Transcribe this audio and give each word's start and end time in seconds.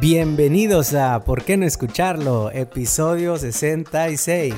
Bienvenidos 0.00 0.92
a 0.92 1.20
¿Por 1.24 1.42
qué 1.42 1.56
no 1.56 1.64
escucharlo? 1.64 2.50
Episodio 2.50 3.38
66. 3.38 4.54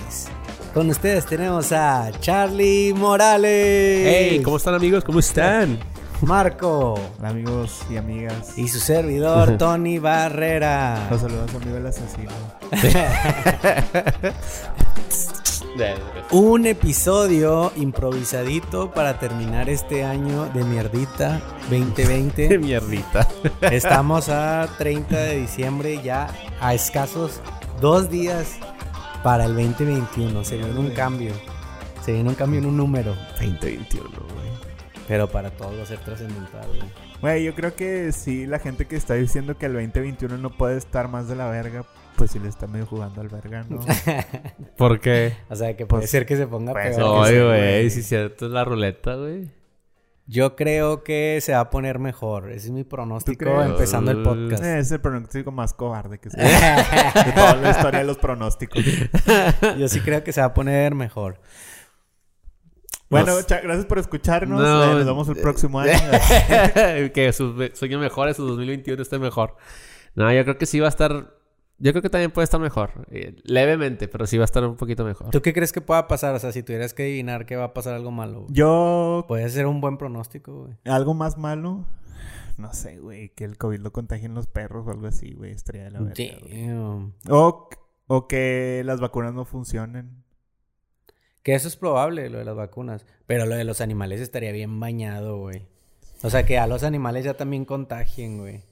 Con 0.74 0.90
ustedes 0.90 1.26
tenemos 1.26 1.70
a 1.70 2.10
Charlie 2.20 2.92
Morales. 2.92 4.04
Hey, 4.04 4.42
¿cómo 4.44 4.56
están 4.56 4.74
amigos? 4.74 5.04
¿Cómo 5.04 5.20
están? 5.20 5.78
Marco. 6.22 6.94
Hola 7.20 7.28
amigos 7.28 7.82
y 7.88 7.96
amigas. 7.96 8.58
Y 8.58 8.66
su 8.66 8.80
servidor, 8.80 9.56
Tony 9.58 10.00
Barrera. 10.00 11.06
Los 11.08 11.20
saludos 11.20 11.54
amigo 11.54 11.76
el 11.76 11.86
asesino. 11.86 12.32
Un 16.30 16.66
episodio 16.66 17.72
improvisadito 17.76 18.90
para 18.90 19.18
terminar 19.18 19.68
este 19.68 20.04
año 20.04 20.46
de 20.46 20.64
mierdita 20.64 21.40
2020. 21.70 22.48
Qué 22.48 22.58
mierdita. 22.58 23.28
Estamos 23.60 24.28
a 24.28 24.68
30 24.78 25.16
de 25.16 25.38
diciembre, 25.38 26.00
ya 26.02 26.28
a 26.60 26.74
escasos 26.74 27.40
dos 27.80 28.10
días 28.10 28.58
para 29.22 29.44
el 29.44 29.54
2021. 29.54 30.44
Se 30.44 30.56
viene 30.56 30.78
un 30.78 30.90
cambio. 30.90 31.32
Se 32.04 32.12
viene 32.12 32.28
un 32.28 32.34
cambio 32.34 32.58
en 32.58 32.66
un 32.66 32.76
número. 32.76 33.14
2021, 33.40 34.08
güey. 34.10 34.48
Pero 35.06 35.28
para 35.28 35.50
todos 35.50 35.78
va 35.78 35.82
a 35.84 35.86
ser 35.86 36.00
trascendental, 36.00 36.66
güey. 36.68 37.08
Güey, 37.20 37.44
yo 37.44 37.54
creo 37.54 37.74
que 37.74 38.12
sí, 38.12 38.46
la 38.46 38.58
gente 38.58 38.86
que 38.86 38.96
está 38.96 39.14
diciendo 39.14 39.56
que 39.56 39.66
el 39.66 39.74
2021 39.74 40.38
no 40.38 40.50
puede 40.50 40.76
estar 40.76 41.08
más 41.08 41.28
de 41.28 41.36
la 41.36 41.48
verga, 41.48 41.84
pues 42.18 42.30
sí 42.32 42.38
le 42.38 42.48
está 42.48 42.66
medio 42.66 42.84
jugando 42.84 43.22
al 43.22 43.28
verga, 43.28 43.64
¿no? 43.68 43.78
¿Por 44.76 45.00
qué? 45.00 45.32
O 45.48 45.56
sea, 45.56 45.74
que 45.76 45.86
puede 45.86 46.02
Pues, 46.02 46.10
ser 46.10 46.26
que 46.26 46.36
se 46.36 46.46
ponga 46.46 46.72
pues, 46.72 46.94
peor. 46.96 47.26
sí, 47.26 47.34
güey, 47.40 47.86
es 47.86 48.06
cierto, 48.06 48.46
es 48.46 48.52
la 48.52 48.64
ruleta, 48.64 49.14
güey. 49.14 49.50
Yo 50.26 50.56
creo 50.56 51.04
que 51.04 51.38
se 51.40 51.52
va 51.52 51.60
a 51.60 51.70
poner 51.70 51.98
mejor. 51.98 52.50
Ese 52.50 52.66
es 52.66 52.72
mi 52.72 52.84
pronóstico 52.84 53.62
empezando 53.62 54.10
el 54.10 54.22
podcast. 54.22 54.62
Eh, 54.62 54.78
es 54.80 54.90
el 54.92 55.00
pronóstico 55.00 55.52
más 55.52 55.72
cobarde 55.72 56.18
que 56.18 56.28
se 56.28 56.36
de 56.42 57.32
toda 57.34 57.54
la 57.56 57.70
historia 57.70 58.00
de 58.00 58.04
los 58.04 58.18
pronósticos. 58.18 58.84
Yo 59.78 59.88
sí 59.88 60.00
creo 60.00 60.22
que 60.24 60.32
se 60.34 60.42
va 60.42 60.48
a 60.48 60.52
poner 60.54 60.94
mejor. 60.94 61.40
Bueno, 63.08 63.36
Nos- 63.36 63.46
cha- 63.46 63.60
gracias 63.62 63.86
por 63.86 63.98
escucharnos. 63.98 64.60
No, 64.60 64.84
Eh, 64.84 64.94
nos 64.96 65.06
vemos 65.06 65.28
el 65.30 65.36
próximo 65.36 65.80
año. 65.80 65.92
que 67.14 67.32
su 67.32 67.70
sueño 67.72 67.98
mejor, 67.98 68.32
su 68.34 68.46
2021 68.46 69.00
esté 69.00 69.18
mejor. 69.18 69.56
No, 70.14 70.30
yo 70.30 70.42
creo 70.44 70.58
que 70.58 70.66
sí 70.66 70.78
va 70.78 70.86
a 70.86 70.90
estar. 70.90 71.37
Yo 71.80 71.92
creo 71.92 72.02
que 72.02 72.10
también 72.10 72.30
puede 72.32 72.44
estar 72.44 72.60
mejor. 72.60 73.06
eh, 73.10 73.36
levemente, 73.44 74.08
pero 74.08 74.26
sí 74.26 74.36
va 74.36 74.44
a 74.44 74.46
estar 74.46 74.64
un 74.64 74.76
poquito 74.76 75.04
mejor. 75.04 75.30
¿Tú 75.30 75.42
qué 75.42 75.52
crees 75.52 75.72
que 75.72 75.80
pueda 75.80 76.08
pasar? 76.08 76.34
O 76.34 76.38
sea, 76.40 76.50
si 76.52 76.62
tuvieras 76.62 76.92
que 76.94 77.04
adivinar 77.04 77.46
que 77.46 77.54
va 77.56 77.64
a 77.64 77.74
pasar 77.74 77.94
algo 77.94 78.10
malo. 78.10 78.40
güey. 78.42 78.52
Yo, 78.52 79.24
Puede 79.28 79.48
ser 79.48 79.66
un 79.66 79.80
buen 79.80 79.96
pronóstico, 79.96 80.64
güey. 80.64 80.74
algo 80.84 81.14
más 81.14 81.38
malo. 81.38 81.86
No 82.56 82.74
sé, 82.74 82.98
güey, 82.98 83.28
que 83.28 83.44
el 83.44 83.56
COVID 83.56 83.78
lo 83.78 83.92
contagien 83.92 84.34
los 84.34 84.48
perros 84.48 84.86
o 84.88 84.90
algo 84.90 85.06
así, 85.06 85.32
güey. 85.34 85.52
Estaría 85.52 85.84
de 85.84 85.90
la 85.92 86.00
verga. 86.00 86.14
Damn. 86.50 87.14
O, 87.30 87.68
o 88.08 88.26
que 88.26 88.82
las 88.84 88.98
vacunas 89.00 89.32
no 89.32 89.44
funcionen. 89.44 90.24
Que 91.44 91.54
eso 91.54 91.68
es 91.68 91.76
probable, 91.76 92.28
lo 92.28 92.38
de 92.38 92.44
las 92.44 92.56
vacunas. 92.56 93.06
Pero 93.28 93.46
lo 93.46 93.54
de 93.54 93.62
los 93.62 93.80
animales 93.80 94.20
estaría 94.20 94.50
bien 94.50 94.80
bañado, 94.80 95.38
güey. 95.38 95.62
O 96.24 96.30
sea, 96.30 96.44
que 96.44 96.58
a 96.58 96.66
los 96.66 96.82
animales 96.82 97.24
ya 97.24 97.34
también 97.34 97.64
contagien, 97.64 98.38
güey. 98.38 98.64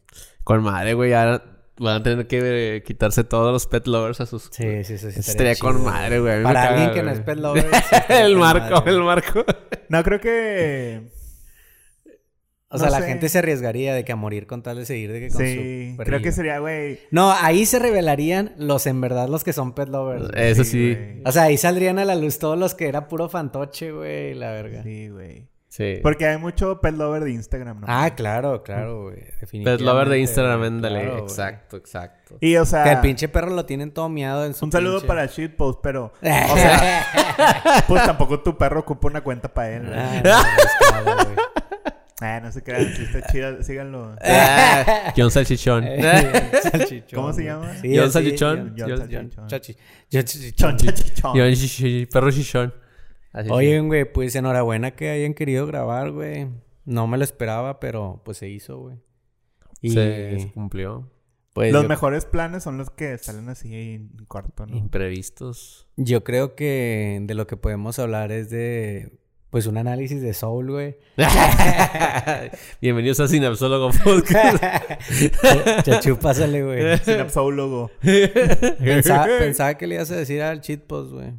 Con 0.42 0.64
madre, 0.64 0.94
güey, 0.94 1.10
ya 1.10 1.40
van 1.78 2.00
a 2.00 2.02
tener 2.02 2.26
que 2.26 2.76
eh, 2.76 2.82
quitarse 2.82 3.24
todos 3.24 3.52
los 3.52 3.66
pet 3.66 3.86
lovers 3.86 4.20
a 4.20 4.26
sus. 4.26 4.48
Sí, 4.50 4.84
sí, 4.84 4.98
sí. 4.98 5.08
Estaría 5.08 5.56
con 5.56 5.82
madre, 5.84 6.20
güey. 6.20 6.42
Para 6.42 6.62
caga, 6.62 6.74
alguien 6.74 6.94
que 6.94 7.02
no 7.02 7.10
es 7.10 7.20
pet 7.20 7.38
lover. 7.38 7.64
sí 7.64 7.96
el 8.08 8.36
marco, 8.36 8.74
madre. 8.76 8.90
el 8.90 9.02
marco. 9.02 9.44
No, 9.88 10.02
creo 10.02 10.20
que... 10.20 11.14
O 12.68 12.78
sea, 12.78 12.90
la 12.90 13.00
gente 13.00 13.28
se 13.28 13.38
arriesgaría 13.38 13.94
de 13.94 14.04
que 14.04 14.10
a 14.10 14.16
morir 14.16 14.48
con 14.48 14.60
tal 14.60 14.76
de 14.76 14.84
seguir 14.84 15.12
de 15.12 15.20
que 15.20 15.28
con 15.28 15.40
Sí, 15.40 15.94
su 15.96 16.02
creo 16.02 16.20
que 16.20 16.32
sería, 16.32 16.58
güey... 16.58 16.98
No, 17.12 17.30
ahí 17.30 17.64
se 17.64 17.78
revelarían 17.78 18.54
los 18.58 18.88
en 18.88 19.00
verdad 19.00 19.28
los 19.28 19.44
que 19.44 19.52
son 19.52 19.72
pet 19.72 19.88
lovers. 19.88 20.30
Eso 20.34 20.64
sí. 20.64 20.94
güey. 20.94 21.22
O 21.24 21.30
sea, 21.30 21.44
ahí 21.44 21.56
saldrían 21.56 22.00
a 22.00 22.04
la 22.04 22.16
luz 22.16 22.40
todos 22.40 22.58
los 22.58 22.74
que 22.74 22.88
era 22.88 23.06
puro 23.06 23.28
fantoche, 23.28 23.92
güey, 23.92 24.34
la 24.34 24.50
verga. 24.50 24.82
Sí, 24.82 25.08
güey. 25.08 25.46
Sí. 25.76 25.98
Porque 26.02 26.26
hay 26.26 26.38
mucho 26.38 26.80
pet 26.80 26.94
lover 26.96 27.22
de 27.24 27.32
Instagram, 27.32 27.80
¿no? 27.80 27.86
Ah, 27.86 28.08
claro, 28.16 28.62
claro, 28.62 29.02
güey. 29.02 29.16
Definitivamente. 29.40 29.70
Pet 29.72 29.80
lover 29.82 30.08
de 30.08 30.18
Instagram, 30.20 30.62
ándale. 30.62 31.02
claro, 31.02 31.18
exacto, 31.18 31.76
exacto. 31.76 32.38
Y, 32.40 32.56
o 32.56 32.64
sea... 32.64 32.82
Que 32.84 32.92
el 32.92 33.00
pinche 33.00 33.28
perro 33.28 33.50
lo 33.50 33.66
tienen 33.66 33.90
todo 33.90 34.08
miado 34.08 34.46
en 34.46 34.54
su 34.54 34.64
Un 34.64 34.72
saludo 34.72 35.00
pinche- 35.02 35.06
para 35.06 35.26
Shitpost, 35.26 35.80
pero... 35.82 36.14
O 36.22 36.56
sea, 36.56 37.04
pues 37.86 38.04
tampoco 38.06 38.40
tu 38.40 38.56
perro 38.56 38.80
ocupa 38.80 39.08
una 39.08 39.20
cuenta 39.20 39.52
para 39.52 39.70
él. 39.76 39.92
Ah, 39.94 40.22
no, 40.24 41.02
claro, 41.02 41.24
güey. 41.26 41.36
Ah, 42.22 42.40
no 42.42 42.50
se 42.50 42.62
crean, 42.62 42.94
si 42.94 43.02
está 43.02 43.26
chida, 43.30 43.62
síganlo. 43.62 44.16
Ah, 44.24 45.12
John 45.14 45.30
Salchichón. 45.30 45.84
Salchichón, 46.72 47.04
¿Cómo 47.14 47.32
se 47.34 47.44
llama? 47.44 47.74
Sí, 47.82 47.94
John 47.94 48.06
sí, 48.06 48.12
Salchichón. 48.12 48.74
John- 48.78 48.88
John 48.88 48.88
John- 48.88 48.98
Salchichón. 48.98 49.48
Chachi- 49.48 49.76
John 50.10 50.26
Salchichón. 50.78 51.32
John 51.34 51.50
Chichi- 51.52 52.08
Perro 52.10 52.30
Chichón. 52.30 52.85
Así 53.36 53.50
Oigan, 53.52 53.88
güey, 53.88 54.10
pues 54.10 54.34
enhorabuena 54.34 54.92
que 54.92 55.10
hayan 55.10 55.34
querido 55.34 55.66
grabar, 55.66 56.10
güey. 56.10 56.48
No 56.86 57.06
me 57.06 57.18
lo 57.18 57.24
esperaba, 57.24 57.80
pero 57.80 58.22
pues 58.24 58.38
se 58.38 58.48
hizo, 58.48 58.78
güey. 58.78 58.96
sí. 59.82 59.88
Y 59.88 59.90
Se, 59.90 60.40
se 60.40 60.52
cumplió. 60.52 61.10
pues 61.52 61.70
Los 61.70 61.82
yo, 61.82 61.88
mejores 61.90 62.24
planes 62.24 62.62
son 62.62 62.78
los 62.78 62.88
que 62.88 63.18
salen 63.18 63.50
así 63.50 63.74
en 63.74 64.08
corto, 64.26 64.64
¿no? 64.64 64.74
Imprevistos. 64.74 65.86
yo 65.96 66.24
creo 66.24 66.54
que 66.54 67.18
de 67.24 67.34
lo 67.34 67.46
que 67.46 67.58
podemos 67.58 67.98
hablar 67.98 68.32
es 68.32 68.48
de 68.48 69.18
pues 69.50 69.66
un 69.66 69.76
análisis 69.76 70.22
de 70.22 70.32
Soul, 70.32 70.70
güey. 70.70 70.96
Bienvenidos 72.80 73.20
a 73.20 73.28
Sinapsólogo 73.28 73.90
Podcast. 74.02 74.62
Chachu, 75.84 76.18
pásale, 76.18 76.62
güey. 76.64 76.96
Sinapsólogo. 77.04 77.90
Pensaba, 78.78 79.26
pensaba 79.38 79.74
que 79.76 79.86
le 79.86 79.96
ibas 79.96 80.10
a 80.10 80.16
decir 80.16 80.40
al 80.40 80.62
cheat 80.62 80.80
post, 80.82 81.12
güey. 81.12 81.34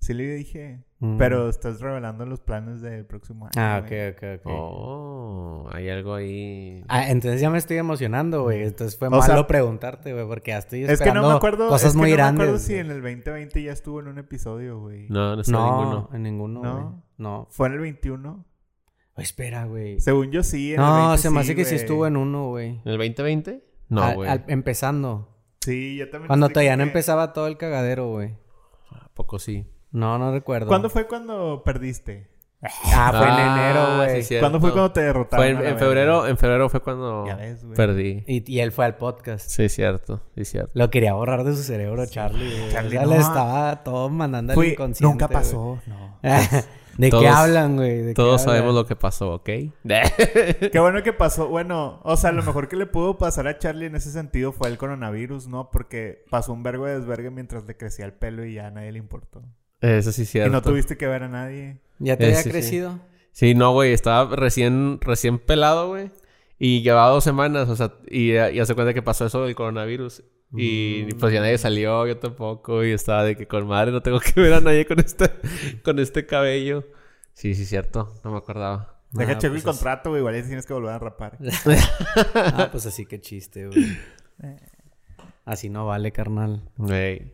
Sí 0.00 0.12
le 0.14 0.34
dije. 0.34 0.80
Mm. 0.98 1.18
Pero 1.18 1.50
estás 1.50 1.80
revelando 1.82 2.24
los 2.24 2.40
planes 2.40 2.80
del 2.80 3.04
próximo 3.04 3.44
año. 3.44 3.52
Ah, 3.56 3.82
ok, 3.84 3.92
ok, 4.16 4.22
ok. 4.40 4.46
Oh, 4.46 5.68
hay 5.70 5.90
algo 5.90 6.14
ahí. 6.14 6.82
Ah, 6.88 7.10
entonces 7.10 7.38
ya 7.40 7.50
me 7.50 7.58
estoy 7.58 7.76
emocionando, 7.76 8.44
güey. 8.44 8.62
Entonces 8.62 8.98
fue 8.98 9.08
O 9.08 9.10
malo 9.10 9.24
sea, 9.24 9.46
preguntarte, 9.46 10.14
güey, 10.14 10.26
porque 10.26 10.52
ya 10.52 10.58
estoy 10.58 10.80
Es 10.82 10.86
que 10.86 10.92
esperando 10.94 11.22
no 11.22 11.28
me 11.30 11.36
acuerdo. 11.36 11.68
cosas 11.68 11.88
es 11.88 11.92
que 11.92 11.98
muy 11.98 12.10
no 12.10 12.16
grandes. 12.16 12.38
me 12.38 12.44
acuerdo 12.44 12.58
si 12.66 12.74
en 12.76 12.90
el 12.90 13.02
2020 13.02 13.62
ya 13.62 13.72
estuvo 13.72 14.00
en 14.00 14.08
un 14.08 14.18
episodio, 14.18 14.80
güey. 14.80 15.06
No, 15.10 15.34
no 15.34 15.40
está 15.42 15.52
No, 15.52 15.76
ninguno. 15.80 16.10
en 16.14 16.22
ninguno, 16.22 16.62
¿No? 16.62 17.02
No. 17.18 17.46
¿Fue 17.50 17.66
en 17.68 17.74
el 17.74 17.80
21? 17.80 18.46
Oh, 19.16 19.20
espera, 19.20 19.64
güey. 19.66 20.00
Según 20.00 20.30
yo 20.30 20.42
sí. 20.42 20.72
En 20.74 20.80
el 20.80 20.86
No, 20.86 21.06
20 21.08 21.18
se 21.22 21.30
me 21.30 21.40
hace 21.40 21.54
que 21.54 21.64
sí 21.66 21.74
estuvo 21.74 22.06
en 22.06 22.16
uno, 22.16 22.48
güey. 22.48 22.80
¿En 22.84 22.92
el 22.92 22.96
2020? 22.98 23.62
No, 23.90 24.14
güey. 24.14 24.30
empezando. 24.48 25.28
Sí, 25.60 25.96
yo 25.96 26.08
también. 26.08 26.28
Cuando 26.28 26.48
todavía 26.48 26.76
no 26.78 26.84
empezaba 26.84 27.32
todo 27.34 27.48
el 27.48 27.58
cagadero, 27.58 28.08
güey. 28.10 28.34
¿A 28.90 29.08
poco 29.14 29.38
sí? 29.38 29.66
No, 29.92 30.18
no 30.18 30.32
recuerdo. 30.32 30.66
¿Cuándo 30.68 30.90
fue 30.90 31.06
cuando 31.06 31.62
perdiste? 31.64 32.28
Ah, 32.62 33.12
fue 33.12 33.28
en 33.28 33.34
enero, 33.34 33.80
Ah, 33.80 33.96
güey. 34.06 34.16
sí, 34.22 34.28
cierto. 34.28 34.42
¿Cuándo 34.44 34.60
fue 34.60 34.72
cuando 34.72 34.90
te 34.92 35.00
derrotaron? 35.02 35.56
Fue 35.58 35.68
en, 35.68 35.78
febrero, 35.78 36.26
en 36.26 36.36
febrero 36.38 36.68
fue 36.68 36.80
cuando 36.80 37.26
Ya 37.26 37.36
ves, 37.36 37.62
güey. 37.64 37.76
perdí. 37.76 38.24
y, 38.26 38.50
y 38.52 38.60
él 38.60 38.72
fue 38.72 38.86
al 38.86 38.96
podcast. 38.96 39.48
Sí, 39.48 39.68
cierto, 39.68 40.22
sí, 40.34 40.44
cierto. 40.46 40.70
Lo 40.74 40.90
quería 40.90 41.12
borrar 41.12 41.44
de 41.44 41.54
su 41.54 41.62
cerebro, 41.62 42.06
Charlie. 42.06 42.58
güey. 42.58 42.72
Charlie, 42.72 42.98
no. 42.98 43.06
le 43.10 43.16
estaba 43.18 43.84
todo 43.84 44.08
mandando 44.08 44.54
al 44.54 44.64
inconsciente. 44.66 45.04
Nunca 45.12 45.26
güey. 45.26 45.34
pasó, 45.38 45.78
no. 45.86 46.18
¿De 46.96 47.10
Todos- 47.10 47.22
qué 47.24 47.28
hablan, 47.28 47.76
güey? 47.76 47.98
¿De 48.00 48.06
qué 48.08 48.14
Todos 48.14 48.40
hablan? 48.40 48.56
sabemos 48.56 48.74
lo 48.74 48.86
que 48.86 48.96
pasó, 48.96 49.34
¿ok? 49.34 49.44
Qué 50.72 50.78
bueno 50.80 51.02
que 51.02 51.12
pasó. 51.12 51.48
Bueno, 51.48 52.00
o 52.04 52.16
sea, 52.16 52.32
lo 52.32 52.42
mejor 52.42 52.68
que 52.68 52.76
le 52.76 52.86
pudo 52.86 53.18
pasar 53.18 53.46
a 53.48 53.58
Charlie 53.58 53.84
en 53.86 53.96
ese 53.96 54.10
sentido 54.10 54.50
fue 54.52 54.68
el 54.70 54.78
coronavirus, 54.78 55.46
¿no? 55.46 55.70
Porque 55.70 56.24
pasó 56.30 56.54
un 56.54 56.62
vergo 56.62 56.86
de 56.86 56.98
desvergue 56.98 57.30
mientras 57.30 57.66
le 57.66 57.76
crecía 57.76 58.06
el 58.06 58.14
pelo 58.14 58.46
y 58.46 58.54
ya 58.54 58.68
a 58.68 58.70
nadie 58.70 58.92
le 58.92 58.98
importó. 58.98 59.42
Eso 59.80 60.12
sí 60.12 60.22
es 60.22 60.30
cierto. 60.30 60.48
Y 60.48 60.52
no 60.52 60.62
tuviste 60.62 60.96
que 60.96 61.06
ver 61.06 61.22
a 61.24 61.28
nadie. 61.28 61.78
¿Ya 61.98 62.16
te 62.16 62.24
Eh, 62.24 62.28
había 62.28 62.42
sí. 62.42 62.50
crecido? 62.50 63.00
Sí, 63.32 63.54
no, 63.54 63.72
güey, 63.72 63.92
estaba 63.92 64.34
recién, 64.34 64.98
recién 65.00 65.38
pelado, 65.38 65.88
güey. 65.88 66.10
Y 66.58 66.82
llevaba 66.82 67.10
dos 67.10 67.22
semanas, 67.24 67.68
o 67.68 67.76
sea, 67.76 67.92
y 68.08 68.32
ya 68.32 68.64
se 68.64 68.74
cuenta 68.74 68.94
que 68.94 69.02
pasó 69.02 69.26
eso 69.26 69.44
del 69.44 69.54
coronavirus. 69.54 70.22
Y 70.56 71.06
Mm. 71.12 71.18
pues 71.18 71.34
ya 71.34 71.40
nadie 71.40 71.58
salió, 71.58 72.06
yo 72.06 72.16
tampoco, 72.18 72.82
y 72.84 72.92
estaba 72.92 73.24
de 73.24 73.36
que 73.36 73.46
con 73.46 73.66
madre 73.66 73.92
no 73.92 74.00
tengo 74.00 74.20
que 74.34 74.40
ver 74.40 74.54
a 74.54 74.60
nadie 74.60 74.86
con 74.86 74.98
este, 75.00 75.30
con 75.84 75.98
este 75.98 76.24
cabello. 76.24 76.84
Sí, 77.34 77.54
sí, 77.54 77.66
cierto, 77.66 78.14
no 78.24 78.30
me 78.32 78.38
acordaba. 78.38 79.02
Deja 79.12 79.32
Ah, 79.32 79.38
checo 79.38 79.52
pues 79.52 79.64
el 79.64 79.70
contrato, 79.70 80.10
güey. 80.10 80.20
Igual 80.20 80.34
ya 80.36 80.46
tienes 80.46 80.64
que 80.66 80.72
volver 80.72 80.92
a 80.92 80.98
rapar. 80.98 81.36
Ah, 82.34 82.68
pues 82.72 82.86
así 82.86 83.04
que 83.06 83.20
chiste, 83.20 83.66
güey. 83.66 83.98
Así 85.44 85.68
no 85.68 85.86
vale, 85.86 86.10
carnal. 86.12 86.68
Güey. 86.76 87.32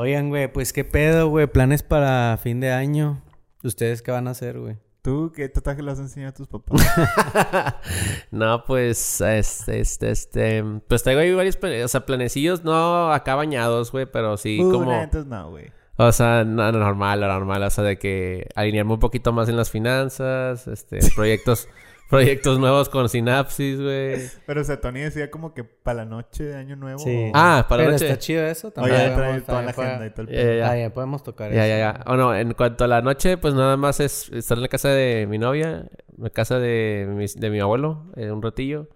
Oigan, 0.00 0.30
güey, 0.30 0.50
pues 0.50 0.72
qué 0.72 0.82
pedo, 0.82 1.28
güey. 1.28 1.46
Planes 1.46 1.82
para 1.82 2.38
fin 2.42 2.58
de 2.58 2.72
año. 2.72 3.20
¿Ustedes 3.62 4.00
qué 4.00 4.10
van 4.10 4.28
a 4.28 4.30
hacer, 4.30 4.58
güey? 4.58 4.78
¿Tú 5.02 5.30
qué 5.36 5.46
tatuaje 5.50 5.82
le 5.82 5.90
has 5.90 5.98
enseñado 5.98 6.30
a 6.30 6.34
tus 6.34 6.48
papás? 6.48 6.80
no, 8.30 8.64
pues, 8.64 9.20
este, 9.20 9.80
este, 9.80 10.10
este, 10.10 10.64
pues 10.88 11.02
traigo 11.02 11.20
ahí 11.20 11.34
varios, 11.34 11.58
o 11.84 11.88
sea, 11.88 12.06
planecillos, 12.06 12.64
no 12.64 13.12
acá 13.12 13.34
bañados, 13.34 13.92
güey, 13.92 14.06
sí 14.38 14.58
Uh, 14.62 14.72
como... 14.72 14.90
entonces 14.90 15.26
no, 15.28 15.50
güey. 15.50 15.70
O 15.98 16.10
sea, 16.12 16.44
no, 16.44 16.72
normal, 16.72 17.20
normal. 17.20 17.62
O 17.62 17.68
sea, 17.68 17.84
de 17.84 17.98
que 17.98 18.48
alinearme 18.54 18.94
un 18.94 19.00
poquito 19.00 19.34
más 19.34 19.50
en 19.50 19.58
las 19.58 19.70
finanzas, 19.70 20.66
este, 20.66 21.00
proyectos, 21.14 21.68
proyectos 22.10 22.58
nuevos 22.58 22.88
con 22.88 23.08
sinapsis, 23.08 23.80
güey. 23.80 24.20
Pero 24.46 24.60
o 24.60 24.64
sea, 24.64 24.80
Tony 24.80 25.00
decía 25.00 25.30
como 25.30 25.54
que 25.54 25.64
para 25.64 25.98
la 25.98 26.04
noche 26.04 26.44
de 26.44 26.56
Año 26.56 26.76
Nuevo. 26.76 26.98
Sí. 26.98 27.30
Ah, 27.34 27.66
para 27.68 27.82
la 27.82 27.86
Pero 27.86 27.92
noche. 27.92 28.06
está 28.08 28.18
chido 28.18 28.44
eso. 28.44 28.70
También 28.72 28.96
podemos- 29.14 29.16
trae 29.16 29.40
toda 29.42 29.62
la 29.62 29.70
agenda 29.70 30.06
y 30.06 30.10
todo 30.10 30.22
el 30.22 30.28
Ya, 30.28 30.34
ya, 30.34 30.70
pedo. 30.72 30.80
ya. 30.82 30.94
Podemos 30.94 31.22
tocar 31.22 31.52
Ya, 31.52 31.66
eso. 31.66 31.78
ya, 31.78 31.78
ya. 32.04 32.12
O 32.12 32.16
no, 32.16 32.34
en 32.34 32.52
cuanto 32.54 32.84
a 32.84 32.88
la 32.88 33.00
noche, 33.00 33.38
pues 33.38 33.54
nada 33.54 33.76
más 33.76 34.00
es 34.00 34.28
estar 34.32 34.58
en 34.58 34.62
la 34.62 34.68
casa 34.68 34.88
de 34.90 35.26
mi 35.30 35.38
novia, 35.38 35.88
en 36.16 36.22
la 36.24 36.30
casa 36.30 36.58
de 36.58 37.06
mi, 37.08 37.24
de 37.26 37.50
mi 37.50 37.60
abuelo, 37.60 38.10
eh, 38.16 38.30
un 38.30 38.42
ratillo. 38.42 38.88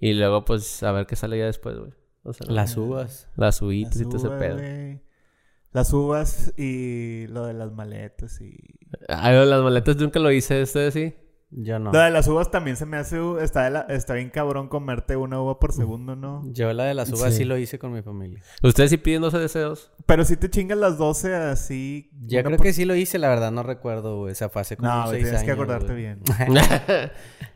Y 0.00 0.14
luego, 0.14 0.44
pues, 0.44 0.82
a 0.82 0.92
ver 0.92 1.06
qué 1.06 1.16
sale 1.16 1.38
ya 1.38 1.46
después, 1.46 1.78
güey. 1.78 1.92
O 2.24 2.32
sea, 2.32 2.46
Las 2.50 2.76
uvas. 2.76 3.28
las 3.36 3.60
uvitas 3.62 4.00
y 4.00 4.04
todo 4.04 4.16
ese 4.16 4.28
pedo. 4.30 4.58
Las 5.72 5.92
uvas 5.92 6.52
y 6.56 7.26
lo 7.28 7.46
de 7.46 7.52
las 7.54 7.72
maletas 7.72 8.40
y... 8.40 8.56
Ah, 9.08 9.32
las 9.32 9.62
maletas 9.62 9.96
nunca 9.96 10.20
lo 10.20 10.30
hice, 10.30 10.62
¿este 10.62 10.90
sí? 10.92 11.14
Yo 11.56 11.78
no. 11.78 11.92
Lo 11.92 12.00
de 12.00 12.10
las 12.10 12.26
uvas 12.26 12.50
también 12.50 12.76
se 12.76 12.84
me 12.84 12.96
hace... 12.96 13.16
Está, 13.40 13.62
de 13.64 13.70
la- 13.70 13.82
está 13.88 14.14
bien 14.14 14.28
cabrón 14.30 14.66
comerte 14.68 15.14
una 15.14 15.40
uva 15.40 15.60
por 15.60 15.72
segundo, 15.72 16.16
¿no? 16.16 16.42
Yo 16.52 16.72
la 16.72 16.84
de 16.84 16.94
las 16.94 17.10
uvas 17.12 17.32
sí. 17.32 17.38
Sí. 17.38 17.44
lo 17.44 17.56
hice 17.56 17.78
con 17.78 17.92
mi 17.92 18.02
familia. 18.02 18.42
¿Ustedes 18.62 18.90
sí 18.90 18.96
piden 18.96 19.22
12 19.22 19.38
deseos? 19.38 19.92
Pero 20.04 20.24
si 20.24 20.36
te 20.36 20.50
chingas 20.50 20.78
las 20.78 20.98
12 20.98 21.32
así... 21.34 22.10
Yo 22.22 22.42
creo 22.42 22.56
por- 22.56 22.66
que 22.66 22.72
sí 22.72 22.84
lo 22.84 22.96
hice, 22.96 23.18
la 23.20 23.28
verdad 23.28 23.52
no 23.52 23.62
recuerdo, 23.62 24.18
güey. 24.18 24.32
Esa 24.32 24.48
fase 24.48 24.76
como 24.76 24.88
No, 24.90 25.04
güey, 25.06 25.22
tienes 25.22 25.44
que 25.44 25.50
acordarte 25.52 25.86
güey. 25.92 25.98
bien. 25.98 26.22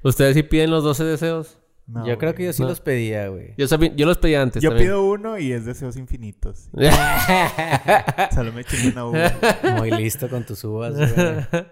¿Ustedes 0.05 0.35
sí 0.35 0.43
piden 0.45 0.71
los 0.71 0.85
12 0.85 1.03
deseos? 1.05 1.59
No, 1.89 2.07
yo 2.07 2.19
creo 2.19 2.35
que 2.35 2.45
yo 2.45 2.53
sí 2.53 2.63
No. 2.63 2.69
los 2.69 2.81
pedía, 2.81 3.29
güey. 3.29 3.55
Yo, 3.57 3.67
sabía- 3.67 3.95
yo 3.97 4.05
los 4.07 4.19
pedí 4.19 4.35
antes 4.35 4.63
Yo 4.63 4.69
también. 4.69 4.89
pido 4.91 5.05
uno 5.11 5.39
y 5.39 5.53
es 5.53 5.65
deseos 5.65 5.97
infinitos. 5.97 6.69
Solo 8.35 8.53
me 8.53 8.63
chingo 8.65 8.91
una 8.93 9.07
uva. 9.07 9.33
Muy 9.79 9.91
listo 9.91 10.29
con 10.29 10.45
tus 10.45 10.63
uvas, 10.65 10.95
güey. 10.95 11.67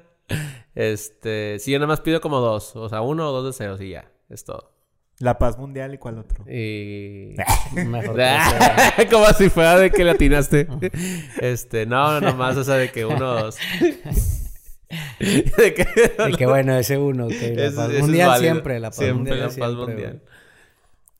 Este, 0.76 1.58
sí, 1.58 1.72
yo 1.72 1.78
nada 1.78 1.88
más 1.88 2.02
pido 2.02 2.20
como 2.20 2.38
dos. 2.38 2.76
O 2.76 2.88
sea, 2.88 3.00
uno 3.00 3.28
o 3.28 3.32
dos 3.32 3.46
deseos 3.46 3.80
y 3.80 3.90
ya. 3.90 4.12
Es 4.28 4.44
todo. 4.44 4.72
La 5.18 5.38
paz 5.38 5.56
mundial 5.56 5.94
y 5.94 5.98
cuál 5.98 6.18
otro. 6.18 6.44
Y... 6.50 7.34
Mejor 7.72 8.16
que. 8.16 9.08
Como 9.10 9.26
si 9.32 9.48
fuera 9.48 9.78
de 9.78 9.90
que 9.90 10.04
le 10.04 10.10
atinaste. 10.10 10.68
este, 11.40 11.86
no, 11.86 12.20
no, 12.20 12.20
nomás, 12.20 12.58
o 12.58 12.64
sea, 12.64 12.74
de 12.74 12.90
que 12.90 13.06
uno 13.06 13.32
o 13.32 13.42
dos. 13.44 13.56
de 15.18 15.74
que... 15.74 15.86
Y 16.28 16.34
que 16.34 16.44
bueno, 16.44 16.76
ese 16.76 16.98
uno, 16.98 17.28
que 17.28 17.54
la 17.54 17.74
paz 17.74 17.90
es 17.90 18.00
mundial 18.02 18.38
siempre, 18.38 18.78
la 18.78 18.90
paz 18.90 18.98
Siempre 18.98 19.16
mundial. 19.16 19.38
la 19.38 19.46
paz 19.46 19.54
siempre, 19.54 19.94
mundial. 19.94 20.22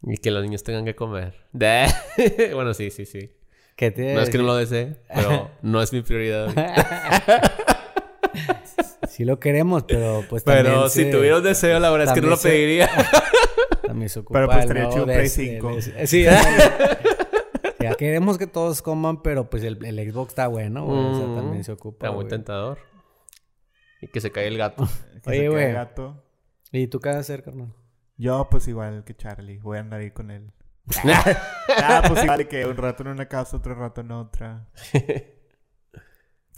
Y 0.02 0.18
que 0.18 0.30
los 0.30 0.42
niños 0.42 0.62
tengan 0.62 0.84
que 0.84 0.94
comer. 0.94 1.32
bueno, 2.52 2.74
sí, 2.74 2.90
sí, 2.90 3.06
sí. 3.06 3.32
¿Qué 3.74 3.90
te 3.90 4.12
No 4.14 4.20
es 4.20 4.28
que 4.28 4.36
no 4.36 4.44
lo 4.44 4.56
desee, 4.56 4.96
pero 5.14 5.50
no 5.62 5.80
es 5.80 5.94
mi 5.94 6.02
prioridad. 6.02 6.54
Sí 9.16 9.24
lo 9.24 9.40
queremos, 9.40 9.84
pero 9.84 10.22
pues 10.28 10.42
Pero 10.42 10.68
también 10.72 10.90
si 10.90 11.04
se- 11.04 11.10
tuviera 11.10 11.38
un 11.38 11.42
deseo, 11.42 11.78
la 11.80 11.90
verdad 11.90 12.08
es 12.08 12.12
que 12.12 12.20
no 12.20 12.28
lo 12.28 12.36
se- 12.36 12.50
pediría. 12.50 12.90
También 13.86 14.08
se 14.10 14.18
ocupa 14.18 14.38
Pero, 14.40 14.46
pues, 14.48 14.58
el 14.58 14.62
estaría 14.64 14.88
chido 14.90 15.02
un 15.04 15.06
Play 15.06 15.18
des- 15.22 15.32
5. 15.32 15.74
des- 15.76 15.88
eh, 15.96 16.06
Sí, 16.06 16.24
ya 17.80 17.94
queremos 17.94 18.36
que 18.36 18.46
todos 18.46 18.82
coman, 18.82 19.22
pero 19.22 19.48
pues 19.48 19.62
el, 19.62 19.82
el 19.86 20.12
Xbox 20.12 20.30
está 20.32 20.48
bueno, 20.48 20.84
güey. 20.84 20.98
O 20.98 21.14
sea, 21.16 21.26
Mm, 21.28 21.34
también 21.36 21.64
se 21.64 21.72
ocupa, 21.72 22.06
Está 22.06 22.10
muy 22.14 22.24
güey. 22.24 22.28
tentador. 22.28 22.78
Y 24.02 24.08
que 24.08 24.20
se 24.20 24.30
cae 24.32 24.48
el 24.48 24.58
gato. 24.58 24.86
Que 25.24 25.30
Oye, 25.30 25.40
se 25.40 25.48
güey. 25.48 25.72
gato. 25.72 26.22
¿Y 26.72 26.86
tú 26.88 27.00
qué 27.00 27.08
vas 27.08 27.16
a 27.16 27.20
hacer, 27.20 27.42
carnal? 27.42 27.72
Yo, 28.18 28.48
pues 28.50 28.68
igual 28.68 29.02
que 29.04 29.14
Charlie. 29.16 29.58
Voy 29.58 29.78
a 29.78 29.80
andar 29.80 30.00
ahí 30.00 30.10
con 30.10 30.30
él. 30.30 30.52
ah, 31.82 32.02
pues 32.06 32.22
igual 32.22 32.46
que 32.48 32.64
un 32.66 32.76
rato 32.76 33.02
en 33.02 33.08
una 33.08 33.26
casa, 33.26 33.56
otro 33.56 33.74
rato 33.74 34.02
en 34.02 34.10
otra. 34.12 34.68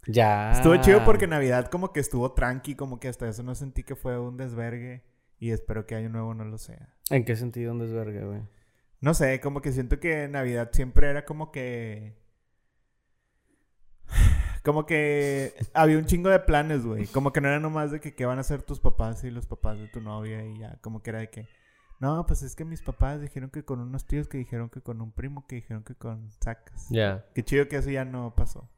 Ya. 0.08 0.52
Estuvo 0.52 0.74
chido 0.78 1.04
porque 1.04 1.26
Navidad 1.26 1.66
como 1.66 1.92
que 1.92 2.00
estuvo 2.00 2.32
tranqui, 2.32 2.74
como 2.74 2.98
que 2.98 3.08
hasta 3.08 3.28
eso 3.28 3.42
no 3.42 3.54
sentí 3.54 3.84
que 3.84 3.94
fue 3.94 4.18
un 4.18 4.36
desvergue. 4.36 5.04
Y 5.38 5.50
espero 5.50 5.86
que 5.86 5.94
Año 5.94 6.08
Nuevo 6.08 6.34
no 6.34 6.44
lo 6.44 6.58
sea. 6.58 6.94
¿En 7.10 7.24
qué 7.24 7.36
sentido 7.36 7.72
un 7.72 7.78
desvergue, 7.78 8.24
güey? 8.24 8.42
No 9.00 9.14
sé, 9.14 9.40
como 9.40 9.62
que 9.62 9.70
siento 9.70 10.00
que 10.00 10.26
Navidad 10.26 10.70
siempre 10.72 11.08
era 11.08 11.24
como 11.24 11.52
que... 11.52 12.16
Como 14.64 14.84
que 14.84 15.54
había 15.72 15.96
un 15.96 16.04
chingo 16.04 16.28
de 16.28 16.40
planes, 16.40 16.84
güey. 16.84 17.06
Como 17.06 17.32
que 17.32 17.40
no 17.40 17.48
era 17.48 17.60
nomás 17.60 17.90
de 17.90 18.00
que 18.00 18.14
qué 18.14 18.26
van 18.26 18.38
a 18.38 18.40
hacer 18.42 18.62
tus 18.62 18.80
papás 18.80 19.22
y 19.24 19.30
los 19.30 19.46
papás 19.46 19.78
de 19.78 19.86
tu 19.86 20.00
novia 20.00 20.44
y 20.44 20.58
ya. 20.58 20.76
Como 20.82 21.02
que 21.02 21.10
era 21.10 21.20
de 21.20 21.30
que... 21.30 21.48
No, 22.00 22.26
pues 22.26 22.42
es 22.42 22.54
que 22.54 22.64
mis 22.64 22.82
papás 22.82 23.20
dijeron 23.20 23.50
que 23.50 23.64
con 23.64 23.80
unos 23.80 24.06
tíos, 24.06 24.28
que 24.28 24.36
dijeron 24.36 24.68
que 24.68 24.82
con 24.82 25.00
un 25.00 25.12
primo, 25.12 25.46
que 25.46 25.56
dijeron 25.56 25.84
que 25.84 25.94
con 25.94 26.30
sacas. 26.42 26.86
Ya, 26.90 27.24
Qué 27.34 27.44
chido 27.44 27.68
que 27.68 27.76
eso 27.76 27.88
ya 27.90 28.04
no 28.04 28.34
pasó. 28.34 28.68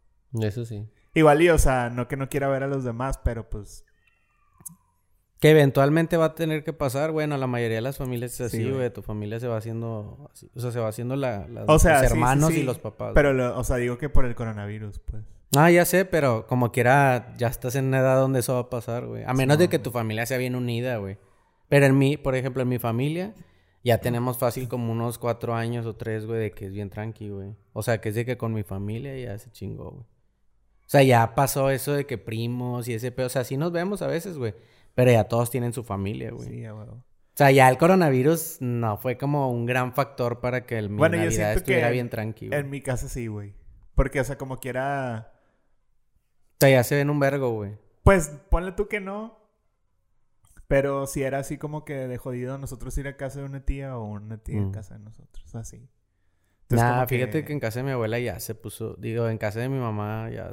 Eso 0.42 0.64
sí. 0.64 0.86
Igual 1.14 1.42
y, 1.42 1.48
o 1.50 1.58
sea, 1.58 1.90
no 1.90 2.06
que 2.08 2.16
no 2.16 2.28
quiera 2.28 2.48
ver 2.48 2.62
a 2.62 2.68
los 2.68 2.84
demás, 2.84 3.18
pero 3.24 3.48
pues... 3.50 3.84
Que 5.40 5.50
eventualmente 5.52 6.18
va 6.18 6.26
a 6.26 6.34
tener 6.34 6.64
que 6.64 6.74
pasar, 6.74 7.12
bueno, 7.12 7.38
la 7.38 7.46
mayoría 7.46 7.76
de 7.76 7.80
las 7.82 7.96
familias 7.96 8.34
es 8.34 8.40
así, 8.42 8.58
Sí, 8.62 8.70
güey. 8.70 8.92
Tu 8.92 9.00
familia 9.00 9.40
se 9.40 9.48
va 9.48 9.56
haciendo 9.56 10.28
así. 10.30 10.50
O 10.54 10.60
sea, 10.60 10.70
se 10.70 10.78
va 10.80 10.88
haciendo 10.88 11.16
la, 11.16 11.48
la- 11.48 11.64
O 11.66 11.78
sea, 11.78 11.92
los 11.92 12.00
sí, 12.02 12.06
hermanos 12.12 12.50
sí. 12.52 12.60
y 12.60 12.62
los 12.62 12.78
papás. 12.78 13.12
Pero, 13.14 13.32
lo- 13.32 13.58
o 13.58 13.64
sea, 13.64 13.76
digo 13.76 13.96
que 13.96 14.10
por 14.10 14.26
el 14.26 14.34
coronavirus, 14.34 14.98
pues. 14.98 15.22
Ah, 15.56 15.70
ya 15.70 15.86
sé, 15.86 16.04
pero 16.04 16.46
como 16.46 16.70
quiera, 16.72 17.32
ya 17.38 17.48
estás 17.48 17.74
en 17.74 17.86
una 17.86 18.00
edad 18.00 18.20
donde 18.20 18.40
eso 18.40 18.52
va 18.54 18.60
a 18.60 18.70
pasar, 18.70 19.06
güey. 19.06 19.24
A 19.24 19.32
menos 19.32 19.56
de 19.58 19.68
que 19.68 19.78
tu 19.78 19.90
familia 19.90 20.26
sea 20.26 20.36
bien 20.36 20.54
unida, 20.54 20.98
güey. 20.98 21.16
Pero 21.70 21.86
en 21.86 21.96
mi, 21.96 22.18
por 22.18 22.34
ejemplo, 22.36 22.62
en 22.62 22.68
mi 22.68 22.78
familia, 22.78 23.32
ya 23.82 23.98
tenemos 23.98 24.36
fácil 24.36 24.68
como 24.68 24.92
unos 24.92 25.18
cuatro 25.18 25.54
años 25.54 25.86
o 25.86 25.96
tres, 25.96 26.26
güey, 26.26 26.38
de 26.38 26.50
que 26.52 26.66
es 26.66 26.72
bien 26.74 26.90
tranqui, 26.90 27.30
güey. 27.30 27.56
O 27.72 27.82
sea, 27.82 28.00
que 28.02 28.10
es 28.10 28.14
de 28.14 28.26
que 28.26 28.36
con 28.36 28.52
mi 28.52 28.62
familia 28.62 29.16
ya 29.16 29.38
se 29.38 29.50
chingó, 29.50 29.90
güey. 29.90 30.04
O 30.90 30.92
sea, 30.92 31.04
ya 31.04 31.36
pasó 31.36 31.70
eso 31.70 31.92
de 31.92 32.04
que 32.04 32.18
primos 32.18 32.88
y 32.88 32.94
ese 32.94 33.12
pedo. 33.12 33.28
O 33.28 33.30
sea, 33.30 33.44
sí 33.44 33.56
nos 33.56 33.70
vemos 33.70 34.02
a 34.02 34.08
veces, 34.08 34.36
güey. 34.36 34.56
Pero 34.96 35.12
ya 35.12 35.22
todos 35.22 35.48
tienen 35.48 35.72
su 35.72 35.84
familia, 35.84 36.32
güey. 36.32 36.48
Sí, 36.48 36.64
a 36.64 36.74
huevo. 36.74 36.94
O 36.94 37.04
sea, 37.36 37.52
ya 37.52 37.68
el 37.68 37.78
coronavirus 37.78 38.56
no 38.58 38.96
fue 38.96 39.16
como 39.16 39.52
un 39.52 39.66
gran 39.66 39.94
factor 39.94 40.40
para 40.40 40.66
que 40.66 40.78
el 40.78 40.90
mi 40.90 40.96
Bueno, 40.96 41.16
Navidad 41.16 41.52
estuviera 41.52 41.86
que 41.86 41.92
bien 41.92 42.10
tranqui, 42.10 42.48
güey. 42.48 42.58
En 42.58 42.70
mi 42.70 42.80
casa 42.80 43.08
sí, 43.08 43.28
güey. 43.28 43.54
Porque, 43.94 44.18
o 44.18 44.24
sea, 44.24 44.36
como 44.36 44.58
quiera... 44.58 45.32
O 46.54 46.56
sea, 46.58 46.70
ya 46.70 46.82
se 46.82 46.96
ven 46.96 47.08
un 47.08 47.20
vergo, 47.20 47.52
güey. 47.52 47.78
Pues 48.02 48.32
ponle 48.50 48.72
tú 48.72 48.88
que 48.88 48.98
no. 48.98 49.38
Pero 50.66 51.06
si 51.06 51.22
era 51.22 51.38
así 51.38 51.56
como 51.56 51.84
que 51.84 51.94
de 51.94 52.18
jodido 52.18 52.58
nosotros 52.58 52.98
ir 52.98 53.06
a 53.06 53.16
casa 53.16 53.38
de 53.38 53.44
una 53.44 53.64
tía 53.64 53.96
o 53.96 54.02
una 54.06 54.38
tía 54.38 54.58
a 54.58 54.62
Mm. 54.66 54.72
casa 54.72 54.94
de 54.94 55.04
nosotros. 55.04 55.54
Así. 55.54 55.88
Nah, 56.68 56.94
como 56.94 57.06
fíjate 57.06 57.44
que... 57.44 57.52
en 57.52 57.60
casa 57.60 57.78
de 57.78 57.84
mi 57.84 57.92
abuela 57.92 58.18
ya 58.18 58.40
se 58.40 58.56
puso, 58.56 58.96
digo, 58.98 59.28
en 59.28 59.38
casa 59.38 59.60
de 59.60 59.68
mi 59.68 59.78
mamá 59.78 60.28
ya 60.30 60.50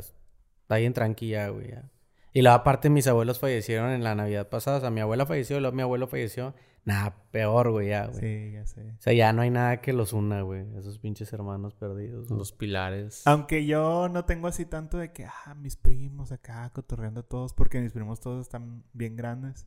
está 0.67 0.75
bien 0.75 0.91
tranquila, 0.91 1.47
güey. 1.47 1.69
ya. 1.69 1.89
Y 2.33 2.41
luego 2.41 2.57
aparte 2.57 2.89
mis 2.89 3.07
abuelos 3.07 3.39
fallecieron 3.39 3.91
en 3.91 4.03
la 4.03 4.15
Navidad 4.15 4.49
pasada, 4.49 4.77
o 4.77 4.81
sea, 4.81 4.89
mi 4.89 4.99
abuela 4.99 5.25
falleció, 5.25 5.57
y 5.57 5.61
luego 5.61 5.73
mi 5.75 5.81
abuelo 5.81 6.07
falleció. 6.07 6.53
Nah, 6.83 7.11
peor, 7.31 7.71
güey, 7.71 7.87
ya, 7.89 8.07
güey. 8.07 8.19
Sí, 8.19 8.51
ya 8.51 8.65
sé. 8.65 8.81
O 8.81 9.01
sea, 9.01 9.13
ya 9.13 9.31
no 9.31 9.41
hay 9.41 9.49
nada 9.49 9.77
que 9.81 9.93
los 9.93 10.11
una, 10.11 10.41
güey, 10.41 10.65
esos 10.77 10.99
pinches 10.99 11.31
hermanos 11.31 11.73
perdidos. 11.73 12.27
güey. 12.27 12.37
Los 12.37 12.51
pilares. 12.51 13.25
Aunque 13.25 13.65
yo 13.65 14.09
no 14.09 14.25
tengo 14.25 14.47
así 14.49 14.65
tanto 14.65 14.97
de 14.97 15.13
que, 15.13 15.25
ah, 15.25 15.55
mis 15.55 15.77
primos 15.77 16.33
acá 16.33 16.69
cotorreando 16.73 17.21
a 17.21 17.23
todos, 17.23 17.53
porque 17.53 17.79
mis 17.79 17.93
primos 17.93 18.19
todos 18.19 18.41
están 18.41 18.83
bien 18.91 19.15
grandes. 19.15 19.65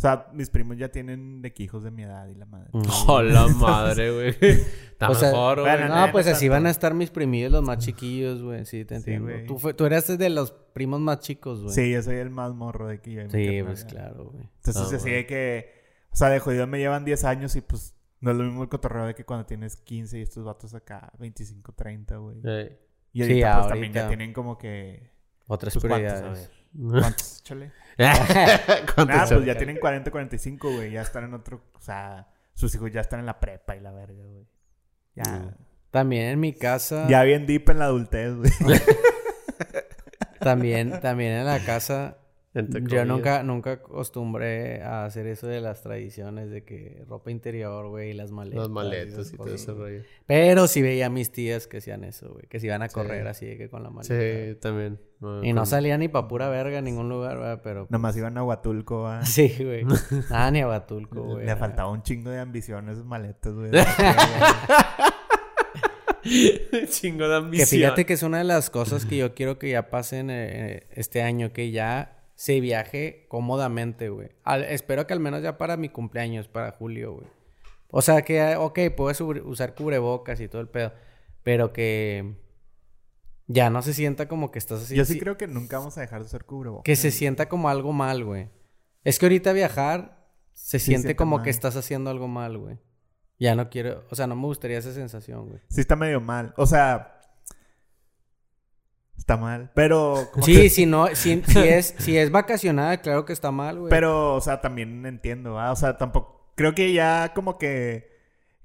O 0.00 0.02
sea, 0.02 0.28
mis 0.32 0.48
primos 0.48 0.78
ya 0.78 0.88
tienen 0.88 1.42
de 1.42 1.52
que 1.52 1.62
hijos 1.62 1.84
de 1.84 1.90
mi 1.90 2.04
edad 2.04 2.26
y 2.28 2.34
la 2.34 2.46
madre. 2.46 2.70
Mm. 2.72 2.82
¡Oh, 3.06 3.20
la 3.20 3.46
madre, 3.48 4.10
güey! 4.10 4.28
Está 4.40 5.10
O 5.10 5.14
sea, 5.14 5.28
mejor, 5.30 5.60
güey. 5.60 5.70
bueno, 5.76 5.88
No, 5.94 6.06
no, 6.06 6.12
pues 6.12 6.24
no 6.24 6.32
así 6.32 6.46
tanto. 6.46 6.52
van 6.54 6.66
a 6.66 6.70
estar 6.70 6.94
mis 6.94 7.10
primillos, 7.10 7.52
los 7.52 7.62
más 7.62 7.78
chiquillos, 7.84 8.42
güey. 8.42 8.64
Sí, 8.64 8.86
te 8.86 8.94
Sí, 8.94 9.12
entiendo. 9.12 9.26
güey. 9.30 9.46
tú, 9.46 9.58
fue- 9.58 9.74
tú 9.74 9.84
eras 9.84 10.06
de 10.16 10.30
los 10.30 10.52
primos 10.52 11.00
más 11.00 11.18
chicos, 11.20 11.60
güey. 11.62 11.74
Sí, 11.74 11.90
yo 11.92 12.02
soy 12.02 12.16
el 12.16 12.30
más 12.30 12.54
morro 12.54 12.86
de 12.88 12.94
aquí. 12.94 13.10
Sí, 13.10 13.16
carnal, 13.28 13.64
pues 13.66 13.82
ya. 13.82 13.88
claro, 13.88 14.30
güey. 14.30 14.48
Entonces, 14.56 14.90
Ah, 14.90 14.96
así 14.96 15.10
de 15.10 15.26
que, 15.26 15.70
o 16.10 16.16
sea, 16.16 16.28
de 16.30 16.38
jodido 16.40 16.66
me 16.66 16.78
llevan 16.78 17.04
10 17.04 17.24
años 17.24 17.54
y 17.56 17.60
pues 17.60 17.94
no 18.20 18.30
es 18.30 18.36
lo 18.38 18.44
mismo 18.44 18.62
el 18.62 18.68
cotorreo 18.70 19.04
de 19.04 19.14
que 19.14 19.24
cuando 19.26 19.44
tienes 19.44 19.76
15 19.76 20.18
y 20.18 20.22
estos 20.22 20.44
vatos 20.44 20.72
acá 20.74 21.12
25, 21.18 21.72
30, 21.74 22.16
güey. 22.16 22.38
Eh. 22.44 22.78
Y 23.12 23.18
Sí, 23.24 23.42
ahorita 23.42 23.54
pues 23.56 23.68
también 23.68 23.84
ahorita. 23.92 24.00
ya 24.02 24.08
tienen 24.08 24.32
como 24.32 24.56
que... 24.56 25.10
Otras 25.46 25.74
Pues, 25.74 25.84
¿cuántos? 25.84 26.12
A 26.12 26.14
prioridades. 26.16 26.50
ver. 26.72 27.00
¿Cuántos? 27.02 27.40
Échale. 27.40 27.72
¿Cuánto 28.94 29.12
Nah, 29.14 29.26
se- 29.26 29.34
pues 29.34 29.46
ya 29.46 29.56
tienen 29.56 29.78
40, 29.78 30.10
45, 30.10 30.72
güey. 30.72 30.92
Ya 30.92 31.02
están 31.02 31.24
en 31.24 31.34
otro... 31.34 31.62
O 31.74 31.80
sea, 31.80 32.28
sus 32.54 32.74
hijos 32.74 32.90
ya 32.92 33.00
están 33.00 33.20
en 33.20 33.26
la 33.26 33.38
prepa 33.40 33.76
y 33.76 33.80
la 33.80 33.92
verga, 33.92 34.24
güey. 34.24 34.46
Ya... 35.14 35.56
También 35.90 36.26
en 36.26 36.40
mi 36.40 36.52
casa. 36.52 37.06
Ya 37.08 37.22
bien 37.24 37.46
deep 37.46 37.68
en 37.70 37.78
la 37.80 37.86
adultez, 37.86 38.34
güey. 38.36 38.50
También, 40.38 41.00
también 41.00 41.32
en 41.32 41.44
la 41.44 41.58
casa. 41.64 42.16
Yo 42.54 43.04
nunca, 43.04 43.42
nunca 43.42 43.72
acostumbré 43.72 44.82
a 44.82 45.04
hacer 45.04 45.26
eso 45.26 45.46
de 45.46 45.60
las 45.60 45.82
tradiciones 45.82 46.50
de 46.50 46.64
que 46.64 47.04
ropa 47.06 47.30
interior, 47.30 47.88
güey, 47.88 48.10
y 48.10 48.12
las 48.14 48.32
maletas. 48.32 48.60
Las 48.62 48.68
maletas 48.70 49.32
y 49.32 49.36
todo 49.36 49.54
ese 49.54 49.72
rollo. 49.72 50.02
Pero 50.26 50.66
sí 50.66 50.80
veía 50.82 51.06
a 51.06 51.10
mis 51.10 51.30
tías 51.30 51.66
que 51.66 51.76
hacían 51.78 52.04
eso, 52.04 52.32
güey. 52.32 52.46
Que 52.48 52.58
se 52.58 52.66
iban 52.66 52.82
a 52.82 52.88
Sí. 52.88 52.94
correr 52.94 53.26
así 53.28 53.46
de 53.46 53.56
que 53.58 53.68
con 53.68 53.82
la 53.82 53.90
maleta. 53.90 54.14
Sí, 54.14 54.56
también. 54.60 54.98
No, 55.20 55.44
Y 55.44 55.52
no 55.52 55.66
salía 55.66 55.98
ni 55.98 56.08
pa' 56.08 56.26
pura 56.28 56.48
verga 56.48 56.78
a 56.78 56.80
ningún 56.80 57.08
lugar, 57.10 57.36
¿verdad? 57.38 57.60
Pero... 57.62 57.80
pues, 57.82 57.90
Nomás 57.90 58.16
iban 58.16 58.38
a 58.38 58.42
Huatulco, 58.44 59.06
ah. 59.06 59.22
Sí, 59.24 59.54
güey. 59.62 59.84
Nada, 60.30 60.50
ni 60.50 60.60
a 60.60 60.66
Batulco, 60.66 61.22
güey. 61.22 61.44
Le 61.46 61.56
faltaba 61.56 61.90
un 61.90 62.02
chingo 62.02 62.30
de 62.30 62.40
ambición 62.40 62.88
a 62.88 62.92
esas 62.92 63.04
maletas, 63.04 63.52
güey. 63.54 63.70
Chingo 66.88 67.24
de 67.24 67.30
Que 67.30 67.36
ambición. 67.36 67.68
fíjate 67.68 68.04
que 68.06 68.12
es 68.12 68.22
una 68.22 68.38
de 68.38 68.44
las 68.44 68.68
cosas 68.70 69.06
que 69.06 69.16
yo 69.16 69.34
quiero 69.34 69.58
que 69.58 69.70
ya 69.70 69.88
pasen 69.90 70.28
eh, 70.30 70.86
este 70.90 71.22
año, 71.22 71.52
que 71.52 71.70
ya 71.70 72.18
se 72.34 72.60
viaje 72.60 73.24
cómodamente, 73.28 74.08
güey. 74.10 74.28
Al- 74.44 74.64
espero 74.64 75.06
que 75.06 75.12
al 75.14 75.20
menos 75.20 75.42
ya 75.42 75.56
para 75.58 75.76
mi 75.76 75.88
cumpleaños, 75.88 76.46
para 76.48 76.72
julio, 76.72 77.14
güey. 77.14 77.26
O 77.90 78.02
sea 78.02 78.22
que, 78.22 78.54
ok, 78.56 78.78
puedes 78.96 79.20
usar 79.20 79.74
cubrebocas 79.74 80.40
y 80.40 80.48
todo 80.48 80.60
el 80.60 80.68
pedo, 80.68 80.92
pero 81.42 81.72
que 81.72 82.34
ya 83.52 83.68
no 83.70 83.82
se 83.82 83.94
sienta 83.94 84.28
como 84.28 84.50
que 84.52 84.58
estás 84.60 84.82
así. 84.82 84.94
Yo 84.94 85.04
sí 85.04 85.14
sí- 85.14 85.18
creo 85.20 85.36
que 85.36 85.46
nunca 85.48 85.78
vamos 85.78 85.98
a 85.98 86.02
dejar 86.02 86.20
de 86.20 86.26
usar 86.26 86.44
cubrebocas. 86.44 86.84
Que 86.84 86.94
se 86.96 87.10
sienta 87.10 87.48
como 87.48 87.68
algo 87.68 87.92
mal, 87.92 88.24
güey. 88.24 88.48
Es 89.02 89.18
que 89.18 89.26
ahorita 89.26 89.52
viajar 89.52 90.28
se 90.52 90.78
Sí, 90.78 90.86
siente 90.86 91.16
como 91.16 91.36
mal. 91.36 91.44
que 91.44 91.50
estás 91.50 91.74
haciendo 91.76 92.10
algo 92.10 92.28
mal, 92.28 92.58
güey. 92.58 92.78
Ya 93.38 93.54
no 93.56 93.70
quiero, 93.70 94.04
o 94.10 94.14
sea, 94.14 94.26
no 94.26 94.36
me 94.36 94.46
gustaría 94.46 94.78
esa 94.78 94.92
sensación, 94.92 95.48
güey. 95.48 95.60
Sí 95.68 95.80
está 95.80 95.96
medio 95.96 96.20
mal. 96.20 96.52
O 96.56 96.66
sea... 96.66 97.16
Está 99.16 99.36
mal. 99.36 99.70
Pero... 99.74 100.28
Sí, 100.42 100.54
que- 100.54 100.70
si 100.70 100.86
no, 100.86 101.08
si, 101.14 101.42
si 101.46 101.58
es, 101.58 101.94
si 101.98 102.16
es 102.16 102.30
vacacionada, 102.30 102.98
claro 103.00 103.24
que 103.24 103.32
está 103.32 103.50
mal, 103.50 103.78
güey. 103.78 103.90
Pero, 103.90 104.34
o 104.34 104.40
sea, 104.40 104.60
también 104.60 105.04
entiendo, 105.06 105.58
¿ah? 105.58 105.72
O 105.72 105.76
sea, 105.76 105.96
tampoco... 105.98 106.52
Creo 106.56 106.74
que 106.74 106.92
ya 106.92 107.32
como 107.34 107.58
que... 107.58 108.08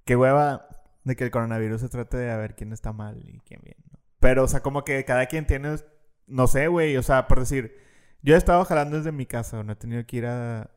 Que 0.06 0.16
hueva 0.16 0.68
de 1.04 1.16
que 1.16 1.24
el 1.24 1.32
coronavirus 1.32 1.82
se 1.82 1.90
trate 1.90 2.18
de 2.18 2.32
a 2.32 2.38
ver 2.38 2.56
quién 2.56 2.74
está 2.74 2.94
mal 2.94 3.20
y 3.24 3.40
quién 3.40 3.62
bien. 3.64 3.78
Pero, 4.26 4.44
o 4.46 4.48
sea, 4.48 4.62
como 4.62 4.84
que 4.84 5.06
cada 5.06 5.28
quien 5.28 5.46
tiene... 5.46 5.76
No 6.26 6.48
sé, 6.48 6.68
güey. 6.68 6.98
O 6.98 7.04
sea, 7.04 7.28
por 7.28 7.40
decir... 7.40 7.78
Yo 8.24 8.34
he 8.34 8.38
estado 8.40 8.66
jalando 8.66 8.98
desde 8.98 9.12
mi 9.12 9.28
casa. 9.28 9.62
No 9.64 9.74
he 9.74 9.76
tenido 9.76 10.04
que 10.08 10.18
ir 10.18 10.26
a- 10.26 10.72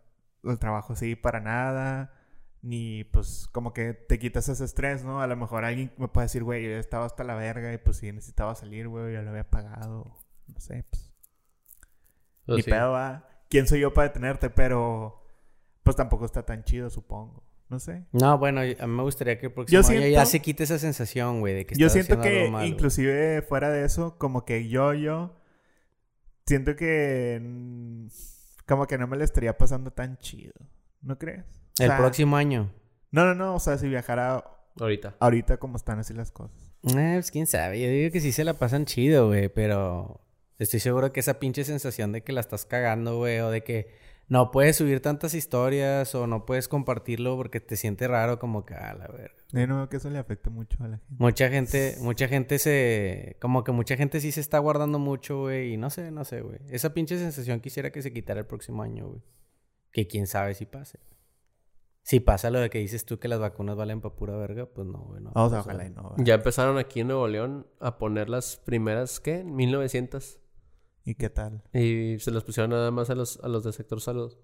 al 0.45 0.59
trabajo 0.59 0.93
así 0.93 1.17
para 1.17 1.41
nada. 1.41 2.13
Ni, 2.61 3.05
pues, 3.05 3.49
como 3.53 3.73
que 3.73 3.95
te 3.95 4.19
quitas 4.19 4.51
ese 4.51 4.65
estrés, 4.67 5.03
¿no? 5.03 5.23
A 5.23 5.27
lo 5.27 5.35
mejor 5.37 5.65
alguien 5.65 5.91
me 5.97 6.09
puede 6.09 6.27
decir, 6.27 6.45
güey, 6.45 6.63
yo 6.65 6.77
estaba 6.77 7.07
hasta 7.07 7.25
la 7.25 7.37
verga 7.37 7.73
y 7.73 7.79
pues 7.79 7.97
sí 7.97 8.13
necesitaba 8.13 8.55
salir, 8.55 8.87
güey. 8.89 9.15
Ya 9.15 9.23
lo 9.23 9.31
había 9.31 9.49
pagado. 9.49 10.05
No 10.47 10.61
sé, 10.61 10.85
pues... 10.91 11.11
Pues 12.45 12.57
Ni 12.59 12.63
sí. 12.65 12.71
pedo, 12.71 12.93
va. 12.93 13.29
¿Quién 13.49 13.67
soy 13.67 13.81
yo 13.81 13.95
para 13.95 14.09
detenerte? 14.09 14.51
Pero 14.51 15.23
pues 15.83 15.97
tampoco 15.97 16.27
está 16.27 16.45
tan 16.45 16.65
chido, 16.65 16.91
supongo. 16.91 17.43
No 17.69 17.79
sé. 17.79 18.07
No, 18.13 18.39
bueno, 18.39 18.61
a 18.63 18.87
mí 18.87 18.95
me 18.95 19.03
gustaría 19.03 19.39
que 19.39 19.47
el 19.47 19.53
próximo 19.53 19.83
Yo 19.83 19.89
año 19.89 20.07
ya 20.07 20.25
se 20.25 20.41
quite 20.41 20.65
esa 20.65 20.79
sensación, 20.79 21.41
güey, 21.41 21.55
de 21.55 21.67
que 21.67 21.75
Yo 21.75 21.89
siento 21.91 22.19
que 22.21 22.41
algo 22.41 22.53
mal, 22.53 22.63
güey. 22.63 22.73
inclusive 22.73 23.43
fuera 23.43 23.69
de 23.71 23.85
eso, 23.85 24.17
como 24.17 24.45
que 24.47 24.69
yo, 24.69 24.95
yo, 24.95 25.37
siento 26.47 26.77
que 26.77 27.43
como 28.67 28.87
que 28.87 28.99
no 28.99 29.07
me 29.07 29.17
le 29.17 29.25
estaría 29.25 29.57
pasando 29.57 29.91
tan 29.93 30.19
chido. 30.19 30.53
¿No 31.03 31.19
crees? 31.19 31.41
O 31.79 31.83
El 31.83 31.89
sea, 31.89 31.97
próximo 31.99 32.37
año. 32.37 32.73
No, 33.11 33.25
no, 33.25 33.35
no. 33.35 33.55
O 33.55 33.61
sea, 33.61 33.79
si 33.79 33.89
viajara 33.89 34.45
Ahorita. 34.81 35.17
ahorita 35.21 35.57
como 35.59 35.77
están 35.77 35.99
así 35.99 36.13
las 36.15 36.31
cosas. 36.31 36.57
Eh, 36.83 37.13
pues 37.15 37.31
quién 37.31 37.47
sabe. 37.47 37.81
Yo 37.81 37.89
digo 37.89 38.13
que 38.13 38.21
sí 38.21 38.33
se 38.33 38.45
la 38.45 38.55
pasan 38.55 38.85
chido, 38.85 39.29
güey, 39.29 39.49
pero 39.49 40.21
estoy 40.59 40.81
seguro 40.81 41.13
que 41.13 41.21
esa 41.21 41.39
pinche 41.39 41.65
sensación 41.65 42.13
de 42.13 42.23
que 42.23 42.33
la 42.33 42.41
estás 42.41 42.65
cagando, 42.67 43.17
güey, 43.17 43.41
o 43.41 43.51
de 43.51 43.63
que 43.63 43.91
no 44.29 44.51
puedes 44.51 44.77
subir 44.77 45.01
tantas 45.01 45.33
historias 45.33 46.15
o 46.15 46.27
no 46.27 46.45
puedes 46.45 46.69
compartirlo 46.69 47.37
porque 47.37 47.61
te 47.61 47.77
sientes 47.77 48.09
raro, 48.09 48.39
como 48.39 48.67
que, 48.67 48.75
a 48.75 48.95
la 48.95 49.09
verga. 49.09 49.35
No 49.53 49.77
veo 49.77 49.89
que 49.89 49.97
eso 49.97 50.11
le 50.11 50.19
afecte 50.19 50.51
mucho 50.51 50.77
a 50.85 50.89
la 50.89 50.99
gente. 50.99 51.15
Mucha 51.19 51.49
gente, 51.49 51.97
mucha 52.01 52.29
gente 52.29 52.59
se... 52.59 53.37
Como 53.41 53.65
que 53.65 53.73
mucha 53.73 53.97
gente 53.97 54.21
sí 54.21 54.31
se 54.31 54.41
está 54.41 54.59
guardando 54.59 54.99
mucho, 54.99 55.41
güey. 55.41 55.73
Y 55.73 55.77
no 55.79 55.89
sé, 55.89 56.11
no 56.11 56.25
sé, 56.25 56.43
güey. 56.43 56.59
Esa 56.69 56.93
pinche 56.93 57.19
sensación 57.19 57.61
quisiera 57.61 57.91
que 57.91 58.03
se 58.03 58.13
quitara 58.13 58.41
el 58.41 58.47
próximo 58.47 58.83
año, 58.83 59.09
güey. 59.09 59.23
Que 59.93 60.07
quién 60.07 60.27
sabe 60.27 60.55
si 60.55 60.67
pase. 60.67 60.99
Si 62.03 62.21
pasa 62.21 62.51
lo 62.51 62.61
de 62.61 62.69
que 62.69 62.79
dices 62.79 63.07
tú 63.07 63.19
que 63.19 63.29
las 63.29 63.39
vacunas 63.39 63.77
valen 63.77 64.01
pa' 64.03 64.15
pura 64.15 64.37
verga, 64.37 64.67
pues 64.67 64.87
no, 64.87 64.99
güey. 64.99 65.23
No, 65.23 65.31
O 65.31 65.35
sea, 65.35 65.45
O 65.45 65.51
sea, 65.51 65.61
ojalá 65.61 65.87
y 65.87 65.91
no. 65.91 66.15
Ya 66.19 66.35
empezaron 66.35 66.77
aquí 66.77 67.01
en 67.01 67.09
Nuevo 67.09 67.29
León 67.29 67.67
a 67.81 67.97
poner 67.97 68.29
las 68.29 68.57
primeras, 68.59 69.21
¿qué? 69.21 69.43
1900. 69.43 70.39
¿Y 71.09 71.15
qué 71.15 71.31
tal? 71.31 71.63
Y 71.73 72.19
se 72.19 72.31
las 72.31 72.45
pusieron 72.45 72.69
nada 72.71 72.91
más 72.91 73.09
a 73.09 73.15
los, 73.15 73.41
a 73.43 73.49
los 73.49 73.65
de 73.65 73.73
sector 73.73 73.99
salud. 73.99 74.37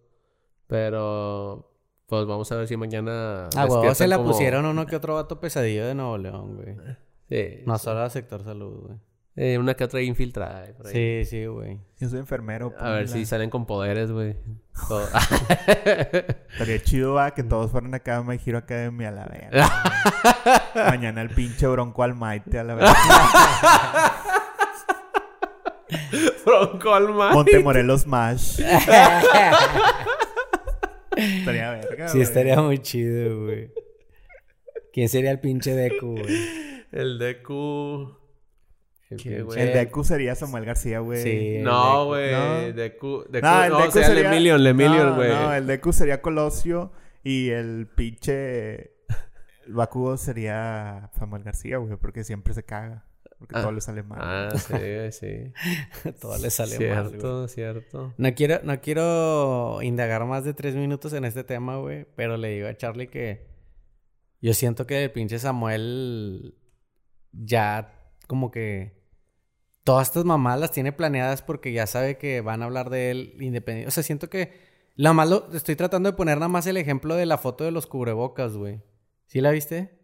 Pero, 0.66 1.70
pues 2.06 2.24
vamos 2.26 2.50
a 2.52 2.56
ver 2.56 2.66
si 2.68 2.76
mañana. 2.78 3.50
Ah, 3.54 3.66
güey, 3.66 3.94
se 3.94 4.08
la 4.08 4.16
como- 4.16 4.30
pusieron 4.30 4.64
uno 4.64 4.86
que 4.86 4.96
otro 4.96 5.14
vato 5.16 5.40
pesadillo 5.40 5.84
de 5.86 5.94
Nuevo 5.94 6.16
León, 6.16 6.56
güey. 6.56 6.74
Sí. 7.28 7.62
No 7.66 7.76
solo 7.76 8.00
al 8.00 8.10
sector 8.10 8.42
salud, 8.44 8.86
güey. 8.86 8.98
Eh, 9.36 9.58
una 9.58 9.74
que 9.74 9.84
otra 9.84 10.00
infiltrada. 10.00 10.64
por 10.76 10.86
ahí. 10.86 10.92
Sí, 11.24 11.30
sí, 11.30 11.44
güey. 11.46 11.80
Yo 11.98 12.08
soy 12.08 12.20
enfermero. 12.20 12.66
A 12.78 12.90
ver 12.90 13.04
pónmela. 13.04 13.08
si 13.08 13.26
salen 13.26 13.50
con 13.50 13.66
poderes, 13.66 14.10
güey. 14.10 14.36
Todo- 14.88 15.06
Estaría 16.52 16.82
chido, 16.82 17.12
va, 17.14 17.32
que 17.34 17.42
todos 17.42 17.70
fueran 17.70 17.92
acá 17.94 18.16
a 18.18 18.22
My 18.22 18.40
Hero 18.42 18.56
Academy 18.58 19.04
a 19.04 19.10
la 19.10 19.26
verga. 19.26 19.70
Mañana 20.88 21.20
el 21.20 21.28
pinche 21.30 21.66
Bronco 21.66 22.02
Almighty 22.02 22.56
a 22.56 22.64
la 22.64 22.74
verga. 22.76 22.94
Bronco 26.44 26.94
Alma. 26.94 27.32
Montemorelos 27.32 28.06
Mash. 28.06 28.60
Estaría 31.16 31.70
verga, 31.70 32.08
Sí, 32.08 32.18
güey. 32.18 32.22
estaría 32.22 32.60
muy 32.60 32.78
chido, 32.78 33.44
güey. 33.44 33.70
¿Quién 34.92 35.08
sería 35.08 35.30
el 35.30 35.40
pinche 35.40 35.74
Deku, 35.74 36.18
güey? 36.18 36.84
El 36.92 37.18
Deku. 37.18 38.16
El 39.10 39.16
Qué 39.22 39.42
güey. 39.42 39.60
El 39.60 39.72
Deku 39.72 40.04
sería 40.04 40.34
Samuel 40.34 40.64
García, 40.64 41.00
güey. 41.00 41.22
Sí. 41.22 41.58
No, 41.62 42.06
güey. 42.06 42.32
No. 42.32 42.72
Deku. 42.72 43.24
Deku. 43.28 43.46
No, 43.46 43.64
el 43.64 43.70
no, 43.72 43.78
Deku 43.78 43.92
sería 43.92 44.30
sería... 44.30 45.10
Güey. 45.10 45.28
No, 45.30 45.54
el 45.54 45.66
Deku 45.66 45.92
sería 45.92 46.20
Colosio 46.22 46.92
y 47.22 47.50
el 47.50 47.88
pinche... 47.94 48.92
El 49.66 49.72
Bakugo 49.72 50.16
sería 50.16 51.10
Samuel 51.18 51.42
García, 51.42 51.78
güey, 51.78 51.96
porque 51.96 52.22
siempre 52.22 52.54
se 52.54 52.64
caga. 52.64 53.04
Porque 53.46 53.58
Ah. 53.58 53.62
todo 53.62 53.72
le 53.72 53.80
sale 53.82 54.02
mal. 54.02 54.18
Ah, 54.22 54.48
sí, 54.56 55.12
sí. 55.12 55.52
Todo 56.20 56.38
le 56.38 56.48
sale 56.48 56.78
mal, 56.88 57.08
cierto, 57.10 57.48
cierto. 57.48 58.14
No 58.16 58.34
quiero, 58.34 58.60
no 58.64 58.80
quiero 58.80 59.82
indagar 59.82 60.24
más 60.24 60.44
de 60.44 60.54
tres 60.54 60.74
minutos 60.74 61.12
en 61.12 61.26
este 61.26 61.44
tema, 61.44 61.76
güey. 61.76 62.06
Pero 62.16 62.38
le 62.38 62.48
digo 62.48 62.68
a 62.68 62.74
Charlie 62.76 63.08
que 63.08 63.46
yo 64.40 64.54
siento 64.54 64.86
que 64.86 65.04
el 65.04 65.12
pinche 65.12 65.38
Samuel 65.38 66.54
ya 67.32 67.92
como 68.26 68.50
que 68.50 69.02
todas 69.82 70.08
estas 70.08 70.24
mamadas 70.24 70.60
las 70.60 70.70
tiene 70.70 70.92
planeadas 70.92 71.42
porque 71.42 71.72
ya 71.72 71.86
sabe 71.86 72.16
que 72.16 72.40
van 72.40 72.62
a 72.62 72.64
hablar 72.64 72.88
de 72.88 73.10
él 73.10 73.36
independiente. 73.40 73.88
O 73.88 73.90
sea, 73.90 74.02
siento 74.02 74.30
que 74.30 74.52
la 74.96 75.12
más 75.12 75.28
lo 75.28 75.52
estoy 75.52 75.76
tratando 75.76 76.10
de 76.10 76.16
poner 76.16 76.38
nada 76.38 76.48
más 76.48 76.66
el 76.66 76.78
ejemplo 76.78 77.14
de 77.16 77.26
la 77.26 77.36
foto 77.36 77.64
de 77.64 77.72
los 77.72 77.86
cubrebocas, 77.86 78.56
güey. 78.56 78.80
¿Sí 79.26 79.40
la 79.42 79.50
viste? 79.50 79.98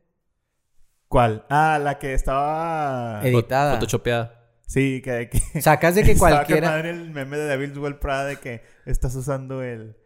¿Cuál? 1.11 1.45
Ah, 1.51 1.81
la 1.83 1.99
que 1.99 2.15
estaba... 2.15 3.21
Editada. 3.25 3.75
Photoshopeada. 3.75 4.47
Sí, 4.69 5.03
que... 5.03 5.29
que... 5.29 5.61
Sacas 5.61 5.97
de 5.97 6.05
que 6.05 6.17
cualquiera. 6.17 6.71
madre 6.71 6.91
el 6.91 7.11
meme 7.11 7.37
de 7.37 7.49
David 7.49 7.77
Well 7.77 7.97
Prada 7.97 8.27
de 8.27 8.37
que 8.37 8.63
estás 8.87 9.17
usando 9.17 9.61
el, 9.61 9.97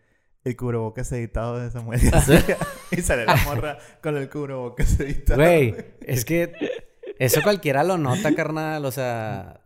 el 0.44 0.56
cubrebocas 0.56 1.12
editado 1.12 1.58
de 1.58 1.70
Samuel 1.70 2.00
y 2.90 3.02
sale 3.02 3.26
la 3.26 3.36
morra 3.44 3.76
con 4.02 4.16
el 4.16 4.30
cubrebocas 4.30 4.98
editado. 4.98 5.42
Güey, 5.42 5.76
es 6.00 6.24
que 6.24 6.54
eso 7.18 7.42
cualquiera 7.42 7.84
lo 7.84 7.98
nota, 7.98 8.34
carnal. 8.34 8.86
O 8.86 8.90
sea, 8.90 9.60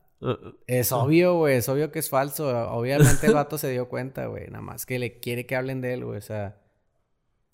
es 0.66 0.90
obvio, 0.90 1.36
güey. 1.36 1.58
Es 1.58 1.68
obvio 1.68 1.92
que 1.92 2.00
es 2.00 2.10
falso. 2.10 2.48
Obviamente 2.72 3.28
el 3.28 3.34
vato 3.34 3.58
se 3.58 3.70
dio 3.70 3.88
cuenta, 3.88 4.26
güey. 4.26 4.48
Nada 4.48 4.62
más 4.62 4.86
que 4.86 4.98
le 4.98 5.20
quiere 5.20 5.46
que 5.46 5.54
hablen 5.54 5.82
de 5.82 5.94
él, 5.94 6.04
güey. 6.04 6.18
O 6.18 6.22
sea, 6.22 6.56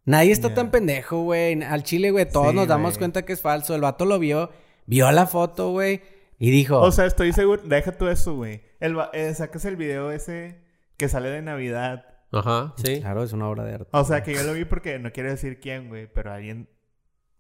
nadie 0.05 0.33
está 0.33 0.55
tan 0.55 0.71
pendejo, 0.71 1.23
güey. 1.23 1.63
Al 1.63 1.83
chile, 1.83 2.11
güey, 2.11 2.29
todos 2.29 2.51
Sí, 2.51 2.57
nos 2.57 2.69
damos 2.69 2.99
cuenta 2.99 3.25
que 3.25 3.33
es 3.33 3.41
falso. 3.41 3.75
El 3.75 3.81
vato 3.83 4.05
lo 4.05 4.19
vio, 4.19 4.51
vio 4.87 5.11
la 5.13 5.27
foto, 5.27 5.71
güey, 5.71 6.03
y 6.39 6.51
dijo: 6.51 6.81
O 6.81 6.91
sea, 6.93 7.07
estoy 7.07 7.33
seguro... 7.33 7.63
Deja 7.65 7.93
tú 7.93 8.09
eso, 8.09 8.35
güey. 8.37 8.63
El, 8.81 8.99
va- 8.99 9.11
eh, 9.13 9.33
sacas 9.35 9.65
el 9.65 9.77
video 9.77 10.11
ese 10.11 10.59
que 10.97 11.09
sale 11.09 11.29
de 11.31 11.43
Navidad. 11.43 12.07
Ajá, 12.33 12.75
sí. 12.85 13.01
Claro, 13.01 13.23
es 13.23 13.33
una 13.33 13.49
obra 13.49 13.65
de 13.65 13.75
arte. 13.75 13.89
O 13.93 14.05
sea, 14.05 14.23
que 14.23 14.35
yo 14.35 14.43
lo 14.43 14.53
vi 14.55 14.65
porque 14.65 14.99
no 14.99 15.13
quiero 15.13 15.31
decir 15.31 15.61
quién, 15.61 15.89
güey, 15.89 16.09
pero 16.13 16.33
alguien... 16.33 16.69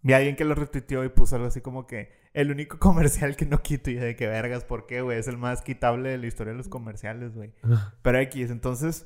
Vi 0.03 0.13
a 0.13 0.19
alguien 0.19 0.37
que 0.37 0.45
lo 0.45 0.55
retuiteó 0.55 1.03
y 1.03 1.09
puso 1.09 1.35
algo 1.37 1.49
así 1.49 1.63
como 1.63 1.87
que 1.87 2.11
el 2.35 2.51
único 2.51 2.79
comercial 2.81 3.37
que 3.37 3.47
no 3.47 3.63
quito 3.63 3.91
y 3.91 3.95
yo 3.95 4.03
de 4.03 4.15
que 4.17 4.27
vergas, 4.29 4.63
¿por 4.65 4.87
qué, 4.87 5.01
güey? 5.01 5.19
Es 5.19 5.27
el 5.29 5.39
más 5.39 5.63
quitable 5.63 6.11
de 6.11 6.19
la 6.19 6.27
historia 6.27 6.53
de 6.53 6.59
los 6.59 6.69
comerciales, 6.69 7.35
güey. 7.35 7.53
Pero 8.03 8.19
X, 8.21 8.51
entonces... 8.51 9.05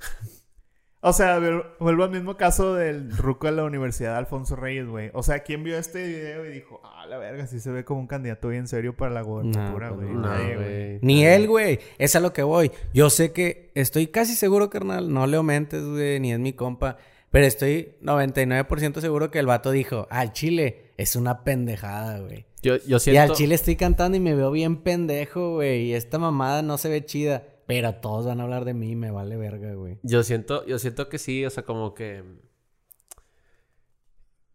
O 1.01 1.13
sea, 1.13 1.39
vuel- 1.39 1.65
vuelvo 1.79 2.03
al 2.05 2.11
mismo 2.11 2.37
caso 2.37 2.75
del 2.75 3.17
ruco 3.17 3.47
de 3.47 3.53
la 3.53 3.65
Universidad 3.65 4.13
de 4.13 4.19
Alfonso 4.19 4.57
Reyes, 4.57 4.87
güey. 4.89 5.11
O 5.15 5.23
sea, 5.23 5.41
¿quién 5.45 5.63
vio 5.63 5.79
este 5.79 6.05
video 6.05 6.45
y 6.45 6.51
dijo, 6.51 6.81
ah, 6.83 7.07
la 7.07 7.19
verga, 7.19 7.47
sí 7.47 7.61
se 7.61 7.71
ve 7.71 7.85
como 7.85 8.01
un 8.01 8.09
candidato 8.09 8.49
bien 8.49 8.67
serio 8.67 8.97
para 8.97 9.13
la 9.13 9.23
gobernatura, 9.23 9.91
No, 9.91 9.95
güey? 9.95 10.07
pues 10.09 10.19
No, 10.19 10.29
Nadie, 10.29 10.55
güey. 10.57 10.67
güey. 10.67 10.99
Ni 11.03 11.25
él, 11.25 11.47
güey. 11.47 11.79
Es 11.99 12.17
a 12.17 12.21
lo 12.21 12.33
que 12.33 12.43
voy. 12.43 12.73
Yo 12.93 13.11
sé 13.11 13.31
que 13.33 13.71
estoy 13.77 14.09
casi 14.09 14.35
seguro, 14.35 14.71
carnal. 14.71 15.13
No 15.13 15.27
le 15.29 15.41
mentes, 15.43 15.85
güey, 15.85 16.19
ni 16.19 16.33
es 16.33 16.39
mi 16.41 16.53
compa. 16.53 16.97
Pero 17.31 17.47
estoy 17.47 17.95
99% 18.03 19.01
seguro 19.01 19.31
que 19.31 19.39
el 19.39 19.47
vato 19.47 19.71
dijo, 19.71 20.09
al 20.11 20.33
chile 20.33 20.93
es 20.97 21.15
una 21.15 21.45
pendejada, 21.45 22.19
güey. 22.21 22.47
Yo, 22.63 22.77
yo 22.87 22.97
Y 22.97 23.01
siento... 23.01 23.21
al 23.23 23.33
chile 23.39 23.55
estoy 23.55 23.77
cantando 23.77 24.17
y 24.17 24.21
me 24.21 24.35
veo 24.35 24.51
bien 24.51 24.79
pendejo, 24.79 25.55
güey. 25.55 25.83
Y 25.85 25.95
esta 25.95 26.19
mamada 26.19 26.63
no 26.63 26.77
se 26.77 26.89
ve 26.89 27.05
chida. 27.05 27.45
Pero 27.69 27.95
todos 27.97 28.27
van 28.27 28.41
a 28.41 28.45
hablar 28.45 28.65
de 28.65 28.75
mí 28.75 28.97
me 28.97 29.13
vale 29.13 29.37
verga, 29.37 29.75
güey. 29.75 29.99
Yo 30.03 30.25
siento, 30.25 30.67
yo 30.67 30.81
siento 30.81 31.09
que 31.09 31.19
sí, 31.19 31.45
o 31.47 31.51
sea, 31.51 31.63
como 31.65 31.95
que. 31.95 32.25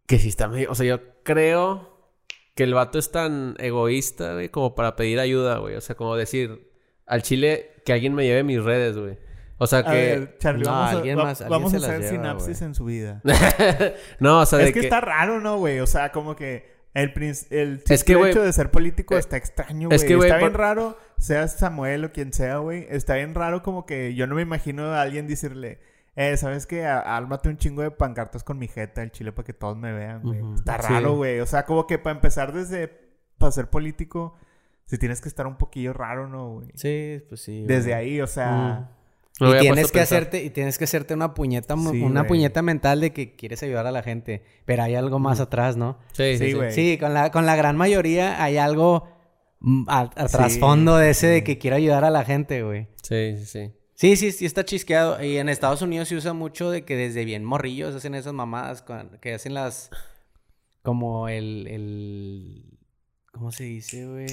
Que 0.05 0.20
sí 0.20 0.27
está 0.29 0.48
medio. 0.48 0.70
O 0.72 0.75
sea, 0.75 0.86
yo 0.86 1.00
creo 1.24 2.12
que 2.55 2.63
el 2.63 2.74
vato 2.74 3.00
es 3.00 3.12
tan 3.12 3.55
egoísta, 3.60 4.34
güey, 4.34 4.50
como 4.50 4.75
para 4.75 4.96
pedir 4.96 5.20
ayuda, 5.20 5.58
güey. 5.60 5.75
O 5.75 5.82
sea, 5.82 5.96
como 5.96 6.15
decir 6.15 6.72
al 7.05 7.22
chile 7.24 7.72
que 7.86 7.93
alguien 7.93 8.13
me 8.13 8.24
lleve 8.25 8.43
mis 8.43 8.63
redes, 8.63 8.98
güey. 8.98 9.17
O 9.60 9.67
sea 9.67 9.79
A 9.79 9.84
que. 9.86 9.91
ver, 9.91 10.38
Charlie, 10.39 10.65
No, 10.65 10.72
vamos 10.72 10.88
a, 10.93 10.98
alguien 10.98 11.17
va- 11.20 11.24
más- 11.24 11.41
alguien 11.41 11.51
vamos 11.60 11.72
se 11.72 11.77
a 11.77 11.79
las 11.82 11.89
hacer 11.91 12.01
lleva, 12.01 12.12
sinapsis 12.24 12.58
güey. 12.60 12.67
en 12.70 12.75
su 12.75 12.86
vida. 12.86 13.22
no, 14.20 14.39
o 14.41 14.46
sea, 14.46 14.60
de 14.60 14.65
es 14.70 14.74
que, 14.74 14.79
está 14.82 15.00
raro, 15.00 15.39
¿no, 15.39 15.58
güey? 15.58 15.79
O 15.79 15.88
sea, 15.88 16.12
como 16.12 16.36
que 16.36 16.72
el, 16.93 17.12
el 17.50 17.83
Es 17.89 18.03
que, 18.03 18.13
hecho 18.13 18.41
de 18.43 18.53
ser 18.53 18.69
político 18.71 19.15
eh, 19.15 19.19
está 19.19 19.38
extraño, 19.38 19.88
güey. 19.89 19.95
es 19.95 20.03
que, 20.03 20.15
güey, 20.15 20.29
está 20.29 20.38
bien 20.39 20.51
por- 20.51 20.62
raro, 20.62 20.97
seas 21.17 21.53
Samuel 21.57 22.05
o 22.05 22.12
quien 22.12 22.33
sea, 22.33 22.57
güey. 22.57 22.85
Está 22.89 23.15
bien 23.15 23.33
raro 23.33 23.63
como 23.63 23.85
que 23.85 24.13
yo 24.15 24.27
no 24.27 24.35
me 24.35 24.41
imagino 24.43 24.85
a 24.93 25.01
alguien 25.01 25.27
decirle, 25.27 25.79
eh, 26.15 26.38
¿sabes 26.38 26.65
qué? 26.67 26.85
Á- 26.85 27.00
Ármate 27.17 27.50
un 27.50 27.57
chingo 27.57 27.81
de 27.81 27.91
pancartas 27.91 28.43
con 28.43 28.59
mi 28.59 28.67
jeta 28.67 29.01
del 29.01 29.12
chile 29.12 29.31
para 29.31 29.45
que 29.45 29.53
todos 29.53 29.75
me 29.77 29.91
vean, 29.91 30.21
güey. 30.21 30.39
Está 30.55 30.77
raro, 30.77 31.15
güey. 31.15 31.39
O 31.39 31.45
sea, 31.45 31.65
como 31.65 31.88
que 31.88 31.97
para 32.00 32.15
empezar 32.15 32.53
desde... 32.53 33.01
Para 33.39 33.51
ser 33.51 33.69
político, 33.69 34.35
si 34.85 34.97
tienes 35.00 35.19
que 35.19 35.27
estar 35.27 35.47
un 35.47 35.57
poquillo 35.57 35.91
raro, 35.93 36.27
¿no, 36.29 36.51
güey? 36.53 36.69
Sí, 36.75 37.23
pues 37.27 37.41
sí. 37.41 37.65
Desde 37.67 37.93
ahí, 37.95 38.21
o 38.21 38.27
sea... 38.27 38.91
Y 39.39 39.59
tienes 39.59 39.91
que 39.91 39.99
hacerte, 39.99 40.43
y 40.43 40.49
tienes 40.51 40.77
que 40.77 40.83
hacerte 40.83 41.13
una 41.15 41.33
puñeta, 41.33 41.75
Sí, 41.75 42.01
una 42.01 42.27
puñeta 42.27 42.61
mental 42.61 43.01
de 43.01 43.13
que 43.13 43.35
quieres 43.35 43.63
ayudar 43.63 43.87
a 43.87 43.91
la 43.91 44.03
gente. 44.03 44.43
Pero 44.65 44.83
hay 44.83 44.95
algo 44.95 45.17
más 45.19 45.39
atrás, 45.39 45.75
¿no? 45.75 45.97
Sí, 46.11 46.33
sí, 46.33 46.37
Sí, 46.37 46.45
sí. 46.51 46.53
güey. 46.53 46.71
Sí, 46.71 46.97
con 46.99 47.13
la, 47.13 47.31
con 47.31 47.45
la 47.45 47.55
gran 47.55 47.75
mayoría 47.75 48.43
hay 48.43 48.57
algo 48.57 49.07
mm, 49.59 49.89
a, 49.89 50.01
a 50.01 50.27
Sí, 50.27 50.37
trasfondo 50.37 50.97
de 50.97 51.09
ese 51.09 51.27
de 51.27 51.43
que 51.43 51.57
quiero 51.57 51.75
ayudar 51.77 52.05
a 52.05 52.11
la 52.11 52.23
gente, 52.25 52.61
güey. 52.63 52.87
Sí, 53.01 53.35
sí, 53.39 53.45
sí. 53.45 53.71
Sí, 53.95 54.15
sí, 54.17 54.31
sí 54.31 54.45
está 54.45 54.65
chisqueado. 54.65 55.23
Y 55.23 55.37
en 55.37 55.49
Estados 55.49 55.81
Unidos 55.81 56.09
se 56.09 56.15
usa 56.15 56.33
mucho 56.33 56.69
de 56.69 56.83
que 56.85 56.95
desde 56.95 57.25
bien 57.25 57.43
morrillos 57.43 57.95
hacen 57.95 58.13
esas 58.15 58.33
mamadas 58.33 58.81
con- 58.81 59.17
que 59.19 59.33
hacen 59.33 59.53
las... 59.55 59.89
Como 60.83 61.27
el... 61.29 61.67
el 61.67 62.79
¿Cómo 63.31 63.51
se 63.51 63.63
dice, 63.63 64.05
güey? 64.05 64.27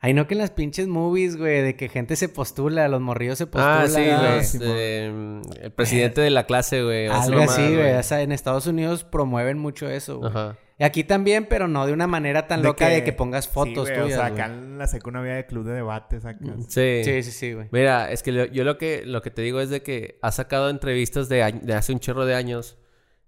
Ay, 0.00 0.14
no 0.14 0.28
que 0.28 0.34
en 0.34 0.38
las 0.38 0.52
pinches 0.52 0.86
movies, 0.86 1.36
güey, 1.36 1.60
de 1.62 1.74
que 1.74 1.88
gente 1.88 2.14
se 2.14 2.28
postula, 2.28 2.86
los 2.86 3.00
morrillos 3.00 3.36
se 3.38 3.46
postulan. 3.48 3.82
Ah, 3.82 3.88
sí, 3.88 4.00
Ah, 4.08 4.30
güey. 4.34 4.44
sí, 4.44 4.58
mm, 4.58 5.40
el 5.60 5.72
presidente 5.72 6.20
de 6.20 6.30
la 6.30 6.44
clase, 6.46 6.82
güey. 6.84 7.08
Algo 7.08 7.40
así, 7.40 7.74
güey. 7.74 7.94
O 7.94 8.02
sea, 8.04 8.22
en 8.22 8.30
Estados 8.30 8.66
Unidos 8.68 9.02
promueven 9.02 9.58
mucho 9.58 9.88
eso, 9.88 10.18
güey. 10.18 10.30
Ajá. 10.30 10.56
Y 10.80 10.84
aquí 10.84 11.02
también, 11.02 11.46
pero 11.50 11.66
no 11.66 11.84
de 11.88 11.92
una 11.92 12.06
manera 12.06 12.46
tan 12.46 12.62
de 12.62 12.68
loca 12.68 12.88
de 12.88 13.02
que 13.02 13.12
pongas 13.12 13.48
fotos 13.48 13.88
sí, 13.88 13.94
güey, 13.94 14.02
tuyas, 14.04 14.18
O 14.18 14.20
sea, 14.22 14.30
güey. 14.30 14.40
acá 14.40 14.52
en 14.54 14.78
la 14.78 14.86
secu 14.86 15.10
no 15.10 15.18
había 15.18 15.34
de 15.34 15.44
club 15.46 15.64
de 15.66 15.72
debates 15.72 16.24
acá. 16.24 16.44
Sí. 16.68 17.00
Sí, 17.02 17.22
sí, 17.24 17.32
sí, 17.32 17.52
güey. 17.54 17.66
Mira, 17.72 18.12
es 18.12 18.22
que 18.22 18.30
lo- 18.30 18.44
yo 18.44 18.62
lo 18.62 18.78
que, 18.78 19.02
lo 19.04 19.20
que 19.20 19.32
te 19.32 19.42
digo 19.42 19.60
es 19.60 19.70
de 19.70 19.82
que 19.82 20.20
ha 20.22 20.30
sacado 20.30 20.70
entrevistas 20.70 21.28
de, 21.28 21.58
de 21.60 21.74
hace 21.74 21.92
un 21.92 21.98
chorro 21.98 22.24
de 22.24 22.36
años, 22.36 22.78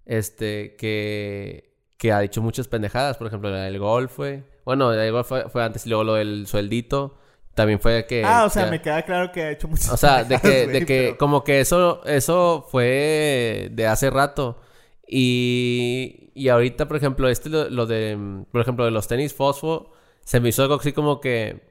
este, 0.05 0.77
que, 0.77 1.73
que 1.97 2.13
ha 2.13 2.21
dicho 2.21 2.41
muchas 2.41 2.69
pendejadas. 2.69 3.17
Por 3.17 3.27
ejemplo, 3.27 3.49
la 3.49 3.63
del 3.63 3.77
golf 3.79 4.13
fue... 4.13 4.43
Bueno, 4.65 4.91
golf 5.11 5.27
fue, 5.27 5.49
fue 5.49 5.63
antes 5.63 5.85
y 5.85 5.89
luego 5.89 6.03
lo 6.03 6.13
del 6.15 6.47
sueldito. 6.47 7.17
También 7.53 7.79
fue 7.81 8.05
que... 8.07 8.23
ah, 8.23 8.45
o 8.45 8.49
sea, 8.49 8.65
que- 8.65 8.71
me 8.71 8.81
queda 8.81 9.01
claro 9.03 9.31
que 9.33 9.41
ha 9.43 9.51
hecho 9.51 9.67
muchas 9.67 9.89
O 9.91 9.97
sea, 9.97 10.23
de 10.23 10.39
que, 10.39 10.67
de 10.67 10.85
que 10.85 11.03
pero- 11.07 11.17
como 11.17 11.43
que 11.43 11.59
eso, 11.59 12.01
eso 12.05 12.65
fue 12.71 13.67
de 13.73 13.87
hace 13.87 14.09
rato. 14.09 14.61
Y, 15.05 16.31
y 16.33 16.47
ahorita, 16.49 16.87
por 16.87 16.95
ejemplo, 16.97 17.27
este 17.27 17.49
lo, 17.49 17.69
lo 17.69 17.85
de, 17.85 18.17
por 18.51 18.61
ejemplo, 18.61 18.85
de 18.85 18.91
los 18.91 19.07
tenis 19.07 19.33
fosfo, 19.33 19.91
se 20.23 20.39
me 20.39 20.49
hizo 20.49 20.61
algo 20.63 20.75
así 20.75 20.93
como 20.93 21.19
que, 21.19 21.61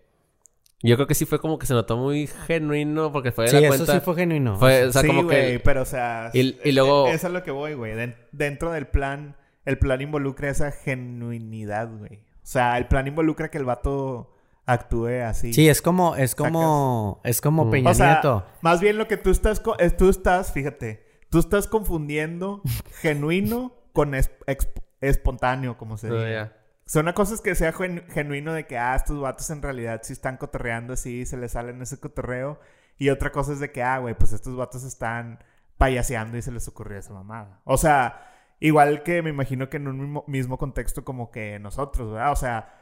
yo 0.83 0.97
creo 0.97 1.07
que 1.07 1.15
sí 1.15 1.25
fue 1.25 1.39
como 1.41 1.59
que 1.59 1.67
se 1.67 1.73
notó 1.75 1.97
muy 1.97 2.27
genuino 2.47 3.11
porque 3.13 3.33
fue 3.33 3.45
de 3.47 3.51
Sí, 3.51 3.57
la 3.57 3.69
eso 3.69 3.69
cuenta. 3.71 3.95
sí 3.95 4.01
fue 4.01 4.15
genuino. 4.17 4.57
fue, 4.59 4.85
o 4.85 4.93
sea, 4.93 5.01
sí, 5.03 5.09
como 5.09 5.25
güey, 5.25 5.53
que, 5.53 5.61
pero 5.61 5.83
o 5.83 5.87
sea... 5.87 6.31
Y- 6.35 6.59
y 6.63 6.73
luego- 6.73 7.09
Eso 7.09 7.27
es 7.29 7.33
lo 7.33 7.43
que 7.43 7.51
voy, 7.51 7.73
güey. 7.75 7.95
Den- 7.95 8.17
dentro 8.33 8.71
del 8.73 8.87
plan, 8.87 9.37
el 9.65 9.79
plan 9.79 10.01
involucra 10.03 10.51
esa 10.51 10.71
genuinidad, 10.73 11.89
güey. 11.99 12.21
O 12.43 12.47
sea, 12.47 12.79
el 12.79 12.87
plan 12.87 13.07
involucra 13.07 13.51
que 13.51 13.59
el 13.59 13.65
vato 13.65 14.35
actúe 14.67 15.23
así. 15.25 15.53
Sí, 15.53 15.69
es 15.69 15.83
como, 15.83 16.17
es 16.17 16.35
como, 16.35 17.21
es 17.25 17.41
como 17.41 17.65
Mm. 17.67 17.71
Peña 17.71 17.91
O 17.91 17.95
sea, 17.95 18.13
Nieto. 18.15 18.47
más 18.63 18.81
bien 18.81 18.99
lo 18.99 19.09
que 19.09 19.17
tú 19.17 19.31
estás, 19.31 19.61
es- 19.79 19.97
tú 19.97 20.09
estás, 20.09 20.53
fíjate, 20.53 21.05
tú 21.29 21.39
estás 21.39 21.67
confundiendo 21.67 22.63
genuino 23.01 23.73
con 23.93 24.15
es- 24.15 24.31
exp- 24.47 24.83
espontáneo, 25.01 25.77
como 25.77 25.97
se 25.97 26.09
Ah, 26.09 26.13
dice. 26.13 26.33
ya. 26.33 26.57
Son 26.87 27.03
una 27.05 27.15
cosa 27.15 27.35
es 27.35 27.41
que 27.41 27.55
sea 27.55 27.73
genu- 27.73 28.05
genuino 28.09 28.53
de 28.53 28.67
que, 28.67 28.77
ah, 28.79 28.95
estos 28.97 29.21
vatos 29.21 29.49
en 29.51 29.63
realidad 29.63 30.01
sí 30.03 30.13
están 30.13 30.37
cotorreando 30.37 30.93
así, 30.95 31.25
se 31.27 31.37
les 31.37 31.53
salen 31.53 31.81
ese 31.83 31.99
cotorreo. 32.01 32.59
Y 32.99 33.11
otra 33.11 33.31
cosa 33.33 33.53
es 33.53 33.61
de 33.61 33.71
que, 33.73 33.83
ah, 33.83 33.99
güey, 33.99 34.15
pues 34.15 34.33
estos 34.33 34.57
vatos 34.57 34.83
están 34.85 35.39
payaseando 35.79 36.37
y 36.37 36.43
se 36.43 36.51
les 36.53 36.67
ocurrió 36.69 36.99
esa 36.99 37.13
mamada. 37.15 37.61
O 37.65 37.77
sea, 37.77 38.27
igual 38.61 39.03
que 39.03 39.23
me 39.23 39.31
imagino 39.31 39.69
que 39.69 39.79
en 39.79 39.89
un 39.89 39.99
mismo, 39.99 40.25
mismo 40.27 40.59
contexto 40.59 41.05
como 41.05 41.31
que 41.31 41.59
nosotros, 41.59 42.13
¿verdad? 42.13 42.33
O 42.33 42.37
sea, 42.37 42.75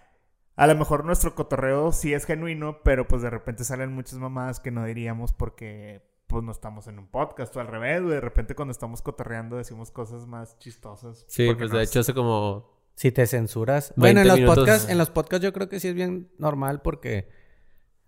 a 0.57 0.67
lo 0.67 0.75
mejor 0.75 1.05
nuestro 1.05 1.35
cotorreo 1.35 1.93
sí 1.93 2.13
es 2.13 2.27
genuino, 2.27 2.83
pero 2.83 3.07
pues 3.07 3.23
de 3.23 3.31
repente 3.31 3.65
salen 3.65 3.93
muchas 3.93 4.19
mamadas 4.19 4.61
que 4.61 4.73
no 4.73 4.85
diríamos 4.85 5.33
porque 5.33 6.03
pues 6.27 6.45
no 6.45 6.53
estamos 6.53 6.89
en 6.89 6.99
un 6.99 7.07
podcast 7.07 7.57
o 7.57 7.61
al 7.61 7.69
revés, 7.69 8.03
güey. 8.03 8.15
De 8.15 8.21
repente 8.21 8.55
cuando 8.55 8.73
estamos 8.73 9.01
cotorreando 9.01 9.57
decimos 9.57 9.91
cosas 9.91 10.27
más 10.27 10.59
chistosas. 10.59 11.25
Sí, 11.29 11.47
porque 11.47 11.61
pues 11.61 11.73
de 11.73 11.83
hecho 11.85 12.01
hace 12.01 12.13
como... 12.13 12.77
Si 12.97 13.13
te 13.13 13.29
censuras. 13.29 13.95
20 13.97 14.01
Bueno, 14.01 14.21
en 14.23 14.29
los 14.29 14.37
minutos. 14.39 14.57
podcasts, 14.57 14.91
en 14.91 14.99
los 14.99 15.11
podcasts 15.11 15.45
yo 15.45 15.53
creo 15.53 15.69
que 15.69 15.79
sí 15.79 15.87
es 15.89 15.95
bien 15.95 16.29
normal 16.39 16.83
porque 16.83 17.29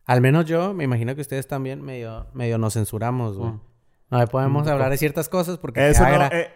al 0.05 0.21
menos 0.21 0.47
yo, 0.47 0.75
me 0.75 0.83
imagino 0.83 1.15
que 1.15 1.21
ustedes 1.21 1.47
también 1.47 1.81
medio, 1.81 2.27
medio 2.35 2.59
nos 2.59 2.75
censuramos, 2.75 3.39
güey. 3.39 3.53
Mm. 3.53 3.61
No 4.11 4.27
podemos 4.27 4.67
Un 4.67 4.73
hablar 4.73 4.91
de 4.91 4.97
ciertas 4.97 5.29
cosas 5.29 5.57
porque 5.57 5.89
Eso 5.89 6.03
no... 6.03 6.27
eh, 6.27 6.51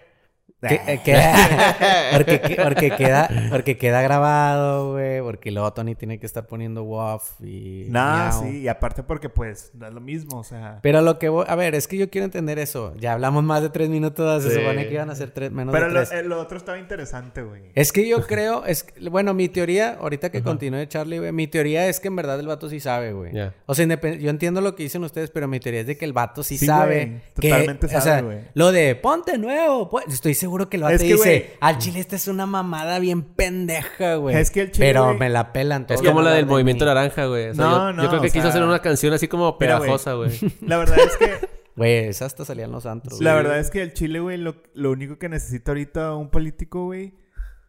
que- 0.66 0.80
eh, 0.86 1.00
queda- 1.04 1.34
porque, 2.12 2.40
que- 2.40 2.56
porque 2.56 2.90
queda 2.90 3.28
porque 3.50 3.76
queda 3.76 4.00
grabado, 4.00 4.92
güey, 4.92 5.20
porque 5.20 5.50
luego 5.50 5.70
Tony 5.74 5.94
tiene 5.94 6.18
que 6.18 6.24
estar 6.24 6.46
poniendo 6.46 6.84
WAF 6.84 7.38
y 7.42 7.84
Nah, 7.90 8.28
miau. 8.30 8.42
sí, 8.44 8.58
y 8.60 8.68
aparte 8.68 9.02
porque 9.02 9.28
pues 9.28 9.72
es 9.74 9.92
lo 9.92 10.00
mismo, 10.00 10.38
o 10.38 10.44
sea. 10.44 10.78
Pero 10.82 11.02
lo 11.02 11.18
que 11.18 11.28
voy, 11.28 11.44
a 11.48 11.54
ver, 11.54 11.74
es 11.74 11.86
que 11.86 11.98
yo 11.98 12.08
quiero 12.08 12.24
entender 12.24 12.58
eso. 12.58 12.94
Ya 12.96 13.12
hablamos 13.12 13.44
más 13.44 13.60
de 13.62 13.68
tres 13.68 13.90
minutos, 13.90 14.42
se 14.42 14.50
Sí. 14.50 14.56
supone 14.60 14.88
que 14.88 14.94
iban 14.94 15.10
a 15.10 15.14
ser 15.14 15.32
tres, 15.32 15.52
menos 15.52 15.72
Pero 15.74 15.88
de 15.88 15.92
lo, 15.92 16.00
tres. 16.06 16.12
eh, 16.18 16.22
lo 16.26 16.40
otro 16.40 16.56
estaba 16.56 16.78
interesante, 16.78 17.42
güey. 17.42 17.64
Es 17.74 17.92
que 17.92 18.08
yo 18.08 18.16
creo, 18.26 18.64
es 18.64 18.86
bueno, 19.10 19.34
mi 19.34 19.50
teoría, 19.50 19.98
ahorita 20.00 20.30
que 20.30 20.42
continúe 20.42 20.86
Charlie, 20.86 21.18
güey, 21.18 21.32
mi 21.32 21.46
teoría 21.46 21.88
es 21.88 22.00
que 22.00 22.08
en 22.08 22.16
verdad 22.16 22.40
el 22.40 22.46
vato 22.46 22.70
sí 22.70 22.80
sabe, 22.80 23.12
güey. 23.12 23.34
Ya. 23.34 23.52
O 23.66 23.74
sea, 23.74 23.84
independ- 23.86 24.18
yo 24.18 24.30
entiendo 24.30 24.62
lo 24.62 24.74
que 24.74 24.84
dicen 24.84 25.04
ustedes, 25.04 25.30
pero 25.30 25.46
mi 25.46 25.60
teoría 25.60 25.82
es 25.82 25.86
de 25.86 25.98
que 25.98 26.06
el 26.06 26.14
vato 26.14 26.42
sí, 26.42 26.56
Sí, 26.56 26.64
sabe. 26.66 27.04
güey, 27.06 27.20
que, 27.38 27.50
totalmente 27.50 27.86
o 27.86 27.88
sabe, 27.90 28.02
sea, 28.02 28.20
güey. 28.22 28.38
lo 28.54 28.72
de 28.72 28.94
ponte 28.96 29.36
nuevo, 29.36 29.90
pues, 29.90 30.06
estoy 30.08 30.33
seguro 30.34 30.68
que 30.68 30.76
Es 30.76 30.82
que, 30.82 30.98
dice, 30.98 31.14
güey, 31.16 31.46
al 31.60 31.78
chile 31.78 32.00
esta 32.00 32.16
es 32.16 32.28
una 32.28 32.46
mamada 32.46 32.98
bien 32.98 33.22
pendeja, 33.22 34.16
güey. 34.16 34.36
Es 34.36 34.50
que 34.50 34.62
el 34.62 34.70
chile, 34.72 34.86
Pero 34.86 35.14
me 35.14 35.28
la 35.30 35.52
pelan 35.52 35.86
Es 35.88 36.02
como 36.02 36.22
la 36.22 36.32
del 36.32 36.44
de 36.46 36.50
movimiento 36.50 36.84
mí. 36.84 36.88
naranja, 36.88 37.26
güey. 37.26 37.48
O 37.50 37.54
sea, 37.54 37.64
No, 37.64 37.70
yo, 37.72 37.92
no, 37.94 38.02
yo 38.02 38.08
creo 38.10 38.20
que 38.22 38.28
quiso 38.28 38.42
sea- 38.42 38.50
hacer 38.50 38.62
una 38.62 38.80
canción 38.80 39.12
así 39.12 39.28
como 39.28 39.56
pegajosa, 39.58 40.14
güey. 40.14 40.30
La 40.60 40.76
verdad 40.78 40.98
es 40.98 41.16
que, 41.16 41.48
Güey, 41.76 42.06
esa 42.06 42.26
hasta 42.26 42.44
salían 42.44 42.70
los 42.70 42.86
antros. 42.86 43.20
la 43.20 43.34
verdad 43.34 43.58
es 43.58 43.68
que 43.70 43.82
el 43.82 43.92
Chile, 43.94 44.20
güey, 44.20 44.36
lo, 44.38 44.62
lo 44.74 44.92
único 44.92 45.18
que 45.18 45.28
necesita 45.28 45.72
ahorita 45.72 46.14
un 46.14 46.30
político, 46.30 46.84
güey, 46.84 47.14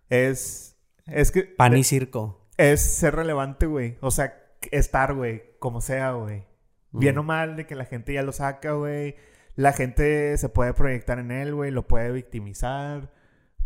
es, 0.10 0.76
es 1.08 1.32
que, 1.32 1.42
Pan 1.44 1.76
y 1.76 1.84
circo. 1.84 2.48
es 2.58 2.82
ser 2.82 3.16
relevante, 3.16 3.66
güey. 3.66 3.98
O 4.02 4.12
sea, 4.12 4.34
estar, 4.72 5.14
güey, 5.16 5.44
como 5.60 5.82
sea, 5.82 6.12
güey. 6.12 6.44
Bien 6.92 7.16
Mm. 7.16 7.20
o 7.20 7.24
mal, 7.24 7.56
de 7.56 7.66
que 7.66 7.76
la 7.76 7.86
gente 7.86 8.14
ya 8.14 8.22
lo 8.22 8.32
saca, 8.32 8.74
güey. 8.74 9.16
La 9.56 9.72
gente 9.74 10.38
se 10.38 10.50
puede 10.50 10.74
proyectar 10.74 11.20
en 11.20 11.32
él, 11.32 11.54
güey. 11.56 11.72
Lo 11.72 11.88
puede 11.88 12.12
victimizar. 12.12 13.12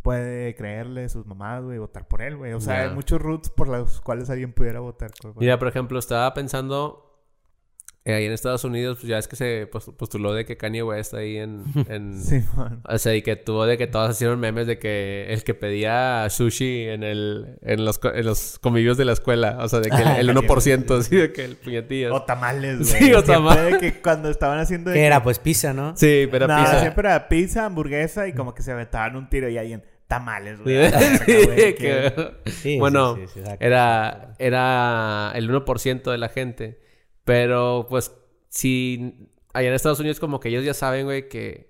Puede 0.02 0.56
creerle 0.56 1.10
sus 1.10 1.25
mamás, 1.25 1.63
güey. 1.63 1.78
Votar 1.78 2.08
por 2.08 2.21
él, 2.21 2.38
güey. 2.38 2.54
O 2.54 2.62
sea, 2.62 2.75
hay 2.89 2.95
muchos 2.95 3.21
roots 3.21 3.49
por 3.49 3.67
los 3.67 3.99
cuales 4.02 4.30
alguien 4.30 4.54
pudiera 4.54 4.80
votar. 4.80 5.12
por- 5.21 5.36
Mira, 5.38 5.60
por 5.60 5.67
ejemplo, 5.67 5.99
estaba 5.99 6.34
pensando 6.34 7.09
eh, 8.10 8.13
ahí 8.15 8.26
en 8.26 8.32
Estados 8.32 8.63
Unidos, 8.63 8.98
pues 9.00 9.08
ya 9.10 9.17
es 9.17 9.28
que 9.28 9.36
se 9.36 9.67
post- 9.72 9.95
postuló 9.95 10.34
de 10.34 10.45
que 10.45 10.58
Kanye 10.58 10.84
West 10.84 11.13
ahí 11.13 11.38
en... 11.38 11.63
en 11.89 12.22
Sí, 12.22 12.41
man. 12.56 12.82
O 12.88 12.98
sea, 12.98 13.15
y 13.15 13.22
que 13.22 13.36
tuvo 13.36 13.65
de 13.65 13.78
que 13.78 13.88
todos 13.88 14.12
hicieron 14.15 14.39
memes 14.39 14.67
de 14.67 14.80
que 14.80 15.28
el 15.30 15.43
que 15.43 15.54
pedía 15.54 16.28
sushi 16.30 16.84
en 16.89 17.04
el 17.04 17.58
en 17.62 17.86
los, 17.86 18.00
en 18.04 18.26
los 18.26 18.60
convivios 18.60 18.98
de 18.98 19.06
la 19.06 19.13
escuela, 19.13 19.58
o 19.62 19.67
sea, 19.69 19.80
de 19.80 19.89
que 19.89 20.02
el, 20.02 20.30
el 20.30 20.36
1%, 20.36 21.00
así 21.00 21.15
de 21.15 21.32
que 21.32 21.45
el 21.45 21.56
puñetillo. 21.56 22.13
O 22.15 22.24
tamales, 22.24 22.78
güey. 22.80 23.04
Sí, 23.04 23.13
o 23.13 23.24
tamales. 23.24 23.74
de 23.74 23.80
que 23.80 24.02
cuando 24.02 24.30
estaban 24.30 24.60
haciendo... 24.60 24.89
de 24.91 24.95
¿Qué 24.95 25.02
que- 25.02 25.06
era? 25.08 25.22
Pues 25.24 25.39
pizza, 25.39 25.74
¿no? 25.74 25.95
Sí, 25.95 26.28
pero 26.32 26.48
No, 26.48 26.58
pizza. 26.58 26.80
siempre 26.82 27.08
era 27.08 27.28
pizza, 27.30 27.65
hamburguesa 27.65 28.28
y 28.28 28.34
como 28.34 28.54
que 28.54 28.63
se 28.63 28.72
aventaban 28.72 29.15
un 29.15 29.30
tiro 29.30 29.50
y 29.50 29.58
alguien... 29.58 29.84
Tamales, 30.10 30.60
güey. 30.63 30.76
Sí, 32.45 32.80
bueno, 32.80 33.15
sí, 33.15 33.22
sí, 33.34 33.41
era, 33.60 34.34
era 34.39 35.32
el 35.36 35.50
1% 35.52 36.12
de 36.12 36.17
la 36.17 36.30
gente. 36.30 36.80
Pero, 37.30 37.86
pues, 37.88 38.12
si 38.48 39.30
allá 39.54 39.68
en 39.68 39.76
Estados 39.76 40.00
Unidos 40.00 40.20
como 40.20 40.39
que 40.39 40.50
ellos 40.50 40.65
ya 40.65 40.74
saben, 40.74 41.06
güey, 41.06 41.30
que... 41.30 41.70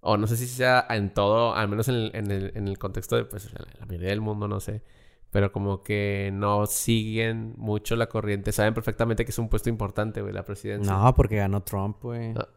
O 0.00 0.16
no 0.16 0.26
sé 0.26 0.38
si 0.38 0.46
sea 0.46 0.86
en 0.88 1.12
todo, 1.12 1.54
al 1.54 1.68
menos 1.68 1.88
en 1.88 1.96
el, 1.96 2.10
en 2.14 2.30
el, 2.30 2.52
en 2.54 2.66
el 2.66 2.78
contexto 2.78 3.16
de, 3.16 3.26
pues, 3.26 3.52
la 3.52 3.84
mayoría 3.84 4.08
del 4.08 4.22
mundo, 4.22 4.48
no 4.48 4.58
sé. 4.58 4.80
Pero 5.28 5.52
como 5.52 5.82
que 5.82 6.30
no 6.32 6.64
siguen 6.64 7.52
mucho 7.58 7.94
la 7.94 8.08
corriente. 8.08 8.52
Saben 8.52 8.72
perfectamente 8.72 9.26
que 9.26 9.32
es 9.32 9.38
un 9.38 9.50
puesto 9.50 9.68
importante, 9.68 10.22
güey, 10.22 10.32
la 10.32 10.46
presidencia. 10.46 10.90
No, 10.90 11.14
porque 11.14 11.36
ganó 11.36 11.62
Trump, 11.62 11.98
güey. 12.00 12.32
Ah, 12.34 12.48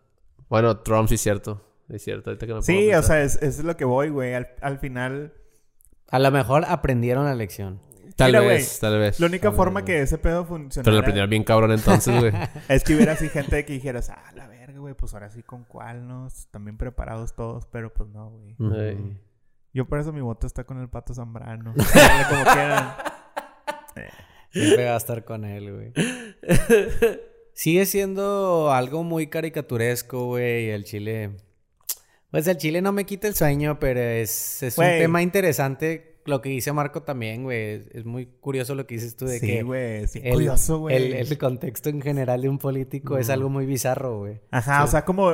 Bueno, 0.48 0.78
Trump 0.78 1.10
sí 1.10 1.16
es 1.16 1.22
cierto. 1.22 1.62
Es 1.90 2.04
cierto, 2.06 2.30
ahorita 2.30 2.48
que 2.48 2.54
me 2.54 2.62
Sí, 2.62 2.94
o 2.94 3.04
sea, 3.04 3.22
es, 3.22 3.36
es 3.42 3.62
lo 3.66 3.76
que 3.76 3.84
voy, 3.84 4.08
güey. 4.08 4.34
Al, 4.34 4.48
al 4.62 4.80
final... 4.80 5.34
A 6.10 6.20
lo 6.20 6.32
mejor 6.32 6.64
aprendieron 6.70 7.26
la 7.26 7.36
lección. 7.36 7.82
Tal 8.16 8.32
Mira, 8.32 8.42
vez, 8.42 8.80
tal 8.80 9.00
vez. 9.00 9.20
La 9.20 9.28
única 9.28 9.50
vez, 9.50 9.58
forma 9.58 9.84
que 9.84 10.02
ese 10.02 10.18
pedo 10.18 10.44
Pero 10.46 10.58
le 10.58 10.64
funcionara 10.64 11.00
aprendieron 11.00 11.30
bien 11.30 11.44
cabrón 11.44 11.72
entonces, 11.72 12.20
güey. 12.20 12.32
es 12.70 12.84
que 12.84 12.96
hubiera 12.96 13.14
así 13.14 13.30
gente 13.30 13.66
que 13.66 13.74
dijeras, 13.74 14.10
ah, 14.10 14.32
la 14.36 14.48
verga, 14.48 14.80
güey, 14.80 14.94
pues 14.94 15.14
ahora 15.14 15.30
sí 15.30 15.42
con 15.42 15.64
cuál, 15.64 16.08
¿no? 16.08 16.28
Están 16.28 16.66
bien 16.66 16.78
preparados 16.78 17.34
todos, 17.36 17.66
pero 17.66 17.92
pues 17.94 18.10
no, 18.10 18.30
güey. 18.30 18.56
Yo 19.74 19.86
por 19.86 20.00
eso 20.00 20.14
mi 20.14 20.22
voto 20.22 20.46
está 20.46 20.64
con 20.64 20.80
el 20.80 20.90
Pato 20.90 21.14
Zambrano. 21.14 21.74
Como 22.30 22.44
quieran. 22.44 22.94
Siempre 24.52 24.86
va 24.86 24.94
a 24.94 24.98
estar 24.98 25.26
con 25.26 25.46
él, 25.46 25.74
güey. 25.74 25.94
Sigue 27.54 27.88
siendo 27.88 28.72
algo 28.72 29.04
muy 29.04 29.28
caricaturesco, 29.28 30.28
güey. 30.28 30.70
El 30.70 30.84
chile. 30.84 31.32
Pues 32.30 32.48
el 32.48 32.58
chile 32.58 32.84
no 32.84 32.92
me 32.92 33.06
quita 33.06 33.28
el 33.28 33.34
sueño, 33.34 33.80
pero 33.80 34.00
es, 34.00 34.62
es 34.62 34.78
un 34.78 34.86
tema 34.86 35.24
interesante. 35.24 36.13
Lo 36.26 36.42
que 36.42 36.50
dice 36.50 36.72
Marco 36.72 37.04
también, 37.04 37.44
güey. 37.44 37.60
Es, 37.76 37.88
es 37.94 38.06
muy 38.06 38.26
curioso 38.26 38.76
lo 38.76 38.86
que 38.88 38.96
dices 38.96 39.16
tú 39.18 39.26
de 39.26 39.40
Sí, 39.40 39.48
que. 39.48 39.64
güey, 39.64 40.08
sí, 40.08 40.22
el, 40.24 40.34
curioso, 40.34 40.80
güey. 40.80 40.96
el- 40.96 41.14
el 41.14 41.38
contexto 41.38 41.90
en 41.90 42.02
general 42.02 42.42
de 42.42 42.50
un 42.50 42.58
político 42.60 43.18
es 43.18 43.30
algo 43.30 43.50
muy 43.50 43.66
bizarro, 43.66 44.20
güey. 44.20 44.40
Ajá, 44.52 44.84
o 44.84 44.88
sea, 44.88 45.04
como... 45.06 45.32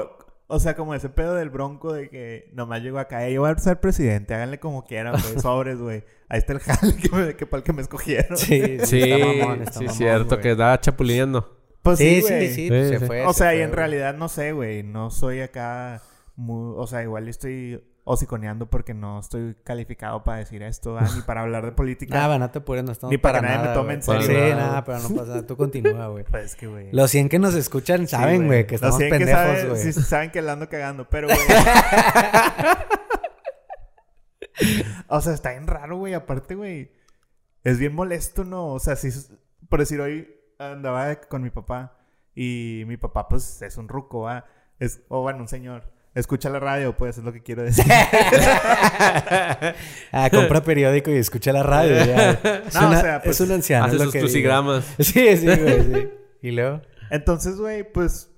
O 0.52 0.60
sea, 0.60 0.76
como 0.76 0.96
ese 0.96 1.10
pedo 1.10 1.36
del 1.36 1.52
bronco 1.52 1.94
de 1.94 2.10
que 2.10 2.50
nomás 2.54 2.82
llegó 2.82 2.98
acá, 2.98 3.24
"Ey, 3.24 3.36
yo 3.36 3.42
voy 3.42 3.52
a 3.52 3.58
ser 3.60 3.80
presidente, 3.80 4.34
háganle 4.34 4.60
como 4.60 4.84
quieran, 4.84 5.14
güey, 5.22 5.40
sobres, 5.44 5.78
güey. 5.78 6.04
Ahí 6.28 6.40
está 6.40 6.54
el 6.54 6.60
jale 6.60 6.96
que, 6.96 7.10
me- 7.16 7.36
que 7.36 7.46
para 7.46 7.60
el 7.60 7.64
que 7.64 7.72
me 7.74 7.84
escogieron. 7.84 8.36
Sí, 8.36 8.80
Sí, 8.84 9.00
está 9.12 9.26
mamón, 9.28 9.62
está 9.62 9.74
sí, 9.74 9.80
mamón, 9.86 9.96
cierto, 9.96 10.40
que 10.40 10.52
estaba 10.54 10.82
chapulineando. 10.82 11.56
Pues 11.84 12.00
Sí, 12.00 12.24
sí, 12.24 12.28
sí, 12.28 12.48
sí, 12.48 12.62
Sí, 12.64 12.70
se 12.70 13.00
sí. 13.00 13.06
fue. 13.06 13.28
O 13.28 13.34
se 13.34 13.38
sea, 13.44 13.56
y 13.56 13.62
en 13.62 13.74
realidad 13.74 14.16
no 14.16 14.28
sé, 14.28 14.52
güey. 14.54 14.82
No 14.82 15.12
soy 15.12 15.42
acá 15.42 16.02
muy... 16.36 16.74
O 16.78 16.88
sea, 16.88 17.04
igual 17.04 17.28
estoy 17.28 17.84
hociconeando 18.12 18.68
porque 18.68 18.96
no 18.96 19.20
estoy 19.20 19.56
calificado 19.64 20.24
para 20.24 20.40
decir 20.40 20.64
esto, 20.64 20.98
ni 21.16 21.22
para 21.22 21.42
hablar 21.42 21.64
de 21.64 21.72
política. 21.74 22.16
Nada, 22.16 22.40
no 22.40 22.50
te 22.50 22.58
apures, 22.58 22.84
no 22.84 22.92
estamos 22.92 23.12
Ni 23.12 23.20
para 23.20 23.40
para 23.40 23.42
que 23.42 23.46
nadie 23.54 23.58
me 23.60 23.64
nada, 23.66 23.76
tome 23.76 23.94
en 23.94 24.02
serio, 24.02 24.22
Sí, 24.24 24.34
¿verdad? 24.34 24.58
nada, 24.58 24.84
pero 24.84 24.98
no 25.00 25.10
pasa 25.10 25.26
nada. 25.28 25.46
Tú 25.46 25.56
continúa, 25.56 26.08
güey. 26.08 26.24
Pues 26.32 26.46
es 26.46 26.56
que, 26.56 26.66
güey. 26.66 26.90
Los 26.92 27.12
100 27.12 27.30
que 27.30 27.38
nos 27.38 27.54
escuchan 27.54 28.08
saben, 28.08 28.48
güey, 28.48 28.66
que 28.66 28.80
Los 28.80 28.82
estamos 28.82 28.98
100 28.98 29.10
que 29.12 29.18
pendejos, 29.20 29.42
saben- 29.44 29.70
güey. 29.70 29.82
Sí, 29.84 29.94
saben 29.94 30.32
que 30.32 30.42
la 30.42 30.54
ando 30.54 30.68
cagando, 30.70 31.08
pero, 31.08 31.28
güey. 31.28 31.38
o 35.08 35.22
sea, 35.22 35.34
está 35.34 35.52
bien 35.52 35.68
raro, 35.68 35.98
güey. 35.98 36.16
Aparte, 36.16 36.56
güey. 36.56 36.92
Es 37.64 37.78
bien 37.78 37.94
molesto, 37.94 38.44
¿no? 38.44 38.70
O 38.74 38.80
sea, 38.80 38.96
si... 38.96 39.12
Por 39.70 39.80
decir, 39.82 40.02
hoy 40.02 40.28
andaba 40.58 41.16
con 41.22 41.44
mi 41.44 41.52
papá. 41.52 41.96
Y 42.36 42.84
mi 42.88 42.98
papá, 42.98 43.28
pues, 43.30 43.62
es 43.62 43.78
un 43.78 43.88
ruco, 43.88 44.22
¿va? 44.22 44.46
Es... 44.80 45.02
O, 45.10 45.22
bueno, 45.22 45.40
un 45.42 45.48
señor. 45.48 45.84
Escucha 46.20 46.50
la 46.50 46.60
radio, 46.60 46.96
pues, 46.96 47.18
es 47.18 47.24
lo 47.24 47.32
que 47.34 47.42
quiero 47.42 47.64
decir. 47.64 47.86
Ah, 50.12 50.30
compra 50.32 50.64
periódico 50.64 51.12
y 51.12 51.16
escucha 51.16 51.52
la 51.54 51.64
radio. 51.64 51.96
ya. 52.06 52.32
Es, 52.32 52.74
No, 52.74 52.90
o 52.90 52.96
sea, 53.00 53.22
pues, 53.24 53.40
es 53.40 53.48
un 53.48 53.54
anciano. 53.54 53.86
Hace 53.86 53.98
sus 54.00 54.14
crucigramas. 54.14 54.86
Sí, 55.00 55.38
sí, 55.38 55.46
güey, 55.46 55.84
sí. 55.94 56.10
Y 56.42 56.52
luego. 56.52 56.82
Entonces, 57.10 57.58
güey, 57.58 57.92
pues 57.92 58.32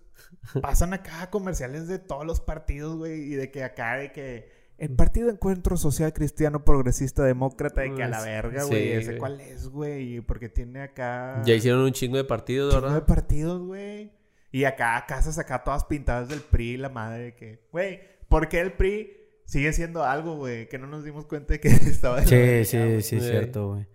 pasan 0.62 0.94
acá 0.94 1.30
comerciales 1.30 1.88
de 1.88 2.00
todos 2.00 2.26
los 2.26 2.42
partidos, 2.42 2.96
güey, 2.98 3.22
y 3.32 3.36
de 3.36 3.52
que 3.52 3.64
acá, 3.64 3.96
de 3.98 4.12
que 4.12 4.50
el 4.80 4.96
Partido 4.96 5.30
Encuentro 5.30 5.78
Social 5.78 6.12
Cristiano 6.12 6.66
Progresista 6.66 7.22
Demócrata, 7.24 7.82
de 7.82 7.94
que 7.94 8.02
a 8.02 8.08
la 8.08 8.18
Pues, 8.18 8.26
verga, 8.26 8.62
sí, 8.64 8.70
güey, 8.70 8.92
ese 8.94 9.06
güey. 9.10 9.18
cuál 9.20 9.40
es, 9.42 9.68
güey, 9.70 10.22
porque 10.22 10.50
tiene 10.50 10.82
acá 10.82 11.44
Ya 11.46 11.54
hicieron 11.54 11.82
un 11.82 11.92
chingo 11.92 12.18
de 12.18 12.24
partidos, 12.24 12.74
chingo 12.74 12.88
de 12.88 12.94
¿verdad? 12.94 13.06
partidos, 13.06 13.62
güey. 13.62 14.12
Y 14.52 14.66
acá 14.66 15.06
casas 15.08 15.38
acá 15.40 15.64
todas 15.64 15.86
pintadas 15.86 16.28
del 16.30 16.42
PRI, 16.42 16.78
la 16.78 16.90
madre 16.90 17.24
de 17.24 17.36
que, 17.36 17.60
güey, 17.72 18.02
¿por 18.28 18.50
qué 18.50 18.60
el 18.60 18.74
PRI 18.74 19.12
sigue 19.46 19.72
siendo 19.74 20.04
algo, 20.04 20.36
güey? 20.36 20.68
Que 20.68 20.78
no 20.78 20.88
nos 20.88 21.04
dimos 21.06 21.26
cuenta 21.26 21.54
de 21.54 21.60
que 21.60 21.68
estaba 21.70 22.22
de 22.22 22.24
la 22.24 22.66
Sí, 22.66 22.70
sí, 22.78 23.02
sí, 23.02 23.20
Sí. 23.22 23.28
cierto, 23.30 23.70
güey. 23.74 23.88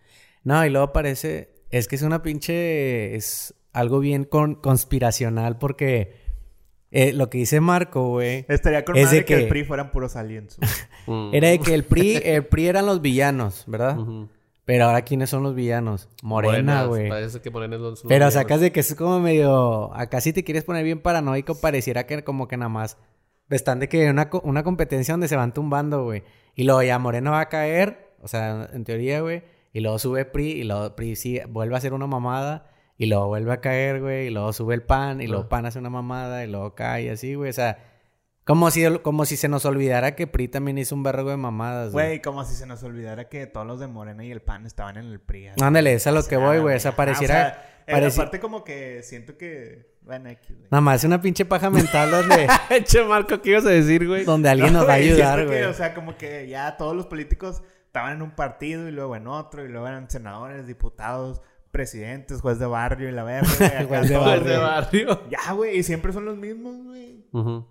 No, 0.44 0.64
y 0.64 0.70
luego 0.70 0.92
parece. 0.92 1.50
Es 1.70 1.88
que 1.88 1.96
es 1.96 2.02
una 2.02 2.22
pinche. 2.22 3.14
Es 3.16 3.54
algo 3.72 3.98
bien 4.00 4.24
con- 4.24 4.54
conspiracional 4.54 5.58
porque. 5.58 6.14
eh, 6.92 7.12
lo 7.12 7.28
que 7.28 7.38
dice 7.38 7.60
Marco, 7.60 8.10
güey. 8.10 8.46
Estaría 8.48 8.84
con 8.84 8.96
Es 8.96 9.06
madre 9.06 9.18
de 9.18 9.24
que... 9.24 9.34
el 9.34 9.48
PRI 9.48 9.64
fueran 9.64 9.90
puros 9.90 10.16
aliens. 10.16 10.56
Mm. 11.06 11.30
Era 11.34 11.48
de 11.48 11.58
que 11.58 11.74
el 11.74 11.84
PRI, 11.84 12.20
el 12.24 12.46
PRI 12.46 12.68
eran 12.68 12.86
los 12.86 13.02
villanos, 13.02 13.64
¿verdad? 13.66 13.98
Ujú. 13.98 14.28
Pero 14.66 14.84
ahora, 14.86 15.02
¿quiénes 15.02 15.30
son 15.30 15.42
los 15.44 15.54
villanos? 15.54 16.08
Morena, 16.22 16.84
güey. 16.84 17.08
Parece 17.08 17.40
que 17.40 17.50
Morena 17.50 17.76
los 17.78 18.02
Pero 18.02 18.08
villanos. 18.10 18.34
sacas 18.34 18.60
de 18.60 18.72
que 18.72 18.80
es 18.80 18.94
como 18.96 19.20
medio... 19.20 19.94
Acá 19.94 20.20
si 20.20 20.32
te 20.32 20.42
quieres 20.44 20.64
poner 20.64 20.84
bien 20.84 21.00
paranoico, 21.00 21.54
pareciera 21.60 22.04
que 22.06 22.22
como 22.24 22.48
que 22.48 22.56
nada 22.58 22.68
más... 22.68 22.98
Están 23.48 23.78
de 23.78 23.88
que 23.88 24.10
una, 24.10 24.28
una 24.42 24.64
competencia 24.64 25.14
donde 25.14 25.28
se 25.28 25.36
van 25.36 25.54
tumbando, 25.54 26.02
güey. 26.02 26.24
Y 26.56 26.64
luego 26.64 26.82
ya 26.82 26.98
Morena 26.98 27.30
va 27.30 27.40
a 27.42 27.48
caer, 27.48 28.12
o 28.20 28.26
sea, 28.28 28.68
en 28.72 28.82
teoría, 28.82 29.20
güey. 29.20 29.44
Y 29.72 29.80
luego 29.80 30.00
sube 30.00 30.24
PRI, 30.24 30.50
y 30.50 30.64
luego 30.64 30.96
PRI 30.96 31.14
sí 31.14 31.40
vuelve 31.48 31.76
a 31.76 31.78
hacer 31.78 31.92
una 31.94 32.08
mamada. 32.08 32.68
Y 32.98 33.06
luego 33.06 33.28
vuelve 33.28 33.52
a 33.52 33.60
caer, 33.60 34.00
güey. 34.00 34.26
Y 34.26 34.30
luego 34.30 34.52
sube 34.52 34.74
el 34.74 34.82
PAN, 34.82 35.20
y 35.20 35.28
luego 35.28 35.44
Ah. 35.44 35.48
PAN 35.48 35.66
hace 35.66 35.78
una 35.78 35.90
mamada, 35.90 36.42
y 36.44 36.50
luego 36.50 36.74
cae 36.74 37.08
así, 37.10 37.36
güey. 37.36 37.50
O 37.50 37.52
sea, 37.52 37.95
como 38.46 38.70
si, 38.70 38.84
como 39.00 39.24
si 39.26 39.36
se 39.36 39.48
nos 39.48 39.64
olvidara 39.66 40.14
que 40.14 40.26
PRI 40.26 40.48
también 40.48 40.78
hizo 40.78 40.94
un 40.94 41.02
vergo 41.02 41.28
de 41.30 41.36
mamadas, 41.36 41.92
güey. 41.92 42.06
Güey, 42.06 42.22
como 42.22 42.44
si 42.44 42.54
se 42.54 42.64
nos 42.66 42.82
olvidara 42.84 43.28
que 43.28 43.46
todos 43.46 43.66
los 43.66 43.80
de 43.80 43.88
Morena 43.88 44.24
y 44.24 44.30
el 44.30 44.40
PAN 44.40 44.64
estaban 44.66 44.96
en 44.96 45.06
el 45.06 45.20
PRI. 45.20 45.48
así. 45.48 45.62
Ándale, 45.62 45.92
es 45.94 46.06
a 46.06 46.12
lo 46.12 46.24
que 46.24 46.36
voy, 46.36 46.58
güey. 46.60 46.76
O 46.76 46.80
sea, 46.80 46.90
Ajá, 46.90 46.96
pareciera... 46.96 47.34
sea, 47.34 47.82
eh, 47.88 47.92
pareci- 47.94 48.14
aparte 48.14 48.40
como 48.40 48.64
que 48.64 49.02
siento 49.02 49.36
que... 49.36 49.94
Bueno, 50.02 50.28
X, 50.30 50.48
güey. 50.56 50.68
Nada 50.70 50.80
más 50.80 51.02
una 51.02 51.20
pinche 51.20 51.44
paja 51.44 51.68
mental 51.70 52.10
donde... 52.12 52.46
Che, 52.84 53.02
Marco, 53.04 53.42
¿qué 53.42 53.50
ibas 53.50 53.66
a 53.66 53.70
decir, 53.70 54.06
güey? 54.06 54.24
donde 54.24 54.48
alguien 54.48 54.72
nos 54.72 54.86
va 54.88 54.92
a 54.92 54.96
ayudar, 54.96 55.40
que, 55.40 55.46
güey. 55.46 55.62
o 55.64 55.74
sea, 55.74 55.92
como 55.94 56.16
que 56.16 56.46
ya 56.48 56.76
todos 56.76 56.94
los 56.94 57.06
políticos 57.06 57.62
estaban 57.86 58.12
en 58.12 58.22
un 58.22 58.30
partido 58.30 58.86
y 58.88 58.92
luego 58.92 59.16
en 59.16 59.26
otro 59.26 59.64
y 59.64 59.68
luego 59.68 59.88
eran 59.88 60.08
senadores, 60.08 60.68
diputados, 60.68 61.42
presidentes, 61.72 62.40
juez 62.40 62.58
de 62.60 62.66
barrio 62.66 63.08
y 63.08 63.12
la 63.12 63.24
verga. 63.24 63.48
güey, 63.58 63.86
Juez 63.88 64.08
de 64.08 64.16
barrio. 64.16 64.44
de 64.44 64.56
güey. 64.56 64.60
barrio. 64.68 65.22
Ya, 65.30 65.52
güey, 65.52 65.78
y 65.78 65.82
siempre 65.82 66.12
son 66.12 66.24
los 66.24 66.36
mismos, 66.36 66.76
güey. 66.84 67.24
Ujú. 67.32 67.66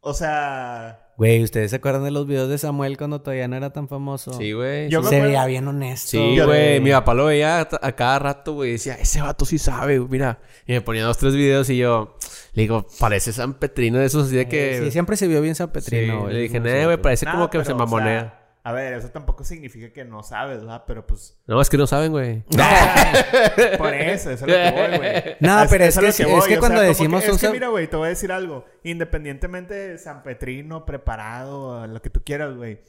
O 0.00 0.14
sea... 0.14 1.06
Güey, 1.18 1.42
¿ustedes 1.42 1.70
se 1.70 1.76
acuerdan 1.76 2.04
de 2.04 2.10
los 2.10 2.26
videos 2.26 2.48
de 2.48 2.56
Samuel 2.56 2.96
cuando 2.96 3.20
todavía 3.20 3.46
no 3.46 3.54
era 3.54 3.70
tan 3.74 3.88
famoso? 3.88 4.32
Sí, 4.32 4.52
güey. 4.52 4.88
Yo 4.88 5.02
me 5.02 5.08
Se 5.08 5.16
acuerdo- 5.16 5.26
veía 5.26 5.44
bien 5.44 5.68
honesto. 5.68 6.08
Sí, 6.12 6.34
Yo- 6.34 6.46
güey. 6.46 6.80
Mi 6.80 6.90
papá 6.92 7.12
lo 7.12 7.26
veía 7.26 7.60
a, 7.60 7.68
a 7.82 7.92
cada 7.92 8.18
rato, 8.18 8.54
güey. 8.54 8.72
Decía, 8.72 8.94
ese 8.94 9.20
vato 9.20 9.44
sí 9.44 9.58
sabe, 9.58 9.98
güey, 9.98 10.10
mira. 10.10 10.38
Y 10.66 10.72
me 10.72 10.80
ponía 10.80 11.04
dos, 11.04 11.18
tres 11.18 11.34
videos 11.34 11.68
y 11.68 11.76
yo... 11.76 12.16
Le 12.54 12.62
digo, 12.62 12.86
parece 12.98 13.32
San 13.34 13.54
Petrino 13.54 13.98
de 13.98 14.06
esos 14.06 14.28
así 14.28 14.36
de 14.36 14.48
que... 14.48 14.80
Sí, 14.84 14.90
siempre 14.90 15.16
se 15.18 15.28
vio 15.28 15.42
bien 15.42 15.54
San 15.54 15.66
Sí, 15.68 15.72
Petrino, 15.74 16.22
güey. 16.22 16.32
Le 16.34 16.40
dije, 16.40 16.58
nah, 16.58 16.84
güey, 16.86 16.96
parece 16.96 17.26
nah, 17.26 17.32
como 17.32 17.50
que 17.50 17.58
pero, 17.58 17.64
se 17.66 17.72
o 17.72 17.76
sea, 17.76 17.84
mamonea. 17.84 18.39
A 18.62 18.72
ver, 18.72 18.92
eso 18.92 19.08
tampoco 19.08 19.42
significa 19.42 19.90
que 19.90 20.04
no 20.04 20.22
sabes, 20.22 20.60
¿verdad? 20.60 20.84
Pero 20.86 21.06
pues... 21.06 21.40
No, 21.46 21.60
es 21.62 21.70
que 21.70 21.78
no 21.78 21.86
saben, 21.86 22.12
güey. 22.12 22.44
Por 23.78 23.94
eso, 23.94 24.30
eso 24.30 24.44
es 24.44 24.46
lo 24.46 24.46
que 24.46 24.70
voy, 24.70 24.98
güey. 24.98 25.36
No, 25.40 25.64
pero 25.70 25.84
es 25.84 25.96
a 25.96 26.00
que 26.02 26.08
es 26.08 26.16
que 26.16 26.26
o 26.26 26.60
cuando 26.60 26.80
decimos 26.80 27.24
Es 27.24 27.40
que 27.40 27.50
mira, 27.50 27.68
güey, 27.68 27.88
te 27.88 27.96
voy 27.96 28.06
a 28.06 28.10
decir 28.10 28.30
algo. 28.32 28.66
Independientemente 28.82 29.72
de 29.72 29.98
San 29.98 30.22
Petrino, 30.22 30.84
preparado, 30.84 31.86
lo 31.86 32.02
que 32.02 32.10
tú 32.10 32.22
quieras, 32.22 32.54
güey. 32.54 32.80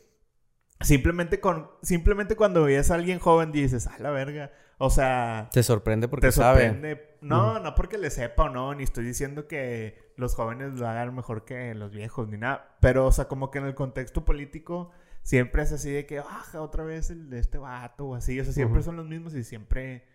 Simplemente 0.81 1.39
con... 1.39 1.69
Simplemente 1.81 2.36
cuando 2.36 2.63
veías 2.63 2.91
a 2.91 2.95
alguien 2.95 3.19
joven 3.19 3.53
dices, 3.53 3.88
ah, 3.88 3.95
la 3.99 4.12
verga. 4.12 4.51
O 4.77 4.89
sea... 4.89 5.47
Te 5.53 5.63
sorprende 5.63 6.10
porque 6.10 6.27
te 6.27 6.31
sabe. 6.34 6.63
sorprende. 6.63 7.15
No, 7.21 7.60
no 7.60 7.75
porque 7.75 7.97
le 7.97 8.10
sepa 8.10 8.43
o 8.43 8.49
no, 8.49 8.75
ni 8.75 8.84
estoy 8.84 9.05
diciendo 9.05 9.47
que 9.47 10.12
los 10.17 10.36
jóvenes 10.36 10.73
lo 10.73 10.88
hagan 10.88 11.15
mejor 11.15 11.45
que 11.45 11.73
los 11.75 11.91
viejos, 11.91 12.27
ni 12.27 12.38
nada. 12.38 12.75
Pero, 12.81 13.05
o 13.05 13.12
sea, 13.13 13.25
como 13.29 13.51
que 13.51 13.60
en 13.60 13.67
el 13.67 13.75
contexto 13.75 14.25
político 14.25 14.91
siempre 15.23 15.63
es 15.63 15.71
así 15.71 15.91
de 15.91 16.05
que, 16.05 16.19
ah, 16.19 16.45
otra 16.55 16.84
vez 16.84 17.10
el 17.10 17.29
de 17.29 17.39
este 17.39 17.57
vato 17.57 18.07
o 18.07 18.15
así. 18.15 18.39
O 18.39 18.43
sea, 18.43 18.53
siempre 18.53 18.84
son 18.84 18.97
los 18.97 19.05
mismos 19.05 19.34
y 19.34 19.43
siempre, 19.43 20.05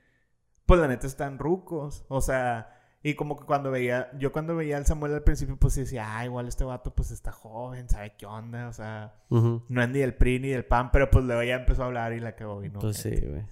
pues 0.66 0.80
la 0.80 0.88
neta 0.88 1.06
están 1.06 1.38
rucos. 1.38 2.04
O 2.08 2.20
sea, 2.20 2.76
y 3.02 3.14
como 3.14 3.38
que 3.38 3.44
cuando 3.44 3.70
veía, 3.70 4.10
yo 4.18 4.32
cuando 4.32 4.56
veía 4.56 4.76
al 4.76 4.84
Samuel 4.84 5.14
al 5.14 5.22
principio, 5.22 5.56
pues 5.56 5.76
decía, 5.76 6.16
ah, 6.18 6.24
igual 6.24 6.48
este 6.48 6.64
vato 6.64 6.92
pues 6.92 7.12
está 7.12 7.30
joven, 7.30 7.88
sabe 7.88 8.14
qué 8.18 8.26
onda, 8.26 8.68
o 8.68 8.72
sea, 8.72 9.14
no 9.30 9.82
es 9.82 9.88
ni 9.88 10.00
del 10.00 10.14
PRI 10.14 10.40
ni 10.40 10.48
del 10.48 10.64
PAN, 10.64 10.90
pero 10.90 11.08
pues 11.08 11.24
luego 11.24 11.42
ya 11.44 11.54
empezó 11.54 11.84
a 11.84 11.86
hablar 11.86 12.12
y 12.14 12.20
la 12.20 12.34
cagó 12.34 12.64
y 12.64 12.68
no. 12.68 12.80
Pues 12.80 12.96
sí, 12.96 13.10
güey. 13.10 13.42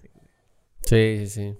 Sí, 0.81 1.27
sí, 1.27 1.29
sí. 1.29 1.59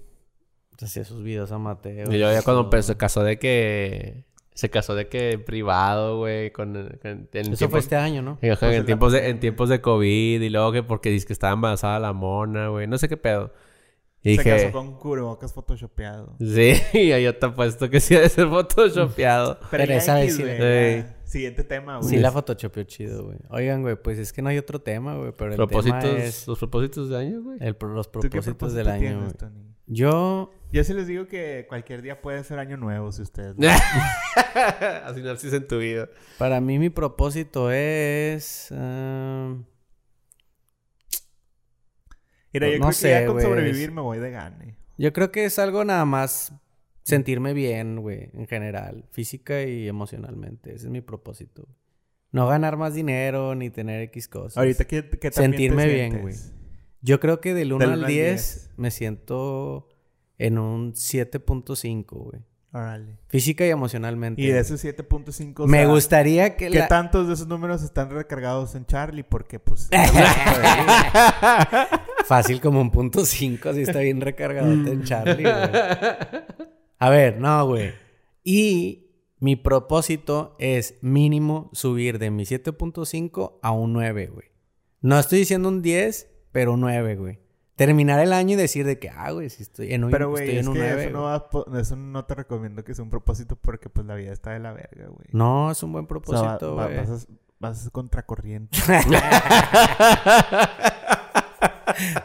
Hacía 0.83 1.05
sus 1.05 1.23
videos 1.23 1.53
a 1.53 1.57
Mateo. 1.57 2.11
Y 2.11 2.17
luego 2.17 2.33
ya 2.33 2.41
cuando 2.41 2.63
empezó, 2.63 2.87
se 2.91 2.97
casó 2.97 3.23
de 3.23 3.39
que... 3.39 4.25
Se 4.55 4.69
casó 4.69 4.95
de 4.95 5.07
que 5.07 5.37
privado, 5.37 6.17
güey, 6.17 6.51
con... 6.51 6.73
con- 7.01 7.29
en 7.31 7.53
Eso 7.53 7.69
fue 7.69 7.79
este 7.79 7.97
año, 7.97 8.21
¿no? 8.21 8.39
en, 8.41 8.55
Pues 8.57 8.63
en 8.63 8.69
en 8.71 8.79
la 8.79 8.85
tiempos 8.85 9.11
de, 9.11 9.29
en 9.29 9.39
tiempos 9.39 9.69
de 9.69 9.81
COVID 9.81 10.41
y 10.41 10.49
luego 10.49 10.71
que 10.71 10.81
porque 10.81 11.09
dice 11.11 11.27
que 11.27 11.33
estaba 11.33 11.53
embarazada 11.53 11.99
la 11.99 12.13
mona, 12.13 12.69
güey. 12.69 12.87
No 12.87 12.97
sé 12.97 13.07
qué 13.07 13.17
pedo. 13.17 13.53
Y 14.23 14.37
Se 14.37 14.43
dije... 14.43 14.57
casó 14.63 14.71
con 14.71 14.97
cubrebocas 14.97 15.53
photoshopeado. 15.53 16.35
Sí, 16.39 16.73
y 16.93 17.11
ahí 17.11 17.25
yo 17.25 17.35
te 17.37 17.45
apuesto 17.45 17.89
que 17.89 17.99
sí 17.99 18.15
ha 18.15 18.21
de 18.21 18.29
ser 18.29 18.47
photoshopeado. 18.47 19.59
Pero 19.69 19.85
ya 19.85 19.97
esa 19.97 20.15
vez 20.15 20.35
sí. 20.35 20.43
Siguiente 21.25 21.63
tema, 21.63 21.97
güey. 21.97 22.09
Sí, 22.09 22.17
la 22.17 22.31
photoshopeó 22.31 22.83
chido, 22.83 23.25
güey. 23.25 23.37
Oigan, 23.49 23.81
güey, 23.81 23.95
pues 24.01 24.17
es 24.17 24.31
que 24.31 24.41
no 24.41 24.49
hay 24.49 24.57
otro 24.57 24.79
tema, 24.79 25.15
güey. 25.15 25.31
Pero 25.37 25.51
el 25.51 25.57
propósitos, 25.57 26.01
tema 26.01 26.17
es 26.23 26.47
Los 26.47 26.57
propósitos 26.59 27.09
de 27.09 27.17
años, 27.17 27.43
güey. 27.43 27.57
el, 27.59 27.75
los 27.81 28.11
¿Tú 28.11 28.21
qué 28.21 28.29
propósitos 28.29 28.55
propósito 28.55 28.77
del 28.77 28.87
año, 28.87 28.99
tienes, 29.01 29.19
güey. 29.23 29.33
Tony? 29.33 29.75
Yo... 29.87 30.51
Yo 30.71 30.83
sí 30.83 30.93
les 30.93 31.07
digo 31.07 31.27
que 31.27 31.65
cualquier 31.69 32.01
día 32.01 32.21
puede 32.21 32.43
ser 32.43 32.59
año 32.59 32.77
nuevo 32.77 33.11
si 33.11 33.21
ustedes... 33.21 33.55
Así 35.05 35.21
narcis 35.21 35.53
en 35.53 35.67
tu 35.67 35.79
vida. 35.79 36.09
Para 36.37 36.59
mí 36.61 36.79
mi 36.79 36.89
propósito 36.89 37.71
es... 37.71 38.69
ah, 38.71 39.55
Mira, 42.53 42.69
yo 42.69 42.79
no 42.79 42.85
creo 42.85 42.91
sé, 42.93 43.07
que 43.07 43.13
ya 43.13 43.25
con 43.25 43.41
sobrevivir 43.41 43.91
me 43.91 44.01
voy 44.01 44.19
de 44.19 44.31
gane. 44.31 44.77
Yo 44.97 45.11
creo 45.11 45.31
que 45.31 45.45
es 45.45 45.59
algo 45.59 45.83
nada 45.83 46.05
más 46.05 46.53
sentirme 47.03 47.53
bien, 47.53 47.97
güey, 47.97 48.29
en 48.33 48.47
general, 48.47 49.05
física 49.11 49.61
y 49.63 49.87
emocionalmente. 49.87 50.73
Ese 50.73 50.85
es 50.85 50.91
mi 50.91 51.01
propósito. 51.01 51.67
No 52.31 52.47
ganar 52.47 52.77
más 52.77 52.93
dinero 52.93 53.55
ni 53.55 53.69
tener 53.69 54.01
X 54.03 54.27
cosas. 54.27 54.57
Ahorita, 54.57 54.85
¿qué, 54.85 55.09
qué 55.09 55.31
también 55.31 55.31
te 55.31 55.57
Sentirme 55.57 55.87
bien, 55.87 56.21
güey. 56.21 56.35
Yo 57.01 57.19
creo 57.19 57.39
que 57.39 57.53
del 57.53 57.73
1 57.73 57.79
Del 57.79 57.91
al 57.91 57.97
uno 57.99 58.07
al 58.07 58.11
10, 58.11 58.53
10. 58.55 58.71
me 58.77 58.91
siento 58.91 59.89
en 60.37 60.57
un 60.57 60.93
7.5, 60.93 62.05
güey. 62.09 62.41
Órale. 62.73 63.17
Física 63.27 63.65
y 63.65 63.69
emocionalmente. 63.69 64.41
Y 64.41 64.47
de 64.47 64.59
esos 64.59 64.83
7.5... 64.83 65.61
o 65.61 65.67
me 65.67 65.77
sea, 65.77 65.87
gustaría 65.87 66.57
que 66.57 66.69
¿Qué 66.69 66.79
la... 66.79 66.89
tantos 66.89 67.27
de 67.27 67.35
esos 67.35 67.47
números 67.47 67.81
están 67.83 68.09
recargados 68.09 68.75
en 68.75 68.85
Charlie? 68.85 69.23
Porque, 69.23 69.59
pues... 69.59 69.89
Fácil 72.25 72.59
como 72.59 72.81
un 72.81 72.91
punto 72.91 73.23
5, 73.23 73.69
así 73.69 73.83
está 73.83 73.99
bien 73.99 74.19
recargado 74.19 74.73
en 74.73 75.03
Charlie, 75.03 75.43
güey. 75.43 75.55
A 76.97 77.09
ver, 77.09 77.39
no, 77.39 77.65
güey. 77.67 77.93
Y 78.43 79.05
mi 79.39 79.55
propósito 79.55 80.55
es 80.59 80.95
mínimo 81.01 81.69
subir 81.71 82.19
de 82.19 82.29
mi 82.31 82.43
7.5 82.43 83.59
a 83.61 83.71
un 83.71 83.93
9, 83.93 84.27
güey. 84.27 84.47
No 85.01 85.17
estoy 85.19 85.39
diciendo 85.39 85.69
un 85.69 85.81
10, 85.81 86.29
pero 86.51 86.73
un 86.73 86.81
9, 86.81 87.15
güey. 87.15 87.39
Terminar 87.75 88.19
el 88.21 88.31
año 88.31 88.53
y 88.53 88.55
decir 88.55 88.85
de 88.85 88.99
que, 88.99 89.09
ah, 89.09 89.31
güey, 89.31 89.49
si 89.49 89.63
estoy 89.63 89.93
en 89.93 90.05
un, 90.05 90.11
Pero, 90.11 90.29
güey, 90.29 90.43
estoy 90.43 90.57
es 90.59 90.63
en 90.63 90.69
un 90.69 90.73
que 90.75 90.79
9. 90.79 91.03
eso, 91.03 91.11
no 91.11 91.23
va 91.23 91.49
eso 91.79 91.95
te 92.25 92.33
recomiendo 92.35 92.83
que 92.85 92.93
sea 92.93 93.03
un 93.03 93.09
propósito 93.09 93.57
porque, 93.57 93.89
pues, 93.89 94.05
la 94.07 94.15
vida 94.15 94.31
está 94.31 94.51
de 94.51 94.59
la 94.59 94.71
verga, 94.71 95.07
güey. 95.07 95.27
No, 95.31 95.71
es 95.71 95.83
un 95.83 95.91
buen 95.91 96.05
O 96.05 96.07
sea, 96.07 96.15
va- 96.15 96.57
propósito, 96.57 96.75
va- 96.75 96.85
güey. 96.85 96.97
vas, 96.97 97.09
a, 97.09 97.27
vas 97.59 97.87
a 97.87 97.89
contracorriente. 97.89 98.77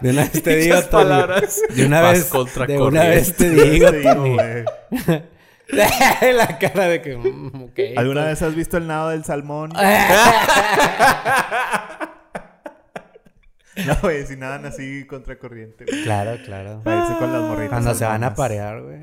De 0.01 0.11
una 0.11 0.23
vez 0.23 0.43
te 0.43 0.57
digo, 0.63 0.77
palabras. 0.91 1.61
De 1.75 1.85
una 1.87 2.01
Vas 2.01 2.13
vez, 2.15 2.25
contra 2.27 2.67
de 2.67 2.81
una 2.81 3.05
vez 3.05 3.37
te 3.37 3.51
digo, 3.51 3.91
digo, 3.93 4.37
la 5.73 6.59
cara 6.59 6.89
de 6.89 7.03
que, 7.03 7.17
mm. 7.17 7.71
¿Alguna 7.99 8.25
vez 8.25 8.43
has 8.43 8.55
visto 8.55 8.77
el 8.79 8.87
nado 8.89 9.11
del 9.11 9.25
salmón? 9.25 9.71
No, 13.87 13.97
güey, 14.03 14.27
si 14.27 14.37
nadan 14.37 14.65
así 14.67 15.07
contracorriente. 15.07 15.85
güey. 15.85 16.03
Claro, 16.05 16.39
claro. 16.45 16.81
Para 16.85 17.03
irse 17.07 17.19
con 17.19 17.33
las 17.33 17.43
morritas. 17.43 17.69
Cuando 17.71 17.95
se 17.95 18.05
van 18.05 18.25
a 18.25 18.35
parear, 18.35 18.83
güey. 18.83 19.03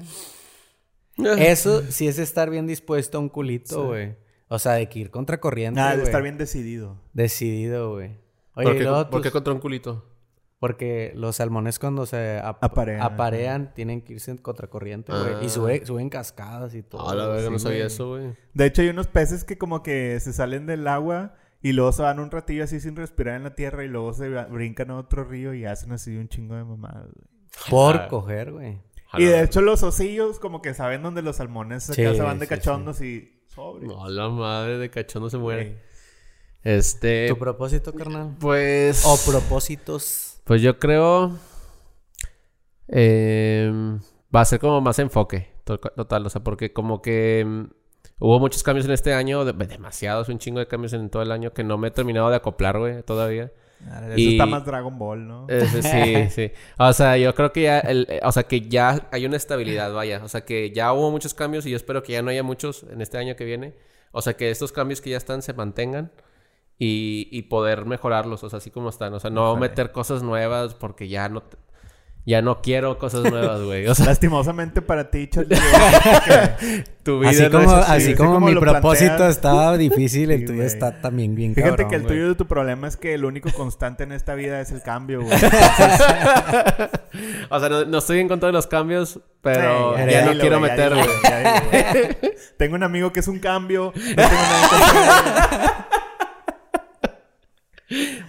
Eso 1.39 1.81
sí 1.89 2.07
es 2.07 2.19
estar 2.19 2.49
bien 2.49 2.67
dispuesto 2.67 3.17
a 3.17 3.21
un 3.21 3.29
culito, 3.29 3.87
güey. 3.87 4.15
O 4.49 4.59
sea, 4.59 4.73
de 4.73 4.87
que 4.87 4.99
ir 4.99 5.11
contra 5.11 5.39
corriente, 5.39 5.79
Nada, 5.79 5.97
de 5.97 6.03
estar 6.03 6.21
bien 6.21 6.37
decidido. 6.37 7.01
Decidido, 7.13 7.93
güey. 7.93 8.11
Oye, 8.53 8.65
¿Por 8.67 8.77
qué, 8.77 8.83
luego 8.83 9.09
por 9.09 9.21
qué 9.21 9.29
tus- 9.29 9.33
contra 9.33 9.53
un 9.53 9.59
culito? 9.59 10.05
Porque 10.59 11.11
los 11.15 11.35
salmones 11.35 11.77
cuando 11.79 12.05
se 12.07 12.39
ap- 12.41 12.63
Aparean. 12.63 13.01
aparean, 13.01 13.73
tienen 13.75 14.01
que 14.01 14.13
irse 14.13 14.31
en 14.31 14.37
contracorriente, 14.37 15.11
güey. 15.11 15.33
Ah. 15.35 15.39
Y 15.43 15.49
sube- 15.49 15.85
suben 15.85 16.09
cascadas 16.09 16.73
y 16.73 16.81
todo. 16.81 17.07
Ah, 17.09 17.13
la 17.13 17.27
verga, 17.27 17.47
sí, 17.47 17.53
no 17.53 17.59
sabía 17.59 17.85
eso, 17.85 18.09
güey. 18.09 18.33
De 18.53 18.65
hecho, 18.65 18.81
hay 18.81 18.89
unos 18.89 19.07
peces 19.07 19.43
que 19.43 19.57
como 19.57 19.83
que 19.83 20.19
se 20.19 20.33
salen 20.33 20.65
del 20.65 20.87
agua 20.87 21.35
y 21.61 21.73
luego 21.73 21.91
se 21.91 22.01
van 22.03 22.19
un 22.19 22.29
ratillo 22.31 22.63
así 22.63 22.79
sin 22.79 22.95
respirar 22.95 23.35
en 23.35 23.43
la 23.43 23.55
tierra 23.55 23.83
y 23.83 23.87
luego 23.87 24.13
se 24.13 24.29
brincan 24.29 24.91
a 24.91 24.97
otro 24.97 25.23
río 25.23 25.53
y 25.53 25.65
hacen 25.65 25.91
así 25.91 26.15
un 26.17 26.29
chingo 26.29 26.55
de 26.55 26.63
mamadas, 26.63 27.07
güey. 27.13 27.27
Por 27.69 27.95
Ah. 27.95 28.07
coger, 28.07 28.51
güey. 28.51 28.79
Y 29.17 29.23
de 29.25 29.41
hecho 29.43 29.61
los 29.61 29.81
osillos 29.83 30.37
como 30.39 30.61
que 30.61 30.73
saben 30.73 31.01
dónde 31.01 31.21
los 31.21 31.37
salmones 31.37 31.89
acá 31.89 31.95
Sí, 32.11 32.15
se 32.15 32.21
van 32.21 32.39
de 32.39 32.45
sí, 32.45 32.49
cachondos 32.49 33.01
y 33.01 33.41
sobre. 33.47 33.87
No, 33.87 34.07
la 34.09 34.29
madre 34.29 34.77
de 34.77 34.89
cachondo 34.89 35.29
se 35.29 35.37
muere. 35.37 35.81
Este. 36.63 37.27
¿Tu 37.29 37.37
propósito, 37.37 37.93
carnal? 37.93 38.35
Pues. 38.39 39.03
O 39.05 39.17
propósitos. 39.31 40.41
Pues 40.43 40.61
yo 40.61 40.77
creo. 40.77 41.37
em, 42.87 43.99
va 44.35 44.41
a 44.41 44.45
ser 44.45 44.59
como 44.59 44.81
más 44.81 44.99
enfoque. 44.99 45.49
to- 45.63 45.79
Total, 45.79 46.25
o 46.25 46.29
sea, 46.29 46.43
porque 46.43 46.71
como 46.73 47.01
que. 47.01 47.67
Hubo 48.19 48.39
muchos 48.39 48.63
cambios 48.63 48.85
en 48.85 48.91
este 48.93 49.13
año. 49.13 49.45
de- 49.45 49.53
demasiados, 49.53 50.29
un 50.29 50.39
chingo 50.39 50.59
de 50.59 50.67
cambios 50.67 50.93
en 50.93 51.09
todo 51.09 51.21
el 51.23 51.31
año 51.31 51.53
que 51.53 51.63
no 51.63 51.77
me 51.77 51.89
he 51.89 51.91
terminado 51.91 52.29
de 52.29 52.35
acoplar, 52.37 52.77
güey, 52.79 53.03
todavía. 53.03 53.51
Eso 53.79 54.13
Y- 54.17 54.31
está 54.33 54.45
más 54.47 54.65
Dragon 54.65 54.97
Ball, 54.97 55.27
¿no? 55.27 55.45
Ese 55.47 55.83
sí, 55.83 56.29
sí. 56.31 56.51
O 56.79 56.91
sea, 56.93 57.15
yo 57.17 57.35
creo 57.35 57.53
que 57.53 57.61
ya, 57.63 57.79
el, 57.79 58.07
eh, 58.09 58.19
o 58.23 58.31
sea, 58.31 58.43
que 58.43 58.61
ya 58.61 59.07
hay 59.11 59.25
una 59.25 59.37
estabilidad, 59.37 59.93
vaya. 59.93 60.21
O 60.23 60.27
sea, 60.27 60.41
que 60.45 60.71
ya 60.71 60.91
hubo 60.93 61.11
muchos 61.11 61.33
cambios 61.35 61.65
y 61.67 61.69
yo 61.69 61.75
espero 61.77 62.01
que 62.01 62.13
ya 62.13 62.21
no 62.23 62.31
haya 62.31 62.41
muchos 62.43 62.83
en 62.89 63.01
este 63.01 63.17
año 63.19 63.35
que 63.35 63.45
viene. 63.45 63.75
O 64.11 64.21
sea, 64.23 64.33
que 64.35 64.49
estos 64.49 64.71
cambios 64.71 64.99
que 64.99 65.11
ya 65.11 65.17
están 65.17 65.43
se 65.43 65.53
mantengan 65.53 66.11
y, 66.79 67.27
y 67.31 67.43
poder 67.43 67.85
mejorarlos, 67.85 68.43
o 68.43 68.49
sea, 68.49 68.57
así 68.57 68.71
como 68.71 68.89
están. 68.89 69.13
O 69.13 69.19
sea, 69.19 69.29
no 69.29 69.51
Ojalá. 69.51 69.59
meter 69.59 69.91
cosas 69.91 70.23
nuevas 70.23 70.73
porque 70.73 71.07
ya 71.07 71.29
no, 71.29 71.43
ya 72.27 72.41
no 72.41 72.61
quiero 72.61 72.97
cosas 72.99 73.23
nuevas, 73.23 73.61
güey. 73.61 73.87
O 73.87 73.95
sea, 73.95 74.05
Lastimosamente 74.07 74.81
para 74.81 75.09
ti, 75.09 75.27
Charlie. 75.29 75.55
tu 77.03 77.19
vida 77.21 77.29
Así 77.29 77.43
no 77.43 77.51
como, 77.51 77.63
es 77.63 77.69
así. 77.71 77.91
así 77.93 78.03
así 78.09 78.15
como, 78.15 78.33
como 78.33 78.47
mi 78.47 78.55
propósito 78.59 79.07
planteas. 79.15 79.35
estaba 79.37 79.77
difícil, 79.77 80.31
el 80.31 80.39
Sí, 80.41 80.45
tuyo 80.45 80.63
está 80.63 80.99
también 81.01 81.35
bien 81.35 81.55
Fíjate 81.55 81.83
cabrón, 81.83 81.89
que 81.89 81.95
el 81.95 82.01
güey. 82.01 82.13
tuyo 82.15 82.27
de 82.27 82.35
tu 82.35 82.45
problema 82.45 82.85
es 82.89 82.97
que 82.97 83.13
el 83.13 83.23
único 83.23 83.49
constante 83.53 84.03
en 84.03 84.11
esta 84.11 84.35
vida 84.35 84.59
es 84.59 84.71
el 84.71 84.81
cambio, 84.81 85.21
güey. 85.21 85.33
o 87.49 87.59
sea, 87.59 87.69
no, 87.69 87.85
no 87.85 87.97
estoy 87.99 88.19
en 88.19 88.27
contra 88.27 88.47
de 88.47 88.53
los 88.53 88.67
cambios, 88.67 89.21
pero 89.41 89.95
ya 89.97 90.25
no 90.25 90.37
quiero 90.37 90.59
ya 90.67 90.75
dilo, 90.75 90.95
güey. 91.71 92.17
Tengo 92.57 92.75
un 92.75 92.83
amigo 92.83 93.13
que 93.13 93.21
es 93.21 93.27
un 93.29 93.39
cambio. 93.39 93.93
No 93.95 94.01
tengo 94.15 94.27
nada 94.27 94.61
en 94.63 94.69
contra 94.69 95.01
de 95.01 95.07
él. 95.07 95.96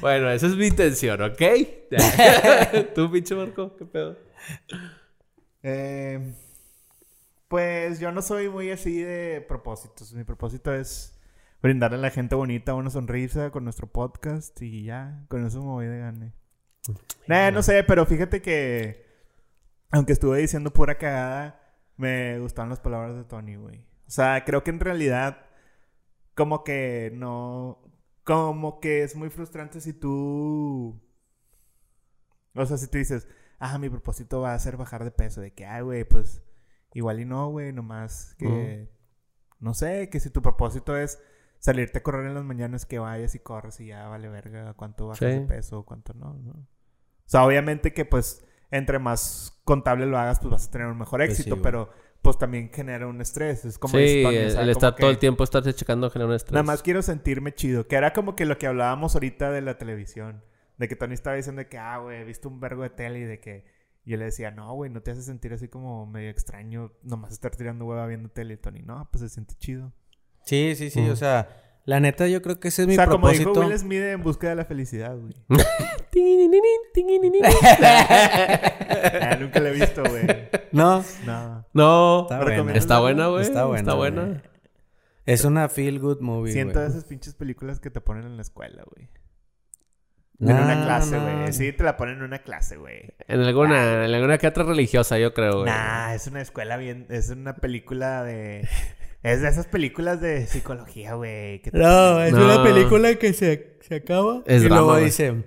Bueno, 0.00 0.30
esa 0.30 0.46
es 0.46 0.56
mi 0.56 0.66
intención, 0.66 1.20
¿ok? 1.22 1.42
¿Tú, 2.94 3.10
pinche 3.10 3.34
Marco? 3.34 3.76
¿Qué 3.76 3.84
pedo? 3.84 4.16
Eh, 5.62 6.34
pues 7.48 7.98
yo 7.98 8.12
no 8.12 8.22
soy 8.22 8.48
muy 8.48 8.70
así 8.70 9.02
de 9.02 9.44
propósitos. 9.46 10.12
Mi 10.12 10.24
propósito 10.24 10.72
es 10.72 11.18
brindarle 11.60 11.98
a 11.98 12.00
la 12.00 12.10
gente 12.10 12.34
bonita 12.34 12.74
una 12.74 12.90
sonrisa 12.90 13.50
con 13.50 13.64
nuestro 13.64 13.88
podcast 13.88 14.60
y 14.62 14.84
ya, 14.84 15.24
con 15.28 15.44
eso 15.44 15.60
me 15.60 15.66
voy 15.66 15.86
de 15.86 15.98
gane. 15.98 16.32
Nah, 17.26 17.50
no 17.50 17.62
sé, 17.62 17.82
pero 17.84 18.06
fíjate 18.06 18.40
que 18.40 19.06
aunque 19.90 20.12
estuve 20.12 20.38
diciendo 20.38 20.72
pura 20.72 20.98
cagada, 20.98 21.60
me 21.96 22.38
gustaron 22.38 22.70
las 22.70 22.80
palabras 22.80 23.16
de 23.16 23.24
Tony, 23.24 23.56
güey. 23.56 23.78
O 24.06 24.10
sea, 24.10 24.44
creo 24.44 24.62
que 24.62 24.70
en 24.70 24.80
realidad 24.80 25.46
como 26.34 26.62
que 26.62 27.10
no 27.14 27.82
como 28.28 28.78
que 28.80 29.02
es 29.02 29.16
muy 29.16 29.30
frustrante 29.30 29.80
si 29.80 29.94
tú 29.94 31.00
o 32.54 32.66
sea, 32.66 32.76
si 32.76 32.88
tú 32.88 32.98
dices, 32.98 33.26
ah, 33.58 33.78
mi 33.78 33.88
propósito 33.88 34.40
va 34.40 34.52
a 34.52 34.58
ser 34.58 34.76
bajar 34.76 35.04
de 35.04 35.10
peso. 35.10 35.40
De 35.40 35.54
que, 35.54 35.64
ay, 35.64 35.82
güey, 35.82 36.04
pues 36.04 36.42
igual 36.92 37.20
y 37.20 37.24
no, 37.24 37.48
güey, 37.50 37.72
nomás 37.72 38.34
que, 38.38 38.90
no 39.60 39.74
sé, 39.74 40.08
que 40.10 40.20
si 40.20 40.30
tu 40.30 40.42
propósito 40.42 40.96
es 40.96 41.20
salirte 41.60 41.98
a 41.98 42.02
correr 42.02 42.26
en 42.26 42.34
las 42.34 42.44
mañanas, 42.44 42.84
que 42.84 42.98
vayas 42.98 43.34
y 43.34 43.38
corres 43.38 43.80
y 43.80 43.86
ya 43.86 44.08
vale 44.08 44.28
verga 44.28 44.74
cuánto 44.74 45.06
bajas 45.06 45.18
Sí. 45.20 45.38
de 45.38 45.40
peso, 45.46 45.84
cuánto 45.84 46.14
no, 46.14 46.34
¿no? 46.34 46.52
O 46.52 46.66
sea, 47.30 47.44
obviamente 47.44 47.92
que 47.94 48.04
pues 48.04 48.44
entre 48.70 48.98
más 48.98 49.58
contable 49.64 50.06
lo 50.06 50.18
hagas, 50.18 50.40
pues 50.40 50.50
vas 50.50 50.66
a 50.68 50.70
tener 50.70 50.88
un 50.88 50.98
mejor 50.98 51.20
Pues 51.20 51.36
sí, 51.36 51.42
éxito, 51.42 51.62
pero 51.62 51.90
pues 52.22 52.38
también 52.38 52.70
genera 52.72 53.06
un 53.06 53.20
estrés. 53.20 53.64
Es 53.64 53.78
como 53.78 53.92
sí, 53.96 54.24
o 54.24 54.30
el, 54.30 54.36
el 54.36 54.54
como 54.56 54.70
estar 54.70 54.94
que- 54.94 55.00
todo 55.00 55.10
el 55.10 55.18
tiempo 55.18 55.44
estarse 55.44 55.72
checando 55.74 56.10
genera 56.10 56.28
un 56.28 56.34
estrés. 56.34 56.52
Nada 56.52 56.64
más 56.64 56.82
quiero 56.82 57.02
sentirme 57.02 57.54
chido. 57.54 57.86
Que 57.86 57.96
era 57.96 58.12
como 58.12 58.36
que 58.36 58.44
lo 58.44 58.58
que 58.58 58.66
hablábamos 58.66 59.14
ahorita 59.14 59.50
de 59.50 59.60
la 59.62 59.78
televisión. 59.78 60.42
De 60.76 60.88
que 60.88 60.94
Tony 60.96 61.14
estaba 61.14 61.36
diciendo 61.36 61.60
de 61.60 61.68
que, 61.68 61.78
ah, 61.78 61.98
güey, 61.98 62.18
he 62.20 62.24
visto 62.24 62.48
un 62.48 62.60
vergo 62.60 62.82
de 62.82 62.90
tele 62.90 63.20
y 63.20 63.24
de 63.24 63.40
que... 63.40 63.64
Y 64.04 64.12
yo 64.12 64.16
le 64.16 64.26
decía, 64.26 64.50
no, 64.50 64.72
güey, 64.74 64.90
no 64.90 65.02
te 65.02 65.10
hace 65.10 65.22
sentir 65.22 65.52
así 65.52 65.68
como 65.68 66.06
medio 66.06 66.30
extraño 66.30 66.92
nomás 67.02 67.32
estar 67.32 67.54
tirando 67.54 67.84
hueva 67.84 68.06
viendo 68.06 68.28
tele. 68.28 68.54
Y 68.54 68.56
Tony, 68.58 68.82
no, 68.82 69.08
pues 69.10 69.22
se 69.22 69.28
siente 69.28 69.54
chido. 69.56 69.92
Sí, 70.44 70.74
sí, 70.76 70.88
sí. 70.90 71.00
Mm. 71.00 71.10
O 71.10 71.16
sea, 71.16 71.48
la 71.88 72.00
neta 72.00 72.26
yo 72.28 72.42
creo 72.42 72.60
que 72.60 72.68
ese 72.68 72.82
es 72.82 72.86
O 72.86 72.90
mi 72.90 72.94
sea, 72.96 73.06
como 73.06 73.20
propósito. 73.28 73.50
dijo 73.54 73.66
Will 73.66 73.78
Smith 73.78 74.02
en 74.02 74.22
busca 74.22 74.48
de 74.50 74.56
la 74.56 74.64
felicidad, 74.66 75.16
güey. 75.16 75.32
Ah, 79.20 79.36
nunca 79.40 79.60
la 79.60 79.68
he 79.70 79.72
visto, 79.72 80.02
güey. 80.04 80.26
No, 80.72 81.04
No. 81.24 81.66
No, 81.72 82.22
Está 82.22 82.38
¿Me 82.44 82.60
buena. 82.62 82.78
está 82.78 82.98
buena, 83.00 83.26
güey. 83.28 83.42
Está 83.42 83.64
buena, 83.64 83.80
Está 83.80 83.94
güey. 83.94 84.40
es 85.26 85.44
una 85.44 85.68
feel 85.68 85.98
good 86.00 86.20
movie, 86.20 86.52
Siento 86.52 86.78
güey. 86.78 86.90
esas 86.90 87.04
pinches 87.04 87.34
películas 87.34 87.80
que 87.80 87.90
te 87.90 88.00
ponen 88.00 88.24
en 88.24 88.36
la 88.36 88.42
escuela, 88.42 88.82
güey. 88.94 89.08
No, 90.38 90.50
en 90.56 90.62
una 90.64 90.84
clase, 90.84 91.16
no. 91.18 91.22
güey. 91.40 91.52
Sí, 91.52 91.72
te 91.72 91.82
la 91.84 91.96
ponen 91.96 92.18
en 92.18 92.22
una 92.22 92.38
clase, 92.40 92.76
güey. 92.76 93.14
En 93.26 93.40
alguna, 93.40 94.04
en 94.04 94.14
alguna 94.14 94.38
que 94.38 94.46
otra 94.46 94.62
religiosa, 94.64 95.18
yo 95.18 95.34
creo, 95.34 95.52
güey. 95.62 95.66
Nah, 95.66 96.14
es 96.14 96.26
una 96.28 96.40
escuela 96.40 96.76
bien. 96.76 97.06
Es 97.10 97.30
una 97.30 97.56
película 97.56 98.22
de. 98.22 98.68
Es 99.22 99.42
de 99.42 99.48
esas 99.48 99.66
películas 99.66 100.20
de 100.20 100.46
psicología, 100.46 101.14
güey. 101.14 101.60
No, 101.72 102.22
es 102.22 102.32
No. 102.32 102.44
una 102.44 102.62
película 102.62 103.14
que 103.16 103.32
se, 103.32 103.78
se 103.80 103.96
acaba. 103.96 104.42
Es 104.46 104.62
y 104.62 104.66
drama, 104.66 104.80
luego 104.82 104.96
dice: 105.04 105.44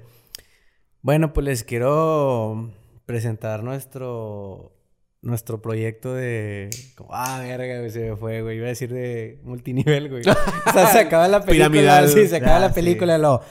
Bueno, 1.02 1.34
pues 1.34 1.46
les 1.46 1.64
quiero 1.64 2.72
presentar 3.06 3.64
nuestro 3.64 4.76
nuestro 5.22 5.62
proyecto 5.62 6.14
de. 6.14 6.70
como, 6.98 7.12
ah, 7.14 7.40
verga, 7.40 7.78
güey, 7.80 7.90
se 7.92 8.10
me 8.12 8.16
fue, 8.18 8.42
güey. 8.42 8.58
Iba 8.58 8.66
a 8.66 8.70
decir 8.70 8.92
de 8.92 9.40
multinivel, 9.44 10.10
güey. 10.10 10.22
o 10.22 10.72
sea, 10.74 10.88
se 10.88 11.00
acaba 11.00 11.28
la 11.28 11.40
película. 11.46 11.70
Piramidal. 11.70 12.10
Sí, 12.10 12.28
se 12.28 12.38
acaba 12.38 12.58
Ah, 12.58 12.62
la 12.62 12.70
sí. 12.70 12.76
película 12.76 13.18
luego. 13.18 13.42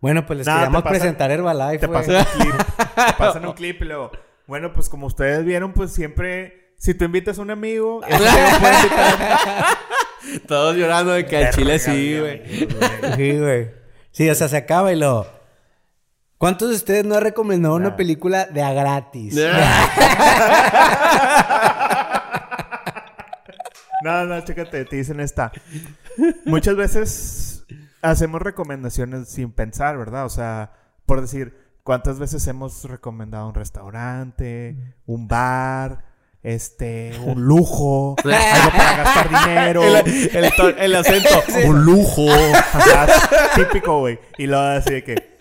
Bueno, 0.00 0.26
pues 0.26 0.38
les 0.38 0.46
Nah, 0.46 0.54
queríamos 0.54 0.82
pasan- 0.82 0.90
presentar 0.98 1.30
Herbalife, 1.30 1.78
Te 1.78 1.86
güey. 1.86 1.98
pasan 2.06 2.16
un 2.16 2.40
clip. 2.42 2.54
te 2.76 3.12
pasan 3.18 3.46
un 3.46 3.52
clip 3.54 3.82
y 3.82 3.84
luego... 3.84 4.10
Bueno, 4.46 4.72
pues 4.72 4.88
como 4.88 5.06
ustedes 5.08 5.44
vieron, 5.44 5.72
pues 5.74 5.92
siempre... 5.92 6.67
Si 6.78 6.94
tú 6.94 7.04
invitas 7.04 7.38
a 7.38 7.42
un 7.42 7.50
amigo... 7.50 8.02
ese 8.08 8.28
amigo 8.28 8.58
puede 8.60 8.76
invitar 8.76 9.76
Todos 10.46 10.76
llorando 10.76 11.12
de 11.12 11.26
que 11.26 11.36
al 11.36 11.44
a- 11.46 11.50
chile 11.50 11.78
sí, 11.78 12.18
güey. 12.18 12.42
Sí, 13.16 13.38
güey. 13.38 13.70
Sí, 14.10 14.28
o 14.30 14.34
sea, 14.34 14.48
se 14.48 14.56
acaba 14.56 14.92
y 14.92 14.96
lo... 14.96 15.26
¿Cuántos 16.38 16.68
de 16.70 16.76
ustedes 16.76 17.04
no 17.04 17.16
han 17.16 17.22
recomendado 17.22 17.74
una 17.74 17.96
película 17.96 18.46
de 18.46 18.62
a 18.62 18.72
gratis? 18.72 19.36
No, 24.04 24.24
no, 24.26 24.40
chécate, 24.40 24.84
te 24.84 24.96
dicen 24.96 25.18
esta. 25.18 25.50
Muchas 26.44 26.76
veces 26.76 27.64
hacemos 28.00 28.40
recomendaciones 28.40 29.28
sin 29.28 29.50
pensar, 29.50 29.98
¿verdad? 29.98 30.24
O 30.24 30.28
sea, 30.28 30.72
por 31.04 31.20
decir, 31.20 31.56
¿cuántas 31.82 32.20
veces 32.20 32.46
hemos 32.46 32.84
recomendado 32.84 33.48
un 33.48 33.54
restaurante, 33.54 34.76
un 35.06 35.26
bar, 35.26 36.04
este, 36.54 37.12
un 37.24 37.42
lujo, 37.42 38.16
algo 38.24 38.70
para 38.76 38.96
gastar 38.96 39.28
dinero? 39.46 39.82
El, 39.84 40.36
el 40.36 40.52
to- 40.56 40.68
el 40.76 40.94
acento. 40.96 41.28
Un 41.66 41.84
lujo. 41.84 42.26
Típico, 43.54 44.00
güey. 44.00 44.18
Y 44.38 44.46
luego 44.46 44.62
así 44.64 44.94
de 44.94 45.04
que. 45.04 45.38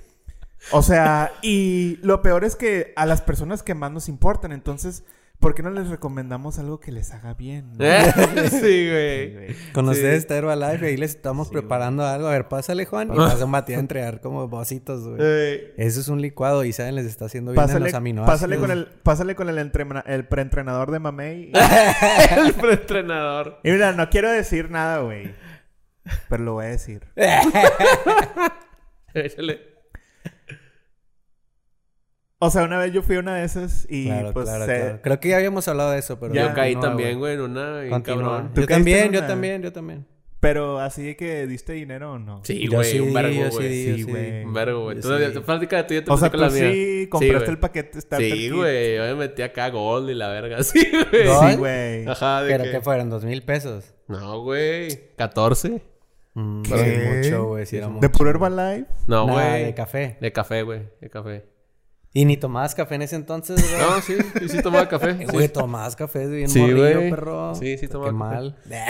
O 0.72 0.82
sea, 0.82 1.32
y 1.42 1.98
lo 2.02 2.22
peor 2.22 2.44
es 2.44 2.56
que 2.56 2.94
a 2.98 3.06
las 3.06 3.22
personas 3.22 3.64
que 3.64 3.74
más 3.74 3.92
nos 3.92 4.10
importan, 4.10 4.52
entonces, 4.52 5.04
¿por 5.40 5.54
qué 5.56 5.64
no 5.64 5.70
les 5.70 5.88
recomendamos 5.90 6.58
algo 6.60 6.80
que 6.80 6.92
les 6.92 7.14
haga 7.14 7.34
bien? 7.34 7.74
no? 7.78 7.86
sí, 8.50 8.90
güey. 8.90 9.56
Con 9.74 9.86
Sí. 9.86 9.92
ustedes 9.92 10.18
está 10.20 10.36
Herbalife 10.38 10.86
y 10.86 10.90
ahí 10.90 10.98
les 10.98 11.12
estamos 11.16 11.50
preparando 11.50 12.06
algo. 12.06 12.28
A 12.28 12.32
ver, 12.32 12.48
pásale, 12.48 12.86
Juan. 12.86 13.14
Y 13.14 13.18
vas 13.18 13.42
a 13.42 13.46
un 13.46 13.52
batido 13.52 13.78
a 13.78 13.82
entregar 13.82 14.20
como 14.22 14.48
vasitos, 14.50 15.08
güey. 15.08 15.22
Ey. 15.22 15.74
Eso 15.78 16.00
es 16.00 16.08
un 16.08 16.22
licuado 16.22 16.64
y 16.64 16.74
saben, 16.74 16.96
les 16.96 17.06
está 17.06 17.26
haciendo 17.26 17.52
bien 17.52 17.62
en 17.62 17.68
Pásale, 17.68 17.86
los 17.86 17.94
aminoácidos. 17.94 18.36
pásale 18.40 18.58
con 18.58 18.72
el, 18.72 18.86
pásale 19.04 19.36
con 19.36 19.50
el, 19.50 19.58
entrena- 19.58 20.04
el 20.06 20.26
preentrenador 20.28 20.92
de 20.92 21.00
Mamey. 21.00 21.52
el 22.38 22.54
preentrenador. 22.54 23.60
Y 23.64 23.72
mira, 23.72 23.92
no 23.94 24.10
quiero 24.10 24.32
decir 24.32 24.70
nada, 24.72 25.00
güey. 25.00 25.34
Pero 26.30 26.44
lo 26.44 26.54
voy 26.54 26.66
a 26.66 26.70
decir. 26.70 27.06
Échale. 29.14 29.77
O 32.40 32.52
sea, 32.52 32.64
una 32.64 32.78
vez 32.78 32.92
yo 32.94 33.02
fui 33.02 33.16
a 33.16 33.20
una 33.20 33.36
de 33.36 33.46
esas 33.46 33.88
y 33.90 34.06
Claro, 34.06 34.32
pues 34.34 34.46
claro, 34.46 34.66
se- 34.66 34.76
claro. 34.80 35.00
Creo 35.02 35.20
que 35.20 35.30
ya 35.30 35.38
habíamos 35.38 35.68
hablado 35.68 35.92
de 35.92 36.00
eso, 36.00 36.20
pero... 36.20 36.34
Yo 36.36 36.54
caí 36.54 36.74
continúa, 36.74 36.82
también, 36.90 37.18
güey, 37.20 37.34
en 37.34 37.42
una. 37.42 37.80
bien 37.82 38.02
cabrón. 38.02 38.52
¿Tú 38.54 38.62
Yo 38.62 38.68
también, 38.68 39.06
en 39.08 39.14
yo 39.14 39.20
una? 39.20 39.28
también, 39.28 39.62
yo 39.64 39.74
también. 39.74 40.06
Pero 40.40 40.78
así 40.80 41.02
de 41.02 41.16
que 41.18 41.48
diste 41.48 41.74
dinero 41.74 42.12
o 42.12 42.20
no. 42.20 42.42
Sí, 42.46 42.68
Yo 42.70 42.78
güey, 42.78 42.92
sí 42.92 43.00
un 43.00 43.12
vergo, 43.12 43.32
sí 43.50 43.56
güey. 43.58 43.70
Sí, 43.70 43.96
sí 43.96 44.04
güey. 44.04 44.44
Un 44.46 44.54
vergo, 44.54 44.84
güey. 44.84 45.00
Tú, 45.02 45.08
sí 45.18 45.40
plática 45.40 45.78
de 45.78 45.84
tuya 45.86 46.04
te 46.06 46.12
O 46.12 46.18
sea, 46.18 46.30
la 46.32 46.48
tú 46.50 46.54
mía. 46.54 46.72
sí 46.72 47.08
compraste 47.10 47.38
güey. 47.40 47.50
el 47.50 47.58
paquete 47.60 48.02
starter 48.02 48.32
Sí, 48.32 48.50
güey. 48.52 48.96
Yo 48.98 49.02
me 49.04 49.16
metí 49.16 49.42
acá 49.42 49.70
Gold 49.72 50.12
y 50.12 50.14
la 50.14 50.28
verga. 50.30 50.58
Sí, 50.64 50.88
güey. 51.12 51.28
Sí, 51.52 51.56
güey. 51.58 52.08
Ajá, 52.08 52.44
de 52.44 52.52
Pero 52.52 52.64
que... 52.66 52.72
que 52.72 52.82
fueron 52.82 53.10
dos 53.10 53.26
mil 53.26 53.42
pesos. 53.42 53.96
No, 54.08 54.42
güey. 54.44 55.16
14. 55.16 55.82
Mm, 56.36 56.62
¿Qué? 56.62 56.70
sí, 56.78 57.30
mucho, 57.32 57.46
güey. 57.48 57.66
Sí, 57.66 57.78
era 57.78 57.88
mucho. 57.88 58.02
¿De 58.02 58.10
puro 58.10 58.30
Herbalife? 58.30 58.86
No, 59.08 59.26
güey. 59.28 59.64
de 59.66 59.74
café. 59.74 60.18
De 60.22 60.32
café, 60.32 60.62
güey. 60.62 60.84
De 61.02 61.10
café. 61.10 61.46
¿Y 62.20 62.26
ni 62.26 62.36
tomabas 62.36 62.74
café 62.74 62.96
en 62.96 63.04
ese 63.04 63.16
entonces, 63.16 63.62
güey? 63.62 63.82
No, 63.82 64.02
sí. 64.02 64.16
Sí, 64.40 64.50
sí 64.50 64.62
tomaba 64.64 64.90
café. 64.90 65.10
Eh, 65.20 65.26
sí. 65.28 65.32
Güey, 65.34 65.50
tomabas 65.50 65.96
café 65.96 66.26
bien 66.28 66.50
Sí, 66.50 66.60
morrillo, 66.62 66.82
güey. 67.00 67.10
perro. 67.12 67.54
Sí, 67.54 67.78
sí 67.78 67.88
tomaba 67.88 68.10
Qué 68.12 68.18
café. 68.18 68.36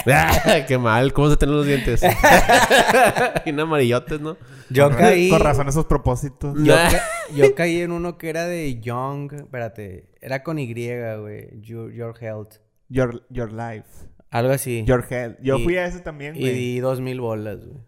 mal. 0.06 0.66
Qué 0.68 0.78
mal. 0.78 1.12
¿Cómo 1.14 1.30
se 1.30 1.36
tienen 1.36 1.58
los 1.58 1.66
dientes? 1.66 2.02
Bien 3.46 3.60
amarillotes, 3.60 4.22
¿no? 4.22 4.38
Yo 4.70 4.88
Con- 4.90 4.98
caí... 4.98 5.30
Con 5.30 5.42
razón 5.42 5.68
esos 5.68 5.86
propósitos. 5.86 6.58
Yo, 6.64 6.74
ca- 6.74 7.02
yo 7.36 7.54
caí 7.56 7.82
en 7.82 7.92
uno 7.92 8.18
que 8.18 8.30
era 8.30 8.46
de 8.46 8.80
Young... 8.80 9.34
Espérate. 9.34 10.10
Era 10.22 10.44
con 10.44 10.58
Y, 10.60 10.74
güey. 10.74 11.50
Your, 11.62 11.92
Your 11.94 12.16
Health. 12.22 12.56
Your, 12.90 13.26
your 13.30 13.52
life. 13.52 13.88
Algo 14.30 14.54
así. 14.54 14.86
Your 14.86 15.06
health. 15.10 15.38
Yo 15.42 15.58
Y- 15.58 15.64
fui 15.66 15.76
a 15.78 15.86
ese 15.86 16.00
también, 16.00 16.36
y 16.36 16.40
güey. 16.40 16.54
di 16.54 16.80
dos 16.80 17.02
mil 17.02 17.20
bolas, 17.20 17.66
güey. 17.66 17.80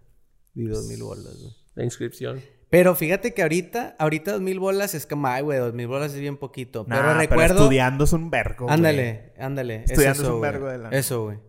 Di 0.54 0.66
dos 0.68 0.86
mil 0.88 1.02
bolas, 1.04 1.38
güey. 1.40 1.54
La 1.76 1.84
inscripción. 1.86 2.42
Pero 2.70 2.96
fíjate 2.96 3.34
que 3.34 3.42
ahorita, 3.42 3.96
ahorita 3.98 4.34
dos 4.34 4.42
mil 4.42 4.60
bolas 4.60 4.94
es 4.94 5.06
como, 5.08 5.28
ay, 5.28 5.42
güey, 5.42 5.58
dos 5.60 5.74
mil 5.74 5.88
bolas 5.88 6.14
es 6.14 6.20
bien 6.20 6.38
poquito. 6.38 6.86
Nah, 6.88 6.98
pero 6.98 7.14
recuerdo. 7.16 7.56
estudiando 7.62 8.04
es 8.04 8.14
un 8.14 8.30
vergo, 8.30 8.66
güey. 8.66 8.76
ándale, 8.76 9.34
ándale. 9.40 9.84
Estudiando 9.86 10.22
es, 10.22 10.28
es 10.28 10.34
un 10.34 10.42
vergo 10.42 10.68
de 10.68 10.78
lana. 10.78 10.96
Eso, 10.98 11.24
güey. 11.24 11.40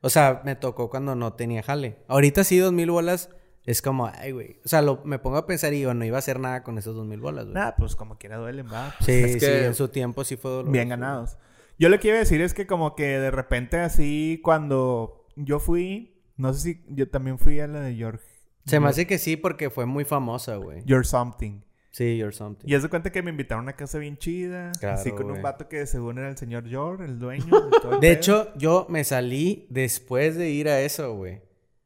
O 0.00 0.10
sea, 0.10 0.42
me 0.44 0.56
tocó 0.56 0.90
cuando 0.90 1.14
no 1.14 1.32
tenía 1.34 1.62
jale. 1.62 1.98
Ahorita 2.08 2.42
sí, 2.44 2.58
dos 2.58 2.72
mil 2.72 2.90
bolas 2.90 3.30
es 3.64 3.80
como, 3.82 4.06
ay, 4.06 4.32
güey. 4.32 4.58
O 4.64 4.68
sea, 4.68 4.82
lo, 4.82 5.00
me 5.04 5.18
pongo 5.18 5.36
a 5.36 5.46
pensar 5.46 5.72
y 5.72 5.76
digo, 5.78 5.94
no 5.94 6.04
iba 6.04 6.16
a 6.16 6.18
hacer 6.18 6.40
nada 6.40 6.62
con 6.64 6.76
esos 6.76 6.94
dos 6.96 7.06
mil 7.06 7.20
bolas, 7.20 7.44
güey. 7.44 7.54
Nah, 7.54 7.72
pues 7.78 7.94
como 7.94 8.18
quiera 8.18 8.36
duelen, 8.38 8.66
va. 8.70 8.94
sí, 9.00 9.12
es 9.12 9.32
sí, 9.34 9.38
que- 9.38 9.66
en 9.66 9.74
su 9.74 9.88
tiempo 9.88 10.24
sí 10.24 10.36
fue 10.36 10.50
doloroso. 10.50 10.72
Bien 10.72 10.88
ganados. 10.88 11.38
Yo 11.78 11.88
lo 11.88 11.98
que 12.00 12.08
iba 12.08 12.16
a 12.16 12.20
decir 12.20 12.40
es 12.40 12.52
que 12.52 12.66
como 12.66 12.94
que 12.96 13.18
de 13.18 13.30
repente 13.30 13.78
así 13.78 14.40
cuando 14.44 15.26
yo 15.36 15.58
fui, 15.60 16.20
no 16.36 16.52
sé 16.52 16.60
si 16.60 16.84
yo 16.88 17.08
también 17.08 17.38
fui 17.38 17.58
a 17.60 17.66
la 17.66 17.80
de 17.80 17.96
Your, 17.96 18.20
Se 18.66 18.80
me 18.80 18.88
hace 18.88 19.06
que 19.06 19.18
sí 19.18 19.36
porque 19.36 19.70
fue 19.70 19.86
muy 19.86 20.04
famosa, 20.04 20.56
güey. 20.56 20.82
Your 20.84 21.06
Something. 21.06 21.60
Sí, 21.94 22.16
You're 22.16 22.32
Something. 22.32 22.68
Y 22.68 22.74
haz 22.74 22.82
de 22.82 22.88
cuenta 22.88 23.12
que 23.12 23.22
me 23.22 23.30
invitaron 23.30 23.60
a 23.60 23.62
una 23.62 23.76
casa 23.76 23.98
bien 23.98 24.16
chida, 24.18 24.72
Claro, 24.80 24.98
así 24.98 25.12
con 25.12 25.30
un 25.30 25.40
vato 25.42 25.68
que 25.68 25.86
según 25.86 26.18
era 26.18 26.28
el 26.28 26.36
señor 26.36 26.68
George, 26.68 27.04
el 27.04 27.20
dueño. 27.20 27.44
De, 27.70 27.78
todo 27.80 27.94
el 27.94 28.00
De 28.00 28.10
hecho, 28.10 28.52
yo 28.56 28.86
me 28.88 29.04
salí 29.04 29.68
después 29.70 30.34
de 30.34 30.50
ir 30.50 30.68
a 30.68 30.80
eso, 30.80 31.14
güey. 31.14 31.42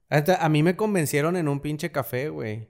Hasta 0.09 0.43
a 0.43 0.49
mí 0.49 0.63
me 0.63 0.77
convencieron 0.77 1.37
en 1.37 1.47
un 1.47 1.61
pinche 1.61 1.93
café, 1.93 2.31
güey. 2.31 2.69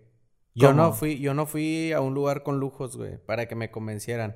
Yo 0.57 0.73
no 0.73 0.93
fui, 0.93 1.21
yo 1.21 1.33
no 1.33 1.47
fui 1.47 1.93
a 1.93 2.01
un 2.01 2.13
lugar 2.13 2.43
con 2.43 2.59
lujos, 2.59 2.97
güey, 2.97 3.19
para 3.25 3.47
que 3.47 3.55
me 3.55 3.71
convencieran. 3.71 4.35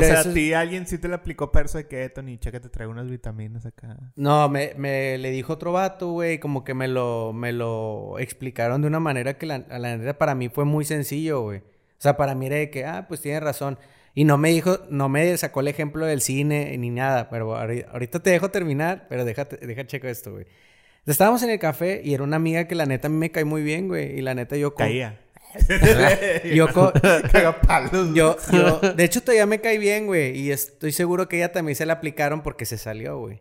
Pero 0.00 0.12
o 0.12 0.22
sea, 0.22 0.30
a 0.30 0.34
ti 0.34 0.52
alguien 0.52 0.86
sí 0.86 0.98
te 0.98 1.08
le 1.08 1.14
aplicó 1.14 1.50
perso 1.52 1.78
de 1.78 1.86
keto, 1.86 2.22
ni 2.22 2.38
checa 2.38 2.60
te 2.60 2.68
traigo 2.68 2.92
unas 2.92 3.08
vitaminas 3.08 3.66
acá. 3.66 3.96
No, 4.16 4.48
me, 4.48 4.72
me 4.76 5.18
le 5.18 5.30
dijo 5.30 5.52
otro 5.52 5.72
vato, 5.72 6.10
güey, 6.12 6.38
como 6.38 6.64
que 6.64 6.74
me 6.74 6.88
lo, 6.88 7.32
me 7.32 7.52
lo 7.52 8.18
explicaron 8.18 8.80
de 8.82 8.88
una 8.88 9.00
manera 9.00 9.38
que 9.38 9.46
la, 9.46 9.58
la 9.58 9.96
neta 9.96 10.18
para 10.18 10.34
mí 10.34 10.48
fue 10.48 10.64
muy 10.64 10.84
sencillo, 10.84 11.42
güey. 11.42 11.58
O 11.58 12.02
sea, 12.02 12.16
para 12.16 12.34
mí 12.34 12.46
era 12.46 12.56
de 12.56 12.70
que, 12.70 12.84
ah, 12.84 13.06
pues 13.08 13.20
tiene 13.20 13.40
razón. 13.40 13.78
Y 14.14 14.24
no 14.24 14.36
me 14.36 14.50
dijo, 14.50 14.80
no 14.90 15.08
me 15.08 15.34
sacó 15.38 15.60
el 15.60 15.68
ejemplo 15.68 16.04
del 16.04 16.20
cine 16.20 16.76
ni 16.76 16.90
nada, 16.90 17.30
pero 17.30 17.56
ahori- 17.56 17.86
ahorita 17.90 18.20
te 18.20 18.30
dejo 18.30 18.50
terminar, 18.50 19.06
pero 19.08 19.24
déjate, 19.24 19.56
deja 19.66 19.86
checo 19.86 20.06
esto, 20.08 20.32
güey. 20.32 20.44
Estábamos 21.06 21.42
en 21.42 21.50
el 21.50 21.58
café 21.58 22.00
y 22.04 22.14
era 22.14 22.22
una 22.22 22.36
amiga 22.36 22.68
que 22.68 22.74
la 22.74 22.86
neta 22.86 23.08
a 23.08 23.10
mí 23.10 23.16
me 23.16 23.30
cae 23.30 23.44
muy 23.44 23.62
bien, 23.62 23.88
güey. 23.88 24.18
Y 24.18 24.20
la 24.20 24.34
neta 24.34 24.56
yo... 24.56 24.74
Caía. 24.74 25.18
Yo, 26.44 26.68
yo, 28.14 28.36
yo, 28.52 28.80
de 28.94 29.04
hecho 29.04 29.20
todavía 29.20 29.46
me 29.46 29.60
cae 29.60 29.78
bien, 29.78 30.06
güey. 30.06 30.36
Y 30.38 30.50
estoy 30.50 30.92
seguro 30.92 31.28
que 31.28 31.36
ella 31.36 31.52
también 31.52 31.76
se 31.76 31.86
la 31.86 31.94
aplicaron 31.94 32.42
porque 32.42 32.64
se 32.64 32.78
salió, 32.78 33.18
güey. 33.18 33.40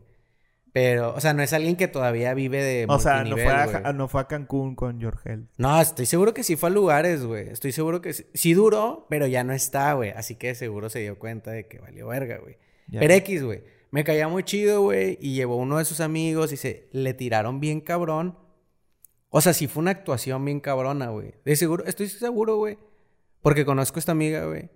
Pero, 0.73 1.13
o 1.13 1.19
sea, 1.19 1.33
no 1.33 1.43
es 1.43 1.51
alguien 1.51 1.75
que 1.75 1.89
todavía 1.89 2.33
vive 2.33 2.63
de 2.63 2.85
O 2.87 2.97
sea, 2.97 3.25
no 3.25 3.35
fue, 3.35 3.51
a, 3.51 3.91
no 3.93 4.07
fue 4.07 4.21
a 4.21 4.27
Cancún 4.27 4.75
con 4.75 5.01
Health. 5.01 5.49
No, 5.57 5.81
estoy 5.81 6.05
seguro 6.05 6.33
que 6.33 6.43
sí 6.43 6.55
fue 6.55 6.69
a 6.69 6.71
lugares, 6.71 7.25
güey. 7.25 7.49
Estoy 7.49 7.73
seguro 7.73 8.01
que 8.01 8.13
sí, 8.13 8.25
sí 8.33 8.53
duró, 8.53 9.05
pero 9.09 9.27
ya 9.27 9.43
no 9.43 9.51
está, 9.51 9.93
güey. 9.93 10.11
Así 10.11 10.35
que 10.35 10.55
seguro 10.55 10.89
se 10.89 10.99
dio 10.99 11.19
cuenta 11.19 11.51
de 11.51 11.67
que 11.67 11.79
valió 11.79 12.07
verga, 12.07 12.37
güey. 12.37 12.57
Pero 12.89 13.13
X, 13.13 13.43
güey. 13.43 13.63
Me 13.91 14.05
caía 14.05 14.29
muy 14.29 14.43
chido, 14.43 14.81
güey. 14.81 15.17
Y 15.19 15.35
llevó 15.35 15.57
uno 15.57 15.77
de 15.77 15.85
sus 15.85 15.99
amigos 15.99 16.53
y 16.53 16.57
se 16.57 16.87
le 16.93 17.13
tiraron 17.13 17.59
bien 17.59 17.81
cabrón. 17.81 18.37
O 19.33 19.41
sea, 19.41 19.53
sí 19.53 19.67
fue 19.67 19.81
una 19.81 19.91
actuación 19.91 20.43
bien 20.45 20.59
cabrona, 20.59 21.07
güey. 21.09 21.33
De 21.45 21.55
seguro, 21.55 21.85
estoy 21.85 22.07
seguro, 22.09 22.57
güey. 22.57 22.77
Porque 23.41 23.65
conozco 23.65 23.97
a 23.97 24.01
esta 24.01 24.11
amiga, 24.11 24.45
güey. 24.45 24.69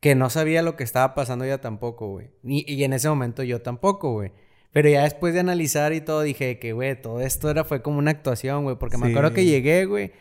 Que 0.00 0.14
no 0.14 0.30
sabía 0.30 0.62
lo 0.62 0.76
que 0.76 0.84
estaba 0.84 1.14
pasando 1.14 1.44
ella 1.44 1.60
tampoco, 1.60 2.08
güey. 2.08 2.30
Y, 2.44 2.72
y 2.72 2.84
en 2.84 2.92
ese 2.94 3.08
momento 3.08 3.42
yo 3.42 3.60
tampoco, 3.60 4.12
güey. 4.12 4.32
Pero 4.72 4.88
ya 4.88 5.02
después 5.02 5.34
de 5.34 5.40
analizar 5.40 5.92
y 5.92 6.00
todo, 6.00 6.22
dije 6.22 6.58
que, 6.60 6.72
güey, 6.72 6.98
todo 7.02 7.20
esto 7.20 7.50
era, 7.50 7.64
fue 7.64 7.82
como 7.82 7.98
una 7.98 8.12
actuación, 8.12 8.62
güey. 8.62 8.76
Porque 8.76 8.96
me 8.96 9.06
Sí. 9.06 9.12
acuerdo 9.12 9.34
que 9.34 9.44
llegué, 9.44 9.84
güey. 9.86 10.12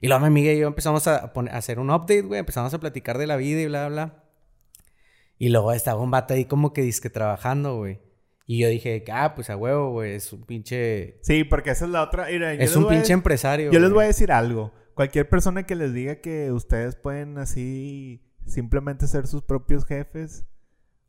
Y 0.00 0.08
luego 0.08 0.20
mi 0.22 0.26
amiga 0.28 0.50
y 0.52 0.58
yo 0.58 0.66
empezamos 0.66 1.06
a, 1.06 1.32
poner- 1.34 1.52
a 1.54 1.58
hacer 1.58 1.78
un 1.78 1.90
update, 1.90 2.22
güey. 2.22 2.40
Empezamos 2.40 2.72
a 2.72 2.80
platicar 2.80 3.18
de 3.18 3.26
la 3.26 3.36
vida 3.36 3.60
y 3.60 3.66
bla, 3.66 3.88
bla. 3.88 4.24
Y 5.38 5.50
luego 5.50 5.72
estaba 5.72 6.00
un 6.00 6.10
vato 6.10 6.32
ahí 6.34 6.46
como 6.46 6.72
que 6.72 6.80
disque 6.82 7.10
trabajando, 7.10 7.76
güey. 7.76 8.00
Y 8.50 8.58
yo 8.60 8.68
dije, 8.68 9.04
que, 9.04 9.12
ah, 9.12 9.34
pues 9.34 9.50
a 9.50 9.56
huevo, 9.58 9.90
güey. 9.90 10.14
Es 10.14 10.32
un 10.32 10.42
pinche... 10.44 11.18
Sí, 11.20 11.44
porque 11.44 11.68
esa 11.70 11.84
es 11.84 11.90
la 11.90 12.02
otra. 12.02 12.28
Mira, 12.30 12.54
Es 12.54 12.74
un 12.76 12.86
a 12.86 12.88
pinche 12.88 13.12
empresario. 13.12 13.70
Yo 13.70 13.78
les 13.78 13.90
voy 13.92 14.04
a 14.04 14.06
decir 14.06 14.32
algo. 14.32 14.72
Cualquier 14.94 15.28
persona 15.28 15.64
que 15.66 15.76
les 15.76 15.92
diga 15.92 16.16
que 16.22 16.50
ustedes 16.50 16.96
pueden 16.96 17.36
así 17.36 18.22
simplemente 18.46 19.06
ser 19.06 19.26
sus 19.26 19.42
propios 19.42 19.84
jefes. 19.84 20.46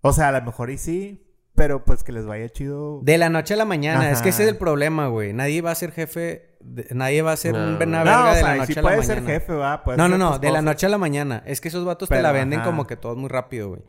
O 0.01 0.11
sea, 0.11 0.27
a 0.27 0.31
lo 0.33 0.41
mejor 0.45 0.69
y 0.69 0.77
sí, 0.77 1.25
pero 1.55 1.85
pues 1.85 2.03
que 2.03 2.11
les 2.11 2.25
vaya 2.25 2.49
chido. 2.49 2.99
De 3.03 3.17
la 3.17 3.29
noche 3.29 3.53
a 3.53 3.57
la 3.57 3.63
mañana. 3.65 4.11
Es 4.11 4.21
que 4.21 4.29
ese 4.29 4.43
es 4.43 4.49
el 4.49 4.57
problema, 4.57 5.07
güey. 5.07 5.31
Nadie 5.31 5.61
va 5.61 5.71
a 5.71 5.75
ser 5.75 5.93
jefe... 5.93 6.57
de- 6.59 6.87
Nadie 6.93 7.21
va 7.21 7.31
a 7.31 7.37
ser 7.37 7.53
No. 7.53 7.59
un 7.63 7.71
no, 7.73 7.77
verga 7.79 8.31
o 8.31 8.33
de 8.33 8.39
sea, 8.41 8.47
la 8.49 8.55
noche 8.57 8.73
sí 8.73 8.79
a 8.79 8.81
la 8.81 8.87
puede 8.89 8.97
mañana. 8.97 9.15
ser 9.15 9.23
jefe, 9.25 9.53
va. 9.53 9.83
puede 9.85 9.97
No, 9.97 10.09
no, 10.09 10.17
no. 10.17 10.39
De 10.39 10.51
la 10.51 10.61
noche 10.61 10.85
a 10.87 10.89
la 10.89 10.97
mañana. 10.97 11.41
Es 11.45 11.61
que 11.61 11.69
esos 11.69 11.85
vatos 11.85 12.09
te 12.09 12.21
la 12.21 12.33
venden 12.33 12.59
ajá. 12.59 12.69
como 12.69 12.85
que 12.85 12.97
todos 12.97 13.15
muy 13.15 13.29
rápido, 13.29 13.69
güey. 13.69 13.81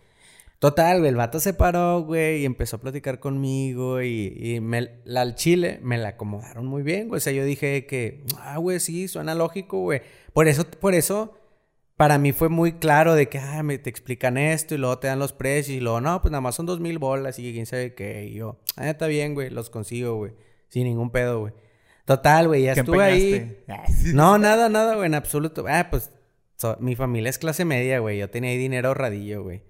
Total, 0.60 0.98
güey. 1.00 1.08
El 1.08 1.16
vato 1.16 1.40
se 1.40 1.52
paró, 1.54 2.02
güey. 2.02 2.42
Y 2.42 2.44
empezó 2.44 2.76
a 2.76 2.80
platicar 2.80 3.18
conmigo. 3.18 4.00
Y, 4.02 4.32
y 4.38 4.60
me, 4.60 5.00
la, 5.04 5.22
al 5.22 5.34
chile 5.34 5.80
me 5.82 5.98
la 5.98 6.10
acomodaron 6.10 6.66
muy 6.66 6.82
bien, 6.84 7.08
güey. 7.08 7.16
O 7.18 7.20
sea, 7.20 7.32
yo 7.32 7.44
dije 7.44 7.86
que... 7.86 8.22
Ah, 8.38 8.58
güey, 8.58 8.78
sí. 8.78 9.08
Suena 9.08 9.34
lógico, 9.34 9.80
güey. 9.80 10.02
Por 10.32 10.46
eso... 10.46 10.64
Por 10.64 10.94
eso... 10.94 11.34
para 11.96 12.18
mí 12.18 12.32
fue 12.32 12.48
muy 12.48 12.72
claro 12.74 13.14
de 13.14 13.28
que, 13.28 13.38
ah, 13.38 13.62
me, 13.62 13.76
te 13.78 13.90
explican 13.90 14.38
esto 14.38 14.74
y 14.74 14.78
luego 14.78 14.98
te 14.98 15.06
dan 15.08 15.18
los 15.18 15.32
precios 15.34 15.76
y 15.76 15.80
luego, 15.80 16.00
no, 16.00 16.22
pues 16.22 16.30
nada 16.32 16.40
más 16.40 16.54
son 16.54 16.64
dos 16.64 16.80
mil 16.80 16.98
bolas 16.98 17.38
y 17.38 17.52
quién 17.52 17.66
sabe 17.66 17.94
qué. 17.94 18.24
Y 18.26 18.34
yo, 18.34 18.58
ah, 18.76 18.88
está 18.88 19.06
bien, 19.06 19.34
güey, 19.34 19.50
los 19.50 19.68
consigo, 19.70 20.14
güey. 20.16 20.32
Sin 20.68 20.84
ningún 20.84 21.10
pedo, 21.10 21.40
güey. 21.40 21.52
Total, 22.06 22.48
güey, 22.48 22.62
ya 22.62 22.74
¿Qué 22.74 22.80
estuve 22.80 23.02
ahí. 23.02 23.32
empeñaste? 23.34 24.12
No, 24.14 24.38
nada, 24.38 24.68
nada, 24.70 24.94
güey, 24.96 25.06
en 25.06 25.14
absoluto. 25.14 25.64
Ah, 25.68 25.88
pues 25.90 26.10
so- 26.56 26.76
mi 26.80 26.96
familia 26.96 27.28
es 27.30 27.38
clase 27.38 27.64
media, 27.66 27.98
güey. 27.98 28.18
Yo 28.18 28.30
tenía 28.30 28.50
ahí 28.50 28.56
dinero 28.58 28.88
ahorradillo, 28.88 29.42
güey. 29.42 29.62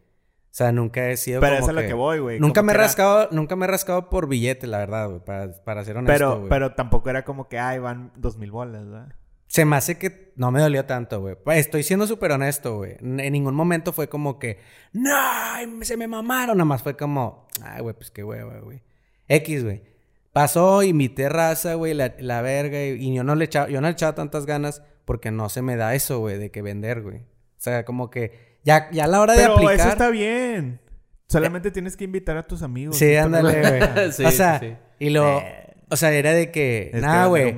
O 0.50 0.52
sea, 0.52 0.72
nunca 0.72 1.08
he 1.10 1.16
sido 1.16 1.40
Pero 1.40 1.52
como 1.56 1.62
eso 1.70 1.70
es 1.70 1.78
a 1.78 1.80
lo 1.82 1.86
que 1.86 1.94
voy, 1.94 2.18
güey. 2.18 2.40
Nunca 2.40 2.60
como 2.60 2.66
me 2.66 2.72
he 2.72 2.74
que 2.74 2.78
era- 2.78 2.86
rascado, 2.86 3.28
nunca 3.30 3.54
me 3.56 3.64
he 3.66 3.68
rascado 3.68 4.10
por 4.10 4.28
billete, 4.28 4.66
la 4.66 4.78
verdad, 4.78 5.08
güey, 5.08 5.20
para, 5.24 5.52
para 5.64 5.84
ser 5.84 5.96
honesto, 5.96 6.12
Pero, 6.12 6.48
pero 6.48 6.74
tampoco 6.74 7.08
era 7.08 7.24
como 7.24 7.48
que, 7.48 7.58
ay, 7.58 7.78
van 7.78 8.12
dos 8.16 8.36
mil 8.36 8.50
bolas, 8.50 8.84
¿verdad? 8.84 9.14
Se 9.46 9.64
me 9.64 9.76
hace 9.76 9.96
que 9.98 10.32
no 10.36 10.50
me 10.50 10.60
dolió 10.60 10.84
tanto, 10.86 11.20
güey. 11.20 11.36
Pues, 11.42 11.58
Estoy 11.58 11.82
siendo 11.82 12.06
súper 12.06 12.32
honesto, 12.32 12.76
güey. 12.76 12.96
En 13.00 13.32
ningún 13.32 13.54
momento 13.54 13.92
fue 13.92 14.08
como 14.08 14.38
que, 14.38 14.58
no, 14.92 15.10
se 15.82 15.96
me 15.96 16.06
mamaron. 16.08 16.56
Nada 16.58 16.64
más 16.66 16.82
fue 16.82 16.96
como, 16.96 17.46
ay, 17.62 17.80
güey, 17.82 17.94
pues 17.94 18.10
qué 18.10 18.22
hueva, 18.24 18.58
güey. 18.60 18.82
X, 19.28 19.64
güey. 19.64 19.82
Pasó, 20.32 20.82
invité 20.84 21.28
raza, 21.28 21.74
güey, 21.74 21.94
la, 21.94 22.14
la 22.18 22.42
verga. 22.42 22.80
Y, 22.84 22.90
y 23.08 23.14
yo 23.14 23.24
no 23.24 23.34
le 23.34 23.44
echaba, 23.46 23.68
yo 23.68 23.80
no 23.80 23.88
le 23.88 23.92
echaba 23.92 24.14
tantas 24.14 24.46
ganas 24.46 24.82
porque 25.04 25.30
no 25.32 25.48
se 25.48 25.62
me 25.62 25.74
da 25.76 25.94
eso, 25.96 26.20
güey, 26.20 26.38
de 26.38 26.50
que 26.52 26.62
vender, 26.62 27.02
güey. 27.02 27.18
O 27.18 27.22
sea, 27.62 27.84
como 27.84 28.08
que 28.10 28.49
ya, 28.64 28.90
ya 28.90 29.04
a 29.04 29.06
la 29.06 29.20
hora 29.20 29.34
de 29.34 29.42
Pero 29.42 29.54
aplicar. 29.54 29.74
eso 29.74 29.88
está 29.88 30.10
bien. 30.10 30.80
Solamente 31.28 31.70
tienes 31.70 31.96
que 31.96 32.04
invitar 32.04 32.36
a 32.36 32.46
tus 32.46 32.62
amigos. 32.62 32.96
Sí, 32.96 33.14
ándale, 33.14 33.60
güey. 33.60 34.10
Sí, 34.12 34.24
o 34.24 34.30
sea, 34.30 34.58
sí, 34.58 34.74
y 34.98 35.10
lo. 35.10 35.38
Eh. 35.38 35.74
O 35.90 35.96
sea, 35.96 36.12
era 36.12 36.32
de 36.32 36.50
que. 36.50 36.90
Nada, 36.94 37.26
güey. 37.26 37.56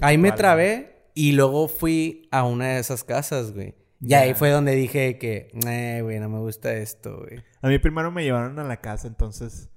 Ahí 0.00 0.18
me 0.18 0.32
trabé 0.32 1.08
y 1.14 1.32
luego 1.32 1.68
fui 1.68 2.28
a 2.30 2.44
una 2.44 2.74
de 2.74 2.80
esas 2.80 3.04
casas, 3.04 3.52
güey. 3.52 3.74
Y 4.00 4.14
ahí 4.14 4.34
fue 4.34 4.50
donde 4.50 4.74
dije 4.74 5.16
que, 5.18 5.50
eh, 5.66 6.00
güey, 6.02 6.18
no 6.18 6.28
me 6.28 6.40
gusta 6.40 6.72
esto, 6.74 7.18
güey. 7.18 7.40
A 7.60 7.68
mí 7.68 7.78
primero 7.78 8.10
me 8.10 8.24
llevaron 8.24 8.58
a 8.58 8.64
la 8.64 8.78
casa, 8.78 9.06
entonces... 9.06 9.70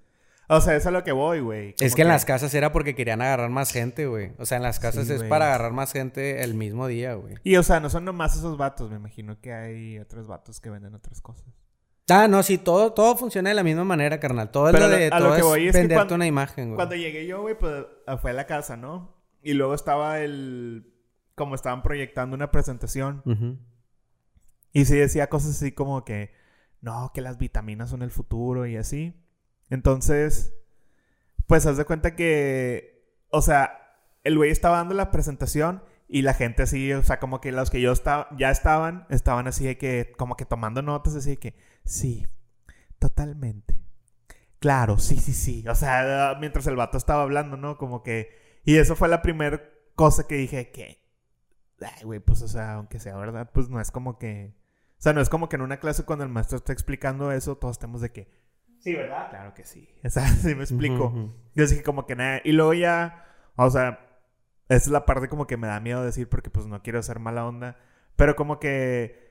O 0.48 0.62
sea, 0.62 0.74
eso 0.76 0.82
es 0.82 0.88
a 0.88 0.92
lo 0.92 1.04
que 1.04 1.12
voy, 1.12 1.40
güey. 1.40 1.74
Es 1.80 1.96
que 1.96 2.04
en 2.04 2.08
las 2.08 2.24
casas 2.26 2.54
era 2.54 2.72
porque 2.72 2.94
querían 2.94 3.22
agarrar 3.22 3.50
más 3.50 3.72
gente, 3.72 4.06
güey. 4.06 4.34
O 4.38 4.46
sea, 4.46 4.58
en 4.58 4.64
las 4.64 4.80
casas 4.80 5.08
Sí, 5.08 5.14
es 5.14 5.24
para 5.24 5.48
agarrar 5.48 5.72
más 5.72 5.92
gente 5.92 6.44
el 6.44 6.54
mismo 6.54 6.86
día, 6.88 7.16
güey. 7.16 7.36
Y, 7.44 7.56
o 7.58 7.64
sea, 7.64 7.80
no 7.80 7.90
son 7.90 8.06
nomás 8.06 8.36
esos 8.36 8.56
vatos. 8.58 8.90
Me 8.92 8.98
imagino 8.98 9.40
que 9.42 9.54
hay 9.54 9.98
otros 10.00 10.28
vatos 10.28 10.60
que 10.60 10.70
venden 10.70 10.94
otras 10.94 11.20
cosas. 11.22 11.46
Ah, 12.10 12.28
no, 12.28 12.44
sí, 12.44 12.60
todo, 12.60 12.94
todo 12.94 13.18
funciona 13.18 13.50
de 13.50 13.56
la 13.56 13.64
misma 13.64 13.84
manera, 13.84 14.20
carnal. 14.20 14.52
Todo 14.52 14.68
es 14.68 14.74
Pero 14.74 14.86
lo 14.86 14.92
lo- 14.92 14.98
de 14.98 15.08
a 15.08 15.20
lo 15.20 15.26
todo 15.26 15.34
que 15.34 15.40
es 15.40 15.46
voy 15.48 15.68
es 15.68 15.72
que 15.74 15.80
venderte 15.80 16.14
una 16.14 16.28
imagen, 16.28 16.66
güey. 16.68 16.76
Cuando 16.76 16.96
llegué 16.96 17.26
yo, 17.26 17.42
güey, 17.42 17.58
pues 17.58 17.86
fue 18.22 18.30
a 18.30 18.34
la 18.36 18.46
casa, 18.46 18.78
¿no? 18.78 19.16
Y 19.42 19.54
luego 19.54 19.74
estaba 19.74 20.20
el... 20.20 20.94
Como 21.34 21.56
estaban 21.56 21.82
proyectando 21.82 22.36
una 22.36 22.52
presentación. 22.52 23.24
Y 24.72 24.86
sí 24.86 24.96
decía 24.96 25.28
cosas 25.28 25.52
así 25.56 25.72
como 25.72 26.06
que... 26.06 26.32
No, 26.82 27.10
que 27.16 27.22
las 27.22 27.40
vitaminas 27.40 27.90
son 27.90 28.04
el 28.04 28.12
futuro 28.12 28.68
y 28.68 28.78
así. 28.78 29.16
Entonces... 29.70 30.54
Pues 31.48 31.66
haz 31.66 31.78
de 31.78 31.86
cuenta 31.86 32.16
que... 32.16 33.06
O 33.30 33.42
sea, 33.42 34.00
el 34.24 34.38
güey 34.38 34.52
estaba 34.52 34.78
dando 34.78 34.94
la 34.94 35.12
presentación... 35.12 35.84
Y 36.08 36.22
la 36.22 36.36
gente 36.36 36.62
así, 36.62 36.94
o 36.94 37.02
sea, 37.02 37.20
como 37.20 37.42
que 37.42 37.52
los 37.52 37.72
que 37.72 37.82
yo 37.82 37.92
estaba, 37.92 38.28
ya 38.38 38.52
estaban, 38.52 39.08
estaban 39.10 39.48
así 39.48 39.66
de 39.66 39.80
que, 39.80 40.14
como 40.20 40.38
que 40.38 40.46
tomando 40.46 40.84
notas, 40.84 41.16
así 41.16 41.32
de 41.32 41.38
que, 41.38 41.56
sí, 41.84 42.28
totalmente. 43.00 43.82
Claro, 44.60 45.00
sí, 45.00 45.18
sí, 45.18 45.34
sí. 45.34 45.68
O 45.68 45.74
sea, 45.74 46.38
mientras 46.40 46.68
el 46.68 46.76
vato 46.76 47.00
estaba 47.00 47.24
hablando, 47.24 47.58
¿no? 47.58 47.80
Como 47.80 48.04
que... 48.04 48.62
Y 48.64 48.78
eso 48.78 48.96
fue 48.96 49.08
la 49.08 49.24
primera 49.24 49.64
cosa 49.96 50.28
que 50.28 50.36
dije 50.36 50.70
que... 50.70 51.04
Ay, 51.82 52.04
güey, 52.04 52.20
pues, 52.20 52.44
o 52.44 52.48
sea, 52.48 52.76
aunque 52.76 53.00
sea 53.00 53.18
verdad, 53.18 53.50
pues 53.52 53.70
no 53.70 53.82
es 53.82 53.90
como 53.90 54.20
que... 54.20 54.56
O 55.00 55.02
sea, 55.02 55.14
no 55.14 55.22
es 55.22 55.30
como 55.30 55.50
que 55.50 55.56
en 55.56 55.64
una 55.64 55.80
clase 55.80 56.06
cuando 56.06 56.24
el 56.24 56.30
maestro 56.30 56.58
está 56.58 56.72
explicando 56.72 57.32
eso, 57.32 57.58
todos 57.58 57.78
estemos 57.78 58.02
de 58.02 58.12
que... 58.12 58.30
Sí, 58.86 58.94
¿verdad? 58.94 59.32
Claro 59.32 59.56
que 59.56 59.64
sí. 59.64 59.90
O 60.06 60.10
sea, 60.12 60.28
sí 60.28 60.54
me 60.54 60.62
explico. 60.62 61.08
Ujú, 61.08 61.20
ujú. 61.20 61.34
Yo 61.56 61.66
dije 61.66 61.82
como 61.82 62.06
que 62.06 62.16
nada. 62.16 62.40
Y 62.44 62.52
luego 62.52 62.76
ya... 62.76 63.26
O 63.56 63.68
sea, 63.72 64.08
esa 64.70 64.78
es 64.78 64.88
la 64.90 65.06
parte 65.06 65.28
como 65.28 65.48
que 65.48 65.58
me 65.58 65.66
da 65.66 65.80
miedo 65.80 66.04
decir 66.06 66.30
porque 66.30 66.52
pues 66.52 66.68
no 66.68 66.84
quiero 66.84 67.02
ser 67.02 67.18
mala 67.18 67.48
onda. 67.48 67.78
Pero 68.16 68.36
como 68.36 68.60
que 68.60 69.26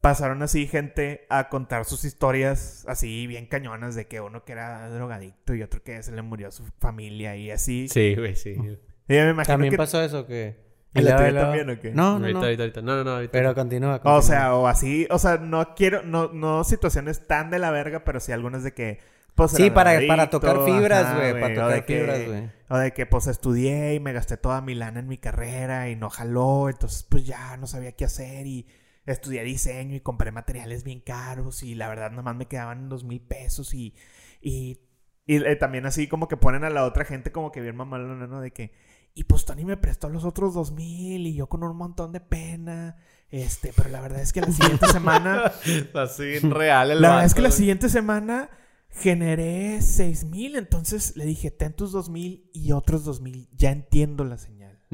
pasaron 0.00 0.42
así 0.42 0.66
gente 0.66 1.26
a 1.28 1.50
contar 1.50 1.84
sus 1.84 2.04
historias 2.04 2.86
así 2.88 3.26
bien 3.26 3.46
cañonas 3.46 3.94
de 3.94 4.06
que 4.06 4.22
uno 4.22 4.44
que 4.44 4.52
era 4.52 4.88
drogadicto 4.88 5.54
y 5.54 5.62
otro 5.62 5.82
que 5.82 6.02
se 6.02 6.12
le 6.12 6.22
murió 6.22 6.50
su 6.50 6.64
familia 6.78 7.36
y 7.36 7.50
así. 7.50 7.88
Sí, 7.88 8.14
güey, 8.14 8.34
sí. 8.34 8.52
Y 8.52 9.14
yo 9.14 9.24
me 9.24 9.30
imagino 9.30 9.54
También 9.54 9.72
que... 9.72 9.76
pasó 9.76 10.02
eso 10.02 10.26
que... 10.26 10.65
¿Y 10.96 11.02
la 11.02 11.16
tuya 11.16 11.34
también 11.34 11.70
o 11.70 11.78
qué? 11.80 11.92
No, 11.92 12.18
no, 12.18 12.26
ahorita, 12.26 12.40
no. 12.40 12.44
ahorita, 12.46 12.62
ahorita. 12.64 12.82
No, 12.82 12.96
no, 12.96 13.04
no, 13.04 13.10
ahorita. 13.12 13.32
Pero 13.32 13.54
continúa, 13.54 13.96
O 13.96 14.00
continúa. 14.00 14.22
sea, 14.22 14.54
o 14.54 14.66
así, 14.66 15.06
o 15.10 15.18
sea, 15.18 15.38
no 15.38 15.74
quiero, 15.74 16.02
no, 16.02 16.28
no 16.32 16.64
situaciones 16.64 17.26
tan 17.26 17.50
de 17.50 17.58
la 17.58 17.70
verga, 17.70 18.04
pero 18.04 18.20
sí 18.20 18.32
algunas 18.32 18.62
de 18.64 18.72
que, 18.74 19.00
pues, 19.34 19.52
Sí, 19.52 19.70
para, 19.70 20.00
para 20.08 20.30
tocar 20.30 20.64
fibras, 20.64 21.14
güey. 21.14 21.32
Para 21.40 21.54
o 21.54 21.54
tocar 21.54 21.84
fibras, 21.84 22.26
güey. 22.26 22.50
O 22.68 22.78
de 22.78 22.92
que, 22.92 23.06
pues, 23.06 23.26
estudié 23.26 23.94
y 23.94 24.00
me 24.00 24.12
gasté 24.12 24.36
toda 24.36 24.60
mi 24.62 24.74
lana 24.74 25.00
en 25.00 25.08
mi 25.08 25.18
carrera 25.18 25.88
y 25.90 25.96
no 25.96 26.10
jaló, 26.10 26.68
entonces, 26.70 27.04
pues, 27.08 27.26
ya 27.26 27.56
no 27.58 27.66
sabía 27.66 27.92
qué 27.92 28.04
hacer 28.06 28.46
y 28.46 28.66
estudié 29.06 29.44
diseño 29.44 29.94
y 29.94 30.00
compré 30.00 30.32
materiales 30.32 30.82
bien 30.82 31.00
caros 31.00 31.62
y 31.62 31.74
la 31.76 31.88
verdad 31.88 32.10
nomás 32.10 32.34
me 32.34 32.46
quedaban 32.46 32.88
dos 32.88 33.04
mil 33.04 33.20
pesos 33.20 33.72
y, 33.74 33.94
y, 34.40 34.80
y, 35.26 35.36
eh, 35.44 35.54
también 35.56 35.86
así 35.86 36.08
como 36.08 36.26
que 36.28 36.36
ponen 36.36 36.64
a 36.64 36.70
la 36.70 36.84
otra 36.84 37.04
gente 37.04 37.30
como 37.30 37.52
que 37.52 37.60
bien 37.60 37.76
mamalona, 37.76 38.26
¿no? 38.26 38.40
De 38.40 38.50
que, 38.52 38.72
y 39.16 39.24
pues 39.24 39.46
Tony 39.46 39.64
me 39.64 39.78
prestó 39.78 40.10
los 40.10 40.24
otros 40.24 40.52
dos 40.52 40.72
mil 40.72 41.26
y 41.26 41.34
yo 41.34 41.48
con 41.48 41.64
un 41.64 41.74
montón 41.74 42.12
de 42.12 42.20
pena, 42.20 42.98
este, 43.30 43.72
pero 43.74 43.88
la 43.88 44.02
verdad 44.02 44.20
es 44.20 44.30
que 44.34 44.42
la 44.42 44.52
siguiente 44.52 44.86
semana... 44.88 45.52
Así, 45.94 46.38
real 46.40 46.90
el 46.90 47.00
La 47.00 47.08
verdad 47.08 47.24
es 47.24 47.34
que 47.34 47.40
la 47.40 47.48
güey. 47.48 47.56
siguiente 47.58 47.88
semana 47.88 48.50
generé 48.90 49.80
seis 49.80 50.24
mil, 50.24 50.54
entonces 50.54 51.16
le 51.16 51.24
dije, 51.24 51.50
ten 51.50 51.72
tus 51.72 51.92
dos 51.92 52.10
mil 52.10 52.50
y 52.52 52.72
otros 52.72 53.06
dos 53.06 53.22
mil. 53.22 53.48
Ya 53.52 53.70
entiendo 53.70 54.22
la 54.24 54.36
señal. 54.36 54.78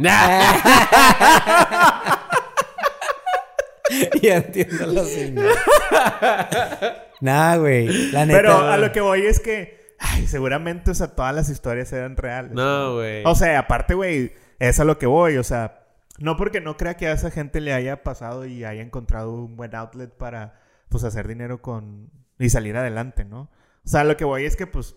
ya 4.23 4.37
entiendo 4.37 4.87
la 4.87 5.05
señal. 5.05 5.49
nah, 7.21 7.57
güey. 7.57 8.11
La 8.13 8.25
neta. 8.25 8.39
Pero 8.41 8.57
a 8.57 8.77
lo 8.77 8.93
que 8.93 9.01
voy 9.01 9.27
es 9.27 9.41
que, 9.41 9.82
ay, 10.03 10.27
seguramente, 10.27 10.91
o 10.91 10.95
sea, 10.95 11.09
todas 11.15 11.35
las 11.35 11.49
historias 11.49 11.93
eran 11.93 12.17
reales. 12.17 12.53
No, 12.53 12.95
güey. 12.97 13.23
O 13.25 13.35
sea, 13.35 13.59
aparte, 13.59 13.95
güey, 13.95 14.33
es 14.59 14.81
a 14.81 14.85
lo 14.85 14.99
que 14.99 15.07
voy, 15.07 15.37
o 15.37 15.45
sea, 15.45 15.87
no 16.19 16.37
porque 16.37 16.61
no 16.61 16.77
crea 16.77 16.97
que 16.97 17.07
a 17.07 17.13
esa 17.13 17.31
gente 17.31 17.61
le 17.61 17.73
haya 17.73 18.03
pasado 18.03 18.45
y 18.45 18.65
haya 18.65 18.83
encontrado 18.83 19.33
un 19.33 19.57
buen 19.57 19.75
outlet 19.75 20.11
para, 20.11 20.61
pues, 20.89 21.05
hacer 21.05 21.29
dinero 21.29 21.63
con... 21.63 22.11
y 22.39 22.51
salir 22.51 22.77
adelante, 22.77 23.25
¿no? 23.25 23.51
O 23.85 23.89
sea, 23.89 24.05
lo 24.05 24.17
que 24.17 24.25
voy 24.25 24.45
es 24.45 24.57
que, 24.57 24.67
pues, 24.67 24.97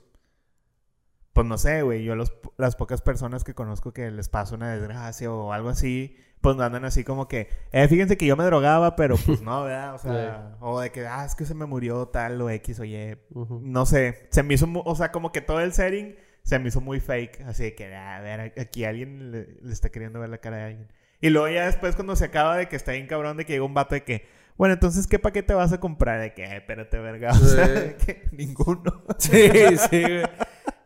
pues 1.34 1.46
no 1.46 1.58
sé, 1.58 1.82
güey, 1.82 2.04
yo 2.04 2.16
los, 2.16 2.34
las 2.58 2.76
pocas 2.76 3.02
personas 3.02 3.44
que 3.44 3.54
conozco 3.54 3.92
que 3.92 4.10
les 4.10 4.30
pasa 4.30 4.56
una 4.56 4.72
desgracia 4.72 5.32
o 5.32 5.52
algo 5.52 5.70
así, 5.70 6.18
pues 6.54 6.60
andan 6.60 6.86
así 6.86 7.04
como 7.04 7.28
que, 7.28 7.50
eh, 7.72 7.88
fíjense 7.88 8.18
que 8.18 8.26
yo 8.28 8.36
me 8.38 8.44
drogaba, 8.44 8.96
pero 8.96 9.16
pues 9.18 9.42
no, 9.42 9.64
¿verdad? 9.66 9.96
O 9.96 9.98
sea, 9.98 10.56
o 10.60 10.80
de 10.80 10.92
que, 10.92 11.08
ah, 11.08 11.26
es 11.26 11.34
que 11.36 11.46
se 11.46 11.56
me 11.56 11.66
murió 11.66 12.08
tal 12.10 12.40
o 12.42 12.50
X, 12.52 12.80
oye, 12.80 13.18
Ujú. 13.34 13.60
no 13.64 13.86
sé, 13.86 14.28
se 14.30 14.44
me 14.44 14.54
hizo, 14.54 14.68
o 14.74 14.96
sea, 14.96 15.12
como 15.12 15.32
que 15.32 15.42
todo 15.42 15.60
el 15.62 15.74
setting 15.74 16.16
se 16.44 16.60
me 16.60 16.68
hizo 16.68 16.80
muy 16.82 17.00
fake, 17.00 17.42
así 17.48 17.64
de 17.64 17.76
que, 17.76 17.96
ah, 17.96 18.18
a 18.18 18.22
ver, 18.22 18.54
aquí 18.60 18.86
alguien 18.86 19.32
le, 19.32 19.48
le 19.62 19.74
está 19.74 19.90
queriendo 19.90 20.20
ver 20.20 20.30
la 20.30 20.38
cara 20.38 20.58
de 20.58 20.64
alguien. 20.64 20.88
Y 21.22 21.30
luego 21.32 21.48
ya 21.50 21.66
después 21.66 21.96
cuando 21.96 22.16
se 22.16 22.26
acaba 22.26 22.56
de 22.58 22.68
que 22.68 22.76
está 22.76 22.92
bien 22.92 23.08
cabrón 23.08 23.38
de 23.38 23.46
que 23.46 23.54
llega 23.54 23.66
un 23.66 23.74
vato 23.74 23.96
de 23.96 24.04
que, 24.04 24.28
bueno, 24.58 24.76
entonces, 24.76 25.08
¿qué 25.08 25.18
paquete 25.20 25.54
vas 25.56 25.74
a 25.74 25.80
comprar? 25.80 26.20
De 26.22 26.34
que, 26.34 26.44
"Eh, 26.44 26.58
espérate, 26.58 27.00
verga, 27.00 27.32
o 27.32 27.36
sea, 27.36 27.66
Sí. 27.66 27.72
de 27.74 27.96
que 27.96 28.30
ninguno. 28.32 29.04
Sí, 29.18 29.50
sí, 29.90 30.02
güey. 30.02 30.24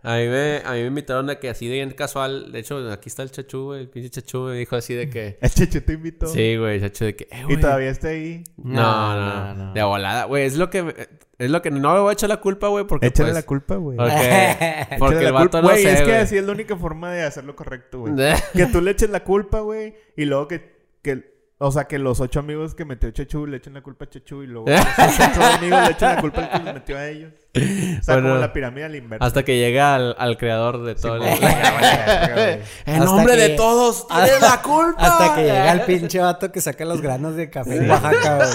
A 0.01 0.15
mí, 0.17 0.27
me, 0.27 0.61
a 0.63 0.71
mí 0.73 0.79
me 0.81 0.87
invitaron 0.87 1.29
a 1.29 1.35
que 1.39 1.49
así 1.49 1.67
de 1.67 1.73
bien 1.75 1.91
casual. 1.91 2.51
De 2.53 2.59
hecho, 2.59 2.89
aquí 2.91 3.09
está 3.09 3.23
el 3.23 3.31
chachú, 3.31 3.65
güey. 3.65 3.81
El 3.81 3.89
pinche 3.89 4.09
chachú 4.09 4.43
me 4.43 4.53
dijo 4.55 4.75
así 4.77 4.93
de 4.93 5.09
que. 5.09 5.37
El 5.41 5.49
checho 5.49 5.83
te 5.83 5.93
invitó. 5.93 6.27
Sí, 6.27 6.55
güey, 6.55 6.75
el 6.75 6.81
chachú 6.83 7.05
de 7.05 7.15
que. 7.17 7.25
Eh, 7.31 7.43
Y 7.49 7.57
todavía 7.57 7.89
está 7.89 8.07
ahí. 8.09 8.43
No, 8.57 9.53
no, 9.55 9.73
De 9.73 9.83
volada, 9.83 10.23
güey. 10.25 10.45
Es 10.45 10.55
lo 10.55 10.69
que. 10.69 10.83
me- 10.83 10.93
Es 11.37 11.49
lo 11.49 11.61
que 11.61 11.69
no 11.71 11.93
le 11.93 11.99
voy 12.01 12.09
a 12.09 12.13
echar 12.13 12.29
la 12.29 12.37
culpa, 12.37 12.67
güey. 12.69 12.85
Porque. 12.85 13.07
Échale 13.07 13.29
pues, 13.31 13.35
la 13.35 13.45
culpa, 13.45 13.75
güey. 13.75 13.97
Porque, 13.97 14.85
porque 14.99 15.25
el 15.25 15.31
vato 15.33 15.43
culpa. 15.43 15.61
no 15.61 15.67
Güey, 15.69 15.85
es 15.85 16.01
que 16.01 16.15
así 16.15 16.37
es 16.37 16.43
la 16.45 16.51
única 16.53 16.75
forma 16.77 17.11
de 17.11 17.23
hacerlo 17.23 17.55
correcto, 17.55 17.99
güey. 17.99 18.13
que 18.53 18.65
tú 18.67 18.81
le 18.81 18.91
eches 18.91 19.09
la 19.09 19.23
culpa, 19.23 19.59
güey. 19.59 19.95
Y 20.15 20.25
luego 20.25 20.47
que, 20.47 20.75
que... 21.01 21.28
O 21.61 21.71
sea, 21.73 21.83
que 21.89 21.99
los 21.99 22.21
ocho 22.21 22.39
amigos 22.39 22.73
que 22.73 22.85
metió 22.85 23.11
Chechu 23.11 23.45
le 23.45 23.57
echen 23.57 23.73
la 23.73 23.81
culpa 23.81 24.05
a 24.05 24.09
Chechu. 24.09 24.43
Y 24.43 24.47
luego 24.47 24.65
los 24.69 24.79
ocho 24.79 25.43
amigos 25.43 25.79
le 25.83 25.91
echen 25.91 26.15
la 26.15 26.21
culpa 26.21 26.41
al 26.45 26.51
que 26.51 26.59
los 26.65 26.73
metió 26.73 26.97
a 26.97 27.07
ellos. 27.07 27.33
O 27.53 28.03
sea, 28.03 28.13
Bueno, 28.15 28.29
como 28.29 28.39
la 28.41 28.53
pirámide 28.53 28.85
al 28.85 28.95
inverso. 28.95 29.25
Hasta 29.25 29.43
que 29.43 29.57
llega 29.57 29.93
al, 29.95 30.15
al 30.17 30.37
creador 30.37 30.83
de 30.83 30.95
todo 30.95 31.17
el... 31.17 31.23
Hasta 32.85 33.03
nombre 33.03 33.35
que- 33.35 33.41
de 33.41 33.49
todos, 33.57 34.07
tienes 34.07 34.39
la 34.41 34.61
culpa. 34.63 35.01
Hasta 35.05 35.35
que 35.35 35.41
llega 35.41 35.71
el 35.73 35.81
pinche 35.81 36.19
vato 36.19 36.49
que 36.51 36.61
saca 36.61 36.85
los 36.85 37.01
granos 37.01 37.35
de 37.35 37.49
café 37.49 37.75
en 37.75 37.89
Oaxaca, 37.91 38.35
güey. 38.37 38.49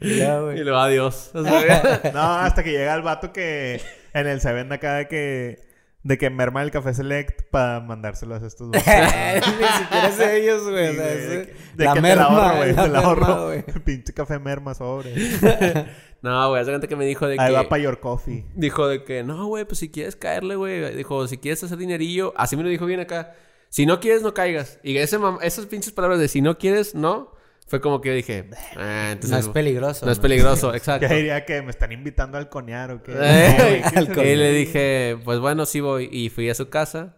Y 0.00 0.16
luego, 0.18 0.44
güey. 0.46 0.58
Y 0.60 0.64
luego 0.64 0.78
adiós. 0.78 1.30
No, 1.34 2.34
hasta 2.34 2.62
que 2.62 2.72
llega 2.72 2.94
el 2.94 3.02
vato 3.02 3.32
que 3.32 3.80
en 4.12 4.26
el 4.26 4.40
se 4.40 4.52
vende 4.52 4.74
acá 4.74 4.94
de 4.96 5.08
que 5.08 5.65
De 6.06 6.18
que 6.18 6.30
merma 6.30 6.62
el 6.62 6.70
café 6.70 6.94
select 6.94 7.42
para 7.50 7.80
mandárselos 7.80 8.40
a 8.42 8.46
estos 8.46 8.68
Ni 8.72 8.78
siquiera 8.78 10.08
es 10.08 10.18
de 10.18 10.36
ellos, 10.40 10.62
güey. 10.62 10.88
o 10.88 10.92
sea, 10.94 11.12
es 11.12 11.28
de, 11.28 11.36
de- 11.38 11.54
de 11.74 11.84
la 11.84 11.94
que 11.94 12.00
merma, 12.00 12.26
te 12.28 12.30
la 12.30 12.42
ahorro, 12.44 12.56
güey. 12.56 12.74
Te 12.74 12.88
la 12.88 12.98
ahorro. 13.00 13.44
güey. 13.46 13.62
Pinche 13.84 14.12
café 14.12 14.38
merma 14.38 14.74
sobre. 14.74 15.12
No, 16.22 16.48
güey, 16.48 16.62
hace 16.62 16.70
cuenta 16.70 16.86
que 16.88 16.96
me 16.96 17.04
dijo 17.04 17.26
de 17.26 17.36
Ahí 17.38 17.50
que... 17.50 17.54
va 17.54 17.68
para 17.68 17.82
Your 17.82 18.00
Coffee. 18.00 18.46
Dijo 18.54 18.88
de 18.88 19.04
que, 19.04 19.22
no, 19.22 19.46
güey, 19.46 19.64
pues 19.64 19.78
si 19.78 19.90
quieres 19.90 20.16
caerle, 20.16 20.56
güey. 20.56 20.94
Dijo, 20.96 21.28
si 21.28 21.38
quieres 21.38 21.62
hacer 21.62 21.76
dinerillo. 21.76 22.32
Así 22.36 22.56
me 22.56 22.62
lo 22.64 22.68
dijo 22.68 22.86
bien 22.86 22.98
acá. 23.00 23.34
Si 23.68 23.84
no 23.84 24.00
quieres, 24.00 24.22
no 24.22 24.32
caigas. 24.34 24.80
Y 24.82 24.96
ese 24.96 25.18
esas 25.42 25.66
pinches 25.66 25.92
palabras 25.92 26.18
de 26.18 26.26
si 26.28 26.40
no 26.40 26.56
quieres, 26.58 26.94
no. 26.94 27.32
Fue 27.68 27.80
como 27.80 28.00
que 28.00 28.12
dije, 28.12 28.48
ah, 28.76 29.08
entonces... 29.12 29.30
No 29.30 29.38
es 29.38 29.48
peligroso. 29.48 30.06
No 30.06 30.12
es 30.12 30.18
peligroso, 30.20 30.72
exacto. 30.76 31.08
Ya 31.08 31.14
diría 31.14 31.44
que 31.44 31.62
me 31.62 31.70
están 31.70 31.90
invitando 31.90 32.38
al 32.38 32.48
conear 32.48 32.92
o 32.92 33.02
qué. 33.02 33.12
Eh, 33.20 33.82
No, 33.94 34.04
güey, 34.06 34.14
¿qué 34.14 34.32
y 34.32 34.36
le 34.36 34.52
dije, 34.52 35.18
pues 35.24 35.40
bueno, 35.40 35.66
sí 35.66 35.80
voy. 35.80 36.08
Y 36.12 36.28
fui 36.28 36.48
a 36.48 36.54
su 36.54 36.68
casa. 36.68 37.16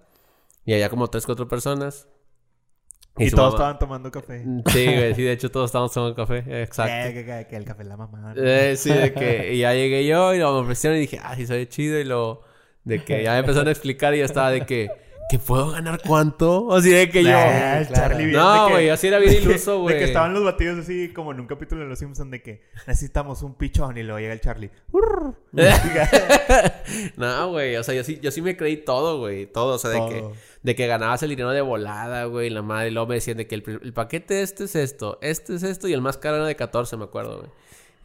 Y 0.65 0.73
había 0.73 0.89
como 0.89 1.09
tres, 1.09 1.27
cuatro 1.27 1.49
personas. 1.49 2.09
Y 3.19 3.31
su 3.31 3.37
todos 3.37 3.55
mamá- 3.55 3.57
estaban 3.57 3.79
tomando 3.79 4.11
café. 4.11 4.45
Sí, 4.73 4.85
güey, 4.87 5.15
sí, 5.15 5.23
de 5.23 5.33
hecho 5.33 5.51
todos 5.51 5.67
estábamos 5.67 5.93
tomando 5.93 6.15
café. 6.15 6.63
Exacto. 6.63 7.09
Eh, 7.09 7.13
que, 7.13 7.25
que- 7.27 7.47
que 7.51 7.57
el 7.57 7.65
café 7.65 7.83
es 7.83 7.89
la 7.89 7.97
mamá. 7.97 8.33
Eh, 8.37 8.75
sí, 8.79 8.91
de 8.93 9.13
que 9.13 9.53
y 9.55 9.59
ya 9.59 9.75
llegué 9.75 10.07
yo 10.07 10.33
y 10.35 10.39
lo 10.39 10.53
me 10.55 10.61
ofrecieron 10.61 10.97
y 10.97 11.01
dije, 11.03 11.21
ah, 11.23 11.35
sí, 11.37 11.47
soy 11.47 11.67
chido. 11.67 11.99
Y 11.99 12.05
lo 12.05 12.43
de 12.85 13.05
que 13.05 13.23
ya 13.25 13.33
me 13.33 13.39
empezaron 13.41 13.69
a 13.69 13.73
explicar 13.73 14.15
y 14.15 14.19
ya 14.21 14.25
estaba 14.25 14.51
de 14.51 14.65
que, 14.65 14.89
¿que 15.29 15.39
puedo 15.39 15.71
ganar 15.73 16.01
cuánto? 16.07 16.75
Así 16.75 16.91
de 16.91 17.11
que 17.11 17.23
yo. 17.23 17.31
Claro. 17.31 18.17
De 18.17 18.27
No, 18.27 18.71
güey, 18.71 18.89
así 18.89 19.09
era 19.09 19.19
bien 19.19 19.35
iluso, 19.35 19.81
güey. 19.81 19.95
De 19.99 20.01
que 20.01 20.07
estaban 20.07 20.33
los 20.33 20.45
batidos 20.45 20.79
así 20.79 21.13
como 21.13 21.33
en 21.33 21.41
un 21.41 21.47
capítulo 21.47 21.83
de 21.83 21.89
Los 21.89 21.99
Simpsons 21.99 22.31
de 22.31 22.43
que 22.43 22.63
necesitamos 22.87 23.43
un 23.43 23.55
pichón 23.55 23.97
y 23.99 24.03
luego 24.03 24.19
llega 24.21 24.33
el 24.33 24.41
Charlie. 24.41 24.71
Urr. 24.93 25.35
no, 27.17 27.51
güey, 27.51 27.77
o 27.77 27.83
sea, 27.83 27.95
yo 27.95 28.05
sí, 28.05 28.19
yo 28.23 28.31
sí 28.31 28.43
me 28.43 28.57
creí 28.57 28.79
todo, 28.79 29.19
güey, 29.19 29.47
todo, 29.47 29.75
o 29.75 29.79
sea, 29.79 29.91
de 29.91 30.01
que, 30.09 30.25
de 30.63 30.75
que 30.75 30.87
ganabas 30.87 31.23
el 31.23 31.31
dinero 31.31 31.51
de 31.51 31.61
volada, 31.61 32.25
güey, 32.25 32.51
la 32.51 32.63
madre, 32.63 32.89
y 32.89 32.91
luego 32.93 33.09
me 33.09 33.17
decían 33.17 33.37
de 33.37 33.47
que 33.47 33.57
el, 33.57 33.81
el 33.83 33.93
paquete 33.93 34.43
este 34.43 34.65
es 34.65 34.77
esto, 34.77 35.19
este 35.21 35.55
es 35.55 35.63
esto, 35.63 35.89
y 35.89 35.93
el 35.93 36.01
más 36.01 36.17
caro 36.17 36.37
era 36.37 36.47
de 36.47 36.57
14, 36.57 36.97
me 36.97 37.05
acuerdo, 37.05 37.39
güey. 37.39 37.51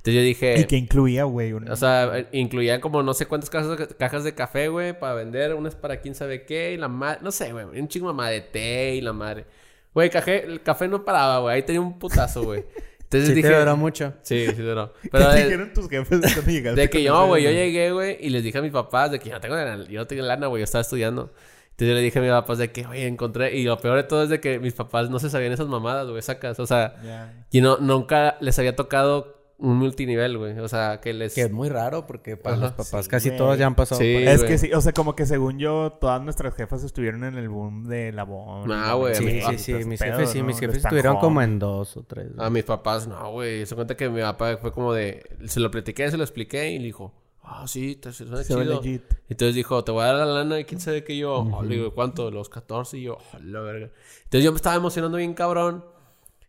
Entonces 0.06 0.16
yo 0.16 0.22
dije... 0.22 0.60
Y 0.60 0.66
que 0.66 0.76
incluía, 0.76 1.24
güey. 1.24 1.54
un- 1.54 1.70
O 1.70 1.76
sea, 1.78 2.28
incluían 2.34 2.82
como 2.82 3.02
no 3.04 3.14
sé 3.14 3.26
cuántas 3.26 3.50
cajas, 3.50 3.78
cajas 3.98 4.26
de 4.26 4.36
café, 4.36 4.68
güey, 4.68 5.00
para 5.00 5.14
vender. 5.14 5.54
Unas 5.54 5.76
para 5.76 6.02
quién 6.02 6.14
sabe 6.14 6.44
qué. 6.46 6.74
Y 6.74 6.78
la 6.78 6.90
madre, 6.90 7.20
no 7.22 7.32
sé, 7.32 7.54
güey. 7.54 7.66
Un 7.80 7.88
chingo 7.88 8.08
mamá 8.08 8.30
de 8.30 8.42
té 8.42 8.96
y 8.96 9.02
la 9.02 9.14
madre. 9.14 9.46
Güey, 9.94 10.10
café, 10.10 10.44
el 10.44 10.62
café 10.62 10.90
no 10.90 11.06
paraba, 11.06 11.40
güey. 11.40 11.56
Ahí 11.56 11.64
tenía 11.64 11.80
un 11.80 11.98
putazo, 12.00 12.44
güey. 12.44 12.66
Entonces 13.04 13.30
Sí 13.30 13.36
dije. 13.36 13.48
te 13.48 13.58
duró 13.60 13.78
mucho. 13.78 14.14
Sí, 14.24 14.46
sí 14.48 14.62
duró. 14.62 14.92
¿Qué 15.04 15.10
Pero 15.10 15.30
te 15.30 15.36
de, 15.38 15.44
dijeron 15.46 15.72
tus 15.74 15.88
jefes 15.88 16.20
cuando 16.34 16.42
llegaste? 16.52 16.82
de 16.82 16.90
que 16.90 17.02
yo, 17.04 17.28
güey, 17.28 17.44
yo 17.44 17.52
llegué, 17.52 17.92
güey, 17.94 18.18
y 18.20 18.30
les 18.30 18.44
dije 18.44 18.58
a 18.58 18.62
mis 18.62 18.72
papás 18.74 19.10
de 19.12 19.20
que 19.20 19.30
yo 19.30 19.36
no 19.36 19.40
tengo 19.40 19.56
lana, 19.56 19.86
yo 19.88 20.00
no 20.02 20.08
tengo 20.08 20.24
lana, 20.24 20.48
güey. 20.48 20.60
Yo 20.60 20.66
estaba 20.66 20.82
estudiando. 20.82 21.32
Entonces 21.70 21.88
yo 21.88 21.94
le 21.94 22.02
dije 22.02 22.20
a 22.20 22.22
mis 22.22 22.32
papás 22.32 22.58
de 22.58 22.72
que, 22.74 22.86
oye, 22.88 23.08
encontré. 23.08 23.56
Y 23.56 23.64
lo 23.64 23.78
peor 23.80 23.96
de 23.98 24.04
todo 24.04 24.24
es 24.24 24.30
de 24.30 24.42
que 24.42 24.60
mis 24.60 24.74
papás 24.74 25.10
no 25.10 25.18
se 25.20 25.30
sabían 25.30 25.54
esas 25.54 25.68
mamadas, 25.68 26.10
güey, 26.10 26.22
sacas. 26.22 26.60
O 26.60 26.66
sea, 26.68 27.46
y 27.52 27.62
no, 27.62 27.78
nunca 27.78 28.36
les 28.42 28.60
había 28.60 28.76
tocado 28.76 29.43
un 29.64 29.78
multinivel, 29.78 30.38
güey. 30.38 30.60
O 30.60 30.68
sea, 30.68 31.00
que 31.02 31.14
les. 31.14 31.34
Que 31.34 31.42
es 31.44 31.52
muy 31.52 31.70
raro 31.70 32.06
porque 32.06 32.38
para 32.38 32.56
Ajá. 32.58 32.66
los 32.66 32.72
papás 32.74 33.06
Sí, 33.06 33.10
casi 33.10 33.30
güey. 33.30 33.38
todos 33.38 33.58
ya 33.58 33.66
han 33.66 33.76
pasado 33.76 34.00
Sí. 34.02 34.14
por 34.14 34.22
Es 34.24 34.38
güey. 34.42 34.52
que 34.52 34.58
sí, 34.58 34.74
o 34.74 34.82
sea, 34.82 34.92
como 34.94 35.16
que 35.16 35.26
según 35.26 35.58
yo, 35.58 35.98
todas 36.00 36.22
nuestras 36.22 36.54
jefas 36.56 36.84
estuvieron 36.84 37.24
en 37.24 37.36
el 37.36 37.50
boom 37.50 37.86
de 37.86 38.12
la 38.12 38.24
bon. 38.24 38.72
Ah, 38.72 38.94
güey, 38.94 39.16
Sí, 39.16 39.42
sí, 39.42 39.58
sí. 39.58 39.74
Mis 39.86 40.02
jefes 40.02 40.30
sí, 40.30 40.40
¿no? 40.40 40.46
mis 40.46 40.60
jefes 40.60 40.78
estuvieron 40.84 41.18
como 41.18 41.42
en 41.42 41.60
dos 41.60 41.98
o 41.98 42.04
tres. 42.04 42.36
güey. 42.36 42.46
A 42.46 42.50
mis 42.50 42.64
papás, 42.66 43.08
no, 43.08 43.32
güey. 43.32 43.66
Se 43.66 43.74
cuenta 43.76 43.96
que 43.98 44.10
mi 44.10 44.22
papá 44.22 44.58
fue 44.58 44.72
como 44.72 44.94
de... 44.94 45.24
Se 45.46 45.60
lo 45.60 45.72
platiqué, 45.72 46.12
se 46.12 46.18
lo 46.18 46.24
expliqué 46.24 46.72
y 46.72 46.80
le 46.80 46.86
dijo... 46.86 47.14
Ah, 47.46 47.66
sí, 47.68 47.96
te 47.98 48.14
suena 48.14 48.42
Se 48.44 48.56
ve 48.56 48.64
chido. 48.64 48.82
legit. 48.82 49.04
Entonces 49.28 49.54
dijo, 49.54 49.84
te 49.84 49.92
voy 49.92 50.04
a 50.04 50.14
dar 50.14 50.16
la 50.28 50.34
lana 50.34 50.60
y 50.62 50.64
quién 50.66 50.80
sabe 50.80 51.04
qué 51.04 51.18
yo... 51.18 51.46
Ah, 51.60 51.64
Le 51.64 51.76
digo, 51.76 51.94
¿cuánto? 51.94 52.32
Los 52.32 52.48
14 52.50 52.98
y 53.00 53.04
yo... 53.04 53.18
"Ah, 53.34 53.40
la 53.44 53.60
verga. 53.60 53.90
Entonces 54.24 54.44
yo 54.46 54.52
me 54.52 54.56
estaba 54.56 54.76
emocionando 54.78 55.18
bien 55.18 55.34
cabrón. 55.34 55.84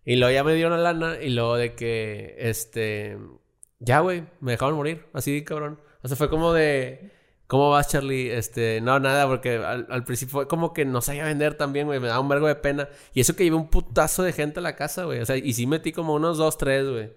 Y 0.04 0.16
luego 0.16 0.32
ya 0.34 0.44
me 0.44 0.54
dieron 0.54 0.82
la 0.82 0.92
lana 0.92 1.22
y 1.22 1.30
luego 1.30 1.56
de 1.56 1.74
que... 1.74 2.36
Este... 2.38 3.18
Ya, 3.80 4.00
güey. 4.00 4.24
Me 4.40 4.52
dejaron 4.52 4.76
morir. 4.76 5.06
Así, 5.12 5.44
cabrón. 5.44 5.80
O 6.02 6.08
sea, 6.08 6.16
fue 6.16 6.30
como 6.30 6.52
de... 6.52 7.12
¿Cómo 7.46 7.70
vas, 7.70 7.88
Charlie? 7.88 8.30
Este, 8.30 8.80
no, 8.80 8.98
nada, 9.00 9.26
porque 9.28 9.58
al, 9.58 10.04
principio 10.04 10.32
fue 10.32 10.48
como 10.48 10.72
que 10.72 10.84
no 10.86 11.00
sabía 11.02 11.24
vender 11.24 11.54
también, 11.56 11.86
güey. 11.86 12.00
Me 12.00 12.08
daba 12.08 12.20
un 12.20 12.28
vergo 12.28 12.46
de 12.46 12.54
pena. 12.54 12.88
Y 13.12 13.20
eso 13.20 13.36
que 13.36 13.44
llevé 13.44 13.56
un 13.56 13.68
putazo 13.68 14.22
de 14.22 14.32
gente 14.32 14.60
a 14.60 14.62
la 14.62 14.76
casa, 14.76 15.04
güey. 15.04 15.20
O 15.20 15.26
sea, 15.26 15.36
y 15.36 15.52
sí 15.52 15.66
metí 15.66 15.92
como 15.92 16.14
unos 16.14 16.38
dos, 16.38 16.56
tres, 16.58 16.88
güey. 16.88 17.12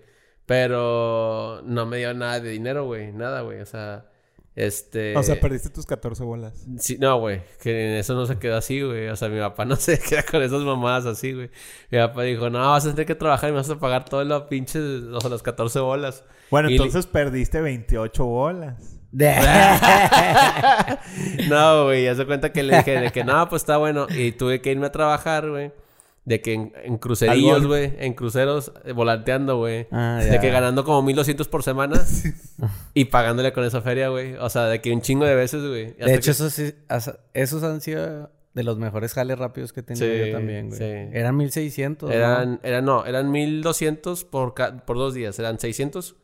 Pero 0.45 1.61
no 1.65 1.85
me 1.85 1.97
dio 1.97 2.13
nada 2.13 2.39
de 2.39 2.49
dinero, 2.49 2.85
güey. 2.85 3.11
Nada, 3.13 3.41
güey. 3.41 3.61
O 3.61 3.65
sea, 3.65 4.09
este. 4.57 5.15
O 5.15 5.23
sea, 5.23 5.39
perdiste 5.39 5.69
tus 5.69 5.85
14 5.85 6.23
bolas. 6.23 6.65
Sí, 6.79 6.97
no, 6.99 7.19
güey, 7.19 7.41
que 7.61 7.91
en 7.91 7.97
eso 7.99 8.13
no 8.15 8.25
se 8.25 8.37
quedó 8.39 8.57
así, 8.57 8.81
güey. 8.81 9.07
O 9.07 9.15
sea, 9.15 9.29
mi 9.29 9.39
papá 9.39 9.63
no 9.65 9.75
se 9.77 9.97
queda 9.99 10.23
con 10.23 10.41
esas 10.43 10.61
mamadas 10.63 11.05
así, 11.05 11.31
güey. 11.31 11.49
Mi 11.91 11.99
papá 11.99 12.23
dijo, 12.23 12.49
no, 12.49 12.59
vas 12.71 12.85
a 12.85 12.89
tener 12.91 13.05
que 13.05 13.15
trabajar 13.15 13.49
y 13.49 13.53
me 13.53 13.59
vas 13.59 13.69
a 13.69 13.79
pagar 13.79 14.03
todos 14.05 14.25
los 14.27 14.43
pinches, 14.43 14.81
o 15.13 15.21
sea, 15.21 15.29
las 15.29 15.43
14 15.43 15.79
bolas. 15.79 16.23
Bueno, 16.51 16.69
Y 16.69 16.71
le- 16.71 16.77
entonces 16.83 17.05
perdiste 17.07 17.61
28 17.61 18.25
bolas. 18.25 18.93
No, 21.49 21.85
güey, 21.85 22.03
ya 22.03 22.15
se 22.15 22.25
cuenta 22.25 22.51
que 22.51 22.63
le 22.63 22.77
dije 22.77 22.99
de 22.99 23.11
que 23.11 23.23
no, 23.23 23.47
pues 23.49 23.61
está 23.61 23.77
bueno. 23.77 24.07
Y 24.09 24.31
tuve 24.33 24.61
que 24.61 24.71
irme 24.71 24.87
a 24.87 24.91
trabajar, 24.91 25.49
güey. 25.49 25.71
De 26.27 26.41
que 26.41 26.51
en, 26.53 26.73
en 26.83 26.97
crucerillos, 26.97 27.65
güey, 27.65 27.93
en 27.99 28.13
cruceros, 28.13 28.73
eh, 28.83 28.91
volanteando, 28.91 29.55
güey. 29.59 29.87
Ah, 29.91 30.19
de 30.21 30.39
que 30.41 30.49
ganando 30.49 30.83
como 30.83 31.01
1200 31.01 31.47
por 31.47 31.63
semana 31.63 32.03
y 32.93 33.05
pagándole 33.05 33.53
con 33.53 33.63
esa 33.63 33.81
feria, 33.81 34.09
güey. 34.09 34.35
O 34.35 34.49
sea, 34.49 34.65
de 34.65 34.81
que 34.81 34.91
un 34.91 34.99
chingo 35.01 35.23
de 35.23 35.35
veces, 35.35 35.61
güey. 35.65 35.93
De 35.93 36.15
hecho, 36.15 36.25
que- 36.25 36.31
esos, 36.31 36.51
sí- 36.53 36.73
esos 37.33 37.63
han 37.63 37.79
sido 37.79 38.29
de 38.53 38.63
los 38.63 38.77
mejores 38.77 39.13
jales 39.13 39.39
rápidos 39.39 39.71
que 39.71 39.79
he 39.79 39.83
tenido 39.83 40.05
Sí, 40.05 40.29
yo 40.31 40.37
también, 40.37 40.67
güey. 40.67 40.77
sí. 40.79 40.85
Eran 41.17 41.37
1600. 41.37 42.09
¿no? 42.09 42.13
Eran, 42.13 42.59
eran, 42.61 42.83
no, 42.83 43.05
eran 43.05 43.31
1200 43.31 44.25
por, 44.25 44.53
ca- 44.53 44.83
por 44.85 44.97
dos 44.97 45.13
días. 45.13 45.39
Eran 45.39 45.59
600 45.59 46.17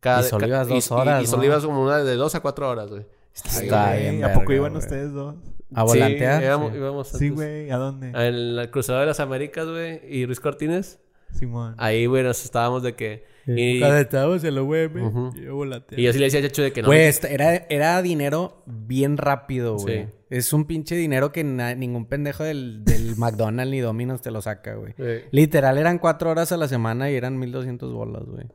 cada 0.00 0.20
Y 0.20 0.24
solo 0.24 0.46
ibas 0.48 0.68
y- 0.68 0.74
dos 0.74 0.90
y- 0.90 0.92
horas, 0.94 1.22
Y, 1.22 1.26
solo 1.28 1.38
¿no? 1.42 1.46
ibas 1.46 1.64
como 1.64 1.82
una 1.82 1.96
de 1.98 2.14
dos 2.16 2.34
a 2.34 2.40
cuatro 2.40 2.68
horas, 2.68 2.90
güey. 2.90 3.06
Está 3.34 3.88
Güey, 3.92 4.10
bien 4.10 4.24
¿A 4.24 4.28
poco 4.34 4.40
verga, 4.40 4.54
iban 4.56 4.76
ustedes 4.76 5.12
dos? 5.14 5.34
¿A 5.74 5.82
volantear? 5.84 6.40
Sí, 6.40 6.46
íbamos, 6.46 6.72
Sí. 6.72 6.78
íbamos 6.78 7.08
Sí, 7.08 7.14
antes. 7.26 7.32
güey. 7.32 7.70
¿A 7.70 7.76
dónde? 7.76 8.08
En 8.08 8.16
el 8.16 8.68
Cruzado 8.70 9.00
de 9.00 9.06
las 9.06 9.20
Américas, 9.20 9.66
güey, 9.66 10.00
y 10.08 10.24
Ruiz 10.26 10.40
Cortines. 10.40 11.00
Simón. 11.32 11.74
Ahí, 11.78 12.06
güey, 12.06 12.22
nos 12.22 12.44
estábamos 12.44 12.82
de 12.82 12.94
que... 12.94 13.24
Y, 13.48 13.78
Cuando 13.80 13.98
estábamos 13.98 14.42
en 14.44 14.54
la 14.54 14.62
web, 14.62 14.96
Ujú. 14.96 15.32
yo 15.36 15.54
volanteaba. 15.54 16.00
y 16.00 16.04
yo 16.04 16.12
sí 16.12 16.18
le 16.18 16.24
decía 16.26 16.40
a 16.40 16.42
Chacho 16.44 16.62
de 16.62 16.72
que 16.72 16.82
no... 16.82 16.88
Güey, 16.88 17.02
esta- 17.06 17.28
era, 17.28 17.54
era 17.68 18.00
dinero 18.02 18.62
bien 18.66 19.16
rápido, 19.16 19.76
güey. 19.76 20.04
Sí. 20.04 20.10
Es 20.30 20.52
un 20.52 20.64
pinche 20.66 20.96
dinero 20.96 21.30
que 21.32 21.44
ningún 21.44 22.06
pendejo 22.06 22.42
del, 22.44 22.84
del 22.84 23.14
McDonald's 23.18 23.70
ni 23.70 23.80
Domino's 23.80 24.22
te 24.22 24.30
lo 24.30 24.40
saca, 24.42 24.74
güey. 24.74 24.94
Sí, 24.96 25.26
Literal, 25.30 25.78
eran 25.78 25.98
cuatro 25.98 26.30
horas 26.30 26.50
a 26.52 26.56
la 26.56 26.68
semana 26.68 27.10
y 27.10 27.14
eran 27.16 27.38
1200 27.38 27.92
bolas, 27.92 28.24
güey. 28.24 28.46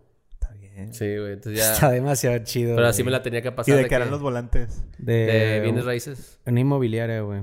Sí, 0.91 1.17
güey, 1.17 1.34
entonces 1.34 1.59
ya... 1.59 1.74
Está 1.74 1.91
demasiado 1.91 2.38
chido. 2.43 2.76
Pero 2.76 2.88
así 2.88 3.01
güey. 3.01 3.05
me 3.05 3.11
la 3.11 3.22
tenía 3.24 3.41
que 3.41 3.49
¿Y 3.49 3.51
pasar. 3.51 3.76
de 3.76 3.84
de 3.84 3.89
qué 3.89 3.95
eran 3.95 4.09
los 4.11 4.22
volantes? 4.22 4.84
De, 4.97 5.13
De 5.26 5.59
bienes 5.61 5.86
raíces. 5.86 6.39
Una 6.45 6.59
inmobiliaria, 6.59 7.22
güey. 7.22 7.41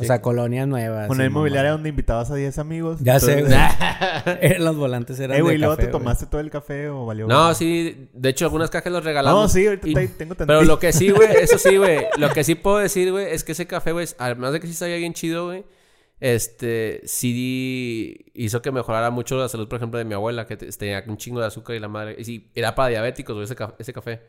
O 0.00 0.02
sea, 0.02 0.20
colonias 0.20 0.66
nuevas. 0.66 1.08
Una 1.08 1.24
inmobiliaria 1.24 1.70
mamá. 1.70 1.76
donde 1.76 1.88
invitabas 1.90 2.28
a 2.30 2.34
10 2.34 2.58
amigos. 2.58 2.98
Ya 3.00 3.20
sé, 3.20 3.38
Entonces- 3.38 3.58
güey. 4.24 4.38
Eran 4.40 4.64
los 4.64 4.76
volantes 4.76 5.20
eran 5.20 5.36
Eh, 5.38 5.42
güey, 5.42 5.54
de 5.54 5.58
¿luego 5.60 5.74
café, 5.76 5.86
te 5.86 5.92
güey. 5.92 6.02
tomaste 6.02 6.26
todo 6.26 6.40
el 6.40 6.50
café 6.50 6.88
o 6.88 7.06
valió? 7.06 7.28
No, 7.28 7.38
verga? 7.38 7.54
sí. 7.54 8.08
De 8.12 8.28
hecho, 8.30 8.46
algunas 8.46 8.70
cajas 8.70 8.92
los 8.92 9.04
regalamos. 9.04 9.42
No, 9.42 9.48
sí, 9.48 9.64
ahorita 9.66 9.88
Y- 9.88 9.94
te- 9.94 10.08
tengo 10.08 10.34
Pero 10.34 10.46
tantito. 10.48 10.72
lo 10.72 10.78
que 10.80 10.92
sí, 10.92 11.10
güey, 11.10 11.28
eso 11.40 11.58
sí, 11.58 11.76
güey. 11.76 12.06
Lo 12.18 12.28
que 12.30 12.42
sí 12.42 12.54
puedo 12.56 12.78
decir, 12.78 13.12
güey, 13.12 13.26
es 13.32 13.44
que 13.44 13.52
ese 13.52 13.66
café, 13.68 13.92
güey, 13.92 14.08
además 14.18 14.52
de 14.52 14.58
que 14.60 14.66
sí 14.66 14.74
sabía 14.74 14.96
bien 14.96 15.12
chido, 15.14 15.46
güey, 15.46 15.64
este, 16.20 17.02
sí 17.04 18.26
hizo 18.34 18.62
que 18.62 18.70
mejorara 18.72 19.10
mucho 19.10 19.36
la 19.38 19.48
salud, 19.48 19.68
por 19.68 19.76
ejemplo, 19.76 19.98
de 19.98 20.04
mi 20.04 20.14
abuela, 20.14 20.46
que 20.46 20.56
te- 20.56 20.70
tenía 20.72 21.02
un 21.06 21.16
chingo 21.16 21.40
de 21.40 21.46
azúcar 21.46 21.76
y 21.76 21.80
la 21.80 21.88
madre. 21.88 22.16
Y 22.18 22.24
sí, 22.24 22.50
era 22.54 22.74
para 22.74 22.88
diabéticos, 22.90 23.34
güey, 23.34 23.44
ese, 23.44 23.56
ca- 23.56 23.74
ese 23.78 23.92
café. 23.92 24.22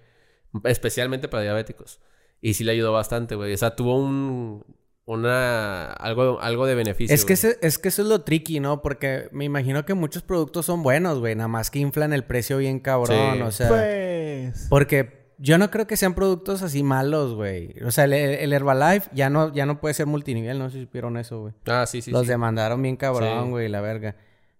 Especialmente 0.64 1.28
para 1.28 1.44
diabéticos. 1.44 2.00
Y 2.42 2.54
sí 2.54 2.64
le 2.64 2.72
ayudó 2.74 2.92
bastante, 2.94 3.36
güey. 3.36 3.54
O 3.54 3.58
sea, 3.58 3.76
tuvo 3.76 3.98
un. 3.98 4.66
Una. 5.08 5.92
Algo, 5.94 6.40
algo 6.42 6.66
de 6.66 6.74
beneficio. 6.76 7.14
Es 7.14 7.26
que, 7.26 7.36
güey. 7.36 7.54
ese- 7.54 7.60
es 7.62 7.78
que 7.78 7.90
eso 7.90 8.02
es 8.02 8.08
lo 8.08 8.22
tricky, 8.22 8.60
¿no? 8.60 8.82
Porque 8.82 9.30
me 9.32 9.46
imagino 9.46 9.86
que 9.86 9.94
muchos 9.94 10.24
productos 10.24 10.66
son 10.66 10.82
buenos, 10.84 11.20
güey. 11.20 11.36
Nada 11.36 11.48
más 11.48 11.70
que 11.70 11.80
inflan 11.80 12.12
el 12.14 12.24
precio 12.24 12.58
bien 12.58 12.80
cabrón. 12.80 13.36
Sí. 13.36 13.42
O 13.42 13.52
sea, 13.52 13.68
Pues... 13.70 14.68
porque 14.70 15.25
yo 15.38 15.58
no 15.58 15.70
creo 15.72 15.88
que 15.88 15.98
sean 15.98 16.14
productos 16.16 16.62
así 16.62 16.84
malos, 16.84 17.34
güey. 17.36 17.74
O 17.86 17.92
sea, 17.92 18.06
el, 18.06 18.14
el 18.14 18.54
Herbalife 18.54 19.10
ya 19.14 19.30
no, 19.30 19.54
ya 19.54 19.66
no 19.66 19.80
puede 19.80 19.94
ser 19.94 20.06
multinivel. 20.06 20.58
No 20.60 20.70
sé 20.70 20.78
si 20.80 20.84
supieron 20.86 21.18
eso, 21.18 21.42
güey. 21.42 21.54
Ah, 21.68 21.86
sí, 21.86 22.02
sí. 22.02 22.12
Los 22.12 22.24
sí. 22.24 22.28
demandaron 22.30 22.82
bien 22.82 22.96
cabrón, 22.96 23.46
Sí. 23.46 23.50
güey, 23.50 23.70
la 23.70 23.82
verga. 23.82 24.16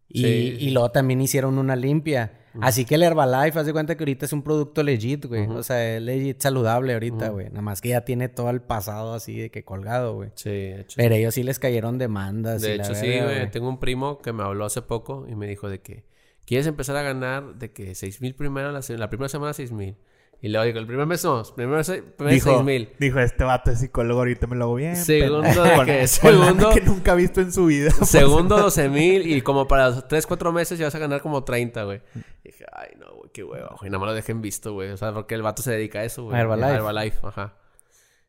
Y, 0.07 0.21
Sí. 0.21 0.57
y 0.59 0.69
luego 0.71 0.91
también 0.91 1.19
hicieron 1.21 1.57
una 1.57 1.76
limpia. 1.76 2.39
Así 2.61 2.86
que 2.86 2.95
el 2.95 3.03
Herbalife, 3.03 3.59
haz 3.59 3.65
de 3.65 3.73
cuenta 3.73 3.97
que 3.97 4.03
ahorita 4.03 4.26
es 4.26 4.32
un 4.32 4.41
producto 4.41 4.82
legit, 4.82 5.26
güey. 5.26 5.45
O 5.47 5.61
sea, 5.61 5.97
es 5.97 6.01
legit 6.01 6.39
saludable 6.41 6.93
ahorita, 6.93 7.28
güey. 7.30 7.47
Nada 7.49 7.61
más 7.61 7.82
que 7.82 7.89
ya 7.89 8.01
tiene 8.05 8.30
todo 8.30 8.49
el 8.49 8.61
pasado 8.61 9.13
así 9.13 9.38
de 9.38 9.49
que 9.51 9.65
colgado, 9.65 10.13
güey. 10.15 10.30
Sí, 10.36 10.49
de 10.51 10.82
hecho. 10.82 10.95
Pero 10.95 11.15
ellos 11.15 11.34
sí 11.34 11.43
les 11.43 11.59
cayeron 11.59 11.97
demandas. 11.97 12.61
De 12.61 12.76
y 12.76 12.78
la 12.78 12.84
hecho, 12.86 12.95
sí, 12.95 13.07
güey. 13.19 13.51
Tengo 13.51 13.67
un 13.67 13.80
primo 13.80 14.19
que 14.19 14.32
me 14.32 14.43
habló 14.43 14.63
hace 14.63 14.82
poco 14.82 15.26
y 15.28 15.36
me 15.36 15.47
dijo 15.47 15.67
de 15.69 15.82
que 15.82 16.05
quieres 16.45 16.65
empezar 16.67 16.95
a 16.95 17.01
ganar 17.01 17.55
de 17.55 17.71
que 17.73 17.93
seis 17.93 18.21
mil 18.21 18.36
primero, 18.36 18.71
la, 18.71 18.80
la 18.88 19.09
primera 19.09 19.28
semana 19.28 19.51
seis 19.53 19.73
mil. 19.73 19.97
Y 20.45 20.49
luego 20.49 20.63
digo, 20.65 20.77
el 20.77 20.85
primer 20.85 21.07
mes 21.07 21.23
no, 21.23 21.39
el 21.41 21.45
primer 21.55 21.77
mes, 21.77 22.03
primer 22.15 22.33
Dijo, 22.35 22.49
seis 22.51 22.63
mil. 22.63 22.89
dijo, 22.99 23.19
este 23.19 23.43
vato 23.43 23.71
es 23.71 23.79
psicólogo, 23.79 24.19
ahorita 24.19 24.45
me 24.45 24.55
lo 24.55 24.65
hago 24.65 24.75
bien. 24.75 24.95
Segundo 24.95 25.41
de 25.41 25.53
que- 25.85 25.97
con 25.97 26.07
segundo- 26.07 26.69
que 26.71 26.81
nunca 26.81 27.13
ha 27.13 27.15
visto 27.15 27.41
en 27.41 27.51
su 27.51 27.65
vida. 27.65 27.89
Segundo, 28.05 28.55
12 28.55 28.89
mil. 28.89 29.25
Y 29.25 29.41
como 29.41 29.67
para 29.67 29.89
los 29.89 30.07
3, 30.07 30.27
4 30.27 30.51
meses 30.51 30.77
ya 30.77 30.85
vas 30.85 30.93
a 30.93 30.99
ganar 30.99 31.21
como 31.21 31.43
30, 31.43 31.83
güey. 31.85 32.01
Y 32.43 32.49
dije, 32.49 32.63
ay, 32.73 32.89
no, 32.99 33.15
güey, 33.15 33.31
qué 33.33 33.43
huevo. 33.43 33.75
Y 33.81 33.89
no 33.89 33.99
me 33.99 34.05
lo 34.05 34.13
dejen 34.13 34.41
visto, 34.43 34.73
güey. 34.73 34.91
O 34.91 34.97
sea, 34.97 35.11
porque 35.13 35.33
el 35.33 35.41
vato 35.41 35.63
se 35.63 35.71
dedica 35.71 36.01
a 36.01 36.03
eso, 36.03 36.25
güey. 36.25 36.37
A 36.37 36.41
Herbalife. 36.41 36.67
A 36.69 36.75
Herbalife, 36.75 37.17
ajá. 37.23 37.55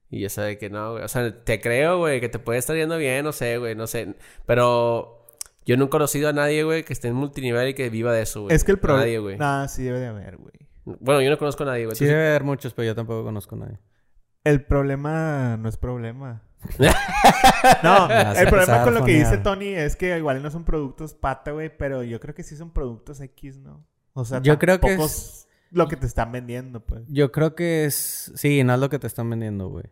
Y 0.08 0.20
ya 0.22 0.30
sabe 0.30 0.56
que 0.56 0.70
no, 0.70 0.92
güey. 0.92 1.04
O 1.04 1.08
sea, 1.08 1.44
te 1.44 1.60
creo, 1.60 1.98
güey, 1.98 2.20
que 2.22 2.30
te 2.30 2.38
puede 2.38 2.58
estar 2.58 2.74
yendo 2.76 2.96
bien, 2.96 3.24
no 3.26 3.32
sé, 3.32 3.58
güey, 3.58 3.74
no 3.74 3.86
sé. 3.86 4.14
Pero 4.46 5.26
yo 5.66 5.76
no 5.76 5.84
he 5.84 5.88
conocido 5.90 6.30
a 6.30 6.32
nadie, 6.32 6.62
güey, 6.64 6.82
que 6.82 6.94
esté 6.94 7.08
en 7.08 7.14
multinivel 7.14 7.68
y 7.68 7.74
que 7.74 7.90
viva 7.90 8.14
de 8.14 8.22
eso, 8.22 8.42
güey. 8.44 8.56
Es 8.56 8.64
que 8.64 8.72
el 8.72 8.78
problema... 8.78 9.02
Nadie, 9.04 9.18
güey. 9.18 9.36
Nah, 9.36 9.66
sí 9.68 9.82
debe 9.82 9.98
de 9.98 10.06
haber, 10.06 10.38
güey. 10.38 10.54
Bueno, 11.00 11.20
yo 11.20 11.30
no 11.30 11.36
conozco 11.38 11.64
a 11.64 11.66
nadie, 11.66 11.84
güey. 11.84 11.96
Sí 11.96 12.04
debe 12.04 12.28
haber 12.28 12.44
muchos, 12.44 12.72
pero 12.72 12.86
yo 12.86 12.94
tampoco 12.94 13.24
conozco 13.24 13.54
a 13.56 13.58
nadie. 13.58 13.78
El 14.44 14.64
problema 14.64 15.56
no 15.56 15.68
es 15.68 15.76
problema. 15.76 16.42
no, 17.82 18.08
el 18.10 18.48
problema 18.48 18.82
con 18.82 18.94
lo 18.94 19.04
que 19.04 19.12
dice 19.18 19.38
Tony 19.38 19.68
es 19.68 19.96
que 19.96 20.16
igual 20.16 20.42
no 20.42 20.50
son 20.50 20.64
productos 20.64 21.14
pata, 21.14 21.50
güey, 21.52 21.76
pero 21.76 22.02
yo 22.02 22.20
creo 22.20 22.34
que 22.34 22.42
sí 22.42 22.56
son 22.56 22.70
productos 22.70 23.20
X, 23.20 23.58
¿no? 23.58 23.84
O 24.14 24.24
sea, 24.24 24.40
Yo 24.40 24.58
creo 24.58 24.80
que 24.80 24.88
tampoco 24.88 25.06
es- 25.06 25.48
lo 25.70 25.88
que 25.88 25.96
te 25.96 26.06
están 26.06 26.32
vendiendo, 26.32 26.80
pues. 26.80 27.02
Yo 27.08 27.32
creo 27.32 27.54
que 27.54 27.84
es... 27.84 28.32
Sí, 28.36 28.62
no 28.64 28.74
es 28.74 28.80
lo 28.80 28.88
que 28.88 28.98
te 28.98 29.06
están 29.06 29.28
vendiendo, 29.28 29.68
güey. 29.68 29.84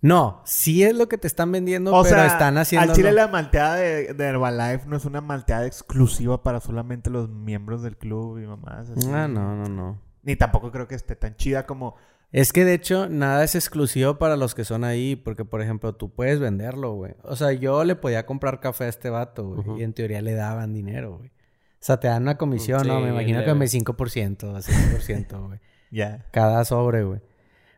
No, 0.00 0.42
sí 0.44 0.84
es 0.84 0.94
lo 0.94 1.08
que 1.08 1.16
te 1.16 1.26
están 1.26 1.50
vendiendo, 1.50 1.94
O 1.94 2.02
pero 2.02 2.16
sea, 2.16 2.26
están 2.26 2.58
haciendo... 2.58 2.90
al 2.92 2.96
chile 2.96 3.10
la 3.10 3.26
malteada 3.28 3.76
de, 3.76 4.12
de 4.12 4.24
Herbalife 4.26 4.86
no 4.86 4.96
es 4.98 5.06
una 5.06 5.22
malteada 5.22 5.66
exclusiva 5.66 6.42
para 6.42 6.60
solamente 6.60 7.08
los 7.08 7.30
miembros 7.30 7.82
del 7.82 7.96
club 7.96 8.38
y 8.38 8.46
mamás. 8.46 8.90
así. 8.90 9.08
Ah, 9.10 9.26
no, 9.28 9.56
no, 9.56 9.64
no. 9.68 9.98
Ni 10.24 10.36
tampoco 10.36 10.72
creo 10.72 10.88
que 10.88 10.94
esté 10.94 11.16
tan 11.16 11.36
chida 11.36 11.66
como... 11.66 11.96
Es 12.32 12.52
que 12.52 12.64
de 12.64 12.74
hecho 12.74 13.08
nada 13.08 13.44
es 13.44 13.54
exclusivo 13.54 14.18
para 14.18 14.36
los 14.36 14.56
que 14.56 14.64
son 14.64 14.82
ahí, 14.82 15.14
porque 15.14 15.44
por 15.44 15.62
ejemplo 15.62 15.94
tú 15.94 16.12
puedes 16.12 16.40
venderlo, 16.40 16.94
güey. 16.94 17.14
O 17.22 17.36
sea, 17.36 17.52
yo 17.52 17.84
le 17.84 17.94
podía 17.94 18.26
comprar 18.26 18.58
café 18.58 18.84
a 18.84 18.88
este 18.88 19.08
vato, 19.08 19.44
güey, 19.44 19.80
y 19.80 19.84
en 19.84 19.92
teoría 19.92 20.20
le 20.20 20.34
daban 20.34 20.72
dinero, 20.72 21.18
güey. 21.18 21.28
O 21.28 21.86
sea, 21.86 22.00
te 22.00 22.08
dan 22.08 22.22
una 22.22 22.36
comisión, 22.36 22.88
¿no? 22.88 22.98
Me 23.00 23.10
imagino 23.10 23.44
que 23.44 23.54
me 23.54 23.66
5%, 23.66 23.94
6%, 23.94 25.46
güey. 25.46 25.60
Ya. 25.90 26.26
Cada 26.32 26.64
sobre, 26.64 27.04
güey. 27.04 27.20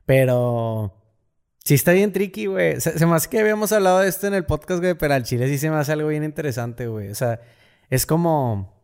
Pero 0.07 0.95
sí 1.63 1.75
está 1.75 1.93
bien 1.93 2.13
tricky, 2.13 2.47
güey. 2.47 2.81
Se, 2.81 2.99
se 2.99 3.05
me 3.05 3.15
hace 3.15 3.29
que 3.29 3.41
habíamos 3.41 3.73
hablado 3.73 3.99
de 3.99 4.09
esto 4.09 4.27
en 4.27 4.33
el 4.33 4.47
podcast, 4.47 4.81
güey, 4.81 4.95
pero 4.95 5.13
al 5.13 5.25
chile 5.25 5.49
sí 5.49 5.59
se 5.59 5.69
me 5.69 5.77
hace 5.77 5.93
algo 5.93 6.09
bien 6.09 6.25
interesante, 6.25 6.87
güey. 6.87 7.11
O 7.11 7.15
sea, 7.15 7.41
es 7.91 8.07
como... 8.07 8.76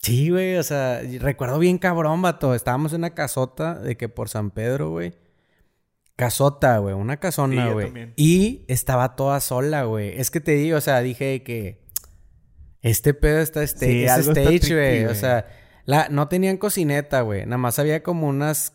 Sí, 0.00 0.30
güey, 0.30 0.56
o 0.56 0.62
sea, 0.62 1.00
recuerdo 1.20 1.58
bien 1.58 1.78
cabrón, 1.78 2.22
vato. 2.22 2.54
Estábamos 2.54 2.92
en 2.92 3.00
una 3.00 3.14
casota 3.14 3.74
de 3.74 3.96
que 3.96 4.08
por 4.08 4.28
San 4.28 4.50
Pedro, 4.50 4.90
güey. 4.90 5.14
Casota, 6.16 6.78
güey, 6.78 6.94
una 6.94 7.18
casona, 7.18 7.66
güey. 7.74 7.86
y 8.16 8.64
estaba 8.68 9.14
toda 9.14 9.40
sola, 9.40 9.84
güey. 9.84 10.18
Es 10.20 10.30
que 10.32 10.40
te 10.40 10.52
digo, 10.52 10.78
o 10.78 10.80
sea, 10.80 11.00
dije 11.00 11.42
que 11.44 11.80
este 12.82 13.14
pedo 13.14 13.38
está 13.38 13.62
sta- 13.62 13.86
Sí, 13.86 14.04
es 14.04 14.26
stage, 14.42 14.74
güey. 14.74 15.04
O 15.04 15.14
sea, 15.14 15.46
la, 15.84 16.08
no 16.08 16.26
tenían 16.28 16.56
cocineta, 16.56 17.20
güey. 17.20 17.44
Nada 17.44 17.58
más 17.58 17.78
había 17.78 18.02
como 18.02 18.26
unas 18.28 18.72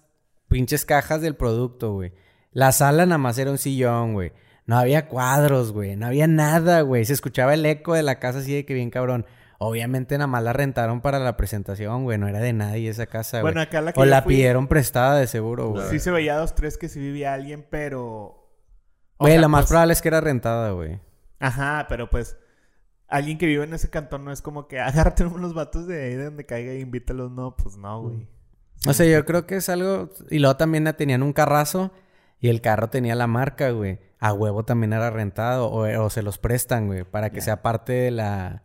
pinches 0.47 0.86
cajas 0.86 1.21
del 1.21 1.36
producto, 1.36 1.93
güey. 1.93 2.13
La 2.51 2.71
sala 2.71 3.05
nada 3.05 3.17
más 3.17 3.38
era 3.38 3.51
un 3.51 3.57
sillón, 3.57 4.13
güey. 4.13 4.32
No 4.65 4.78
había 4.78 5.07
cuadros, 5.09 5.74
güey. 5.74 5.97
No 5.97 6.05
había 6.05 6.28
nada, 6.28 6.82
güey. 6.82 7.03
Se 7.03 7.11
escuchaba 7.13 7.53
el 7.55 7.65
eco 7.65 7.93
de 7.93 8.03
la 8.03 8.19
casa 8.19 8.39
así 8.39 8.53
de 8.53 8.65
que 8.65 8.74
bien 8.74 8.89
cabrón. 8.89 9.26
Obviamente 9.66 10.18
nada 10.18 10.28
más 10.28 10.43
la 10.43 10.53
rentaron 10.53 11.01
para 11.01 11.20
la 11.20 11.36
presentación, 11.38 12.03
güey. 12.03 12.18
No 12.18 12.28
era 12.28 12.39
de 12.39 12.53
nadie 12.53 12.89
esa 12.89 13.05
casa, 13.07 13.41
güey. 13.41 13.53
Bueno, 13.53 13.61
acá 13.61 13.82
la 13.82 13.93
que 13.93 13.99
o 13.99 14.03
yo 14.05 14.09
la 14.09 14.22
fui- 14.24 14.36
pidieron 14.36 14.68
prestada 14.68 15.18
de 15.18 15.28
seguro, 15.28 15.70
güey. 15.70 15.88
Sí 15.89 15.99
se 15.99 16.11
veía 16.11 16.36
dos, 16.38 16.55
tres 16.55 16.78
que 16.78 16.89
sí 16.89 16.99
vivía 16.99 17.34
alguien, 17.34 17.66
pero... 17.70 18.03
o 18.05 18.49
Güey, 19.20 19.34
sea, 19.34 19.41
lo 19.41 19.49
más 19.49 19.61
pues- 19.64 19.70
probable 19.70 19.93
es 19.93 20.01
que 20.01 20.07
era 20.09 20.22
rentada, 20.22 20.72
güey. 20.72 20.99
Ajá, 21.39 21.86
pero 21.89 22.09
pues... 22.09 22.38
Alguien 23.07 23.38
que 23.38 23.45
vive 23.45 23.64
en 23.64 23.74
ese 23.74 23.89
cantón 23.91 24.26
no 24.26 24.32
es 24.32 24.41
como 24.41 24.68
que 24.68 24.80
agárrate 24.82 25.24
unos 25.26 25.53
vatos 25.53 25.86
de 25.88 26.03
ahí 26.03 26.16
de 26.16 26.26
donde 26.26 26.45
caiga 26.45 26.74
y 26.74 26.80
invítalos. 26.80 27.32
No, 27.32 27.55
pues 27.55 27.78
no, 27.78 28.01
güey. 28.01 28.28
O 28.88 28.93
sea, 28.93 29.05
yo 29.05 29.24
creo 29.26 29.45
que 29.45 29.57
es 29.57 29.70
algo... 29.70 30.09
Y 30.30 30.39
luego 30.39 30.57
también 30.57 30.91
tenían 30.97 31.22
un 31.24 31.32
carrazo 31.34 31.91
y 32.39 32.49
el 32.49 32.59
carro 32.61 32.89
tenía 32.89 33.16
la 33.16 33.28
marca, 33.28 33.70
güey. 33.72 33.99
A 34.20 34.34
huevo 34.34 34.64
también 34.66 34.93
era 34.93 35.09
rentado 35.09 35.68
o, 35.68 36.03
o 36.03 36.09
se 36.09 36.24
los 36.24 36.38
prestan, 36.38 36.88
güey. 36.88 37.03
Para 37.03 37.30
que 37.30 37.39
sea 37.41 37.61
parte 37.61 37.93
de 37.93 38.11
la... 38.11 38.64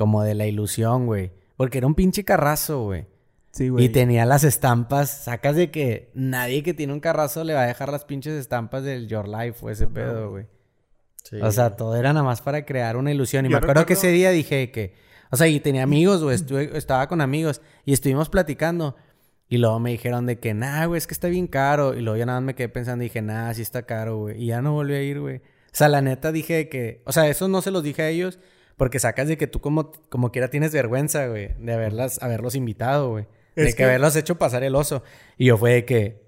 Como 0.00 0.22
de 0.22 0.34
la 0.34 0.46
ilusión, 0.46 1.04
güey. 1.04 1.30
Porque 1.58 1.76
era 1.76 1.86
un 1.86 1.94
pinche 1.94 2.24
carrazo, 2.24 2.84
güey. 2.84 3.04
Sí, 3.52 3.68
güey. 3.68 3.84
Y 3.84 3.88
tenía 3.90 4.24
las 4.24 4.44
estampas. 4.44 5.10
Sacas 5.10 5.56
de 5.56 5.70
que 5.70 6.10
nadie 6.14 6.62
que 6.62 6.72
tiene 6.72 6.94
un 6.94 7.00
carrazo 7.00 7.44
le 7.44 7.52
va 7.52 7.64
a 7.64 7.66
dejar 7.66 7.92
las 7.92 8.06
pinches 8.06 8.32
estampas 8.32 8.82
del 8.82 9.08
Your 9.08 9.28
Life 9.28 9.58
o 9.60 9.68
ese 9.68 9.84
No, 9.84 9.92
pedo, 9.92 10.30
güey. 10.30 10.46
Sí. 11.22 11.36
O 11.42 11.52
sea, 11.52 11.76
todo 11.76 11.96
era 11.96 12.14
nada 12.14 12.24
más 12.24 12.40
para 12.40 12.64
crear 12.64 12.96
una 12.96 13.10
ilusión. 13.12 13.44
Y 13.44 13.50
Yo 13.50 13.58
me 13.58 13.58
acuerdo 13.58 13.84
que 13.84 13.92
ese 13.92 14.08
día 14.08 14.30
dije 14.30 14.70
que... 14.70 14.94
O 15.30 15.36
sea, 15.36 15.48
y 15.48 15.60
tenía 15.60 15.82
amigos, 15.82 16.22
güey. 16.24 16.34
estuve- 16.34 16.76
estaba 16.78 17.06
con 17.08 17.20
amigos. 17.20 17.60
Y 17.84 17.92
estuvimos 17.92 18.30
platicando. 18.30 18.96
Y 19.48 19.58
luego 19.58 19.78
me 19.80 19.90
dijeron 19.90 20.24
de 20.24 20.38
que, 20.38 20.54
nah, 20.54 20.86
güey, 20.86 20.96
es 20.96 21.06
que 21.06 21.12
está 21.12 21.28
bien 21.28 21.46
caro. 21.46 21.94
Y 21.94 22.00
luego 22.00 22.16
ya 22.16 22.24
nada 22.24 22.40
más 22.40 22.46
me 22.46 22.54
quedé 22.54 22.70
pensando 22.70 23.04
y 23.04 23.08
dije, 23.08 23.20
nah, 23.20 23.52
sí 23.52 23.60
está 23.60 23.82
caro, 23.82 24.16
güey. 24.16 24.42
Y 24.42 24.46
ya 24.46 24.62
no 24.62 24.72
volví 24.72 24.94
a 24.94 25.02
ir, 25.02 25.20
güey. 25.20 25.36
O 25.38 25.42
sea, 25.72 25.88
la 25.88 26.00
neta 26.00 26.32
dije 26.32 26.68
que... 26.70 27.02
O 27.04 27.12
sea, 27.12 27.28
eso 27.28 27.46
no 27.48 27.60
se 27.60 27.70
los 27.70 27.82
dije 27.82 28.02
a 28.02 28.08
ellos. 28.08 28.38
Porque 28.80 28.98
sacas 28.98 29.28
de 29.28 29.36
que 29.36 29.46
tú 29.46 29.60
como, 29.60 29.92
como 30.08 30.32
quiera 30.32 30.48
tienes 30.48 30.72
vergüenza, 30.72 31.26
güey. 31.26 31.50
De 31.58 31.74
haberlas, 31.74 32.22
haberlos 32.22 32.54
invitado, 32.54 33.10
güey. 33.10 33.26
De 33.54 33.66
que, 33.66 33.74
que- 33.74 33.84
haberlos 33.84 34.16
hecho 34.16 34.38
pasar 34.38 34.62
el 34.64 34.74
oso. 34.74 35.02
Y 35.36 35.44
yo 35.48 35.58
fue 35.58 35.72
de 35.74 35.84
que... 35.84 36.22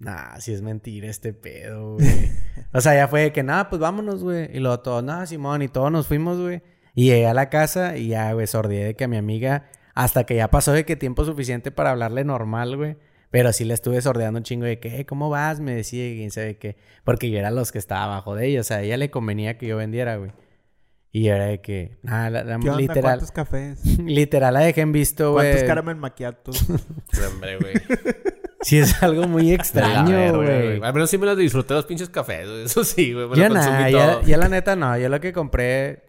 Nah, 0.00 0.38
si 0.38 0.52
es 0.52 0.60
mentira 0.60 1.08
este 1.08 1.32
pedo, 1.32 1.94
güey. 1.94 2.06
o 2.74 2.80
sea, 2.82 2.94
ya 2.94 3.08
fue 3.08 3.22
de 3.22 3.32
que, 3.32 3.42
nada, 3.42 3.70
pues 3.70 3.80
vámonos, 3.80 4.22
güey. 4.22 4.54
Y 4.54 4.60
luego 4.60 4.80
todos, 4.80 5.02
nada, 5.02 5.24
Simón, 5.24 5.62
y 5.62 5.68
todos 5.68 5.90
nos 5.90 6.06
fuimos, 6.06 6.38
güey. 6.38 6.60
Y 6.94 7.06
llegué 7.06 7.26
a 7.26 7.32
la 7.32 7.48
casa 7.48 7.96
y 7.96 8.08
ya, 8.08 8.30
güey, 8.34 8.46
sordié 8.46 8.84
de 8.84 8.94
que 8.94 9.04
a 9.04 9.08
mi 9.08 9.16
amiga, 9.16 9.70
hasta 9.94 10.24
que 10.24 10.36
ya 10.36 10.48
pasó 10.48 10.72
de 10.72 10.84
que 10.84 10.94
tiempo 10.96 11.24
suficiente 11.24 11.70
para 11.70 11.92
hablarle 11.92 12.22
normal, 12.22 12.76
güey. 12.76 12.98
Pero 13.30 13.50
sí 13.54 13.64
le 13.64 13.72
estuve 13.72 14.02
sordeando 14.02 14.36
un 14.38 14.44
chingo 14.44 14.66
de 14.66 14.78
que, 14.78 15.00
"Eh, 15.00 15.06
¿cómo 15.06 15.30
vas? 15.30 15.58
Me 15.60 15.74
decía, 15.74 16.06
y 16.06 16.16
quién 16.18 16.30
sabe 16.32 16.58
qué. 16.58 16.76
Porque 17.02 17.30
yo 17.30 17.38
era 17.38 17.50
los 17.50 17.72
que 17.72 17.78
estaba 17.78 18.04
abajo 18.04 18.34
de 18.34 18.46
ella. 18.48 18.60
O 18.60 18.64
sea, 18.64 18.78
a 18.78 18.82
ella 18.82 18.98
le 18.98 19.10
convenía 19.10 19.56
que 19.56 19.68
yo 19.68 19.78
vendiera, 19.78 20.16
güey. 20.16 20.32
Y 21.12 21.26
era 21.28 21.46
de 21.46 21.60
que, 21.60 21.98
nada, 22.02 22.30
la, 22.30 22.44
la- 22.44 22.58
¿Qué 22.60 22.68
onda? 22.70 22.80
literal, 22.80 23.02
¿Cuántos 23.02 23.32
cafés? 23.32 23.84
literal 24.04 24.54
la 24.54 24.60
dejé 24.60 24.82
en 24.82 24.92
visto, 24.92 25.32
güey. 25.32 25.48
¿Cuántos 25.48 25.66
caramel 25.68 25.96
macchiatos? 25.96 26.66
Hombre, 27.32 27.56
güey. 27.58 27.74
Sí, 28.62 28.78
es 28.78 29.02
algo 29.02 29.26
muy 29.26 29.52
extraño, 29.54 30.34
güey. 30.36 30.82
Al 30.82 30.92
menos 30.92 31.08
sí 31.08 31.16
me 31.16 31.24
los 31.24 31.34
disfruté 31.38 31.72
los 31.72 31.86
pinches 31.86 32.10
cafés. 32.10 32.46
Eso 32.66 32.84
sí, 32.84 33.14
güey. 33.14 33.30
Ya 33.34 33.48
nada, 33.48 33.88
ya, 34.22 34.36
la 34.36 34.48
neta 34.50 34.76
no. 34.76 34.98
Yo 34.98 35.08
lo 35.08 35.18
que 35.18 35.32
compré... 35.32 36.02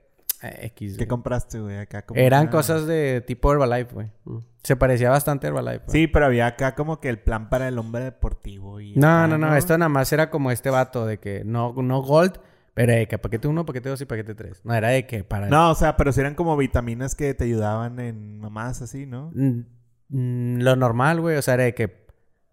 eh, 0.44 0.66
X, 0.74 0.98
¿Qué 0.98 1.08
compraste, 1.08 1.62
güey? 1.62 1.78
Acá 1.78 2.02
como 2.06 2.20
Eran 2.20 2.42
una- 2.42 2.52
cosas 2.52 2.86
de 2.88 3.24
tipo 3.26 3.54
Herbalife, 3.54 3.94
güey. 3.94 4.08
Mm. 4.26 4.40
Se 4.64 4.76
parecía 4.76 5.10
bastante 5.10 5.48
a 5.48 5.52
Herbalife. 5.52 5.86
güey. 5.86 5.92
Sí, 6.02 6.08
pero 6.08 6.26
había 6.26 6.46
acá 6.48 6.76
como 6.76 7.00
que 7.00 7.08
el 7.08 7.20
plan 7.20 7.48
para 7.50 7.70
el 7.70 7.80
hombre 7.80 8.04
deportivo 8.04 8.82
y... 8.82 8.98
No, 8.98 9.08
acá, 9.08 9.28
no, 9.30 9.38
no. 9.38 9.56
Esto 9.56 9.78
nada 9.78 9.88
más 9.88 10.12
era 10.12 10.30
como 10.30 10.52
este 10.52 10.70
vato 10.70 11.06
de 11.06 11.20
que 11.20 11.44
no, 11.46 11.74
no 11.78 12.02
gold, 12.02 12.34
pero 12.74 12.94
de 12.94 13.08
que 13.08 13.18
paquete 13.18 13.48
1, 13.48 13.66
paquete 13.66 13.90
2 13.90 14.02
y 14.02 14.06
paquete 14.06 14.36
3. 14.36 14.62
No, 14.64 14.74
era 14.74 14.90
de 14.90 15.06
que 15.06 15.24
para... 15.24 15.48
No, 15.48 15.72
o 15.72 15.76
sea, 15.76 15.98
pero 15.98 16.12
sí 16.14 16.22
eran 16.22 16.36
como 16.36 16.56
vitaminas 16.56 17.16
que 17.16 17.34
te 17.34 17.44
ayudaban 17.44 18.00
en 18.00 18.40
mamás 18.40 18.82
así, 18.82 19.06
¿no? 19.06 19.32
Mm, 19.34 19.66
mm, 20.10 20.62
lo 20.62 20.76
normal, 20.76 21.20
güey. 21.20 21.38
O 21.38 21.42
sea, 21.42 21.56
era 21.56 21.64
de 21.64 21.74
que 21.74 22.02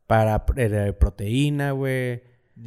para 0.06 0.44
era 0.56 0.84
de 0.84 0.92
proteína, 0.92 1.72
güey. 1.72 2.22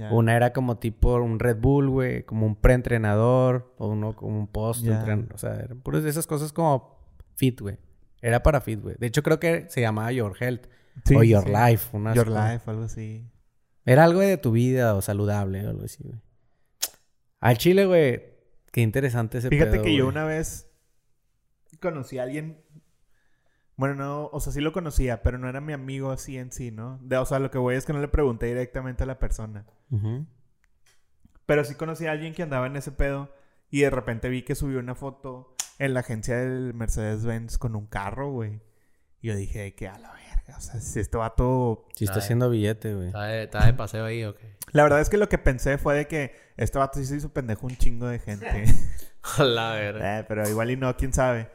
Una 0.10 0.38
era 0.38 0.54
como 0.54 0.78
tipo 0.78 1.16
un 1.16 1.40
Red 1.40 1.58
Bull, 1.58 1.90
güey. 1.90 2.24
Como 2.24 2.46
un 2.46 2.56
preentrenador. 2.56 3.74
O 3.78 3.90
uno 3.90 4.16
como 4.16 4.40
un 4.40 4.48
post. 4.48 4.88
O 4.88 5.38
sea, 5.38 5.56
eran 5.56 5.82
puras 5.82 6.04
de 6.04 6.10
esas 6.10 6.28
cosas 6.28 6.54
como 6.54 6.98
fit, 7.36 7.60
güey. 7.60 7.78
Era 8.22 8.42
para 8.42 8.62
fit, 8.62 8.80
güey. 8.82 8.96
De 9.00 9.08
hecho, 9.08 9.22
creo 9.22 9.40
que 9.40 9.66
se 9.68 9.82
llamaba 9.82 10.12
Your 10.14 10.34
Health. 10.40 10.68
Sí, 11.04 11.16
o 11.16 11.24
Your 11.24 11.44
sí. 11.44 11.50
Life. 11.50 11.98
unas 11.98 12.16
Your. 12.16 12.30
Life, 12.30 12.62
algo 12.68 12.84
así. 12.84 13.28
Era 13.84 14.06
algo 14.06 14.22
de 14.22 14.38
tu 14.38 14.52
vida 14.52 14.96
o 14.96 15.02
saludable 15.02 15.66
o 15.66 15.70
algo 15.70 15.84
así, 15.84 16.04
güey. 16.04 16.20
Al 17.42 17.58
chile, 17.58 17.86
güey. 17.86 18.24
Qué 18.72 18.80
interesante 18.80 19.40
ese 19.40 19.50
Fíjate 19.50 19.72
pedo, 19.72 19.84
que 19.84 19.96
yo 19.96 20.08
una 20.08 20.24
vez 20.24 20.72
conocí 21.82 22.18
a 22.20 22.24
alguien... 22.24 22.64
Bueno, 23.76 23.96
no, 23.96 24.30
o 24.32 24.40
sea, 24.40 24.54
sí 24.54 24.62
lo 24.62 24.72
conocía, 24.72 25.24
pero 25.24 25.40
no 25.40 25.50
era 25.50 25.60
mi 25.60 25.74
amigo 25.74 26.12
así 26.12 26.38
en 26.38 26.52
sí, 26.52 26.70
¿no? 26.72 27.00
De, 27.02 27.18
o 27.18 27.26
sea, 27.26 27.40
lo 27.40 27.50
que 27.50 27.58
voy 27.58 27.76
es 27.76 27.86
que 27.86 27.94
no 27.94 28.00
le 28.00 28.08
pregunté 28.08 28.46
directamente 28.46 29.04
a 29.04 29.08
la 29.08 29.18
persona. 29.18 29.66
Pero 31.48 31.64
sí 31.66 31.74
conocí 31.76 32.06
a 32.06 32.12
alguien 32.12 32.34
que 32.34 32.44
andaba 32.44 32.68
en 32.68 32.78
ese 32.78 32.92
pedo 32.92 33.34
y 33.72 33.82
de 33.82 33.90
repente 33.90 34.30
vi 34.30 34.44
que 34.44 34.54
subió 34.54 34.80
una 34.80 34.94
foto 34.94 35.56
en 35.80 35.96
la 35.96 36.02
agencia 36.02 36.38
del 36.38 36.76
Mercedes-Benz 36.76 37.58
con 37.58 37.76
un 37.76 37.88
carro, 37.88 38.32
güey. 38.32 38.62
Y 39.20 39.30
yo 39.30 39.36
dije 39.36 39.74
que 39.74 39.88
a 39.88 39.98
la 39.98 40.14
verga, 40.52 40.58
o 40.58 40.62
sea, 40.62 40.80
si 40.80 41.00
este 41.00 41.18
vato... 41.18 41.86
Sí 41.96 42.06
está 42.06 42.20
haciendo 42.20 42.50
billete, 42.50 42.94
güey. 42.96 43.08
¿Está 43.08 43.26
de, 43.26 43.44
está 43.44 43.66
de 43.66 43.74
paseo 43.74 44.06
ahí 44.06 44.24
o 44.24 44.36
qué? 44.36 44.52
La 44.72 44.84
verdad 44.84 45.02
es 45.02 45.10
que 45.10 45.18
lo 45.18 45.28
que 45.30 45.38
pensé 45.38 45.78
fue 45.78 45.96
de 45.96 46.08
que 46.08 46.34
este 46.58 46.78
vato 46.80 47.00
sí 47.00 47.06
se 47.06 47.18
hizo 47.18 47.30
pendejo 47.34 47.68
un 47.68 47.76
chingo 47.76 48.08
de 48.08 48.20
gente. 48.20 48.66
La 49.38 49.74
verga. 49.74 50.20
Eh, 50.20 50.26
pero 50.28 50.48
igual 50.50 50.72
y 50.72 50.78
no, 50.78 50.96
quién 50.98 51.14
sabe. 51.14 51.50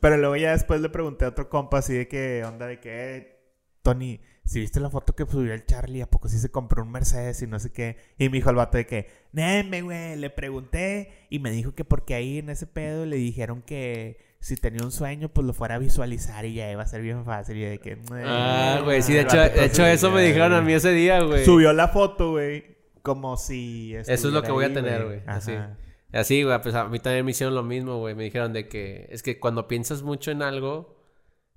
Pero 0.00 0.16
luego 0.16 0.36
ya 0.36 0.52
después 0.52 0.80
le 0.80 0.88
pregunté 0.88 1.24
a 1.24 1.28
otro 1.28 1.48
compa 1.48 1.78
así 1.78 1.92
de 1.94 2.08
que 2.08 2.42
onda 2.44 2.66
de 2.66 2.80
que, 2.80 3.16
"Eh, 3.16 3.36
Tony, 3.82 4.20
si 4.44 4.60
viste 4.60 4.80
la 4.80 4.90
foto 4.90 5.14
que 5.14 5.26
subió 5.26 5.52
el 5.52 5.64
Charlie, 5.66 6.02
¿a 6.02 6.06
poco 6.06 6.28
sí 6.28 6.38
se 6.38 6.50
compró 6.50 6.82
un 6.82 6.90
Mercedes 6.90 7.42
y 7.42 7.46
no 7.46 7.58
sé 7.58 7.72
qué? 7.72 7.96
Y 8.18 8.28
me 8.28 8.38
dijo 8.38 8.50
el 8.50 8.56
vato 8.56 8.78
de 8.78 8.86
que, 8.86 9.08
Neme, 9.32 9.82
güey, 9.82 10.16
le 10.16 10.30
pregunté 10.30 11.26
y 11.28 11.38
me 11.40 11.50
dijo 11.50 11.74
que 11.74 11.84
porque 11.84 12.14
ahí 12.14 12.38
en 12.38 12.50
ese 12.50 12.66
pedo 12.66 13.04
le 13.06 13.16
dijeron 13.16 13.62
que 13.62 14.18
si 14.40 14.56
tenía 14.56 14.82
un 14.82 14.90
sueño, 14.90 15.28
pues 15.28 15.46
lo 15.46 15.52
fuera 15.52 15.74
a 15.74 15.78
visualizar 15.78 16.44
y 16.46 16.54
ya 16.54 16.70
iba 16.70 16.82
a 16.82 16.86
ser 16.86 17.02
bien 17.02 17.24
fácil. 17.24 17.58
Y 17.58 17.62
de 17.62 17.78
que, 17.78 17.98
ah, 18.24 18.80
güey, 18.82 19.02
sí, 19.02 19.12
de 19.12 19.20
hecho, 19.20 19.36
de 19.36 19.64
hecho 19.66 19.84
eso 19.84 20.10
me 20.10 20.22
dijeron 20.22 20.54
a 20.54 20.62
mí 20.62 20.72
ese 20.72 20.92
día, 20.92 21.20
güey. 21.22 21.44
Subió 21.44 21.72
la 21.72 21.88
foto, 21.88 22.32
güey, 22.32 22.76
como 23.02 23.36
si... 23.36 23.94
Eso 23.94 24.12
es 24.12 24.24
lo 24.24 24.42
que 24.42 24.50
voy 24.50 24.64
a 24.64 24.72
tener, 24.72 25.04
güey, 25.04 25.22
así. 25.26 25.52
Así, 26.12 26.42
güey, 26.42 26.60
pues 26.60 26.74
a 26.74 26.88
mí 26.88 26.98
también 26.98 27.24
me 27.24 27.30
hicieron 27.30 27.54
lo 27.54 27.62
mismo, 27.62 27.98
güey. 27.98 28.14
Me 28.14 28.24
dijeron 28.24 28.52
de 28.52 28.68
que 28.68 29.06
es 29.10 29.22
que 29.22 29.38
cuando 29.38 29.68
piensas 29.68 30.02
mucho 30.02 30.30
en 30.30 30.42
algo, 30.42 30.96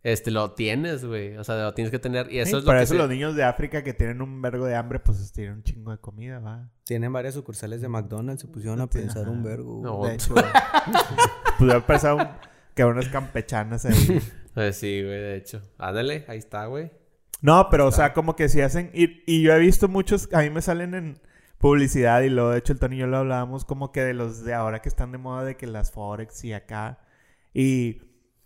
este, 0.04 0.30
lo 0.30 0.52
tienes, 0.52 1.06
güey. 1.06 1.38
O 1.38 1.44
sea, 1.44 1.56
lo 1.56 1.74
tienes 1.74 1.90
que 1.90 1.98
tener. 1.98 2.32
Y 2.32 2.40
eso 2.40 2.58
es 2.58 2.64
lo 2.64 2.72
Por 2.72 2.78
eso 2.78 2.94
los 2.94 3.10
niños 3.10 3.36
de 3.36 3.44
África 3.44 3.84
que 3.84 3.94
tienen 3.94 4.22
un 4.22 4.42
vergo 4.42 4.66
de 4.66 4.76
hambre, 4.76 5.00
pues 5.00 5.32
tienen 5.32 5.56
un 5.56 5.64
chingo 5.64 5.92
de 5.92 5.98
comida, 5.98 6.40
va. 6.40 6.70
Tienen 6.84 7.12
varias 7.12 7.34
sucursales 7.34 7.82
de 7.82 7.88
McDonald's, 7.88 8.42
se 8.42 8.48
pusieron 8.48 8.80
a 8.82 8.88
pensar 8.88 9.28
un 9.30 9.42
vergo. 9.42 9.80
No, 9.82 10.06
de 10.06 10.16
hecho. 10.16 10.36
Pudieron 11.58 11.82
pensar 11.84 12.14
un... 12.14 12.28
que 12.76 12.86
unas 12.86 13.10
campechanas 13.10 13.86
ahí. 13.86 14.22
Pues 14.54 14.78
sí, 14.78 15.02
güey, 15.02 15.18
de 15.18 15.36
hecho. 15.36 15.64
Ándale, 15.80 16.26
ahí 16.28 16.38
está, 16.38 16.68
güey. 16.68 16.92
No, 17.42 17.70
pero, 17.72 17.88
o 17.88 17.92
sea, 17.92 18.14
como 18.14 18.36
que 18.36 18.50
si 18.50 18.62
hacen... 18.62 18.92
Y, 18.94 19.24
y 19.26 19.42
yo 19.42 19.52
he 19.52 19.58
visto 19.58 19.88
muchos... 19.88 20.30
A 20.32 20.42
mí 20.42 20.52
me 20.52 20.62
salen 20.62 20.94
en 20.94 21.20
publicidad 21.64 22.22
y 22.22 22.30
luego, 22.30 22.52
de 22.52 22.60
hecho, 22.60 22.74
el 22.74 22.80
Tony 22.80 22.98
y 22.98 23.00
yo 23.00 23.08
lo 23.08 23.18
hablábamos 23.18 23.64
como 23.64 23.92
que 23.92 24.02
de 24.02 24.14
los 24.14 24.44
de 24.44 24.54
ahora 24.54 24.82
que 24.82 24.90
están 24.90 25.14
de 25.14 25.18
moda 25.18 25.46
de 25.46 25.56
que 25.56 25.66
las 25.66 25.92
Forex 25.92 26.44
y 26.44 26.52
acá. 26.52 27.00
Y 27.54 28.02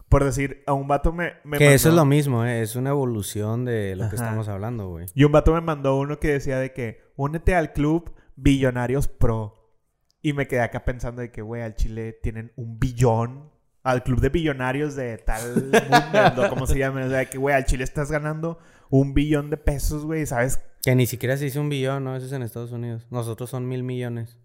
por 0.07 0.23
decir, 0.23 0.63
a 0.67 0.73
un 0.73 0.87
vato 0.87 1.11
me. 1.11 1.33
me 1.43 1.57
que 1.57 1.73
eso 1.73 1.89
es 1.89 1.95
lo 1.95 2.05
mismo, 2.05 2.45
¿eh? 2.45 2.61
es 2.61 2.75
una 2.75 2.91
evolución 2.91 3.65
de 3.65 3.95
lo 3.95 4.07
que 4.09 4.15
estamos 4.15 4.47
hablando, 4.47 4.89
güey. 4.89 5.07
Y 5.15 5.23
un 5.23 5.31
vato 5.31 5.51
me 5.51 5.61
mandó 5.61 5.97
uno 5.97 6.19
que 6.19 6.27
decía 6.27 6.59
de 6.59 6.73
que 6.73 7.01
únete 7.15 7.55
al 7.55 7.73
club 7.73 8.13
Billonarios 8.35 9.07
Pro. 9.07 9.73
Y 10.21 10.33
me 10.33 10.47
quedé 10.47 10.61
acá 10.61 10.85
pensando 10.85 11.21
de 11.21 11.31
que, 11.31 11.41
güey, 11.41 11.63
al 11.63 11.75
Chile 11.75 12.13
tienen 12.21 12.53
un 12.55 12.77
billón. 12.77 13.51
Al 13.87 14.03
club 14.03 14.19
de 14.19 14.27
billonarios 14.27 14.95
de 14.95 15.17
tal 15.17 15.71
mundo, 15.71 16.49
como 16.49 16.67
se 16.67 16.77
llama. 16.77 17.05
O 17.05 17.09
sea, 17.09 17.23
que, 17.25 17.37
güey, 17.37 17.55
al 17.55 17.63
Chile 17.63 17.85
estás 17.85 18.11
ganando 18.11 18.59
un 18.89 19.13
billón 19.13 19.49
de 19.49 19.55
pesos, 19.55 20.03
güey, 20.03 20.25
¿sabes? 20.25 20.59
Que 20.83 20.93
ni 20.93 21.05
siquiera 21.05 21.37
se 21.37 21.45
hizo 21.45 21.61
un 21.61 21.69
billón, 21.69 22.03
¿no? 22.03 22.15
Eso 22.15 22.25
es 22.25 22.33
en 22.33 22.43
Estados 22.43 22.73
Unidos. 22.73 23.07
Nosotros 23.11 23.49
son 23.49 23.65
mil 23.65 23.83
millones. 23.83 24.37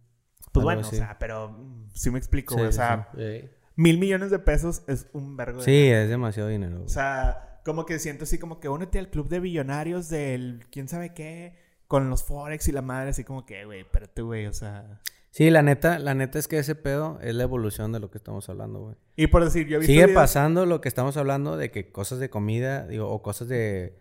Pues 0.52 0.62
bueno, 0.62 0.82
o 0.82 0.84
sea, 0.84 1.16
pero 1.18 1.48
mm, 1.50 1.88
sí 1.92 2.10
me 2.10 2.18
explico, 2.18 2.54
güey. 2.54 2.68
o 2.68 2.72
sea, 2.72 3.08
mil 3.74 3.98
millones 3.98 4.30
de 4.30 4.38
pesos 4.38 4.84
es 4.86 5.08
un 5.12 5.36
vergo 5.36 5.58
de 5.58 5.64
Sí, 5.64 5.88
es 5.88 6.08
demasiado 6.08 6.48
dinero. 6.48 6.82
O 6.84 6.88
sea, 6.88 7.60
como 7.64 7.84
que 7.84 7.98
siento 7.98 8.22
así 8.24 8.38
como 8.38 8.60
que 8.60 8.68
únete 8.68 9.00
al 9.00 9.08
club 9.08 9.28
de 9.28 9.40
billonarios 9.40 10.08
del 10.08 10.66
quién 10.70 10.86
sabe 10.86 11.14
qué, 11.14 11.56
con 11.88 12.10
los 12.10 12.22
Forex 12.22 12.68
y 12.68 12.72
la 12.72 12.82
madre, 12.82 13.10
así 13.10 13.24
como 13.24 13.44
que, 13.44 13.64
güey, 13.64 13.80
espérate, 13.80 14.22
güey, 14.22 14.46
o 14.46 14.52
sea. 14.52 15.00
Sí, 15.32 15.50
la 15.50 15.62
neta, 15.62 15.98
la 15.98 16.14
neta 16.14 16.38
es 16.38 16.46
que 16.46 16.58
ese 16.58 16.76
pedo 16.76 17.18
es 17.20 17.34
la 17.34 17.42
evolución 17.42 17.90
de 17.90 17.98
lo 17.98 18.10
que 18.10 18.18
estamos 18.18 18.48
hablando, 18.48 18.80
güey. 18.80 18.94
Y 19.16 19.26
por 19.26 19.42
decir, 19.42 19.66
yo 19.66 19.76
he 19.76 19.80
visto 19.80 19.92
Sigue 19.92 20.08
pasando 20.08 20.64
lo 20.64 20.80
que 20.80 20.88
estamos 20.88 21.16
hablando 21.16 21.56
de 21.56 21.72
que 21.72 21.90
cosas 21.90 22.20
de 22.20 22.30
comida, 22.30 22.86
digo, 22.86 23.08
o 23.08 23.22
cosas 23.22 23.48
de, 23.48 23.98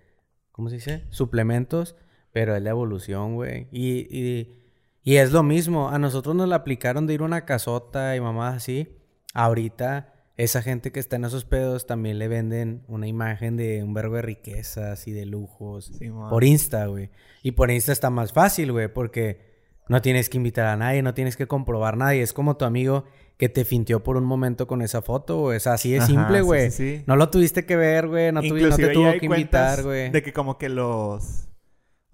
¿cómo 0.51 0.69
se 0.69 0.75
dice? 0.75 1.05
Suplementos 1.09 1.95
pero 2.31 2.55
es 2.55 2.61
la 2.61 2.69
evolución, 2.69 3.35
güey. 3.35 3.67
Y, 3.71 4.07
y, 4.09 4.63
y, 5.03 5.15
es 5.17 5.31
lo 5.31 5.43
mismo. 5.43 5.89
A 5.89 5.99
nosotros 5.99 6.35
nos 6.35 6.47
la 6.47 6.57
aplicaron 6.57 7.07
de 7.07 7.13
ir 7.13 7.21
a 7.21 7.25
una 7.25 7.45
casota 7.45 8.15
y 8.15 8.21
mamás 8.21 8.55
así. 8.55 8.97
Ahorita, 9.33 10.13
esa 10.37 10.61
gente 10.61 10.91
que 10.91 10.99
está 10.99 11.17
en 11.17 11.25
esos 11.25 11.45
pedos 11.45 11.85
también 11.85 12.19
le 12.19 12.27
venden 12.27 12.83
una 12.87 13.07
imagen 13.07 13.57
de 13.57 13.83
un 13.83 13.93
verbo 13.93 14.15
de 14.15 14.21
riquezas 14.21 15.07
y 15.07 15.11
de 15.11 15.25
lujos. 15.25 15.91
por 16.29 16.43
Insta, 16.43 16.85
güey. 16.85 17.09
Y 17.43 17.51
por 17.51 17.69
Insta 17.71 17.91
está 17.91 18.09
más 18.09 18.33
fácil, 18.33 18.71
güey, 18.71 18.91
porque 18.91 19.50
no 19.91 20.01
tienes 20.01 20.29
que 20.29 20.37
invitar 20.37 20.67
a 20.67 20.77
nadie, 20.77 21.01
no 21.01 21.13
tienes 21.13 21.35
que 21.35 21.47
comprobar 21.47 21.97
nada. 21.97 22.15
Y 22.15 22.19
es 22.19 22.31
como 22.31 22.55
tu 22.55 22.63
amigo 22.63 23.03
que 23.35 23.49
te 23.49 23.65
fintió 23.65 24.01
por 24.01 24.15
un 24.15 24.23
momento 24.23 24.65
con 24.65 24.81
esa 24.81 25.01
foto, 25.01 25.39
güey. 25.39 25.57
O 25.57 25.59
sea, 25.59 25.73
así 25.73 25.91
de 25.91 25.99
simple, 25.99 26.41
güey. 26.41 26.71
No 27.07 27.17
lo 27.17 27.29
tuviste 27.29 27.65
que 27.65 27.75
ver, 27.75 28.07
güey. 28.07 28.31
No, 28.31 28.41
no, 28.41 28.75
te 28.77 28.87
tuvo 28.87 29.11
que 29.19 29.25
invitar, 29.25 29.83
güey. 29.83 30.09
De 30.09 30.23
que 30.23 30.31
como 30.31 30.57
que 30.57 30.69
los 30.69 31.49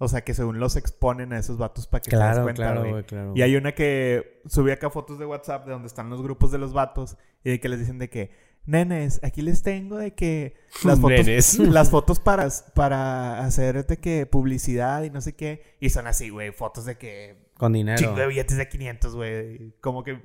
o 0.00 0.08
sea, 0.08 0.22
que 0.22 0.34
según 0.34 0.58
los 0.58 0.74
exponen 0.74 1.32
a 1.32 1.38
esos 1.38 1.56
vatos 1.56 1.86
para 1.86 2.02
que 2.02 2.10
claro, 2.10 2.32
te 2.32 2.38
des 2.38 2.42
cuenta, 2.44 2.62
claro, 2.62 2.88
güey. 2.88 3.04
Claro, 3.04 3.32
y 3.36 3.42
hay 3.42 3.54
una 3.54 3.74
que 3.76 4.42
subí 4.46 4.72
acá 4.72 4.90
fotos 4.90 5.20
de 5.20 5.26
WhatsApp 5.26 5.64
de 5.66 5.72
donde 5.72 5.86
están 5.86 6.10
los 6.10 6.20
grupos 6.20 6.50
de 6.50 6.58
los 6.58 6.72
vatos 6.72 7.16
y 7.44 7.50
de 7.50 7.60
que 7.60 7.68
les 7.68 7.78
dicen 7.78 7.98
de 7.98 8.10
que, 8.10 8.30
nenes, 8.64 9.20
aquí 9.22 9.42
les 9.42 9.62
tengo 9.62 9.98
de 9.98 10.14
que 10.14 10.56
las 10.84 10.98
fotos, 10.98 11.58
las 11.58 11.90
fotos 11.90 12.18
para, 12.18 12.48
para 12.74 13.40
hacer 13.44 13.86
de 13.86 13.96
que 13.98 14.26
publicidad 14.26 15.04
y 15.04 15.10
no 15.10 15.20
sé 15.20 15.36
qué. 15.36 15.76
Y 15.80 15.90
son 15.90 16.08
así, 16.08 16.30
güey, 16.30 16.50
fotos 16.50 16.84
de 16.84 16.96
que... 16.96 17.47
Con 17.58 17.74
dinero. 17.74 17.98
Chingo 17.98 18.14
de 18.14 18.26
billetes 18.28 18.56
de 18.56 18.66
500, 18.66 19.14
güey. 19.14 19.74
Como 19.80 20.02
que 20.02 20.22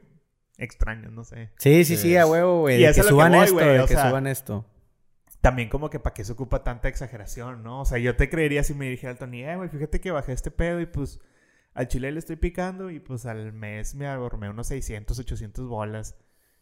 extraños, 0.58 1.12
no 1.12 1.26
sé. 1.26 1.50
Sí, 1.58 1.84
sí, 1.84 1.98
sí, 1.98 2.16
a 2.16 2.26
huevo, 2.26 2.62
güey. 2.62 2.82
Que 2.82 3.04
suban 3.04 3.36
esto, 3.36 3.58
de 3.58 3.86
que 3.86 3.96
suban 3.96 4.28
esto 4.28 4.66
también 5.44 5.68
como 5.68 5.90
que 5.90 6.00
para 6.00 6.14
qué 6.14 6.24
se 6.24 6.32
ocupa 6.32 6.64
tanta 6.64 6.88
exageración, 6.88 7.64
¿no? 7.64 7.82
O 7.82 7.86
sea, 7.86 7.98
yo 7.98 8.16
te 8.16 8.30
creería 8.30 8.64
si 8.64 8.74
me 8.74 8.90
dijera 8.90 9.12
el 9.12 9.18
Tony, 9.18 9.44
eh, 9.44 9.58
güey, 9.58 9.68
fíjate 9.68 10.00
que 10.00 10.10
bajé 10.10 10.32
este 10.32 10.52
pedo 10.52 10.80
y 10.80 10.86
pues 10.86 11.20
al 11.74 11.90
chile 11.90 12.14
le 12.14 12.20
estoy 12.20 12.38
picando 12.38 12.90
y 12.90 13.02
pues 13.02 13.26
al 13.26 13.52
mes 13.52 13.94
me 13.94 14.08
ahorré 14.08 14.50
unos 14.50 14.68
600, 14.68 15.20
800 15.20 15.68
bolas 15.68 16.16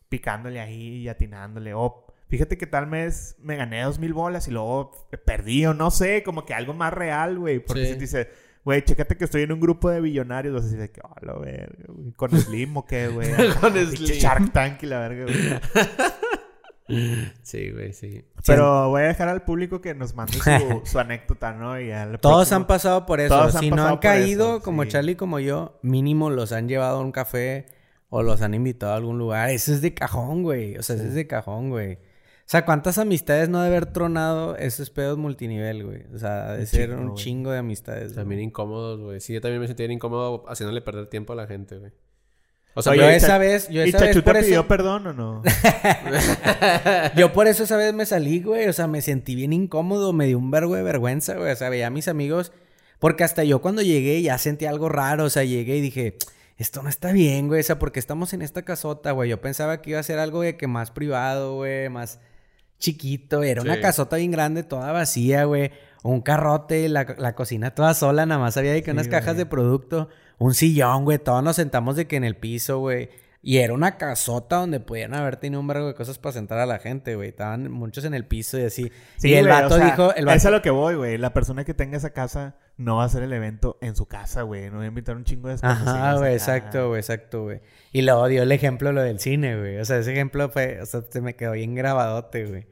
picándole 0.10 0.60
ahí 0.60 0.96
y 0.96 1.10
atinándole. 1.10 1.76
O 1.76 2.08
fíjate 2.28 2.58
que 2.58 2.66
tal 2.66 2.88
mes 2.88 3.36
me 3.38 3.56
gané 3.56 3.84
2000 3.84 4.14
bolas 4.14 4.48
y 4.48 4.52
luego 4.52 5.08
perdí 5.28 5.64
o 5.68 5.76
no 5.76 5.92
sé, 5.92 6.24
como 6.24 6.44
que 6.44 6.56
algo 6.56 6.74
más 6.74 6.92
real, 6.92 7.38
güey. 7.38 7.60
Porque 7.60 7.86
si 7.86 7.94
te 7.94 8.00
dice, 8.00 8.30
güey, 8.64 8.84
chécate 8.84 9.18
que 9.18 9.26
estoy 9.26 9.44
en 9.44 9.52
un 9.52 9.60
grupo 9.60 9.90
de 9.90 10.02
billonarios, 10.02 10.54
vas 10.54 10.64
a 10.64 10.66
decir 10.66 10.80
de 10.80 10.92
que, 10.92 11.02
oh, 11.04 11.16
la 11.22 11.34
verga, 11.34 11.86
güey. 11.88 12.12
Con 12.14 12.32
Slim 12.32 12.78
o 12.78 12.86
qué, 12.86 13.08
güey. 13.08 13.30
Con 13.62 13.74
Slim. 13.74 14.20
Shark 14.20 14.54
Tank 14.54 14.84
y 14.84 14.86
la 14.88 15.00
verga, 15.00 15.26
güey. 15.26 15.38
Sí, 17.42 17.72
güey, 17.72 17.94
sí. 17.94 18.26
Pero 18.46 18.90
voy 18.90 19.04
a 19.04 19.06
dejar 19.06 19.30
al 19.30 19.44
público 19.44 19.82
que 19.82 19.96
nos 19.96 20.14
mande 20.16 20.38
su, 20.84 21.00
anécdota, 21.00 21.54
¿no? 21.54 21.80
Y 21.80 21.92
Todos 22.20 22.52
han 22.52 22.68
pasado 22.68 23.06
por 23.06 23.20
eso. 23.20 23.52
si 23.52 23.72
no 23.72 23.88
han 23.88 23.98
caído, 23.98 24.62
como 24.62 24.86
Charlie 24.86 25.16
como 25.16 25.40
yo, 25.40 25.80
mínimo 25.82 26.30
los 26.30 26.52
han 26.52 26.68
llevado 26.68 26.98
a 26.98 27.02
un 27.02 27.12
café 27.12 27.68
o 28.10 28.24
los 28.24 28.42
han 28.42 28.54
invitado 28.54 28.94
a 28.94 28.98
algún 28.98 29.18
lugar. 29.18 29.50
Eso 29.50 29.74
es 29.74 29.82
de 29.82 29.94
cajón, 29.94 30.44
güey. 30.44 30.78
O 30.78 30.84
sea, 30.84 30.98
eso 30.98 31.06
es 31.06 31.14
de 31.14 31.28
cajón, 31.28 31.70
güey. 31.70 32.00
O 32.52 32.58
sea, 32.58 32.66
¿cuántas 32.66 32.98
amistades 32.98 33.48
no 33.48 33.62
de 33.62 33.68
haber 33.68 33.86
tronado 33.86 34.58
esos 34.58 34.90
pedos 34.90 35.18
multinivel, 35.18 35.86
güey? 35.86 36.02
O 36.14 36.20
sea, 36.20 36.52
de 36.52 36.66
ser 36.66 36.94
un 36.94 37.16
chingo 37.16 37.50
de 37.50 37.60
amistades. 37.60 38.14
También 38.14 38.42
incómodos, 38.42 39.00
güey. 39.00 39.22
Sí, 39.22 39.32
yo 39.32 39.40
también 39.40 39.62
me 39.62 39.68
sentía 39.68 39.90
incómodo 39.90 40.44
haciéndole 40.50 40.82
perder 40.82 41.08
tiempo 41.08 41.32
a 41.32 41.38
la 41.38 41.48
gente, 41.48 41.78
güey. 41.78 41.94
O 42.74 42.82
sea, 42.82 42.94
yo 42.94 43.08
esa 43.08 43.38
vez, 43.38 43.70
yo 43.70 43.82
esa 43.82 44.00
vez 44.00 44.22
por 44.22 44.38
pidió 44.38 44.68
perdón 44.68 45.08
o 45.08 45.14
no? 45.14 45.44
yo 47.16 47.32
por 47.32 47.48
eso 47.48 47.64
esa 47.64 47.78
vez 47.78 47.94
me 47.94 48.06
salí, 48.06 48.42
güey. 48.42 48.68
O 48.68 48.74
sea, 48.74 48.86
me 48.86 49.02
sentí 49.02 49.34
bien 49.34 49.54
incómodo, 49.54 50.12
me 50.12 50.26
dio 50.26 50.38
un 50.38 50.52
vergo 50.52 50.76
de 50.76 50.84
vergüenza, 50.84 51.36
güey. 51.36 51.54
O 51.54 51.56
sea, 51.56 51.70
veía 51.70 51.88
a 51.88 51.90
mis 51.90 52.10
amigos. 52.10 52.52
Porque 53.00 53.24
hasta 53.24 53.46
yo 53.46 53.62
cuando 53.62 53.82
llegué 53.82 54.22
ya 54.22 54.38
sentí 54.38 54.66
algo 54.66 54.90
raro. 54.90 55.24
O 55.24 55.30
sea, 55.30 55.46
llegué 55.46 55.78
y 55.78 55.82
dije, 55.82 56.18
esto 56.58 56.84
no 56.84 56.90
está 56.90 57.14
bien, 57.14 57.48
güey. 57.48 57.62
O 57.62 57.64
sea, 57.64 57.80
porque 57.80 58.02
estamos 58.02 58.34
en 58.34 58.42
esta 58.42 58.64
casota, 58.64 59.12
güey. 59.12 59.30
Yo 59.30 59.40
pensaba 59.40 59.82
que 59.82 59.92
iba 59.92 60.02
a 60.02 60.04
ser 60.04 60.20
algo 60.20 60.42
de 60.42 60.58
que 60.58 60.68
más 60.68 60.92
privado, 60.92 61.56
güey. 61.56 61.88
Más 61.88 62.20
chiquito. 62.82 63.42
Era 63.44 63.62
una 63.62 63.80
casota 63.80 64.18
bien 64.18 64.32
grande, 64.32 64.64
toda 64.64 64.92
vacía, 64.92 65.46
güey. 65.46 65.72
Un 66.04 66.20
carrote, 66.20 66.90
la, 66.90 67.16
la 67.18 67.36
cocina 67.36 67.74
toda 67.74 67.94
sola. 67.94 68.26
Nada 68.26 68.42
más 68.42 68.58
había 68.58 68.74
de 68.74 68.84
que 68.84 68.92
unas 68.92 69.08
cajas 69.08 69.38
de 69.38 69.46
producto 69.46 70.10
un 70.40 70.56
sillón, 70.56 71.06
güey. 71.06 71.20
Todos 71.20 71.44
nos 71.44 71.56
sentamos 71.56 71.96
de 71.96 72.08
que 72.08 72.18
en 72.18 72.24
el 72.24 72.36
piso, 72.36 72.80
güey. 72.80 73.10
Y 73.44 73.58
era 73.58 73.74
una 73.74 73.98
casota 73.98 74.58
donde 74.58 74.80
podían 74.80 75.16
haber 75.16 75.38
tenido 75.38 75.60
un 75.60 75.68
vergo 75.68 75.88
de 75.88 75.96
cosas 75.96 76.20
para 76.20 76.34
sentar 76.34 76.60
a 76.60 76.68
la 76.68 76.78
gente, 76.78 77.16
güey. 77.16 77.30
Estaban 77.30 77.72
muchos 77.72 78.06
en 78.06 78.14
el 78.14 78.26
piso 78.26 78.60
y 78.60 78.64
así. 78.64 78.92
Sí, 79.18 79.30
y 79.30 79.34
el 79.34 79.48
vato 79.48 79.80
dijo... 79.80 80.14
El 80.14 80.28
Eso 80.28 80.36
es 80.36 80.46
a 80.46 80.52
lo 80.52 80.62
que 80.62 80.70
voy, 80.70 80.94
güey. 80.94 81.18
La 81.18 81.34
persona 81.34 81.64
que 81.66 81.74
tenga 81.74 81.98
esa 81.98 82.12
casa 82.12 82.56
no 82.78 82.98
va 82.98 83.04
a 83.04 83.06
hacer 83.08 83.24
el 83.24 83.34
evento 83.34 83.80
en 83.82 83.96
su 83.96 84.06
casa, 84.06 84.44
güey. 84.44 84.70
No 84.70 84.78
va 84.78 84.84
a 84.84 84.88
invitar 84.88 85.16
un 85.16 85.24
chingo 85.24 85.48
de 85.48 85.56
Ajá, 85.60 86.18
güey. 86.18 86.34
Exacto, 86.34 86.90
güey. 86.90 87.00
Exacto, 87.00 87.44
güey. 87.44 87.62
Y 87.92 88.04
luego 88.04 88.28
dio 88.28 88.44
el 88.44 88.52
ejemplo 88.52 88.92
lo 88.92 89.02
del 89.02 89.20
cine, 89.20 89.58
güey. 89.58 89.80
O 89.80 89.86
sea, 89.86 89.98
ese 89.98 90.12
ejemplo 90.12 90.50
fue... 90.50 90.80
O 90.80 90.86
sea, 90.86 91.02
se 91.10 91.20
me 91.20 91.36
quedó 91.36 91.54
bien 91.54 91.74
grabadote, 91.74 92.46
güey. 92.46 92.68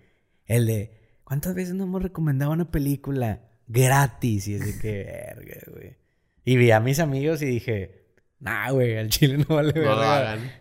El 0.46 0.68
de... 0.68 0.92
¿Cuántas 1.24 1.56
veces 1.56 1.74
nos 1.74 1.88
hemos 1.88 2.04
recomendado 2.04 2.52
una 2.52 2.70
película 2.70 3.42
gratis? 3.68 4.48
Y 4.48 4.60
de 4.60 4.78
que... 4.78 5.04
Verga, 5.36 5.62
güey. 5.72 5.98
Y 6.46 6.58
vi 6.58 6.70
a 6.70 6.80
mis 6.80 7.00
amigos 7.00 7.42
y 7.42 7.46
dije, 7.48 8.09
nah, 8.40 8.72
güey, 8.72 8.98
al 8.98 9.10
chile 9.10 9.38
no 9.38 9.56
vale 9.56 9.74
no 9.74 9.82
lo 9.82 10.02
hagan. 10.02 10.52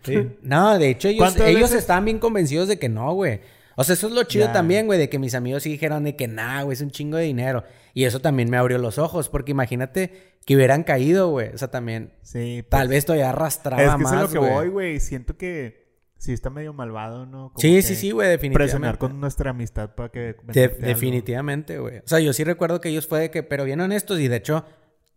No, 0.41 0.77
de 0.77 0.89
hecho, 0.89 1.07
ellos, 1.07 1.35
ellos 1.39 1.71
estaban 1.73 2.05
bien 2.05 2.19
convencidos 2.19 2.67
de 2.67 2.77
que 2.79 2.89
no, 2.89 3.13
güey. 3.13 3.41
O 3.75 3.83
sea, 3.85 3.93
eso 3.93 4.07
es 4.07 4.13
lo 4.13 4.23
chido 4.23 4.51
también, 4.51 4.87
güey, 4.87 4.99
de 4.99 5.07
que 5.07 5.19
mis 5.19 5.33
amigos 5.35 5.63
sí 5.63 5.71
dijeron 5.71 6.03
de 6.03 6.15
que 6.17 6.27
nah, 6.27 6.63
güey, 6.63 6.73
es 6.73 6.81
un 6.81 6.91
chingo 6.91 7.15
de 7.15 7.23
dinero. 7.23 7.63
Y 7.93 8.03
eso 8.03 8.19
también 8.19 8.49
me 8.49 8.57
abrió 8.57 8.77
los 8.77 8.97
ojos, 8.97 9.29
porque 9.29 9.51
imagínate 9.51 10.35
que 10.45 10.55
hubieran 10.55 10.83
caído, 10.83 11.29
güey. 11.29 11.49
O 11.49 11.57
sea, 11.57 11.69
también. 11.69 12.11
Sí. 12.21 12.63
Tal 12.67 12.81
pues, 12.81 12.89
vez 12.89 13.05
todavía 13.05 13.29
arrastraba 13.29 13.97
más. 13.97 14.11
Es 14.11 14.17
que 14.19 14.25
es 14.25 14.33
lo 14.33 14.41
que 14.41 14.51
voy, 14.53 14.67
güey. 14.67 14.99
Siento 14.99 15.37
que 15.37 15.87
sí 16.17 16.33
está 16.33 16.49
medio 16.49 16.73
malvado, 16.73 17.25
¿no? 17.25 17.49
Como 17.53 17.59
Sí, 17.59 17.75
que 17.75 17.81
sí, 17.81 17.95
sí, 17.95 18.11
güey, 18.11 18.27
definitivamente. 18.27 18.71
Presionar 18.73 18.97
con 18.97 19.21
nuestra 19.21 19.51
amistad 19.51 19.95
para 19.95 20.09
que... 20.09 20.35
De- 20.43 20.67
definitivamente, 20.67 21.79
güey. 21.79 21.99
O 21.99 22.07
sea, 22.07 22.19
yo 22.19 22.33
sí 22.33 22.43
recuerdo 22.43 22.81
que 22.81 22.89
ellos 22.89 23.07
fue 23.07 23.21
de 23.21 23.31
que, 23.31 23.43
pero 23.43 23.63
bien 23.63 23.79
honestos 23.79 24.19
y 24.19 24.27
de 24.27 24.35
hecho, 24.35 24.65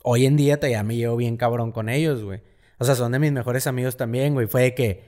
hoy 0.04 0.26
en 0.26 0.36
día 0.36 0.58
todavía 0.58 0.84
me 0.84 0.94
llevo 0.94 1.16
bien 1.16 1.36
cabrón 1.36 1.72
con 1.72 1.88
ellos, 1.88 2.22
güey. 2.22 2.40
O 2.82 2.84
sea, 2.84 2.96
son 2.96 3.12
de 3.12 3.20
mis 3.20 3.30
mejores 3.30 3.68
amigos 3.68 3.96
también, 3.96 4.34
güey. 4.34 4.48
Fue 4.48 4.62
de 4.62 4.74
que, 4.74 5.04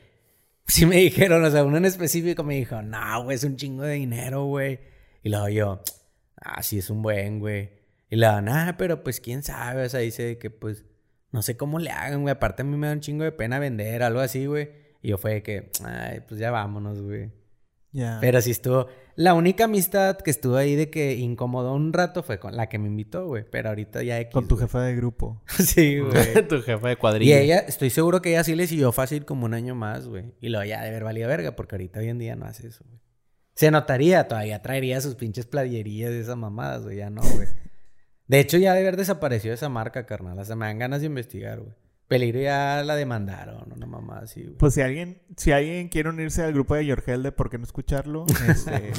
sí 0.64 0.87
me 0.87 0.95
dijeron, 0.99 1.45
o 1.45 1.51
sea, 1.51 1.64
uno 1.64 1.77
en 1.77 1.87
específico 1.87 2.45
me 2.45 2.55
dijo, 2.55 2.81
no, 2.83 3.25
güey, 3.25 3.35
es 3.35 3.43
un 3.43 3.57
chingo 3.57 3.83
de 3.83 3.95
dinero, 3.95 4.45
güey. 4.45 4.79
Y 5.25 5.29
luego 5.29 5.49
yo, 5.49 5.83
ah, 6.37 6.62
sí, 6.62 6.79
es 6.79 6.89
un 6.89 7.03
buen, 7.03 7.41
güey. 7.41 7.72
Y 8.11 8.14
luego, 8.14 8.41
nah, 8.43 8.75
pero 8.79 9.03
pues 9.03 9.18
quién 9.18 9.43
sabe, 9.43 9.87
o 9.87 9.89
sea, 9.89 9.99
dice 9.99 10.39
que 10.39 10.51
pues, 10.51 10.85
no 11.33 11.43
sé 11.43 11.57
cómo 11.57 11.81
le 11.81 11.91
hagan, 11.91 12.22
güey. 12.22 12.31
Aparte 12.31 12.62
a 12.62 12.64
mí 12.64 12.77
me 12.77 12.87
da 12.87 12.93
un 12.93 13.01
chingo 13.01 13.25
de 13.25 13.33
pena 13.33 13.59
vender, 13.59 14.05
algo 14.05 14.20
así, 14.20 14.47
güey. 14.47 14.70
Y 15.03 15.09
yo 15.09 15.18
fue 15.18 15.35
de 15.35 15.43
que, 15.43 15.72
ay, 15.85 16.20
pues 16.29 16.39
ya 16.39 16.53
vámonos, 16.53 17.03
güey. 17.03 17.33
Pero 18.20 18.40
sí 18.40 18.51
estuvo. 18.51 18.88
La 19.14 19.34
única 19.34 19.64
amistad 19.64 20.16
que 20.16 20.30
estuvo 20.30 20.57
ahí 20.57 20.74
de 20.74 20.90
que 20.90 21.14
incomodó 21.14 21.74
un 21.74 21.92
rato 21.92 22.24
fue 22.24 22.40
con 22.40 22.57
la 22.57 22.68
que 22.68 22.78
me 22.78 22.88
invitó, 22.88 23.26
güey. 23.26 23.45
Pero 23.49 23.68
ahorita 23.68 24.03
ya 24.03 24.18
X. 24.20 24.32
Con 24.32 24.49
tu 24.49 24.57
jefa 24.57 24.82
de 24.82 24.97
grupo. 24.97 25.40
sí, 25.47 26.01
güey. 26.01 26.47
tu 26.49 26.61
jefe 26.62 26.86
de 26.86 26.92
y 26.92 26.97
cuadrilla. 26.97 27.40
ella, 27.40 27.59
estoy 27.59 27.90
seguro 27.90 28.20
que 28.20 28.30
ella 28.30 28.42
sí 28.42 28.57
le 28.57 28.66
siguió 28.66 28.90
fácil 28.90 29.24
como 29.24 29.45
un 29.45 29.55
año 29.55 29.76
más, 29.76 30.09
güey. 30.09 30.34
Y 30.40 30.49
luego 30.49 30.64
ya 30.64 30.82
de 30.82 30.88
haber 30.88 31.05
valido 31.05 31.28
verga, 31.28 31.55
porque 31.55 31.76
ahorita 31.76 32.01
hoy 32.01 32.09
en 32.09 32.18
día 32.18 32.34
no 32.34 32.47
hace 32.47 32.66
eso, 32.66 32.84
güey. 32.84 33.01
Se 33.55 33.70
notaría, 33.70 34.26
todavía 34.26 34.61
traería 34.62 35.01
sus 35.01 35.14
pinches 35.14 35.47
playerías 35.47 36.11
de 36.11 36.20
esas 36.20 36.36
mamadas, 36.36 36.82
güey. 36.82 36.97
Ya 36.97 37.11
no, 37.11 37.22
güey. 37.22 37.47
De 38.26 38.40
hecho, 38.40 38.57
ya 38.57 38.72
de 38.72 38.80
haber 38.80 38.97
desaparecido 38.97 39.55
esa 39.55 39.68
marca, 39.68 40.07
carnal. 40.07 40.36
O 40.38 40.45
sea, 40.45 40.57
me 40.57 40.66
dan 40.66 40.80
ganas 40.80 41.01
de 41.01 41.07
investigar, 41.07 41.61
güey. 41.61 41.74
Peligro 42.07 42.38
ya 42.40 42.82
la 42.84 42.96
demandaron, 42.96 43.72
una 43.72 43.86
mamada 43.86 44.22
así, 44.24 44.42
güey. 44.42 44.57
Pues 44.59 44.74
si 44.74 44.82
alguien, 44.82 45.22
si 45.38 45.52
alguien 45.52 45.88
quiere 45.88 46.11
unirse 46.11 46.42
al 46.42 46.52
grupo 46.52 46.74
de 46.74 46.84
Yorgel 46.84 47.22
de 47.22 47.32
por 47.32 47.48
qué 47.48 47.57
no 47.57 47.64
escucharlo, 47.64 48.26
este, 48.48 48.92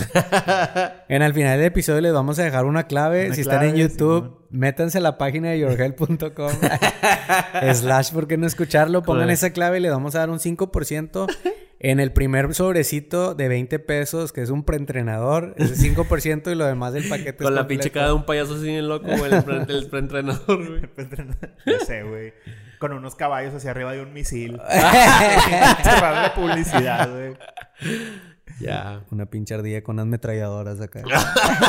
En 1.07 1.21
el 1.21 1.33
final 1.33 1.57
del 1.59 1.67
episodio 1.67 2.01
les 2.01 2.13
vamos 2.13 2.39
a 2.39 2.43
dejar 2.43 2.65
una 2.65 2.87
clave. 2.87 3.27
Una 3.27 3.35
si 3.35 3.41
están 3.41 3.63
en 3.63 3.75
YouTube, 3.75 4.23
Simón. 4.23 4.37
métanse 4.49 4.97
a 4.97 5.01
la 5.01 5.17
página 5.19 5.49
de 5.51 5.59
yourhelp.com 5.59 6.51
slash 7.73 8.11
por 8.11 8.27
qué 8.27 8.37
no 8.37 8.47
escucharlo. 8.47 9.03
Pongan 9.03 9.29
esa 9.29 9.51
clave 9.51 9.77
y 9.77 9.81
le 9.81 9.89
vamos 9.91 10.15
a 10.15 10.19
dar 10.19 10.29
un 10.29 10.39
5% 10.39 11.27
en 11.79 11.99
el 11.99 12.11
primer 12.11 12.53
sobrecito 12.55 13.35
de 13.35 13.47
20 13.47 13.79
pesos, 13.79 14.33
que 14.33 14.41
es 14.41 14.49
un 14.49 14.63
preentrenador. 14.63 15.53
Ese 15.57 15.75
5% 15.93 16.51
y 16.51 16.55
lo 16.55 16.65
demás 16.65 16.93
del 16.93 17.07
paquete. 17.07 17.43
Con 17.43 17.53
es 17.53 17.59
la 17.59 17.67
pinche 17.67 17.91
cara 17.91 18.07
de 18.07 18.13
un 18.13 18.25
payaso 18.25 18.55
así 18.55 18.63
bien 18.63 18.87
loco, 18.87 19.05
güey. 19.15 19.31
El, 19.33 19.43
pre- 19.43 19.65
el 19.69 19.87
preentrenador, 19.89 20.67
güey. 20.69 20.81
ya 21.65 21.85
sé, 21.85 22.03
güey. 22.03 22.33
Con 22.79 22.93
unos 22.93 23.15
caballos 23.15 23.53
hacia 23.53 23.71
arriba 23.71 23.93
de 23.93 24.01
un 24.01 24.13
misil. 24.13 24.59
Cerrar 24.69 26.23
la 26.23 26.33
publicidad, 26.35 27.09
güey. 27.11 27.35
Ya. 28.59 29.03
Una 29.11 29.25
pinche 29.25 29.53
ardilla 29.53 29.83
con 29.83 29.95
unas 29.95 30.07
metralladoras 30.07 30.79
acá. 30.81 31.01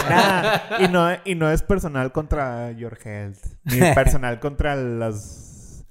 Nah, 0.09 0.85
y, 0.85 0.89
no, 0.89 1.09
y 1.25 1.35
no 1.35 1.51
es 1.51 1.63
personal 1.63 2.13
contra 2.13 2.71
Your 2.73 2.99
Health. 3.03 3.39
Ni 3.65 3.79
personal 3.95 4.39
contra 4.41 4.77
las. 4.77 5.85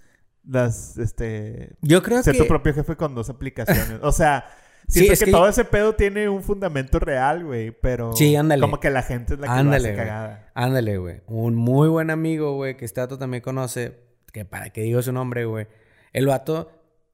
Las, 0.47 0.97
este. 0.97 1.76
Yo 1.82 2.03
creo 2.03 2.22
Ser 2.24 2.34
que... 2.34 2.41
tu 2.41 2.47
propio 2.47 2.74
jefe 2.74 2.95
con 2.95 3.16
dos 3.16 3.30
aplicaciones. 3.30 3.99
O 4.01 4.11
sea, 4.11 4.45
Sí, 4.88 4.99
siento 4.99 5.13
es 5.13 5.20
que, 5.20 5.26
que- 5.26 5.32
todo 5.32 5.47
ese 5.47 5.66
pedo 5.66 5.95
tiene 5.95 6.30
un 6.30 6.43
fundamento 6.43 6.99
real, 6.99 7.43
güey. 7.43 7.72
Pero. 7.72 8.16
Sí, 8.16 8.36
ándale. 8.36 8.61
Como 8.61 8.80
que 8.80 8.91
la 8.91 9.01
gente 9.01 9.34
es 9.34 9.39
la 9.39 9.47
que 9.47 9.53
Ándale, 9.53 9.88
lo 9.88 9.93
hace 9.93 10.07
cagada. 10.07 10.51
Ándale, 10.53 10.97
güey. 10.97 11.22
Un 11.26 11.55
muy 11.55 11.89
buen 11.89 12.11
amigo, 12.11 12.53
güey, 12.55 12.78
que 12.78 12.86
este 12.86 13.01
vato 13.01 13.18
también 13.18 13.41
conoce, 13.41 14.04
que 14.36 14.45
para 14.45 14.69
que 14.71 14.81
digo 14.81 15.01
su 15.01 15.13
nombre, 15.13 15.45
güey. 15.45 15.67
El 16.11 16.27
vato 16.27 16.69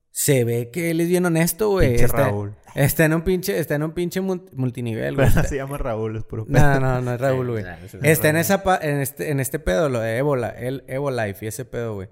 se 0.10 0.44
ve 0.44 0.72
que 0.72 0.90
él 0.92 1.00
es 1.02 1.08
bien 1.08 1.26
honesto, 1.26 1.70
güey. 1.70 1.90
Pinche 1.90 2.06
Está, 2.06 2.18
Raúl. 2.30 2.56
está 2.76 3.06
en 3.06 3.14
un 3.14 3.22
pinche, 3.22 3.58
está 3.60 3.76
en 3.76 3.84
un 3.84 3.92
pinche 3.92 4.22
mul- 4.22 4.50
multinivel, 4.54 5.16
güey. 5.16 5.30
Pero 5.34 5.48
se 5.48 5.56
llama 5.56 5.78
Raúl, 5.78 6.18
es 6.18 6.24
puro 6.24 6.46
pedo. 6.46 6.60
No, 6.60 6.80
no, 6.80 7.00
no 7.02 7.14
es 7.14 7.22
Raúl, 7.22 7.52
güey. 7.52 7.64
Sí, 7.88 7.98
Está 8.02 8.30
en 8.30 8.38
esa 8.38 8.64
pa- 8.64 8.80
en 8.82 9.00
este, 9.00 9.30
en 9.32 9.40
este 9.40 9.60
pedo, 9.60 9.88
lo 9.88 10.00
de 10.00 10.18
Ébola, 10.18 10.50
el 10.50 10.84
Life 10.88 11.46
y 11.46 11.48
ese 11.48 11.64
pedo, 11.66 11.94
güey. 11.94 12.10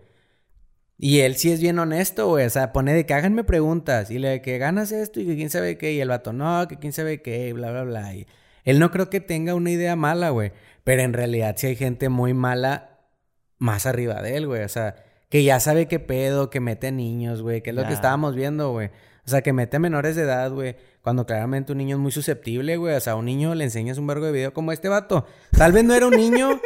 Y 0.97 1.21
él 1.21 1.35
sí 1.37 1.51
es 1.51 1.59
bien 1.61 1.79
honesto, 1.79 2.27
güey. 2.27 2.45
O 2.45 2.49
sea, 2.49 2.71
pone 2.73 2.93
de 2.93 3.05
que 3.05 3.13
háganme 3.13 3.43
preguntas. 3.43 4.11
Y 4.11 4.19
le 4.19 4.27
de 4.29 4.41
que 4.41 4.57
ganas 4.57 4.91
esto 4.91 5.19
y 5.19 5.25
que 5.25 5.35
quién 5.35 5.49
sabe 5.49 5.77
qué. 5.77 5.93
Y 5.93 6.01
el 6.01 6.09
vato, 6.09 6.33
no, 6.33 6.67
que 6.67 6.77
quién 6.77 6.93
sabe 6.93 7.21
qué, 7.21 7.47
y 7.47 7.51
bla, 7.53 7.71
bla, 7.71 7.83
bla. 7.83 8.13
Y 8.13 8.27
él 8.65 8.79
no 8.79 8.91
creo 8.91 9.09
que 9.09 9.21
tenga 9.21 9.55
una 9.55 9.71
idea 9.71 9.95
mala, 9.95 10.29
güey. 10.29 10.51
Pero 10.83 11.01
en 11.01 11.13
realidad 11.13 11.55
sí 11.57 11.67
hay 11.67 11.75
gente 11.77 12.09
muy 12.09 12.33
mala 12.33 12.98
más 13.59 13.85
arriba 13.85 14.21
de 14.21 14.37
él, 14.37 14.47
güey. 14.47 14.63
O 14.63 14.69
sea, 14.69 14.95
que 15.29 15.43
ya 15.43 15.59
sabe 15.59 15.87
qué 15.87 15.99
pedo, 15.99 16.49
que 16.49 16.59
mete 16.59 16.91
niños, 16.91 17.41
güey. 17.43 17.61
Que 17.61 17.69
es 17.69 17.75
lo 17.75 17.85
que 17.85 17.93
estábamos 17.93 18.35
viendo, 18.35 18.71
güey. 18.71 18.89
O 19.25 19.29
sea, 19.29 19.41
que 19.43 19.53
mete 19.53 19.77
a 19.77 19.79
menores 19.79 20.15
de 20.15 20.23
edad, 20.23 20.51
güey. 20.51 20.75
Cuando 21.03 21.25
claramente 21.27 21.71
un 21.71 21.77
niño 21.77 21.97
es 21.97 22.01
muy 22.01 22.11
susceptible, 22.11 22.77
güey. 22.77 22.95
O 22.95 22.99
sea, 22.99 23.13
a 23.13 23.15
un 23.15 23.25
niño 23.25 23.53
le 23.53 23.65
enseñas 23.65 23.99
un 23.99 24.07
vergo 24.07 24.25
de 24.25 24.31
video 24.31 24.53
como 24.53 24.71
este 24.71 24.89
vato. 24.89 25.27
Tal 25.51 25.71
vez 25.71 25.83
no 25.83 25.93
era 25.93 26.07
un 26.07 26.15
niño, 26.15 26.59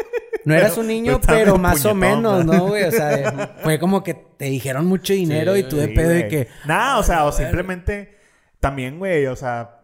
no 0.46 0.56
eras 0.56 0.78
un 0.78 0.88
niño, 0.88 1.20
pero 1.28 1.58
más 1.58 1.84
o 1.86 1.94
menos, 1.94 2.46
¿no? 2.46 2.54
¿no, 2.54 2.68
güey? 2.68 2.84
O 2.84 2.92
sea, 2.92 3.58
fue 3.64 3.80
como 3.80 4.02
que 4.04 4.14
te 4.14 4.46
dijeron 4.46 4.86
mucho 4.86 5.12
dinero 5.14 5.58
y 5.58 5.64
tú 5.64 5.76
de 5.76 5.88
Sí, 5.88 5.94
pedo 5.94 6.10
de 6.10 6.20
güey. 6.20 6.30
que... 6.30 6.48
Nah, 6.66 7.00
o 7.00 7.04
sea, 7.04 7.26
o 7.26 7.32
simplemente... 7.32 8.18
También, 8.62 8.98
güey, 8.98 9.26
o 9.26 9.36
sea... 9.36 9.82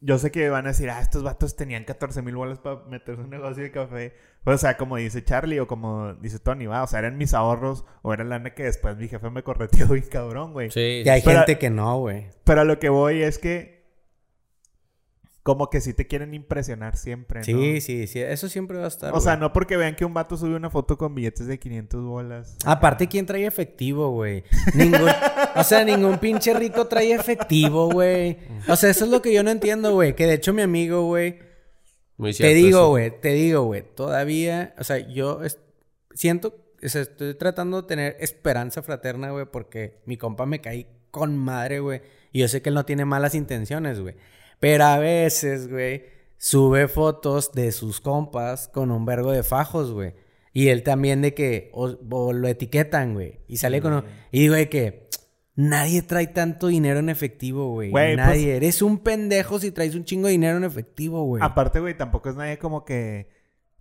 Yo 0.00 0.16
sé 0.16 0.30
que 0.30 0.48
van 0.48 0.64
a 0.66 0.68
decir, 0.68 0.88
ah, 0.90 1.00
estos 1.00 1.22
vatos 1.24 1.56
tenían 1.56 1.84
14 1.84 2.22
mil 2.22 2.36
bolas 2.36 2.60
para 2.60 2.84
meterse 2.88 3.20
en 3.20 3.24
un 3.24 3.30
negocio 3.30 3.62
de 3.64 3.72
café. 3.72 4.14
O 4.44 4.56
sea, 4.56 4.76
como 4.78 4.96
dice 4.96 5.22
Charlie 5.22 5.60
o 5.60 5.66
como 5.66 6.14
dice 6.14 6.38
Tony, 6.38 6.66
va, 6.66 6.82
o 6.82 6.86
sea, 6.86 7.00
eran 7.00 7.18
mis 7.18 7.34
ahorros 7.34 7.84
o 8.02 8.14
era 8.14 8.24
lana 8.24 8.54
que 8.54 8.62
después 8.64 8.96
mi 8.96 9.06
jefe 9.08 9.28
me 9.30 9.42
correteó 9.42 9.86
bien 9.88 10.06
cabrón, 10.10 10.52
güey. 10.52 10.70
Sí. 10.70 11.02
Y 11.04 11.08
hay 11.08 11.20
Pero- 11.22 11.40
gente 11.40 11.58
que 11.58 11.68
no, 11.70 11.98
güey. 11.98 12.28
Pero 12.44 12.62
a 12.62 12.64
lo 12.64 12.78
que 12.78 12.88
voy 12.88 13.22
es 13.22 13.38
que... 13.38 13.78
Como 15.42 15.70
que 15.70 15.80
sí 15.80 15.94
te 15.94 16.06
quieren 16.06 16.34
impresionar 16.34 16.96
siempre, 16.98 17.40
¿no? 17.40 17.44
Sí, 17.44 17.80
sí, 17.80 18.06
sí. 18.06 18.20
Eso 18.20 18.50
siempre 18.50 18.76
va 18.76 18.84
a 18.84 18.88
estar, 18.88 19.14
O 19.14 19.20
sea, 19.20 19.36
no 19.36 19.50
porque 19.54 19.78
vean 19.78 19.96
que 19.96 20.04
un 20.04 20.12
vato 20.12 20.36
sube 20.36 20.54
una 20.54 20.68
foto 20.68 20.98
con 20.98 21.14
billetes 21.14 21.46
de 21.46 21.58
500 21.58 22.04
bolas. 22.04 22.56
Aparte, 22.66 23.06
¿quién 23.08 23.24
trae 23.24 23.46
efectivo, 23.46 24.10
güey? 24.10 24.44
Ningún... 24.74 25.08
O 25.56 25.64
sea, 25.64 25.84
ningún 25.84 26.18
pinche 26.18 26.52
rico 26.52 26.86
trae 26.86 27.12
efectivo, 27.14 27.90
güey. 27.90 28.36
O 28.68 28.76
sea, 28.76 28.90
eso 28.90 29.06
es 29.06 29.10
lo 29.10 29.22
que 29.22 29.32
yo 29.32 29.42
no 29.42 29.50
entiendo, 29.50 29.92
güey. 29.94 30.14
Que 30.14 30.26
de 30.26 30.34
hecho 30.34 30.52
mi 30.52 30.60
amigo, 30.62 31.04
güey... 31.04 31.47
Muy 32.18 32.34
Te 32.34 32.52
digo, 32.54 32.88
güey, 32.90 33.20
te 33.20 33.32
digo, 33.32 33.62
güey, 33.62 33.82
todavía, 33.94 34.74
o 34.78 34.84
sea, 34.84 34.98
yo 34.98 35.40
siento, 36.14 36.54
o 36.84 36.88
sea, 36.88 37.02
estoy 37.02 37.34
tratando 37.34 37.80
de 37.82 37.88
tener 37.88 38.16
esperanza 38.20 38.82
fraterna, 38.82 39.30
güey, 39.30 39.46
porque 39.50 40.00
mi 40.04 40.16
compa 40.16 40.44
me 40.44 40.60
caí 40.60 40.86
con 41.10 41.36
madre, 41.38 41.78
güey, 41.80 42.02
y 42.32 42.40
yo 42.40 42.48
sé 42.48 42.60
que 42.60 42.68
él 42.68 42.74
no 42.74 42.84
tiene 42.84 43.04
malas 43.04 43.34
intenciones, 43.34 44.00
güey, 44.00 44.16
pero 44.60 44.84
a 44.84 44.98
veces, 44.98 45.70
güey, 45.70 46.04
sube 46.36 46.88
fotos 46.88 47.52
de 47.52 47.72
sus 47.72 48.00
compas 48.00 48.68
con 48.68 48.90
un 48.90 49.06
vergo 49.06 49.32
de 49.32 49.42
fajos, 49.42 49.92
güey, 49.92 50.14
y 50.52 50.68
él 50.68 50.82
también 50.82 51.22
de 51.22 51.34
que, 51.34 51.70
o, 51.72 51.96
o 52.10 52.32
lo 52.32 52.48
etiquetan, 52.48 53.14
güey, 53.14 53.38
y 53.46 53.56
sale 53.58 53.80
con, 53.80 53.92
un- 53.92 54.04
y 54.32 54.40
digo 54.40 54.54
de 54.54 54.68
que... 54.68 55.07
Nadie 55.60 56.02
trae 56.02 56.28
tanto 56.28 56.68
dinero 56.68 57.00
en 57.00 57.08
efectivo, 57.08 57.72
güey. 57.72 57.90
Pues- 57.90 58.16
Nadie. 58.16 58.54
Eres 58.54 58.80
un 58.80 58.98
pendejo 58.98 59.58
si 59.58 59.72
traes 59.72 59.96
un 59.96 60.04
chingo 60.04 60.28
de 60.28 60.32
dinero 60.32 60.56
en 60.56 60.62
efectivo, 60.62 61.24
güey. 61.24 61.42
Aparte, 61.42 61.80
güey, 61.80 61.98
tampoco 61.98 62.30
es 62.30 62.36
nadie 62.36 62.58
como 62.58 62.84
que... 62.84 63.28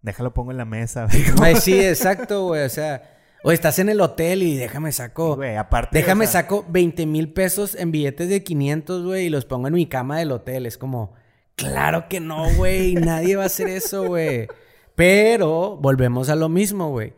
Déjalo 0.01 0.33
pongo 0.33 0.49
en 0.49 0.57
la 0.57 0.65
mesa, 0.65 1.07
güey. 1.37 1.55
Sí, 1.57 1.79
exacto, 1.79 2.47
güey. 2.47 2.63
O 2.63 2.69
sea, 2.69 3.03
o 3.43 3.51
estás 3.51 3.77
en 3.77 3.89
el 3.89 4.01
hotel 4.01 4.41
y 4.41 4.57
déjame 4.57 4.91
saco. 4.91 5.35
Güey, 5.35 5.55
aparte... 5.55 5.99
déjame 5.99 6.25
o 6.25 6.27
sea, 6.27 6.41
saco 6.41 6.65
20 6.67 7.05
mil 7.05 7.31
pesos 7.31 7.75
en 7.75 7.91
billetes 7.91 8.27
de 8.27 8.43
500, 8.43 9.05
güey, 9.05 9.27
y 9.27 9.29
los 9.29 9.45
pongo 9.45 9.67
en 9.67 9.75
mi 9.75 9.85
cama 9.85 10.17
del 10.17 10.31
hotel. 10.31 10.65
Es 10.65 10.79
como, 10.79 11.13
claro 11.55 12.09
que 12.09 12.19
no, 12.19 12.51
güey. 12.55 12.95
Nadie 12.95 13.35
va 13.35 13.43
a 13.43 13.47
hacer 13.47 13.67
eso, 13.67 14.07
güey. 14.07 14.47
Pero 14.95 15.77
volvemos 15.77 16.29
a 16.29 16.35
lo 16.35 16.49
mismo, 16.49 16.89
güey. 16.89 17.13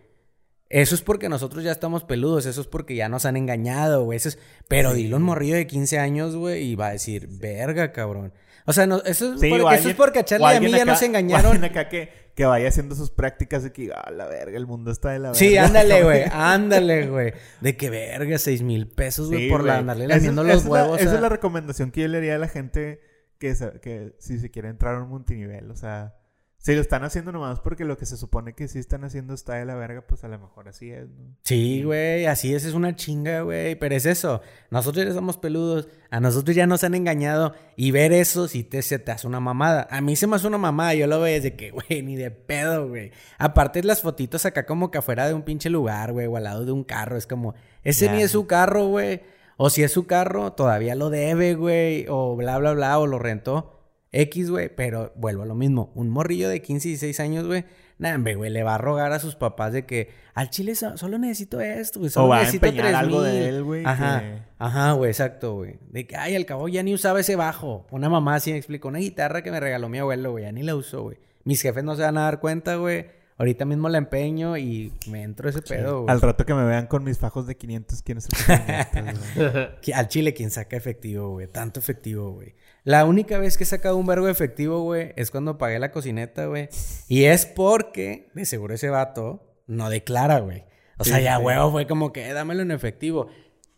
Eso 0.70 0.94
es 0.94 1.02
porque 1.02 1.30
nosotros 1.30 1.64
ya 1.64 1.72
estamos 1.72 2.04
peludos, 2.04 2.46
eso 2.46 2.62
es 2.62 2.68
porque 2.68 2.96
ya 2.96 3.10
nos 3.10 3.26
han 3.26 3.36
engañado, 3.38 4.04
güey. 4.04 4.18
Eso 4.18 4.30
es... 4.30 4.38
Pero 4.68 4.94
dilo 4.94 5.16
a 5.16 5.20
un 5.20 5.24
morrillo 5.26 5.56
de 5.56 5.66
15 5.66 5.98
años, 5.98 6.36
güey, 6.36 6.64
y 6.64 6.76
va 6.76 6.88
a 6.88 6.92
decir, 6.92 7.28
verga, 7.28 7.92
cabrón. 7.92 8.34
O 8.66 8.74
sea, 8.74 8.86
no, 8.86 8.98
eso, 9.04 9.34
es 9.34 9.40
Sí, 9.42 9.50
porque, 9.50 9.76
eso 9.76 9.90
es 9.90 9.96
porque 9.96 10.20
a 10.20 10.26
Charlie 10.26 10.54
y 10.54 10.56
a 10.58 10.60
mí 10.60 10.70
ya 10.70 10.78
acá- 10.84 10.86
nos 10.86 11.02
engañaron. 11.02 11.64
acá 11.64 11.90
que, 11.90 12.10
que 12.36 12.46
vaya 12.46 12.68
haciendo 12.68 12.94
sus 12.94 13.10
prácticas 13.10 13.66
y 13.66 13.72
que, 13.72 13.92
ah, 13.96 14.12
la 14.12 14.28
verga, 14.28 14.58
el 14.58 14.68
mundo 14.68 14.92
está 14.92 15.10
de 15.10 15.18
la 15.18 15.30
verga. 15.30 15.40
Sí, 15.40 15.58
ándale, 15.58 16.04
güey. 16.04 16.24
Ándale, 16.32 17.08
güey. 17.08 17.34
De 17.62 17.76
que 17.76 17.90
verga, 17.90 18.38
seis 18.38 18.62
mil 18.62 18.88
pesos, 18.88 19.30
güey, 19.30 19.46
Sí, 19.46 19.50
por 19.50 19.64
la 19.64 19.78
andarle 19.78 20.06
esa 20.06 20.32
los 20.32 20.48
es 20.48 20.66
la- 20.66 20.70
huevos. 20.70 21.02
esa 21.02 21.16
es 21.16 21.20
la 21.22 21.30
recomendación 21.30 21.90
que 21.90 22.02
yo 22.02 22.08
le 22.10 22.20
haría 22.20 22.36
a 22.36 22.38
la 22.38 22.48
gente 22.48 23.02
que, 23.40 23.56
que 23.82 24.14
si 24.20 24.38
se 24.38 24.52
quiere 24.52 24.70
entrar 24.70 24.94
a 24.94 25.02
un 25.02 25.10
multinivel. 25.10 25.72
O 25.72 25.76
sea, 25.76 26.14
si 26.62 26.76
lo 26.76 26.82
están 26.82 27.06
haciendo 27.06 27.32
nomás 27.32 27.62
porque 27.62 27.86
lo 27.86 27.98
que 27.98 28.06
se 28.06 28.18
supone 28.18 28.52
que 28.54 28.68
sí 28.68 28.80
están 28.80 29.06
haciendo 29.06 29.34
está 29.34 29.54
de 29.54 29.66
la 29.66 29.76
verga, 29.76 30.02
pues 30.06 30.26
a 30.26 30.28
lo 30.28 30.38
mejor 30.38 30.68
así 30.68 30.92
es, 30.92 31.08
¿no? 31.08 31.38
Sí, 31.42 31.84
güey, 31.84 32.26
así 32.26 32.54
es, 32.54 32.66
es 32.66 32.74
una 32.74 32.98
chinga, 32.98 33.44
güey. 33.44 33.76
Pero 33.76 33.96
es 33.96 34.06
eso. 34.06 34.42
Nosotros 34.70 35.06
ya 35.06 35.14
somos 35.14 35.38
peludos. 35.38 35.88
A 36.12 36.20
nosotros 36.20 36.54
ya 36.58 36.68
nos 36.68 36.84
han 36.84 36.96
engañado. 36.96 37.54
Y 37.78 37.92
ver 37.92 38.12
eso 38.12 38.50
sí 38.50 38.66
te, 38.66 38.82
se 38.82 39.00
te 39.00 39.10
hace 39.10 39.26
una 39.26 39.40
mamada. 39.40 39.88
A 39.90 40.02
mí 40.02 40.18
se 40.18 40.28
me 40.28 40.36
hace 40.36 40.48
una 40.48 40.58
mamada. 40.58 40.94
Yo 40.96 41.08
lo 41.08 41.22
veo 41.22 41.34
desde 41.34 41.56
que, 41.56 41.72
güey, 41.90 42.04
ni 42.04 42.18
de 42.18 42.30
pedo, 42.30 42.90
güey. 42.90 43.14
Aparte, 43.38 43.82
las 43.82 44.02
fotitos 44.02 44.46
acá 44.46 44.66
como 44.66 44.92
que 44.92 44.98
afuera 44.98 45.30
de 45.30 45.34
un 45.34 45.44
pinche 45.44 45.70
lugar, 45.70 46.12
güey, 46.12 46.28
o 46.28 46.36
al 46.36 46.44
lado 46.44 46.66
de 46.66 46.74
un 46.74 46.84
carro. 46.84 47.16
Es 47.16 47.26
como, 47.26 47.56
ese 47.86 48.12
ni 48.12 48.22
es 48.22 48.32
su 48.32 48.48
carro, 48.48 48.88
güey. 48.88 49.22
O 49.56 49.70
si 49.70 49.84
es 49.84 49.94
su 49.94 50.08
carro, 50.08 50.52
todavía 50.52 50.96
lo 50.96 51.10
debe, 51.10 51.56
güey. 51.56 52.06
O 52.10 52.36
bla, 52.36 52.58
bla, 52.58 52.74
bla, 52.74 53.00
o 53.00 53.08
lo 53.08 53.18
rentó. 53.18 53.79
X, 54.12 54.50
güey. 54.50 54.70
Pero 54.76 55.14
vuelvo 55.16 55.44
a 55.44 55.46
lo 55.46 55.56
mismo. 55.56 55.92
Un 55.96 56.10
morrillo 56.10 56.50
de 56.50 56.62
15 56.62 56.88
y 56.88 56.92
16 56.92 57.20
años, 57.20 57.46
güey. 57.46 57.66
Nah, 57.98 58.18
güey, 58.18 58.50
le 58.50 58.64
va 58.64 58.76
a 58.76 58.78
rogar 58.78 59.12
a 59.12 59.20
sus 59.20 59.36
papás 59.36 59.74
de 59.74 59.86
que 59.86 60.10
al 60.34 60.50
chile 60.50 60.74
so- 60.76 60.96
solo 60.98 61.18
necesito 61.18 61.60
esto, 61.60 62.00
güey. 62.00 62.10
Solo 62.10 62.26
O 62.28 62.30
va 62.30 62.38
a 62.38 62.40
necesito 62.40 62.66
empeñar 62.68 62.86
tres 62.88 62.98
algo 62.98 63.22
de 63.22 63.34
mil". 63.34 63.42
él, 63.44 63.64
güey, 63.64 63.84
Ajá, 63.86 64.20
que- 64.22 64.40
ajá, 64.58 64.92
güey, 64.94 65.12
exacto, 65.12 65.56
güey. 65.56 65.80
De 65.90 66.08
que, 66.08 66.16
ay, 66.16 66.36
al 66.36 66.46
cabo 66.46 66.70
ya 66.70 66.82
ni 66.82 66.94
usaba 66.94 67.20
ese 67.20 67.36
bajo. 67.36 67.86
Una 67.92 68.08
mamá 68.10 68.36
así 68.36 68.52
me 68.52 68.58
explicó, 68.58 68.88
una 68.88 69.00
guitarra 69.00 69.42
que 69.44 69.52
me 69.52 69.60
regaló 69.60 69.90
mi 69.90 69.98
abuelo, 70.00 70.32
güey, 70.32 70.46
ya 70.46 70.52
ni 70.54 70.64
la 70.64 70.76
usó, 70.76 71.04
güey. 71.04 71.18
Mis 71.44 71.62
jefes 71.62 71.84
no 71.84 71.96
se 71.98 72.04
van 72.04 72.18
a 72.18 72.22
dar 72.22 72.40
cuenta, 72.40 72.76
güey. 72.78 73.08
Ahorita 73.40 73.64
mismo 73.66 73.88
la 73.90 73.98
empeño 73.98 74.58
y 74.58 74.94
me 75.10 75.24
entro 75.24 75.50
ese 75.50 75.62
pedo, 75.62 76.02
güey. 76.04 76.12
Al 76.12 76.20
rato 76.22 76.46
que 76.46 76.54
me 76.54 76.66
vean 76.66 76.88
con 76.88 77.04
mis 77.06 77.18
fajos 77.18 77.48
de 77.48 77.56
500, 77.56 78.02
¿quién 78.04 78.18
es 78.18 78.28
el 78.28 79.16
güey? 79.36 79.94
Al 79.94 80.08
chile, 80.10 80.34
quien 80.34 80.52
saca 80.52 80.76
efectivo, 80.76 81.30
güey. 81.30 81.48
Tanto 81.48 81.80
efectivo, 81.80 82.32
güey. 82.32 82.54
La 82.84 83.06
única 83.06 83.38
vez 83.40 83.58
que 83.58 83.64
he 83.64 83.68
sacado 83.68 83.96
un 83.96 84.06
vergo 84.06 84.26
de 84.26 84.34
efectivo, 84.34 84.82
güey, 84.82 85.14
es 85.16 85.32
cuando 85.32 85.58
pagué 85.58 85.80
la 85.80 85.92
cocineta, 85.92 86.48
güey. 86.48 86.68
Y 87.08 87.24
es 87.26 87.46
porque, 87.46 88.30
de 88.34 88.46
seguro 88.46 88.74
ese 88.74 88.90
vato 88.90 89.56
no 89.68 89.90
declara, 89.90 90.40
güey. 90.40 90.66
O 90.98 91.06
sea, 91.06 91.18
Sí, 91.18 91.24
ya, 91.24 91.40
huevo, 91.40 91.72
fue 91.72 91.88
como 91.88 92.12
que, 92.12 92.28
"Eh, 92.30 92.34
dámelo 92.34 92.62
en 92.62 92.72
efectivo. 92.72 93.28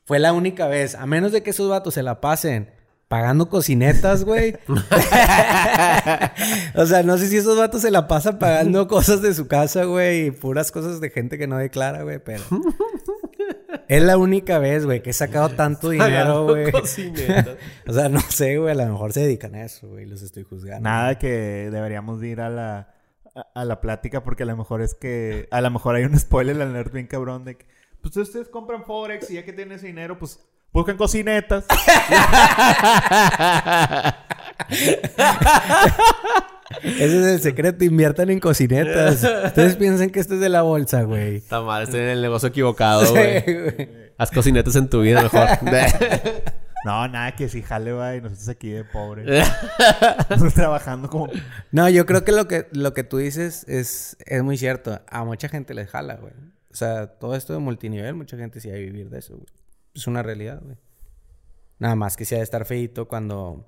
Fue 0.05 0.17
la 0.17 0.33
única 0.33 0.67
vez. 0.67 0.95
A 0.95 1.05
menos 1.05 1.31
de 1.31 1.43
que 1.43 1.51
esos 1.51 1.69
vatos 1.69 1.93
se 1.93 2.01
la 2.01 2.19
pasen 2.19 2.71
pagando 3.11 3.49
cocinetas, 3.49 4.23
güey. 4.23 4.55
o 6.75 6.85
sea, 6.85 7.03
no 7.03 7.17
sé 7.17 7.27
si 7.27 7.35
esos 7.35 7.57
vatos 7.57 7.81
se 7.81 7.91
la 7.91 8.07
pasan 8.07 8.39
pagando 8.39 8.87
cosas 8.87 9.21
de 9.21 9.33
su 9.33 9.49
casa, 9.49 9.83
güey. 9.83 10.27
Y 10.27 10.31
puras 10.31 10.71
cosas 10.71 11.01
de 11.01 11.09
gente 11.09 11.37
que 11.37 11.45
no 11.45 11.57
declara, 11.57 12.03
güey, 12.03 12.19
pero... 12.23 12.41
Es 13.89 14.01
la 14.01 14.17
única 14.17 14.59
vez, 14.59 14.85
güey, 14.85 15.03
que 15.03 15.09
he 15.09 15.13
sacado 15.13 15.49
tanto 15.49 15.89
dinero, 15.89 16.45
güey. 16.47 16.71
O 17.85 17.91
sea, 17.91 18.07
no 18.07 18.21
sé, 18.21 18.57
güey, 18.57 18.71
a 18.71 18.75
lo 18.75 18.85
mejor 18.85 19.11
se 19.11 19.19
dedican 19.21 19.55
a 19.55 19.65
eso, 19.65 19.89
güey, 19.89 20.05
los 20.05 20.21
estoy 20.21 20.43
juzgando. 20.43 20.87
Nada 20.89 21.19
que 21.19 21.69
deberíamos 21.69 22.21
de 22.21 22.29
ir 22.29 22.39
a 22.39 22.49
la, 22.49 22.95
a, 23.35 23.41
a 23.53 23.65
la 23.65 23.81
plática 23.81 24.23
porque 24.23 24.43
a 24.43 24.45
lo 24.45 24.55
mejor 24.55 24.81
es 24.81 24.93
que... 24.93 25.49
A 25.51 25.59
lo 25.59 25.69
mejor 25.69 25.95
hay 25.95 26.05
un 26.05 26.17
spoiler 26.17 26.61
alert 26.61 26.93
bien 26.93 27.07
cabrón 27.07 27.43
de 27.43 27.57
que... 27.57 27.65
Pues 28.01 28.15
ustedes 28.15 28.47
compran 28.47 28.85
Forex 28.85 29.29
y 29.29 29.33
ya 29.33 29.43
que 29.43 29.51
tienen 29.51 29.77
ese 29.77 29.87
dinero, 29.87 30.17
pues 30.17 30.39
buscan 30.71 30.97
cocinetas. 30.97 31.65
Ese 36.83 37.05
es 37.05 37.11
el 37.27 37.41
secreto, 37.41 37.83
inviertan 37.83 38.29
en 38.29 38.39
cocinetas. 38.39 39.23
Ustedes 39.45 39.75
piensan 39.75 40.09
que 40.09 40.19
esto 40.19 40.35
es 40.35 40.39
de 40.39 40.49
la 40.49 40.61
bolsa, 40.61 41.03
güey. 41.03 41.37
Está 41.37 41.61
mal, 41.61 41.83
estoy 41.83 42.01
en 42.01 42.07
el 42.09 42.21
negocio 42.21 42.49
equivocado, 42.49 43.09
güey. 43.11 44.13
Haz 44.17 44.31
cocinetas 44.31 44.75
en 44.75 44.89
tu 44.89 45.01
vida 45.01 45.21
mejor. 45.21 45.47
No, 46.83 47.07
nada, 47.07 47.35
que 47.35 47.47
si 47.47 47.61
jale 47.61 47.91
va 47.91 48.15
y 48.15 48.21
nosotros 48.21 48.49
aquí 48.49 48.71
de 48.71 48.83
pobres. 48.83 49.47
Trabajando 50.55 51.11
como... 51.11 51.29
No, 51.71 51.87
yo 51.89 52.07
creo 52.07 52.23
que 52.23 52.31
lo 52.31 52.47
que, 52.47 52.65
lo 52.71 52.95
que 52.95 53.03
tú 53.03 53.17
dices 53.17 53.65
es, 53.67 54.17
es 54.25 54.41
muy 54.41 54.57
cierto. 54.57 54.99
A 55.07 55.23
mucha 55.23 55.47
gente 55.47 55.75
les 55.75 55.91
jala, 55.91 56.15
güey. 56.15 56.33
O 56.71 56.75
sea, 56.75 57.05
todo 57.05 57.35
esto 57.35 57.53
de 57.53 57.59
multinivel, 57.59 58.15
mucha 58.15 58.35
gente 58.35 58.59
sí 58.59 58.69
va 58.69 58.77
a 58.77 58.79
vivir 58.79 59.11
de 59.11 59.19
eso, 59.19 59.35
güey. 59.35 59.45
Es 59.93 60.07
una 60.07 60.23
realidad, 60.23 60.61
güey. 60.63 60.77
Nada 61.79 61.95
más 61.95 62.15
que 62.15 62.25
sea 62.25 62.37
de 62.37 62.43
estar 62.43 62.65
feito 62.65 63.07
cuando 63.07 63.67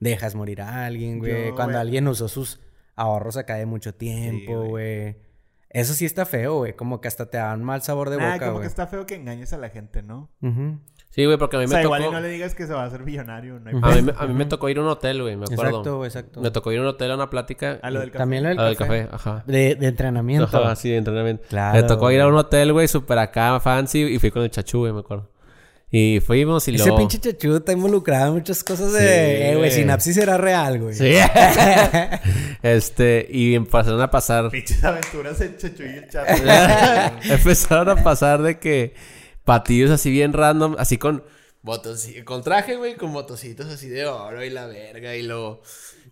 dejas 0.00 0.34
morir 0.34 0.60
a 0.60 0.84
alguien, 0.86 1.18
güey. 1.18 1.48
Yo, 1.48 1.54
Cuando 1.54 1.72
güey. 1.74 1.80
alguien 1.82 2.06
usó 2.08 2.28
sus 2.28 2.60
ahorros 2.96 3.36
acá 3.36 3.54
de 3.56 3.66
mucho 3.66 3.94
tiempo, 3.94 4.52
güey. 4.58 4.68
güey. 4.70 5.16
Eso 5.70 5.94
sí 5.94 6.04
está 6.04 6.24
feo, 6.26 6.58
güey. 6.58 6.74
Como 6.74 7.00
que 7.00 7.08
hasta 7.08 7.28
te 7.30 7.38
dan 7.38 7.62
mal 7.64 7.82
sabor 7.82 8.10
de 8.10 8.18
Nah, 8.18 8.32
boca, 8.34 8.38
como 8.46 8.52
güey. 8.52 8.62
que 8.62 8.68
está 8.68 8.86
feo 8.86 9.04
que 9.06 9.14
engañes 9.16 9.52
a 9.52 9.58
la 9.58 9.68
gente, 9.70 10.02
¿no? 10.02 10.30
Sí, 11.10 11.24
güey, 11.24 11.38
porque 11.38 11.56
a 11.56 11.58
mí 11.60 11.64
O 11.64 11.68
me 11.68 11.74
sea, 11.74 11.82
tocó... 11.82 11.96
igual 11.96 12.10
y 12.10 12.14
no 12.14 12.20
le 12.20 12.28
digas 12.28 12.54
que 12.54 12.66
se 12.66 12.74
va 12.74 12.82
a 12.82 12.86
hacer 12.86 13.02
millonario. 13.02 13.58
No 13.58 13.70
hay 13.70 13.74
a, 13.74 13.96
mí, 13.96 14.02
me- 14.02 14.12
a 14.16 14.26
mí 14.26 14.34
me 14.34 14.44
tocó 14.44 14.68
ir 14.68 14.78
a 14.78 14.82
un 14.82 14.88
hotel, 14.88 15.22
güey, 15.22 15.36
me 15.36 15.44
acuerdo. 15.44 15.78
Exacto, 15.78 16.04
exacto. 16.04 16.40
Me 16.42 16.50
tocó 16.50 16.72
ir 16.72 16.78
a 16.78 16.82
un 16.82 16.88
hotel 16.88 17.10
a 17.10 17.14
una 17.14 17.30
plática. 17.30 17.78
A 17.82 17.90
lo 17.90 18.00
del 18.00 18.10
café. 18.10 18.18
También 18.18 18.42
lo 18.42 18.48
del 18.50 18.58
Ah, 18.60 18.64
del 18.66 18.76
café. 18.76 19.06
café, 19.06 19.14
ajá. 19.14 19.44
De, 19.46 19.74
de 19.76 19.86
entrenamiento. 19.86 20.44
Ajá, 20.58 20.76
sí, 20.76 20.90
de 20.90 20.98
entrenamiento. 20.98 21.42
Claro, 21.48 21.80
Me 21.80 21.88
tocó 21.88 22.10
ir 22.10 22.20
a 22.20 22.28
un 22.28 22.34
hotel, 22.36 22.72
güey, 22.74 22.86
súper 22.86 23.18
acá, 23.18 23.58
fancy, 23.60 24.02
y 24.02 24.18
fui 24.18 24.30
con 24.30 24.42
el 24.42 24.50
chachú, 24.50 24.80
güey, 24.80 24.92
me 24.92 25.00
acuerdo. 25.00 25.30
Y 25.90 26.18
fuimos 26.20 26.66
y 26.66 26.74
Ese 26.74 26.84
luego... 26.84 26.98
pinche 26.98 27.20
chachudo 27.20 27.58
está 27.58 27.72
involucrado 27.72 28.28
en 28.28 28.34
muchas 28.34 28.64
cosas 28.64 28.92
de... 28.92 28.98
Sí, 28.98 29.04
eh, 29.06 29.54
güey, 29.56 29.70
sinapsis 29.70 30.16
era 30.16 30.36
real, 30.36 30.80
güey. 30.80 30.94
Sí. 30.94 31.14
este, 32.62 33.26
y 33.30 33.54
empezaron 33.54 34.00
a 34.00 34.10
pasar... 34.10 34.50
Pinches 34.50 34.82
aventuras 34.82 35.40
el 35.40 35.56
Checho 35.56 35.84
y 35.84 35.90
el 35.90 36.08
Chato. 36.08 36.32
empezaron 37.32 37.88
a 37.90 38.02
pasar 38.02 38.42
de 38.42 38.58
que 38.58 38.94
patillos 39.44 39.92
así 39.92 40.10
bien 40.10 40.32
random, 40.32 40.74
así 40.76 40.98
con 40.98 41.22
botos, 41.62 42.08
con 42.24 42.42
traje, 42.42 42.76
güey, 42.76 42.96
con 42.96 43.12
botocitos 43.12 43.66
así 43.66 43.88
de 43.88 44.06
oro 44.06 44.44
y 44.44 44.50
la 44.50 44.66
verga 44.66 45.14
y 45.14 45.22
luego... 45.22 45.62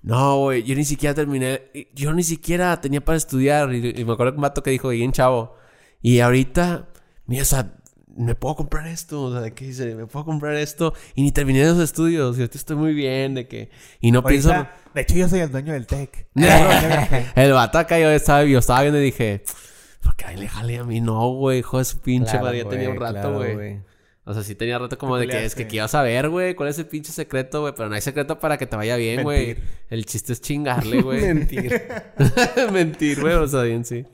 No, 0.03 0.39
güey, 0.39 0.63
yo 0.63 0.77
ni 0.77 0.85
siquiera 0.85 1.15
terminé, 1.15 1.63
yo 1.95 2.13
ni 2.13 2.23
siquiera 2.23 2.81
tenía 2.81 3.03
para 3.03 3.17
estudiar 3.17 3.75
y, 3.75 3.95
y 3.97 4.05
me 4.05 4.13
acuerdo 4.13 4.33
que 4.33 4.37
un 4.37 4.43
vato 4.43 4.63
que 4.63 4.71
dijo, 4.71 4.91
bien 4.91 5.13
chavo, 5.13 5.57
y 6.03 6.21
ahorita, 6.21 6.89
mira, 7.27 7.43
o 7.43 7.47
sea, 7.47 7.73
me 8.17 8.35
puedo 8.35 8.57
comprar 8.57 8.87
esto, 8.87 9.23
o 9.23 9.33
sea, 9.33 9.41
de 9.41 9.53
qué 9.53 9.67
dice, 9.67 9.95
me 9.95 10.07
puedo 10.07 10.25
comprar 10.25 10.55
esto 10.55 10.95
y 11.15 11.23
ni 11.23 11.33
terminé 11.33 11.65
los 11.65 11.79
estudios, 11.79 12.37
y 12.37 12.41
ahorita 12.41 12.59
estoy 12.59 12.77
muy 12.77 12.95
bien, 12.95 13.35
de 13.35 13.47
que, 13.47 13.71
y 14.01 14.13
no 14.13 14.23
pienso... 14.23 14.51
De 14.95 15.01
hecho, 15.01 15.15
yo 15.15 15.29
soy 15.29 15.41
el 15.41 15.51
dueño 15.51 15.73
del 15.73 15.87
tech. 15.87 16.29
el 17.35 17.53
vato 17.53 17.79
acá 17.79 17.99
yo 17.99 18.11
estaba, 18.11 18.45
yo 18.45 18.59
estaba 18.59 18.83
viendo 18.83 19.01
y 19.01 19.05
dije, 19.05 19.43
¿por 20.03 20.15
qué 20.17 20.37
le 20.37 20.49
jale 20.49 20.79
a 20.79 20.85
mí? 20.85 21.01
No, 21.01 21.31
güey, 21.31 21.59
hijo 21.61 21.79
de 21.79 21.85
su 21.85 21.99
pinche 21.99 22.31
Claro, 22.31 22.47
madre, 22.47 22.59
ya 22.59 22.69
tenía 22.69 22.91
un 22.91 22.97
güey, 22.97 23.13
rato, 23.13 23.21
claro, 23.21 23.55
güey. 23.55 23.81
O 24.27 24.33
sea, 24.33 24.43
sí 24.43 24.55
tenía 24.55 24.79
rato 24.79 24.97
como 24.97 25.19
de 25.19 25.29
que 25.29 25.45
es 25.45 25.55
que 25.55 25.67
quiero 25.67 25.87
saber, 25.87 26.31
güey, 26.31 26.55
cuál 26.55 26.71
es 26.71 26.79
el 26.79 26.87
pinche 26.87 27.13
secreto, 27.13 27.61
güey. 27.61 27.75
Pero 27.77 27.91
no 27.91 27.95
hay 27.95 28.01
secreto 28.01 28.39
para 28.39 28.57
que 28.57 28.67
te 28.67 28.75
vaya 28.75 28.97
bien, 28.97 29.23
güey. 29.23 29.57
El 29.91 30.07
chiste 30.07 30.33
es 30.33 30.41
chingarle, 30.41 31.03
güey. 31.03 31.21
Mentir. 31.35 31.83
Mentir, 32.73 33.21
güey, 33.21 33.35
o 33.35 33.47
sea, 33.47 33.63
bien 33.63 33.85
sí. 33.85 34.07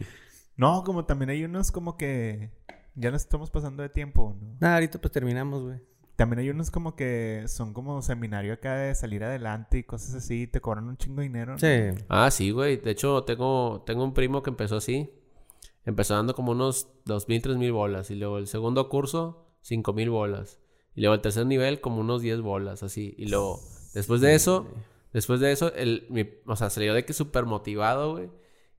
No, 0.57 0.83
como 0.85 1.05
también 1.05 1.31
hay 1.31 1.45
unos 1.45 1.71
como 1.71 1.97
que... 1.97 2.51
Ya 2.95 3.11
nos 3.11 3.22
estamos 3.22 3.51
pasando 3.51 3.82
de 3.82 3.88
tiempo, 3.88 4.36
¿no? 4.41 4.57
Nada, 4.61 4.74
ahorita 4.74 5.01
pues 5.01 5.12
terminamos, 5.12 5.62
güey. 5.62 5.78
También 6.16 6.41
hay 6.41 6.51
unos 6.51 6.70
como 6.70 6.97
que 6.97 7.45
son 7.47 7.72
como 7.72 8.03
seminario 8.03 8.53
acá 8.53 8.74
de 8.76 8.95
salir 8.95 9.24
adelante 9.24 9.78
y 9.78 9.84
cosas 9.84 10.14
así. 10.14 10.47
Te 10.47 10.61
cobran 10.61 10.86
un 10.86 10.97
chingo 10.99 11.16
de 11.22 11.28
dinero. 11.28 11.53
¿no? 11.53 11.59
Sí. 11.59 12.05
Ah, 12.09 12.30
sí, 12.30 12.51
güey. 12.51 12.76
De 12.76 12.91
hecho, 12.91 13.24
tengo, 13.24 13.82
tengo 13.86 14.05
un 14.05 14.12
primo 14.12 14.43
que 14.43 14.51
empezó 14.51 14.76
así. 14.76 15.11
Empezó 15.86 16.14
dando 16.14 16.34
como 16.34 16.53
unos 16.53 16.88
dos 17.07 17.26
mil, 17.28 17.41
tres 17.41 17.57
mil 17.57 17.72
bolas. 17.72 18.11
Y 18.11 18.16
luego 18.16 18.36
el 18.36 18.49
segundo 18.49 18.88
curso, 18.91 19.47
cinco 19.62 19.95
mil 19.95 20.11
bolas. 20.11 20.61
Y 20.95 21.01
luego 21.01 21.14
el 21.14 21.22
tercer 21.22 21.47
nivel, 21.47 21.80
como 21.80 22.01
unos 22.01 22.20
10 22.20 22.41
bolas, 22.41 22.82
así. 22.82 23.14
Y 23.16 23.26
luego, 23.28 23.61
después 23.95 24.20
de 24.20 24.34
eso, 24.34 24.66
después 25.14 25.38
de 25.41 25.53
eso, 25.53 25.72
el, 25.74 26.05
mi- 26.11 26.28
o 26.47 26.57
sea, 26.57 26.68
salió 26.68 26.93
de 26.93 27.05
que 27.05 27.12
súper 27.14 27.47
motivado, 27.47 28.12
güey. 28.12 28.28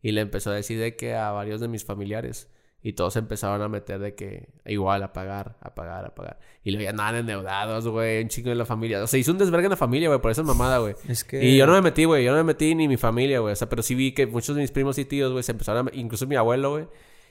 Y 0.02 0.12
le 0.12 0.22
empezó 0.22 0.52
a 0.52 0.54
decir 0.56 0.78
de 0.80 0.96
que 0.98 1.16
a 1.16 1.32
varios 1.32 1.62
de 1.62 1.70
mis 1.70 1.86
familiares. 1.86 2.52
Y 2.84 2.94
todos 2.94 3.16
empezaron 3.16 3.62
a 3.62 3.70
meter 3.70 4.00
de 4.00 4.16
que 4.16 4.50
igual 4.66 5.04
a 5.04 5.14
pagar, 5.14 5.56
a 5.62 5.76
pagar, 5.76 6.04
a 6.04 6.16
pagar. 6.16 6.40
Y 6.64 6.72
luego 6.72 6.84
ya 6.86 6.90
andaban 6.90 7.16
endeudados, 7.16 7.88
güey, 7.88 8.24
un 8.24 8.30
chingo 8.30 8.50
de 8.50 8.56
la 8.56 8.66
familia. 8.66 9.04
O 9.04 9.06
sea, 9.08 9.20
hizo 9.20 9.32
un 9.32 9.38
desvergue 9.38 9.66
en 9.68 9.72
la 9.72 9.78
familia, 9.78 10.08
güey, 10.08 10.20
por 10.20 10.32
esa 10.32 10.42
mamada, 10.42 10.80
güey. 10.80 10.96
Es 11.08 11.24
que... 11.24 11.44
Y 11.46 11.58
yo 11.58 11.68
no 11.68 11.74
me 11.74 11.82
metí, 11.82 12.06
güey. 12.06 12.24
Yo 12.24 12.32
no 12.32 12.38
me 12.38 12.44
metí 12.44 12.74
ni 12.74 12.88
mi 12.88 12.98
familia, 12.98 13.40
güey. 13.40 13.54
O 13.54 13.56
sea, 13.56 13.70
pero 13.70 13.84
sí 13.84 13.94
vi 13.94 14.14
que 14.14 14.26
muchos 14.26 14.56
de 14.56 14.64
mis 14.64 14.72
primos 14.72 14.98
y 14.98 15.06
tíos, 15.06 15.32
güey, 15.32 15.44
se 15.44 15.52
empezaron 15.52 15.90
a... 15.90 15.92
Incluso 15.94 16.26
mi 16.26 16.36
abuelo, 16.36 16.72
güey. 16.72 16.88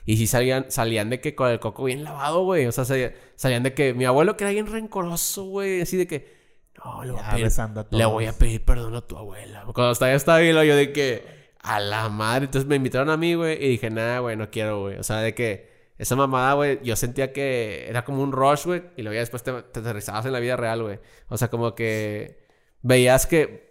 Y 0.07 0.19
sí 0.19 0.29
salían, 0.29 0.67
salían 0.71 1.11
de 1.11 1.21
que 1.21 1.35
con 1.35 1.51
el 1.51 1.59
coco 1.59 1.83
bien 1.83 2.05
lavado, 2.05 2.45
güey. 2.45 2.67
O 2.67 2.73
sea, 2.73 2.85
salía- 2.85 3.13
salían 3.35 3.65
de 3.65 3.75
que... 3.75 3.93
Mi 3.93 4.05
abuelo 4.05 4.37
que 4.37 4.45
era 4.45 4.53
bien 4.53 4.69
rencoroso, 4.69 5.47
güey. 5.47 5.81
Así 5.81 5.97
de 5.97 6.07
que... 6.07 6.39
No, 6.85 7.03
le 7.05 7.11
voy, 7.11 7.21
a 7.21 7.31
pedir, 7.33 7.47
a 7.61 7.87
le 7.91 8.05
voy 8.07 8.27
a 8.27 8.33
pedir 8.33 8.65
perdón 8.65 8.95
a 8.95 9.01
tu 9.01 9.17
abuela. 9.17 9.65
Cuando 9.75 9.91
estaba, 9.91 10.13
estaba 10.13 10.39
bien, 10.39 10.55
yo 10.55 10.77
de 10.77 10.93
que... 10.93 11.40
A 11.63 11.81
la 11.81 12.09
madre. 12.09 12.47
Entonces 12.47 12.69
me 12.69 12.77
invitaron 12.77 13.11
a 13.11 13.17
mí, 13.17 13.35
güey. 13.35 13.63
Y 13.63 13.69
dije, 13.69 13.91
nada, 13.91 14.21
güey, 14.21 14.37
no 14.37 14.51
quiero, 14.51 14.81
güey. 14.83 14.99
O 14.99 15.03
sea, 15.03 15.19
de 15.19 15.35
que... 15.35 15.71
Esa 15.99 16.17
mamada, 16.17 16.55
güey, 16.55 16.81
yo 16.83 16.97
sentía 16.97 17.31
que 17.35 17.87
era 17.87 18.07
como 18.07 18.23
un 18.23 18.33
rush, 18.33 18.65
güey. 18.65 18.83
Y 18.97 19.03
luego 19.03 19.15
ya 19.15 19.21
después 19.21 19.43
te, 19.43 19.53
te 19.53 19.81
aterrizabas 19.81 20.25
en 20.25 20.33
la 20.33 20.41
vida 20.41 20.57
real, 20.57 20.83
güey. 20.83 20.99
O 21.29 21.37
sea, 21.37 21.49
como 21.49 21.75
que... 21.75 22.39
Veías 22.83 23.27
que... 23.27 23.71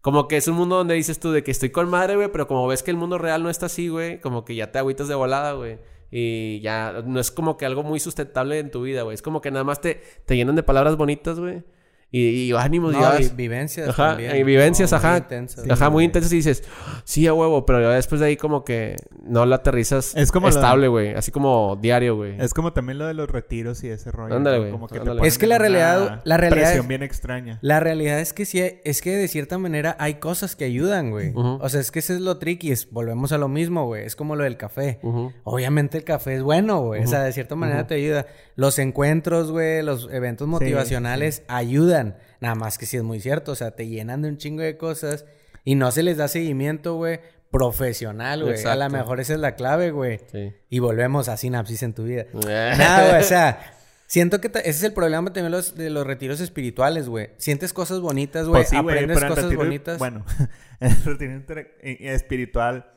Como 0.00 0.28
que 0.28 0.36
es 0.38 0.48
un 0.48 0.54
mundo 0.56 0.76
donde 0.76 0.94
dices 0.94 1.20
tú 1.20 1.32
de 1.32 1.42
que 1.42 1.50
estoy 1.50 1.70
con 1.70 1.90
madre, 1.90 2.16
güey, 2.16 2.32
pero 2.32 2.46
como 2.46 2.66
ves 2.66 2.82
que 2.82 2.90
el 2.90 2.96
mundo 2.96 3.18
real 3.18 3.42
no 3.42 3.50
está 3.50 3.66
así, 3.66 3.88
güey, 3.88 4.20
como 4.20 4.44
que 4.44 4.54
ya 4.54 4.70
te 4.70 4.78
agüitas 4.78 5.08
de 5.08 5.14
volada, 5.14 5.52
güey. 5.52 5.78
Y 6.10 6.60
ya 6.60 7.02
no 7.04 7.20
es 7.20 7.30
como 7.30 7.56
que 7.56 7.66
algo 7.66 7.82
muy 7.82 8.00
sustentable 8.00 8.58
en 8.58 8.70
tu 8.70 8.82
vida, 8.82 9.02
güey. 9.02 9.14
Es 9.14 9.22
como 9.22 9.40
que 9.40 9.50
nada 9.50 9.64
más 9.64 9.80
te, 9.80 10.00
te 10.24 10.36
llenan 10.36 10.56
de 10.56 10.62
palabras 10.62 10.96
bonitas, 10.96 11.38
güey. 11.38 11.64
Y, 12.10 12.20
y 12.26 12.52
ánimos, 12.52 12.94
No, 12.94 13.20
y 13.20 13.28
vivencias 13.28 13.90
Ajá, 13.90 14.08
también. 14.12 14.34
y 14.36 14.42
vivencias, 14.42 14.90
No, 14.92 14.98
muy 14.98 15.06
ajá. 15.06 15.18
intensas. 15.18 15.70
Ajá, 15.70 15.90
muy 15.90 16.04
intensas 16.04 16.32
y 16.32 16.36
dices, 16.36 16.64
sí, 17.04 17.26
a 17.26 17.34
huevo, 17.34 17.66
pero 17.66 17.90
después 17.90 18.18
de 18.22 18.28
ahí 18.28 18.36
como 18.38 18.64
que 18.64 18.96
no 19.24 19.44
la 19.44 19.56
aterrizas 19.56 20.14
Es 20.16 20.32
como 20.32 20.48
estable, 20.48 20.88
güey. 20.88 21.12
Así 21.12 21.30
como 21.30 21.76
diario, 21.78 22.16
güey. 22.16 22.40
Es 22.40 22.54
como 22.54 22.72
también 22.72 22.96
lo 22.96 23.06
de 23.06 23.12
los 23.12 23.28
retiros 23.28 23.84
y 23.84 23.88
ese 23.90 24.10
rollo. 24.10 24.34
Ándale, 24.36 24.58
güey, 24.70 25.26
Es 25.28 25.36
que 25.36 25.46
la 25.46 25.58
realidad- 25.58 26.00
una 26.02 26.22
la 26.24 26.36
realidad 26.38 26.62
Presión 26.62 26.82
es- 26.84 26.88
bien 26.88 27.02
extraña. 27.02 27.58
La 27.60 27.78
realidad 27.78 28.20
es 28.20 28.32
que 28.32 28.46
sí, 28.46 28.62
es 28.84 29.02
que 29.02 29.14
de 29.14 29.28
cierta 29.28 29.58
manera 29.58 29.94
hay 30.00 30.14
cosas 30.14 30.56
que 30.56 30.64
ayudan, 30.64 31.10
güey. 31.10 31.32
O 31.34 31.68
sea, 31.68 31.78
es 31.80 31.90
que 31.90 31.98
ese 31.98 32.14
es 32.14 32.20
lo 32.22 32.38
tricky, 32.38 32.72
es, 32.72 32.90
volvemos 32.90 33.32
a 33.32 33.38
lo 33.38 33.48
mismo, 33.48 33.84
güey. 33.84 34.06
Es 34.06 34.16
como 34.16 34.34
lo 34.34 34.44
del 34.44 34.56
café. 34.56 34.98
Obviamente 35.44 35.98
el 35.98 36.04
café 36.04 36.36
es 36.36 36.42
bueno, 36.42 36.80
güey. 36.80 37.04
O 37.04 37.06
sea, 37.06 37.22
de 37.22 37.32
cierta 37.34 37.54
manera 37.54 37.86
te 37.86 37.96
ayuda. 37.96 38.24
Los 38.56 38.78
encuentros, 38.78 39.50
güey, 39.52 39.82
los 39.82 40.08
eventos 40.10 40.48
motivacionales 40.48 41.42
ayudan. 41.48 41.97
Nada 42.40 42.54
más 42.54 42.78
que 42.78 42.86
sí 42.86 42.96
es 42.96 43.02
muy 43.02 43.20
cierto. 43.20 43.52
O 43.52 43.54
sea, 43.54 43.72
te 43.72 43.86
llenan 43.86 44.22
de 44.22 44.28
un 44.28 44.36
chingo 44.38 44.62
de 44.62 44.76
cosas 44.76 45.24
y 45.64 45.74
no 45.74 45.90
se 45.90 46.02
les 46.02 46.16
da 46.16 46.28
seguimiento, 46.28 46.94
güey, 46.94 47.20
profesional, 47.50 48.42
güey. 48.44 48.64
A 48.64 48.76
lo 48.76 48.90
mejor 48.90 49.20
esa 49.20 49.34
es 49.34 49.40
la 49.40 49.54
clave, 49.54 49.90
güey. 49.90 50.20
Sí. 50.30 50.52
Y 50.70 50.78
volvemos 50.78 51.28
a 51.28 51.36
sinapsis 51.36 51.82
en 51.82 51.94
tu 51.94 52.04
vida. 52.04 52.26
Nada, 52.34 53.08
güey, 53.10 53.20
o 53.20 53.24
sea, 53.24 53.60
siento 54.06 54.40
que 54.40 54.48
ese 54.48 54.68
es 54.70 54.82
el 54.82 54.92
problema 54.92 55.32
también 55.32 55.52
los, 55.52 55.74
de 55.74 55.90
los 55.90 56.06
retiros 56.06 56.40
espirituales, 56.40 57.08
güey. 57.08 57.30
Sientes 57.38 57.72
cosas 57.72 58.00
bonitas, 58.00 58.46
güey, 58.48 58.60
Pues 58.62 58.68
sí, 58.70 58.76
aprendes 58.76 59.22
cosas 59.22 59.44
retiro- 59.44 59.58
bonitas. 59.58 59.98
Bueno, 59.98 60.24
en 60.80 60.90
el 60.92 61.04
retiro 61.04 61.32
inter- 61.32 61.76
eh, 61.82 61.98
espiritual, 62.14 62.90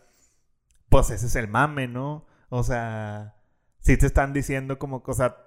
pues 0.89 1.09
ese 1.09 1.25
es 1.27 1.35
el 1.35 1.47
mame, 1.47 1.87
¿no? 1.87 2.27
O 2.49 2.63
sea, 2.63 3.35
sí 3.79 3.95
te 3.97 4.05
están 4.05 4.33
diciendo 4.33 4.77
como 4.77 5.03
cosa, 5.03 5.37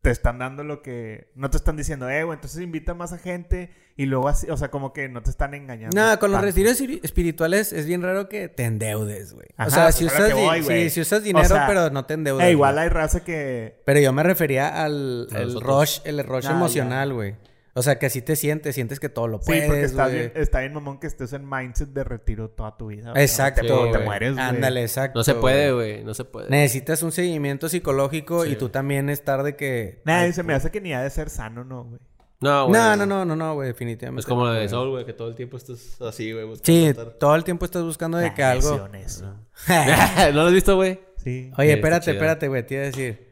te 0.00 0.10
están 0.10 0.38
dando 0.38 0.62
lo 0.64 0.80
que... 0.80 1.30
No 1.34 1.50
te 1.50 1.56
están 1.56 1.76
diciendo, 1.76 2.08
eh, 2.08 2.22
güey, 2.22 2.36
entonces 2.36 2.62
invita 2.62 2.94
más 2.94 3.12
a 3.12 3.18
gente 3.18 3.70
y 3.96 4.06
luego 4.06 4.28
así, 4.28 4.48
o 4.48 4.56
sea, 4.56 4.70
como 4.70 4.92
que 4.92 5.08
no 5.08 5.22
te 5.22 5.30
están 5.30 5.54
engañando. 5.54 5.94
Nada, 5.94 6.18
con 6.18 6.30
los 6.30 6.40
retiros 6.40 6.80
espiri- 6.80 7.00
espirituales 7.02 7.72
es 7.72 7.84
bien 7.86 8.00
raro 8.02 8.28
que 8.28 8.48
te 8.48 8.64
endeudes, 8.64 9.32
güey. 9.34 9.48
O 9.58 9.68
sea, 9.70 9.84
pues 9.84 9.96
si 9.96 10.04
usas, 10.04 10.32
voy, 10.32 10.62
sí, 10.62 10.90
si 10.90 11.00
usas 11.00 11.20
O 11.20 11.24
dinero, 11.24 11.48
sea, 11.48 11.66
pero 11.66 11.90
no 11.90 12.04
te 12.04 12.14
endeudas. 12.14 12.46
Eh, 12.46 12.52
igual 12.52 12.78
hay 12.78 12.88
raza 12.88 13.24
que... 13.24 13.82
Pero 13.84 13.98
yo 13.98 14.12
me 14.12 14.22
refería 14.22 14.84
al 14.84 15.26
el 15.34 15.60
rush, 15.60 15.98
el 16.04 16.24
rush 16.24 16.46
emocional, 16.46 17.12
güey. 17.12 17.34
O 17.74 17.82
sea, 17.82 17.98
que 17.98 18.06
así 18.06 18.22
te 18.22 18.34
sientes, 18.34 18.74
sientes 18.74 18.98
que 18.98 19.08
todo 19.08 19.28
lo 19.28 19.38
Sí, 19.38 19.46
puedes, 19.46 19.66
porque 19.66 19.82
estás 19.84 20.08
güey. 20.08 20.18
bien, 20.20 20.32
está 20.34 20.60
bien, 20.60 20.72
mamón, 20.74 20.98
que 20.98 21.06
estés 21.06 21.32
en 21.32 21.48
mindset 21.48 21.90
de 21.90 22.02
retiro 22.04 22.50
toda 22.50 22.76
tu 22.76 22.88
vida. 22.88 23.12
Exacto, 23.14 23.60
te- 23.62 23.68
te, 23.68 23.72
güey. 23.74 24.04
mueres, 24.04 24.34
güey. 24.34 24.44
Ándale, 24.44 24.82
exacto. 24.82 25.18
No 25.20 25.22
se 25.24 25.34
puede, 25.34 25.72
güey. 25.72 26.02
No 26.04 26.12
se 26.14 26.24
puede. 26.24 26.50
Necesitas 26.50 27.02
un 27.02 27.12
seguimiento 27.12 27.68
psicológico 27.68 28.44
y 28.46 28.56
tú 28.56 28.68
también 28.68 29.08
estar 29.10 29.42
de 29.42 29.54
que... 29.56 30.02
Nah, 30.04 30.20
Ay, 30.20 30.32
se 30.32 30.42
me 30.42 30.54
hace 30.54 30.70
que 30.70 30.80
ni 30.80 30.92
ha 30.92 31.02
de 31.02 31.10
ser 31.10 31.30
sano, 31.30 31.62
¿no, 31.64 31.84
güey? 31.84 32.00
No, 32.40 32.68
güey. 32.68 32.80
No, 32.80 32.96
no, 32.96 33.04
no, 33.06 33.24
no, 33.24 33.34
no, 33.36 33.54
güey, 33.54 33.68
definitivamente. 33.68 34.20
Es 34.20 34.26
como 34.26 34.44
la 34.46 34.52
de. 34.54 34.68
Soul, 34.68 34.90
güey, 34.90 35.04
que 35.04 35.12
todo 35.12 35.26
el 35.28 35.34
tiempo 35.34 35.56
estás 35.56 36.00
así, 36.00 36.32
güey. 36.32 36.46
Sí, 36.62 36.86
estar- 36.86 37.14
todo 37.18 37.34
el 37.34 37.42
tiempo 37.42 37.64
estás 37.64 37.82
buscando 37.82 38.16
de 38.18 38.32
que 38.32 38.42
algo... 38.44 38.88
¿No 39.68 40.32
lo 40.32 40.42
has 40.46 40.52
visto, 40.52 40.76
güey? 40.76 41.00
Sí. 41.16 41.50
Oye, 41.58 41.68
Sí, 41.72 41.74
espérate, 41.74 42.10
espérate, 42.12 42.48
güey, 42.48 42.64
te 42.66 42.74
iba 42.74 42.82
a 42.84 42.86
decir. 42.86 43.27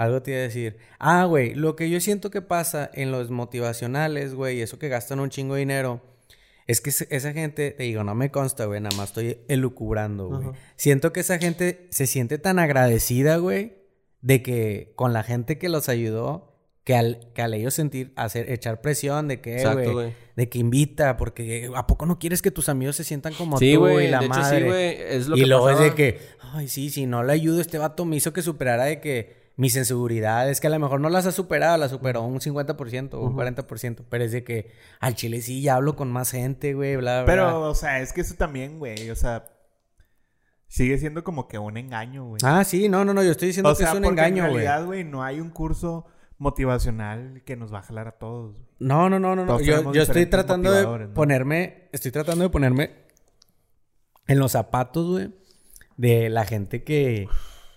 Algo 0.00 0.22
te 0.22 0.30
iba 0.30 0.40
a 0.40 0.44
decir. 0.44 0.78
Ah, 0.98 1.26
güey, 1.26 1.54
lo 1.54 1.76
que 1.76 1.90
yo 1.90 2.00
siento 2.00 2.30
que 2.30 2.40
pasa 2.40 2.90
en 2.94 3.10
los 3.12 3.30
motivacionales, 3.30 4.32
güey, 4.34 4.62
eso 4.62 4.78
que 4.78 4.88
gastan 4.88 5.20
un 5.20 5.28
chingo 5.28 5.54
de 5.56 5.60
dinero, 5.60 6.00
es 6.66 6.80
que 6.80 6.88
esa 6.88 7.32
gente, 7.34 7.72
te 7.72 7.82
digo, 7.82 8.02
no 8.02 8.14
me 8.14 8.30
consta, 8.30 8.64
güey, 8.64 8.80
nada 8.80 8.96
más 8.96 9.10
estoy 9.10 9.38
elucubrando, 9.48 10.28
güey. 10.28 10.40
Ajá. 10.48 10.52
Siento 10.76 11.12
que 11.12 11.20
esa 11.20 11.38
gente 11.38 11.86
se 11.90 12.06
siente 12.06 12.38
tan 12.38 12.58
agradecida, 12.58 13.36
güey, 13.36 13.74
de 14.22 14.42
que 14.42 14.92
con 14.96 15.12
la 15.12 15.22
gente 15.22 15.58
que 15.58 15.68
los 15.68 15.90
ayudó, 15.90 16.46
que 16.84 16.94
al, 16.94 17.30
que 17.34 17.42
al 17.42 17.52
ellos 17.52 17.74
sentir, 17.74 18.14
hacer, 18.16 18.50
echar 18.50 18.80
presión 18.80 19.28
de 19.28 19.42
que, 19.42 19.62
güey, 19.92 20.14
de 20.34 20.48
que 20.48 20.58
invita, 20.58 21.18
porque 21.18 21.70
¿a 21.76 21.86
poco 21.86 22.06
no 22.06 22.18
quieres 22.18 22.40
que 22.40 22.50
tus 22.50 22.70
amigos 22.70 22.96
se 22.96 23.04
sientan 23.04 23.34
como 23.34 23.58
Sí, 23.58 23.74
tú 23.74 23.80
güey. 23.80 24.06
y 24.06 24.10
la 24.10 24.20
De 24.20 24.26
hecho, 24.26 24.34
madre? 24.34 24.58
sí, 24.60 24.64
güey. 24.66 24.96
Es 24.98 25.28
lo 25.28 25.36
y 25.36 25.40
que 25.40 25.46
luego 25.46 25.68
es 25.68 25.76
de 25.78 25.90
pasaba. 25.90 25.96
que, 25.96 26.18
ay, 26.54 26.68
sí, 26.68 26.88
si 26.88 27.04
no 27.04 27.22
le 27.22 27.34
ayudo, 27.34 27.60
este 27.60 27.76
vato 27.76 28.06
me 28.06 28.16
hizo 28.16 28.32
que 28.32 28.40
superara 28.40 28.84
de 28.86 28.98
que 29.00 29.39
mis 29.60 29.76
inseguridades, 29.76 30.58
que 30.58 30.68
a 30.68 30.70
lo 30.70 30.78
mejor 30.78 31.02
no 31.02 31.10
las 31.10 31.26
ha 31.26 31.32
superado, 31.32 31.76
las 31.76 31.90
superó 31.90 32.22
un 32.22 32.40
50% 32.40 33.12
o 33.12 33.20
un 33.20 33.36
40%, 33.36 34.06
pero 34.08 34.24
es 34.24 34.32
de 34.32 34.42
que 34.42 34.72
al 35.00 35.14
chile 35.14 35.42
sí, 35.42 35.60
ya 35.60 35.74
hablo 35.74 35.96
con 35.96 36.10
más 36.10 36.30
gente, 36.30 36.72
güey, 36.72 36.96
bla, 36.96 37.24
bla. 37.24 37.26
Pero, 37.26 37.68
o 37.68 37.74
sea, 37.74 38.00
es 38.00 38.14
que 38.14 38.22
eso 38.22 38.36
también, 38.36 38.78
güey. 38.78 39.10
O 39.10 39.14
sea, 39.14 39.44
sigue 40.66 40.96
siendo 40.96 41.22
como 41.24 41.46
que 41.46 41.58
un 41.58 41.76
engaño, 41.76 42.24
güey. 42.24 42.40
Ah, 42.42 42.64
sí, 42.64 42.88
no, 42.88 43.04
no, 43.04 43.12
no, 43.12 43.22
yo 43.22 43.32
estoy 43.32 43.48
diciendo 43.48 43.68
o 43.68 43.72
que 43.74 43.82
sea, 43.82 43.88
es 43.90 43.96
un 43.96 44.02
porque 44.02 44.18
engaño, 44.18 44.44
en 44.46 44.50
güey. 44.50 44.64
realidad, 44.64 44.86
güey, 44.86 45.04
no 45.04 45.22
hay 45.22 45.40
un 45.40 45.50
curso 45.50 46.06
motivacional 46.38 47.42
que 47.44 47.54
nos 47.54 47.70
va 47.70 47.80
a 47.80 47.82
jalar 47.82 48.08
a 48.08 48.12
todos. 48.12 48.56
No, 48.78 49.10
no, 49.10 49.20
no, 49.20 49.36
no, 49.36 49.44
no. 49.44 49.60
Yo, 49.60 49.92
yo 49.92 50.00
estoy 50.00 50.24
tratando 50.24 50.72
de 50.72 51.08
ponerme, 51.08 51.90
estoy 51.92 52.12
tratando 52.12 52.44
de 52.44 52.48
ponerme 52.48 52.92
en 54.26 54.38
los 54.38 54.52
zapatos, 54.52 55.06
güey, 55.06 55.34
de 55.98 56.30
la 56.30 56.46
gente 56.46 56.82
que 56.82 57.28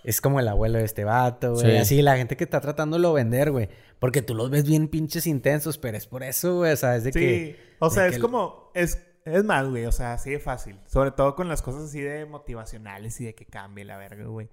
es 0.04 0.20
como 0.20 0.38
el 0.40 0.46
abuelo 0.48 0.78
de 0.78 0.84
este 0.84 1.04
vato, 1.04 1.54
güey. 1.54 1.72
Sí. 1.72 1.76
Así, 1.78 2.02
la 2.02 2.16
gente 2.16 2.36
que 2.36 2.44
está 2.44 2.60
tratando 2.60 2.98
de 2.98 3.12
vender, 3.12 3.50
güey. 3.50 3.68
Porque 3.98 4.22
tú 4.22 4.34
los 4.34 4.50
ves 4.50 4.64
bien 4.66 4.88
pinches 4.88 5.26
intensos, 5.26 5.78
pero 5.78 5.96
es 5.96 6.06
por 6.06 6.22
eso, 6.22 6.56
güey. 6.58 6.72
O 6.72 6.76
sea, 6.76 6.96
es 6.96 7.04
de 7.04 7.12
Sí, 7.12 7.18
que... 7.18 7.60
o 7.78 7.90
sea, 7.90 8.06
es 8.06 8.16
que- 8.16 8.20
como, 8.20 8.70
es, 8.74 9.02
es 9.24 9.44
más, 9.44 9.68
güey, 9.68 9.86
o 9.86 9.92
sea, 9.92 10.12
así 10.12 10.30
de 10.30 10.38
fácil. 10.40 10.78
Sobre 10.86 11.10
todo 11.10 11.34
con 11.34 11.48
las 11.48 11.62
cosas 11.62 11.84
así 11.84 12.00
de 12.00 12.26
motivacionales 12.26 13.20
y 13.20 13.24
de 13.24 13.34
que 13.34 13.46
cambie 13.46 13.84
la 13.84 13.96
verga, 13.96 14.26
güey. 14.26 14.50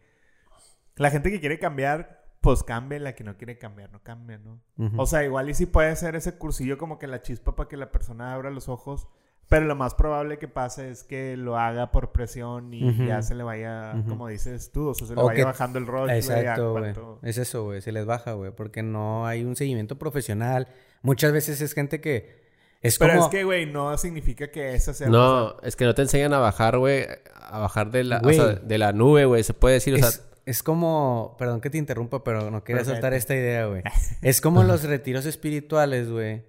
La 0.96 1.12
gente 1.12 1.32
que 1.32 1.40
quiere 1.40 1.60
cambiar, 1.60 2.24
pues 2.42 2.64
cambie, 2.64 3.00
la 3.00 3.14
que 3.16 3.24
no 3.24 3.38
quiere 3.38 3.58
cambiar, 3.58 3.92
no 3.92 4.02
cambia, 4.04 4.38
¿no? 4.38 4.62
O 4.98 5.06
sea, 5.06 5.24
igual 5.24 5.50
y 5.50 5.54
sí 5.54 5.66
puede 5.66 5.96
ser 5.96 6.16
ese 6.16 6.38
cursillo 6.38 6.78
como 6.78 6.98
que 7.00 7.08
la 7.08 7.22
chispa 7.22 7.56
para 7.56 7.68
que 7.70 7.78
la 7.78 7.92
persona 7.92 8.34
abra 8.34 8.50
los 8.52 8.70
ojos, 8.70 9.08
pero 9.52 9.66
lo 9.66 9.76
más 9.76 9.94
probable 9.96 10.40
que 10.40 10.48
pase 10.48 10.90
es 10.90 11.04
que 11.04 11.36
lo 11.36 11.58
haga 11.58 11.92
por 11.92 12.12
presión 12.14 12.74
y 12.74 13.06
ya 13.06 13.22
se 13.22 13.36
le 13.36 13.44
vaya, 13.44 13.94
como 14.08 14.30
dices 14.30 14.72
tú, 14.72 14.88
o 14.88 14.94
sea, 14.96 15.06
se 15.08 15.14
le 15.14 15.22
O 15.22 15.26
vaya 15.26 15.36
que- 15.40 15.44
bajando 15.44 15.78
el 15.78 15.86
rollo. 15.86 16.12
Exacto, 16.14 16.72
güey. 16.72 16.84
cuanto- 16.94 17.20
Es 17.22 17.38
eso, 17.38 17.66
güey. 17.66 17.82
Se 17.82 17.92
les 17.92 18.06
baja, 18.06 18.32
güey. 18.32 18.52
Porque 18.56 18.82
no 18.82 19.28
hay 19.28 19.44
un 19.44 19.56
seguimiento 19.58 20.00
profesional. 20.00 20.70
Muchas 21.02 21.34
veces 21.34 21.60
es 21.60 21.74
gente 21.74 22.00
que... 22.00 22.40
Es 22.82 22.98
Pero 22.98 23.14
como... 23.14 23.26
es 23.26 23.30
que, 23.30 23.44
güey, 23.44 23.66
no 23.66 23.96
significa 23.98 24.50
que 24.50 24.74
esa 24.74 24.94
sea... 24.94 25.08
No, 25.10 25.60
es 25.62 25.76
que 25.76 25.84
no 25.86 25.94
te 25.94 26.02
enseñan 26.02 26.34
a 26.34 26.40
bajar, 26.40 26.78
güey. 26.80 27.06
A 27.36 27.60
bajar 27.60 27.92
de 27.92 28.06
la, 28.06 28.18
o 28.20 28.22
Güey. 28.22 28.36
sea, 28.38 28.48
de 28.56 28.78
la 28.78 28.94
nube, 28.94 29.26
güey. 29.26 29.44
Se 29.44 29.54
puede 29.54 29.76
decir, 29.76 29.94
o 29.96 29.98
sea... 29.98 30.08
Es, 30.08 30.24
es 30.46 30.64
como, 30.64 31.36
perdón 31.38 31.60
que 31.62 31.70
te 31.70 31.78
interrumpa, 31.78 32.24
pero 32.24 32.50
no 32.50 32.64
quería 32.64 32.78
Perfecto. 32.80 32.96
soltar 32.96 33.14
esta 33.14 33.36
idea, 33.36 33.66
güey. 33.68 33.84
Es 34.22 34.40
como 34.42 34.64
los 34.64 34.84
retiros 34.86 35.26
espirituales, 35.26 36.10
güey. 36.10 36.44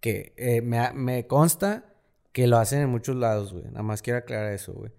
Que 0.00 0.34
eh, 0.36 0.60
me, 0.62 0.78
ha- 0.78 0.92
me 0.92 1.26
consta 1.26 1.84
que 2.32 2.46
lo 2.46 2.58
hacen 2.58 2.80
en 2.80 2.88
muchos 2.88 3.16
lados, 3.16 3.52
güey. 3.52 3.64
Nada 3.66 3.82
más 3.82 4.02
quiero 4.02 4.18
aclarar 4.18 4.52
eso, 4.52 4.72
güey. 4.72 4.92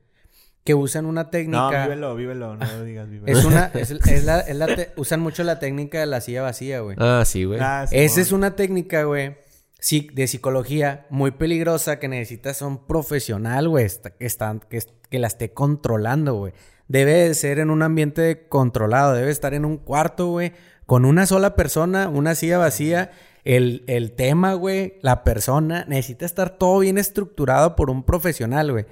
Que 0.64 0.74
usan 0.76 1.06
una 1.06 1.24
No, 1.24 1.30
técnica. 1.30 1.84
vívelo, 1.86 2.16
vívelo, 2.16 2.56
no 2.56 2.66
lo 2.66 2.84
digas, 2.84 3.10
vívelo. 3.10 3.38
es 3.40 3.46
una, 3.46 3.66
es, 3.74 3.90
es 3.92 4.24
la, 4.26 4.42
es 4.42 4.56
la 4.56 4.68
te- 4.68 4.92
usan 4.96 5.20
mucho 5.20 5.44
la 5.44 5.58
técnica 5.60 6.00
de 6.00 6.06
la 6.06 6.22
silla 6.22 6.44
vacía, 6.44 6.82
güey. 6.82 6.98
Ah, 7.00 7.24
sí, 7.26 7.46
güey. 7.46 7.60
Ah, 7.62 7.86
Esa 7.92 8.14
Simón. 8.16 8.22
es 8.26 8.32
una 8.32 8.56
técnica, 8.56 9.04
güey, 9.06 9.38
sí, 9.80 10.08
de 10.14 10.28
psicología 10.28 11.08
muy 11.10 11.32
peligrosa 11.32 11.98
que 11.98 12.08
necesitas 12.08 12.62
un 12.62 12.86
profesional, 12.86 13.70
güey, 13.70 13.88
que, 14.20 14.26
están- 14.28 14.60
que, 14.70 14.80
que 15.10 15.18
la 15.20 15.28
esté 15.28 15.52
controlando, 15.52 16.36
güey. 16.36 16.54
Debe 16.88 17.14
de 17.14 17.34
ser 17.34 17.58
en 17.58 17.72
un 17.72 17.82
ambiente 17.82 18.48
controlado, 18.48 19.14
debe 19.14 19.32
estar 19.32 19.54
en 19.56 19.66
un 19.66 19.78
cuarto, 19.78 20.28
güey, 20.28 20.52
con 20.86 21.06
una 21.06 21.26
sola 21.26 21.56
persona, 21.56 22.08
una 22.10 22.36
silla 22.36 22.58
vacía. 22.60 23.12
El, 23.44 23.84
el 23.88 24.12
tema, 24.14 24.54
güey, 24.54 25.00
la 25.02 25.24
persona, 25.24 25.86
necesita 25.88 26.26
estar 26.26 26.58
todo 26.58 26.80
bien 26.80 26.98
estructurado 26.98 27.76
por 27.76 27.90
un 27.90 28.04
profesional, 28.04 28.72
güey. 28.72 28.86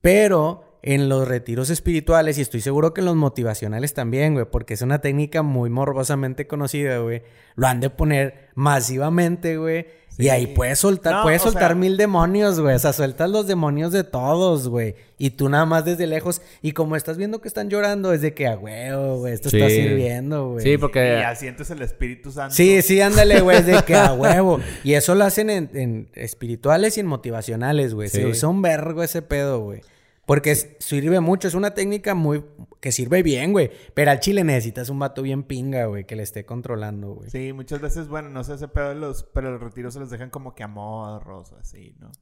Pero 0.00 0.67
en 0.82 1.08
los 1.08 1.26
retiros 1.26 1.70
espirituales, 1.70 2.38
y 2.38 2.40
estoy 2.42 2.60
seguro 2.60 2.94
que 2.94 3.00
en 3.00 3.06
los 3.06 3.16
motivacionales 3.16 3.94
también, 3.94 4.34
güey, 4.34 4.46
porque 4.50 4.74
es 4.74 4.82
una 4.82 5.00
técnica 5.00 5.42
muy 5.42 5.70
morbosamente 5.70 6.46
conocida, 6.46 6.98
güey. 6.98 7.22
Lo 7.56 7.66
han 7.66 7.80
de 7.80 7.90
poner 7.90 8.48
masivamente, 8.54 9.56
güey. 9.56 9.86
Y 10.20 10.30
ahí 10.30 10.48
puedes 10.48 10.80
soltar, 10.80 11.14
No, 11.14 11.22
puedes 11.22 11.42
soltar 11.42 11.68
sea- 11.68 11.74
mil 11.76 11.96
demonios, 11.96 12.58
güey. 12.58 12.74
O 12.74 12.78
sea, 12.80 12.92
sueltas 12.92 13.30
los 13.30 13.46
demonios 13.46 13.92
de 13.92 14.02
todos, 14.02 14.66
güey. 14.68 14.96
Y 15.16 15.30
tú 15.30 15.48
nada 15.48 15.64
más 15.64 15.84
desde 15.84 16.08
lejos. 16.08 16.42
Y 16.60 16.72
como 16.72 16.96
estás 16.96 17.16
viendo 17.18 17.40
que 17.40 17.46
están 17.46 17.70
llorando, 17.70 18.12
es 18.12 18.20
de 18.20 18.34
que, 18.34 18.48
a 18.48 18.58
huevo, 18.58 19.18
güey, 19.18 19.34
esto 19.34 19.48
está 19.48 19.68
sirviendo, 19.70 20.50
güey. 20.50 20.64
Sí, 20.64 20.70
Y 20.72 20.76
porque... 20.78 21.18
ya 21.20 21.36
sientes 21.36 21.70
el 21.70 21.82
Espíritu 21.82 22.32
Santo. 22.32 22.52
Sí, 22.52 22.82
sí, 22.82 23.00
ándale, 23.00 23.40
güey, 23.42 23.58
es 23.58 23.66
de 23.66 23.80
que 23.84 23.94
a 23.94 24.12
huevo. 24.12 24.58
Y 24.82 24.94
eso 24.94 25.14
lo 25.14 25.24
hacen 25.24 25.50
en, 25.50 25.70
en 25.74 26.08
espirituales 26.14 26.96
y 26.96 27.00
en 27.00 27.06
motivacionales, 27.06 27.94
güey. 27.94 28.08
Se 28.08 28.22
Sí. 28.22 28.24
usa 28.26 28.48
un 28.48 28.60
vergo 28.60 29.04
ese 29.04 29.22
pedo, 29.22 29.60
güey. 29.60 29.82
Porque 30.28 30.54
sirve 30.54 31.20
mucho, 31.20 31.48
es 31.48 31.54
una 31.54 31.72
técnica 31.72 32.14
muy... 32.14 32.44
que 32.80 32.92
sirve 32.92 33.22
bien, 33.22 33.52
güey. 33.52 33.70
Pero 33.94 34.10
al 34.10 34.20
chile 34.20 34.44
necesitas 34.44 34.90
un 34.90 34.98
vato 34.98 35.22
bien 35.22 35.42
pinga, 35.42 35.86
güey, 35.86 36.04
que 36.04 36.16
le 36.16 36.22
esté 36.22 36.44
controlando, 36.44 37.14
güey. 37.14 37.30
Sí, 37.30 37.54
muchas 37.54 37.80
veces, 37.80 38.08
bueno, 38.08 38.28
no 38.28 38.44
sé 38.44 38.54
ese 38.54 38.68
pedo 38.68 38.90
de 38.90 38.94
los... 38.96 39.22
Pero 39.32 39.50
los 39.52 39.60
retiros 39.62 39.94
se 39.94 40.00
los 40.00 40.10
dejan 40.10 40.28
como 40.28 40.54
que 40.54 40.62
a 40.62 40.68
morros, 40.68 41.52
así, 41.58 41.96
¿no? 41.98 42.12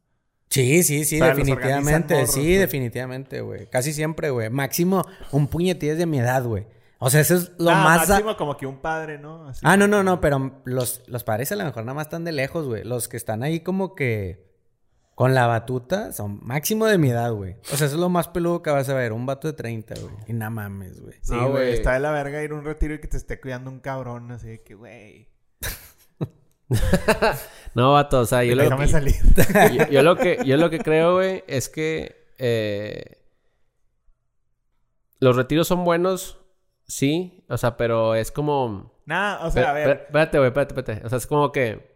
Sí, 0.51 0.85
sí, 0.85 1.05
sí, 1.05 1.17
O 1.17 1.19
sea, 1.19 1.35
los 1.35 1.37
definitivamente. 1.39 2.15
morros, 2.15 2.33
sí, 2.33 2.55
definitivamente, 2.55 3.41
güey. 3.41 3.69
Casi 3.69 3.93
siempre, 3.93 4.31
güey. 4.31 4.51
Máximo 4.51 5.05
un 5.33 5.49
puñetillas 5.49 5.99
de 5.99 6.07
mi 6.07 6.21
edad, 6.21 6.45
güey. 6.45 6.65
O 6.99 7.11
sea, 7.11 7.21
eso 7.21 7.35
es 7.35 7.51
lo 7.59 7.71
Ah, 7.71 7.83
más... 7.83 8.09
a- 8.09 8.13
máximo 8.15 8.37
como 8.37 8.57
que 8.57 8.67
un 8.67 8.79
padre, 8.79 9.19
¿no? 9.19 9.49
Así. 9.49 9.61
Ah, 9.65 9.77
no, 9.77 9.89
no, 9.89 10.05
no, 10.05 10.21
pero 10.21 10.63
los, 10.65 11.03
los 11.09 11.25
padres 11.25 11.51
a 11.51 11.57
lo 11.57 11.65
mejor 11.65 11.85
nada 11.85 11.95
más 11.95 12.07
están 12.07 12.25
de 12.25 12.31
lejos, 12.31 12.67
güey. 12.69 12.85
Los 12.85 13.09
que 13.09 13.17
están 13.17 13.43
ahí 13.43 13.59
como 13.61 13.97
que 13.97 14.46
con 15.17 15.35
la 15.35 15.47
batuta 15.47 16.13
son 16.13 16.41
máximo 16.43 16.85
de 16.85 16.99
mi 16.99 17.09
edad, 17.09 17.33
güey. 17.33 17.57
O 17.73 17.77
sea, 17.77 17.87
eso 17.87 17.97
es 17.97 18.01
lo 18.01 18.11
más 18.11 18.29
peludo 18.29 18.63
que 18.63 18.71
vas 18.71 18.87
a 18.91 18.95
ver. 18.95 19.15
Un 19.15 19.25
vato 19.25 19.49
de 19.49 19.55
30, 19.55 19.95
güey. 19.99 20.15
Y 20.29 20.35
nada 20.35 20.51
mames, 20.51 21.01
güey. 21.01 21.15
Sí, 21.23 21.35
güey. 21.35 21.73
Está 21.73 21.95
de 21.95 22.01
la 22.01 22.11
verga 22.13 22.43
ir 22.43 22.51
a 22.51 22.55
un 22.55 22.65
retiro 22.65 22.93
y 22.93 23.01
que 23.01 23.09
te 23.09 23.17
esté 23.17 23.41
cuidando 23.41 23.71
un 23.71 23.81
cabrón. 23.81 24.31
Así 24.31 24.47
de 24.47 24.63
que, 24.63 24.75
güey. 24.75 25.31
No, 27.75 27.95
vato, 27.95 28.21
o 28.21 28.27
sea, 28.27 28.45
yo 28.45 28.55
lo, 28.57 28.89
salir. 28.89 29.15
yo, 29.79 29.87
yo 29.89 30.03
lo 30.03 30.17
que 30.17 30.39
yo 30.45 30.57
lo 30.59 30.69
que 30.69 30.81
creo, 30.81 31.15
güey, 31.15 31.45
es 31.47 31.69
que 31.69 32.33
eh, 32.39 33.23
los 35.21 35.35
retiros 35.37 35.69
son 35.69 35.85
buenos, 35.85 36.39
sí, 36.89 37.45
o 37.49 37.57
sea, 37.57 37.77
pero 37.77 38.15
es 38.15 38.33
como 38.33 38.93
Nada, 39.07 39.47
o 39.47 39.51
sea, 39.51 39.63
Pero- 39.63 39.69
a 39.69 39.73
ver. 39.73 39.89
espérate, 40.07 40.39
güey, 40.39 40.49
espérate, 40.49 40.75
espérate. 40.75 41.07
O 41.07 41.09
sea, 41.09 41.19
es 41.19 41.27
como 41.27 41.53
que 41.53 41.96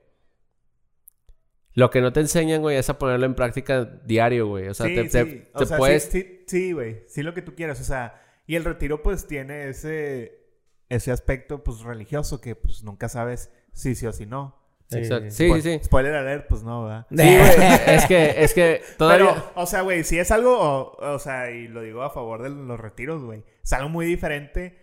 lo 1.74 1.90
que 1.90 2.00
no 2.00 2.12
te 2.12 2.20
enseñan, 2.20 2.60
güey, 2.62 2.76
es 2.76 2.88
a 2.90 2.98
ponerlo 2.98 3.26
en 3.26 3.34
práctica 3.34 3.84
diario, 3.84 4.46
güey. 4.48 4.68
O 4.68 4.74
sea, 4.74 4.86
sí, 4.86 4.94
te, 4.94 5.04
sí. 5.04 5.10
te- 5.10 5.50
O 5.54 5.58
te 5.60 5.66
sea, 5.66 5.78
puedes 5.78 6.04
sí, 6.04 6.22
sí, 6.22 6.44
sí, 6.46 6.72
güey. 6.72 7.04
Sí, 7.06 7.22
lo 7.22 7.32
que 7.34 7.42
tú 7.42 7.54
quieras. 7.54 7.80
O 7.80 7.84
sea, 7.84 8.20
y 8.46 8.56
el 8.56 8.64
retiro, 8.64 9.02
pues, 9.02 9.26
tiene 9.26 9.68
ese, 9.68 10.40
ese 10.88 11.12
aspecto, 11.12 11.62
pues, 11.62 11.80
religioso 11.80 12.40
que, 12.40 12.56
pues, 12.56 12.82
nunca 12.82 13.08
sabes 13.08 13.52
si 13.72 13.94
sí 13.94 14.06
o 14.06 14.12
si 14.12 14.26
no. 14.26 14.58
Exacto. 14.92 15.30
Sí, 15.30 15.44
Spo- 15.44 15.60
sí, 15.60 15.78
sí. 15.78 15.84
Spoiler 15.84 16.14
alert, 16.16 16.46
pues, 16.48 16.64
no, 16.64 16.82
¿verdad? 16.84 17.06
Sí, 17.10 17.16
güey. 17.16 17.68
es 17.96 18.06
que, 18.06 18.34
es 18.44 18.54
que 18.54 18.82
todavía. 18.98 19.28
Pero, 19.32 19.52
o 19.54 19.66
sea, 19.66 19.82
güey, 19.82 20.02
si 20.02 20.18
es 20.18 20.32
algo, 20.32 20.58
o, 20.58 21.12
o 21.14 21.18
sea, 21.20 21.48
y 21.52 21.68
lo 21.68 21.82
digo 21.82 22.02
a 22.02 22.10
favor 22.10 22.42
de 22.42 22.50
los 22.50 22.80
retiros, 22.80 23.22
güey. 23.22 23.44
Es 23.62 23.72
algo 23.72 23.88
muy 23.88 24.06
diferente 24.06 24.79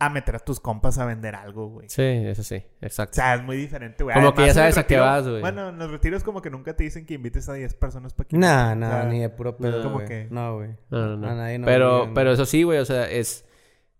a 0.00 0.10
meter 0.10 0.36
a 0.36 0.38
tus 0.38 0.60
compas 0.60 0.98
a 0.98 1.04
vender 1.06 1.34
algo, 1.34 1.68
güey. 1.70 1.88
Sí, 1.88 2.02
eso 2.02 2.44
sí, 2.44 2.56
O 2.80 2.86
exacto. 2.86 3.14
sea, 3.16 3.34
es 3.34 3.42
muy 3.42 3.56
diferente, 3.56 4.04
güey. 4.04 4.14
Como 4.14 4.32
que 4.32 4.42
ya 4.42 4.44
Además, 4.52 4.56
en 4.56 4.66
el 4.68 4.72
sabes 4.74 4.78
a 4.84 4.86
qué 4.86 4.96
vas, 4.98 5.26
güey. 5.28 5.40
Bueno, 5.40 5.70
en 5.70 5.78
los 5.78 5.90
retiros 5.90 6.22
como 6.22 6.40
que 6.40 6.50
nunca 6.50 6.76
te 6.76 6.84
dicen 6.84 7.04
que 7.04 7.14
invites 7.14 7.48
a 7.48 7.54
10 7.54 7.74
personas 7.74 8.12
para 8.14 8.28
que... 8.28 8.36
Nah, 8.36 8.72
O 8.72 8.76
nah, 8.76 8.90
sea, 8.90 9.04
ni 9.06 9.18
de 9.20 9.28
puro 9.28 9.56
pedo, 9.56 9.82
como 9.82 9.96
güey. 9.96 10.06
que- 10.06 10.28
No, 10.30 10.54
güey. 10.56 10.70
No, 10.90 11.06
no, 11.06 11.16
no. 11.16 11.28
A 11.28 11.34
nadie 11.34 11.58
no 11.58 11.66
pero, 11.66 11.96
obligan, 11.96 12.14
pero 12.14 12.32
eso 12.32 12.46
sí, 12.46 12.62
güey, 12.62 12.78
o 12.78 12.84
sea, 12.84 13.10
es. 13.10 13.44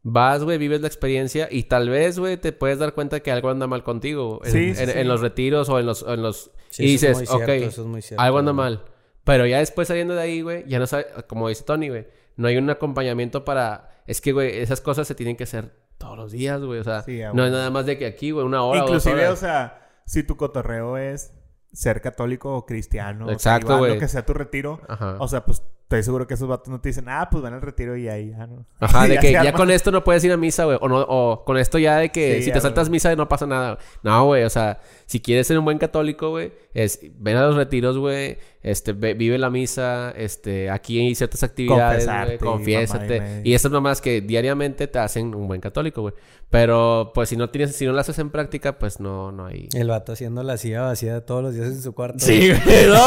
Vas, 0.05 0.45
güey, 0.45 0.57
vives 0.59 0.81
la 0.81 0.87
experiencia 0.87 1.49
y 1.51 1.65
tal 1.65 1.89
vez, 1.91 2.19
güey, 2.19 2.37
te 2.37 2.53
puedes 2.53 2.79
dar 2.79 2.95
cuenta 2.95 3.19
que 3.20 3.33
algo 3.33 3.51
anda 3.51 3.66
mal 3.66 3.83
contigo. 3.83 4.41
En, 4.45 4.53
Sí, 4.53 4.75
sí, 4.75 4.83
en- 4.85 4.91
sí. 4.91 4.99
en 5.01 5.09
los 5.09 5.20
retiros 5.20 5.69
o 5.69 5.79
en 5.81 5.87
los. 5.87 6.05
en 6.07 6.23
los 6.23 6.53
Sí, 6.70 6.85
y 6.85 6.95
eso 6.95 7.09
es 7.09 7.19
dices, 7.19 7.31
muy 7.35 7.41
ok, 7.43 7.47
cierto, 7.47 7.66
eso 7.66 7.83
es 7.83 7.89
muy 7.89 8.03
cierto, 8.03 8.23
algo 8.23 8.39
anda 8.39 8.53
mal. 8.53 8.85
Pero 9.25 9.47
ya 9.47 9.59
después 9.59 9.89
saliendo 9.89 10.15
de 10.15 10.23
ahí, 10.23 10.41
güey, 10.43 10.65
ya 10.69 10.79
no 10.79 10.87
sabes, 10.87 11.07
como 11.27 11.49
dice 11.49 11.65
Tony, 11.65 11.89
güey, 11.89 12.07
no 12.37 12.47
hay 12.47 12.57
un 12.57 12.70
acompañamiento 12.70 13.45
para. 13.45 13.91
Es 14.07 14.20
que, 14.20 14.33
güey, 14.33 14.59
esas 14.61 14.81
cosas 14.81 15.07
se 15.09 15.15
tienen 15.16 15.37
que 15.37 15.45
hacer 15.45 15.73
todos 15.99 16.16
los 16.16 16.33
días, 16.33 16.61
güey. 16.62 16.81
O 16.81 16.85
sea, 16.85 17.03
Sí, 17.03 17.20
no 17.35 17.45
es 17.45 17.53
nada 17.53 17.70
más 17.70 17.85
de 17.87 17.99
que 17.99 18.07
aquí, 18.07 18.31
güey, 18.31 18.47
una 18.47 18.62
hora 18.62 18.83
o 18.83 18.85
Inclusive, 18.85 19.29
o 19.29 19.37
sea, 19.37 19.87
si 20.07 20.23
tu 20.23 20.37
cotorreo 20.37 20.97
es 20.97 21.33
ser 21.73 22.01
católico 22.01 22.55
o 22.57 22.65
cristiano, 22.65 23.25
o 23.27 23.29
sea, 23.29 23.35
Exacto, 23.35 23.66
igual, 23.66 23.79
güey. 23.81 23.95
lo 23.95 24.01
que 24.01 24.09
sea 24.09 24.25
tu 24.25 24.33
retiro, 24.33 24.81
Ajá. 24.89 25.16
o 25.19 25.29
sea, 25.29 25.45
pues 25.45 25.62
estoy 25.89 26.02
seguro 26.02 26.27
que 26.27 26.35
esos 26.35 26.47
vatos 26.47 26.69
no 26.69 26.82
te 26.82 26.90
dicen, 26.90 27.06
ah, 27.09 27.28
pues 27.31 27.43
van 27.43 27.55
al 27.55 27.62
retiro 27.62 27.97
y 27.97 28.09
ahí 28.09 28.28
ya 28.36 28.47
no. 28.47 28.66
Ajá, 28.78 29.06
de 29.09 29.16
que 29.19 29.32
ya 29.32 29.52
con 29.55 29.70
esto 29.70 29.90
no 29.90 30.05
puedes 30.05 30.23
ir 30.23 30.31
a 30.32 30.36
misa, 30.36 30.65
güey. 30.66 30.77
O, 30.82 30.86
no, 30.89 31.01
o 31.01 31.44
con 31.47 31.56
esto 31.56 31.78
ya 31.78 31.97
de 31.97 32.10
que 32.10 32.36
Sí, 32.36 32.43
si 32.43 32.48
ya, 32.48 32.55
te 32.55 32.60
saltas 32.60 32.89
güey. 32.89 32.97
misa 32.97 33.16
no 33.16 33.27
pasa 33.27 33.47
nada. 33.47 33.74
güey. 33.77 33.86
No, 34.02 34.24
güey. 34.27 34.44
O 34.44 34.51
sea, 34.51 34.81
si 35.06 35.20
quieres 35.20 35.47
ser 35.47 35.59
un 35.59 35.65
buen 35.65 35.78
católico, 35.78 36.28
güey, 36.28 36.52
es 36.74 37.01
ven 37.19 37.39
a 37.39 37.47
los 37.47 37.56
retiros, 37.56 37.97
güey. 37.97 38.36
Este, 38.62 38.93
ve- 38.93 39.15
vive 39.15 39.39
la 39.39 39.48
misa. 39.48 40.10
Este, 40.15 40.69
aquí 40.69 41.01
hay 41.01 41.15
ciertas 41.15 41.43
actividades, 41.43 42.05
Confesarte 42.05 42.36
güey. 42.36 42.36
y 42.36 42.39
mamá 42.39 42.51
y 42.51 42.56
Confiésate. 42.59 43.55
esas 43.55 43.73
mamás 43.73 44.01
que 44.02 44.20
diariamente 44.20 44.89
te 44.89 44.98
hacen 44.98 45.35
un 45.35 45.48
buen 45.48 45.60
católico, 45.62 46.02
güey. 46.02 46.12
Pero, 46.51 47.12
pues, 47.15 47.28
si 47.28 47.36
no 47.36 47.51
tienes, 47.51 47.77
si 47.77 47.85
no 47.86 47.93
las 47.93 48.09
haces 48.09 48.19
en 48.20 48.31
práctica, 48.31 48.78
pues 48.78 49.01
no, 49.01 49.31
no 49.32 49.47
hay. 49.47 49.69
El 49.74 49.89
vato 49.89 50.12
haciendo 50.12 50.43
la 50.43 50.56
silla 50.56 50.82
vacía 50.82 51.24
todos 51.24 51.43
los 51.43 51.55
días 51.55 51.66
en 51.66 51.81
su 51.82 51.94
cuarto. 51.94 52.19
Sí, 52.20 52.48
güey. 52.65 52.86
¡No! 52.89 53.05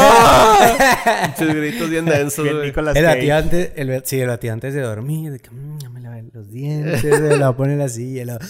Muchos 1.28 1.54
gritos 1.56 1.90
bien 1.90 2.04
densos, 2.06 2.48
güey. 2.48 2.71
Nicolas 2.72 2.96
El 2.96 3.04
batido 3.04 3.36
antes, 3.36 3.70
el, 3.76 4.02
sí, 4.04 4.20
el 4.20 4.28
batido 4.28 4.52
antes 4.54 4.74
de 4.74 4.80
dormir, 4.80 5.30
de 5.32 5.38
que 5.38 5.50
"Mm, 5.50 5.78
ya 5.78 5.90
me 5.90 6.00
lavé 6.00 6.24
los 6.32 6.50
dientes, 6.50 7.00
se 7.02 7.36
lo 7.36 7.56
pone 7.56 7.74
en 7.74 7.78
la 7.78 7.88
silla, 7.88 8.22
y 8.22 8.24
lo, 8.24 8.38
¡Te 8.38 8.44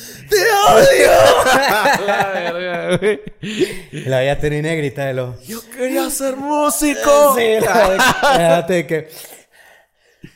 odio! 0.71 1.11
La 2.07 2.31
verga, 2.33 2.97
güey. 2.99 3.21
la 4.07 4.19
veía 4.19 4.39
tener 4.39 4.63
negrita 4.63 5.05
de 5.07 5.15
lo, 5.15 5.41
Yo 5.43 5.61
quería 5.77 6.09
ser 6.11 6.37
músico. 6.37 7.01
Sí, 7.37 7.59
la 7.61 8.63
de 8.63 8.87
que, 8.87 9.09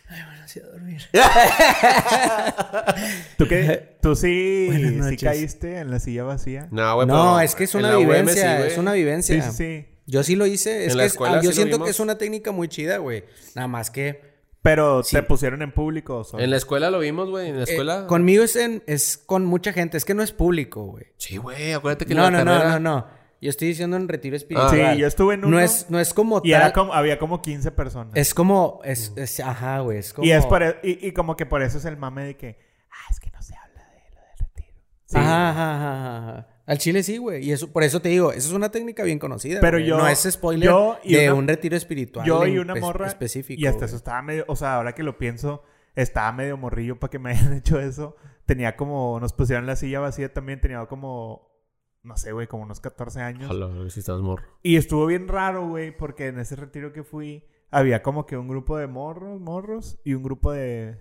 ay, 0.09 0.21
bueno, 0.27 0.43
sí, 0.47 0.61
a 0.61 0.67
dormir. 0.67 1.03
¿Tú 3.39 3.47
qué? 3.49 3.97
¿Tú 4.01 4.15
sí, 4.17 4.69
sí 5.11 5.17
caíste 5.17 5.79
en 5.79 5.91
la 5.91 5.99
silla 6.01 6.25
vacía? 6.25 6.69
No, 6.71 6.95
güey, 6.97 7.07
No, 7.07 7.41
es 7.41 7.55
que 7.55 7.65
es 7.65 7.75
una 7.75 7.91
la 7.91 7.97
sí, 7.97 8.01
vivencia, 8.05 8.67
es 8.67 8.79
una 8.79 8.93
Sí, 8.93 8.99
vivencia. 8.99 9.51
sí, 9.51 9.57
sí. 9.57 9.87
Yo 10.07 10.23
sí 10.23 10.37
lo 10.37 10.47
hice, 10.47 10.85
es 10.85 10.85
En 10.85 10.89
que 10.91 10.97
la 10.97 11.05
es- 11.05 11.13
escuela 11.13 11.39
ah, 11.39 11.43
yo 11.43 11.51
sí 11.53 11.59
lo 11.59 11.65
siento 11.67 11.85
que 11.85 11.91
es 11.91 12.01
una 12.01 12.17
técnica 12.19 12.53
muy 12.53 12.69
chida, 12.69 12.99
güey. 12.99 13.25
Nada 13.55 13.69
más 13.69 13.91
que 13.91 14.37
Pero 14.63 15.05
Sí. 15.05 15.15
te 15.15 15.23
pusieron 15.23 15.63
en 15.63 15.71
público 15.71 16.25
solo? 16.25 16.43
En 16.43 16.51
la 16.51 16.57
escuela 16.57 16.91
lo 16.91 16.99
vimos, 16.99 17.31
güey. 17.31 17.51
En 17.51 17.57
la 17.59 17.63
eh, 17.63 17.67
escuela. 17.69 18.07
conmigo 18.09 18.43
es, 18.43 18.57
en, 18.57 18.83
es 18.89 19.17
con 19.17 19.45
mucha 19.45 19.73
gente, 19.73 19.97
es 19.97 20.05
que 20.05 20.13
no 20.13 20.25
es 20.25 20.33
público, 20.33 20.83
güey. 20.87 21.05
Sí, 21.19 21.37
güey. 21.37 21.73
Acuérdate 21.73 22.05
que 22.05 22.13
en 22.15 22.19
No, 22.19 22.25
la 22.25 22.31
no, 22.33 22.39
no, 22.45 22.51
carrera- 22.53 22.79
no, 22.81 22.97
no. 22.97 23.07
Yo 23.41 23.51
estoy 23.51 23.69
diciendo 23.69 23.97
en 23.97 24.09
retiro 24.09 24.37
Sí, 24.37 24.43
espiritual. 24.43 24.97
yo 24.99 25.07
estuve 25.07 25.35
en 25.35 25.45
uno. 25.45 25.57
No 25.59 25.61
es, 25.63 25.87
no 25.89 26.01
es 26.01 26.13
como 26.13 26.41
Y 26.43 26.51
tal. 26.51 26.63
era 26.63 26.73
como, 26.73 26.95
había 26.95 27.17
como 27.19 27.43
15 27.43 27.71
personas. 27.71 28.13
Es 28.17 28.35
como, 28.35 28.81
es, 28.83 29.13
es- 29.15 29.39
ajá, 29.39 29.79
güey, 29.81 29.99
es 29.99 30.13
como... 30.13 30.27
Y, 30.27 30.33
es 30.33 30.45
por 30.47 30.61
e- 30.65 30.81
y, 30.83 31.07
y 31.09 31.13
como 31.13 31.37
que 31.37 31.47
por 31.47 31.63
eso 31.63 31.79
es 31.79 31.85
el 31.85 31.97
mame 31.97 32.25
de 32.25 32.37
que, 32.37 32.59
ah, 32.91 33.07
es 33.13 33.21
que 33.21 33.31
no 33.31 33.41
se 33.43 33.55
habla 33.55 33.83
de 33.91 34.17
lo 34.17 34.21
del 34.21 34.39
retiro. 34.49 34.79
Sí. 35.05 35.17
Ajá, 35.17 35.51
ajá, 35.51 35.75
ajá, 35.77 36.19
ajá. 36.33 36.49
Al 36.67 36.79
chile 36.79 37.03
sí, 37.05 37.19
güey. 37.19 37.45
Y 37.45 37.53
eso, 37.53 37.73
por 37.73 37.85
eso 37.85 38.01
te 38.01 38.09
digo, 38.09 38.33
esa 38.33 38.49
es 38.49 38.53
una 38.53 38.71
técnica 38.71 39.05
bien 39.05 39.19
conocida. 39.21 39.61
Pero 39.61 39.77
güey. 39.79 39.87
yo- 39.89 39.99
No 39.99 40.09
es 40.09 40.27
spoiler 40.31 40.69
yo 40.69 40.99
y 41.05 41.15
de 41.15 41.31
una- 41.31 41.39
un 41.41 41.49
retiro 41.49 41.77
espiritual. 41.77 42.27
Yo 42.27 42.45
y 42.47 42.59
una 42.59 42.75
morra. 42.75 43.07
específico. 43.07 43.61
y 43.61 43.67
hasta 43.67 43.79
güey. 43.79 43.87
eso 43.89 43.97
estaba 43.97 44.21
medio. 44.23 44.45
O 44.49 44.57
sea, 44.57 44.75
ahora 44.77 44.93
que 44.95 45.03
lo 45.05 45.17
pienso, 45.17 45.63
estaba 45.95 46.33
medio 46.33 46.57
morrillo 46.57 46.99
para 46.99 47.11
que 47.11 47.19
me 47.21 47.31
hayan 47.51 47.53
hecho 47.53 47.79
eso. 47.79 48.17
Tenía 48.47 48.77
como. 48.77 49.19
Nos 49.21 49.33
pusieron 49.33 49.67
la 49.67 49.77
silla 49.77 50.01
vacía 50.01 50.33
también. 50.33 50.61
Tenía 50.61 50.85
como. 50.87 51.55
No 52.03 52.17
sé, 52.17 52.33
güey, 52.33 52.47
como 52.47 52.63
unos 52.65 52.81
14 52.81 53.21
años. 53.21 53.49
Güey, 53.57 53.91
si 53.91 54.01
estás 54.01 54.21
morro. 54.21 54.45
Y 54.63 54.77
estuvo 54.77 55.07
bien 55.07 55.27
raro, 55.29 55.69
güey, 55.69 55.97
porque 55.97 56.29
en 56.29 56.39
ese 56.41 56.57
retiro 56.57 56.93
que 56.93 57.03
fui. 57.05 57.45
Había 57.71 58.03
como 58.03 58.27
que 58.27 58.37
un 58.37 58.47
grupo 58.49 58.77
de 58.79 58.87
morros, 58.87 59.41
morros. 59.41 59.99
Y 60.05 60.15
un 60.15 60.23
grupo 60.23 60.53
de. 60.53 60.99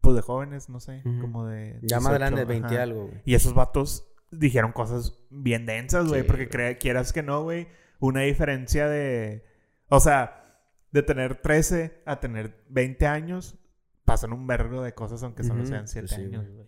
Pues 0.00 0.14
de 0.16 0.22
jóvenes, 0.22 0.68
no 0.68 0.80
sé. 0.80 1.02
Como 1.20 1.46
de. 1.46 1.78
Ya 1.82 2.00
más 2.00 2.10
18, 2.12 2.14
grande, 2.18 2.44
20 2.44 2.74
ajá. 2.74 2.82
algo, 2.82 3.06
güey. 3.08 3.20
Y 3.24 3.34
esos 3.34 3.52
vatos 3.54 4.07
dijeron 4.30 4.72
cosas 4.72 5.18
bien 5.30 5.66
densas, 5.66 6.06
güey. 6.08 6.22
Sí, 6.22 6.26
porque 6.26 6.48
crea- 6.48 6.78
quieras 6.78 7.12
que 7.12 7.22
no, 7.22 7.42
güey. 7.42 7.68
Una 8.00 8.20
diferencia 8.22 8.88
de. 8.88 9.44
O 9.88 10.00
sea, 10.00 10.60
de 10.92 11.02
tener 11.02 11.36
13 11.42 12.02
a 12.06 12.20
tener 12.20 12.64
20 12.68 13.06
años. 13.06 13.56
Pasan 14.04 14.32
un 14.32 14.46
vergo 14.46 14.82
de 14.82 14.94
cosas, 14.94 15.22
aunque 15.22 15.44
solo 15.44 15.66
sean 15.66 15.86
7 15.86 16.08
sí, 16.08 16.14
años, 16.14 16.48
güey. 16.48 16.66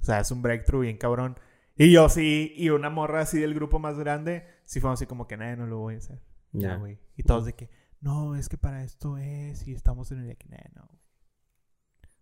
O 0.00 0.04
sea, 0.04 0.20
es 0.20 0.30
un 0.30 0.40
breakthrough 0.42 0.82
bien 0.82 0.96
cabrón. 0.96 1.38
Y 1.76 1.92
yo 1.92 2.08
sí, 2.08 2.52
y 2.56 2.70
una 2.70 2.88
morra 2.90 3.20
así 3.20 3.38
del 3.40 3.54
grupo 3.54 3.78
más 3.78 3.98
grande, 3.98 4.46
sí 4.64 4.80
fue 4.80 4.90
así 4.92 5.06
como 5.06 5.26
que, 5.28 5.36
nada, 5.36 5.54
no 5.56 5.66
lo 5.66 5.78
voy 5.78 5.94
a 5.94 5.98
hacer. 5.98 6.20
Ya, 6.52 6.68
Ya. 6.70 6.76
güey. 6.76 6.98
Y 7.16 7.22
todos 7.24 7.44
de 7.46 7.54
que, 7.54 7.70
no, 8.00 8.36
es 8.36 8.48
que 8.48 8.56
para 8.58 8.84
esto 8.84 9.16
es, 9.18 9.66
y 9.68 9.72
estamos 9.74 10.10
en 10.12 10.20
el 10.20 10.28
de 10.28 10.36
que, 10.36 10.48
"Nah, 10.48 10.58
no. 10.74 10.88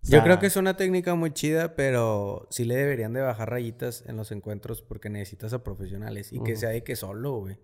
Güey". 0.02 0.12
O 0.12 0.16
Yo 0.16 0.22
creo 0.22 0.38
que 0.38 0.46
es 0.46 0.56
una 0.56 0.76
técnica 0.76 1.14
muy 1.14 1.32
chida, 1.32 1.74
pero 1.74 2.46
sí 2.50 2.64
le 2.64 2.76
deberían 2.76 3.12
de 3.12 3.20
bajar 3.20 3.50
rayitas 3.50 4.04
en 4.06 4.16
los 4.16 4.32
encuentros 4.32 4.82
porque 4.82 5.10
necesitas 5.10 5.52
a 5.52 5.62
profesionales 5.62 6.32
y 6.32 6.42
que 6.42 6.56
sea 6.56 6.70
de 6.70 6.82
que 6.82 6.96
solo, 6.96 7.38
güey. 7.38 7.58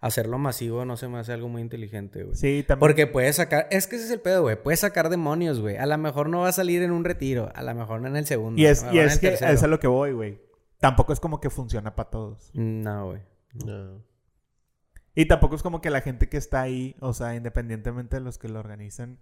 Hacerlo 0.00 0.36
masivo 0.36 0.84
no 0.84 0.96
se 0.96 1.06
me 1.06 1.18
hace 1.18 1.32
algo 1.32 1.48
muy 1.48 1.62
inteligente, 1.62 2.24
güey. 2.24 2.34
Sí, 2.34 2.64
también. 2.66 2.80
Porque 2.80 3.06
puedes 3.06 3.36
sacar, 3.36 3.68
es 3.70 3.86
que 3.86 3.94
ese 3.94 4.06
es 4.06 4.10
el 4.10 4.20
pedo, 4.20 4.42
güey. 4.42 4.60
Puedes 4.60 4.80
sacar 4.80 5.08
demonios, 5.10 5.60
güey. 5.60 5.76
A 5.76 5.86
lo 5.86 5.96
mejor 5.96 6.28
no 6.28 6.40
va 6.40 6.48
a 6.48 6.52
salir 6.52 6.82
en 6.82 6.90
un 6.90 7.04
retiro, 7.04 7.52
a 7.54 7.62
lo 7.62 7.72
mejor 7.72 8.00
no 8.00 8.08
en 8.08 8.16
el 8.16 8.26
segundo. 8.26 8.60
Y 8.60 8.66
es, 8.66 8.82
a 8.82 8.88
lo 8.88 8.94
y 8.94 8.98
es 8.98 9.12
el 9.14 9.20
que 9.20 9.28
tercero. 9.28 9.52
es 9.52 9.62
a 9.62 9.68
lo 9.68 9.78
que 9.78 9.86
voy, 9.86 10.10
güey. 10.10 10.40
Tampoco 10.80 11.12
es 11.12 11.20
como 11.20 11.40
que 11.40 11.50
funciona 11.50 11.94
para 11.94 12.10
todos. 12.10 12.50
No, 12.52 13.10
güey. 13.10 13.22
No. 13.64 14.02
Y 15.14 15.26
tampoco 15.26 15.54
es 15.54 15.62
como 15.62 15.80
que 15.80 15.90
la 15.90 16.00
gente 16.00 16.28
que 16.28 16.36
está 16.36 16.62
ahí, 16.62 16.96
o 17.00 17.12
sea, 17.12 17.36
independientemente 17.36 18.16
de 18.16 18.22
los 18.22 18.38
que 18.38 18.48
lo 18.48 18.58
organizan, 18.58 19.20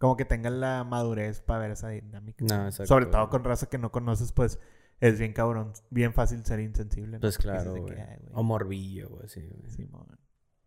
como 0.00 0.16
que 0.16 0.24
tengan 0.24 0.60
la 0.60 0.82
madurez 0.82 1.42
para 1.42 1.60
ver 1.60 1.72
esa 1.72 1.90
dinámica. 1.90 2.42
No, 2.48 2.64
exacto. 2.66 2.86
Sobre 2.86 3.04
todo 3.06 3.28
con 3.28 3.44
raza 3.44 3.68
que 3.68 3.76
no 3.76 3.92
conoces, 3.92 4.32
pues 4.32 4.58
es 4.98 5.18
bien 5.18 5.34
cabrón, 5.34 5.74
bien 5.90 6.14
fácil 6.14 6.42
ser 6.44 6.58
insensible. 6.60 7.18
¿no? 7.18 7.20
Pues 7.20 7.36
claro, 7.36 7.74
de 7.74 7.80
güey. 7.80 7.94
que, 7.94 8.00
"Ay, 8.00 8.18
O 8.32 8.42
morbillo, 8.42 9.10
güey. 9.10 9.28
Sí, 9.28 9.46
güey. 9.46 9.70
Simón". 9.70 10.06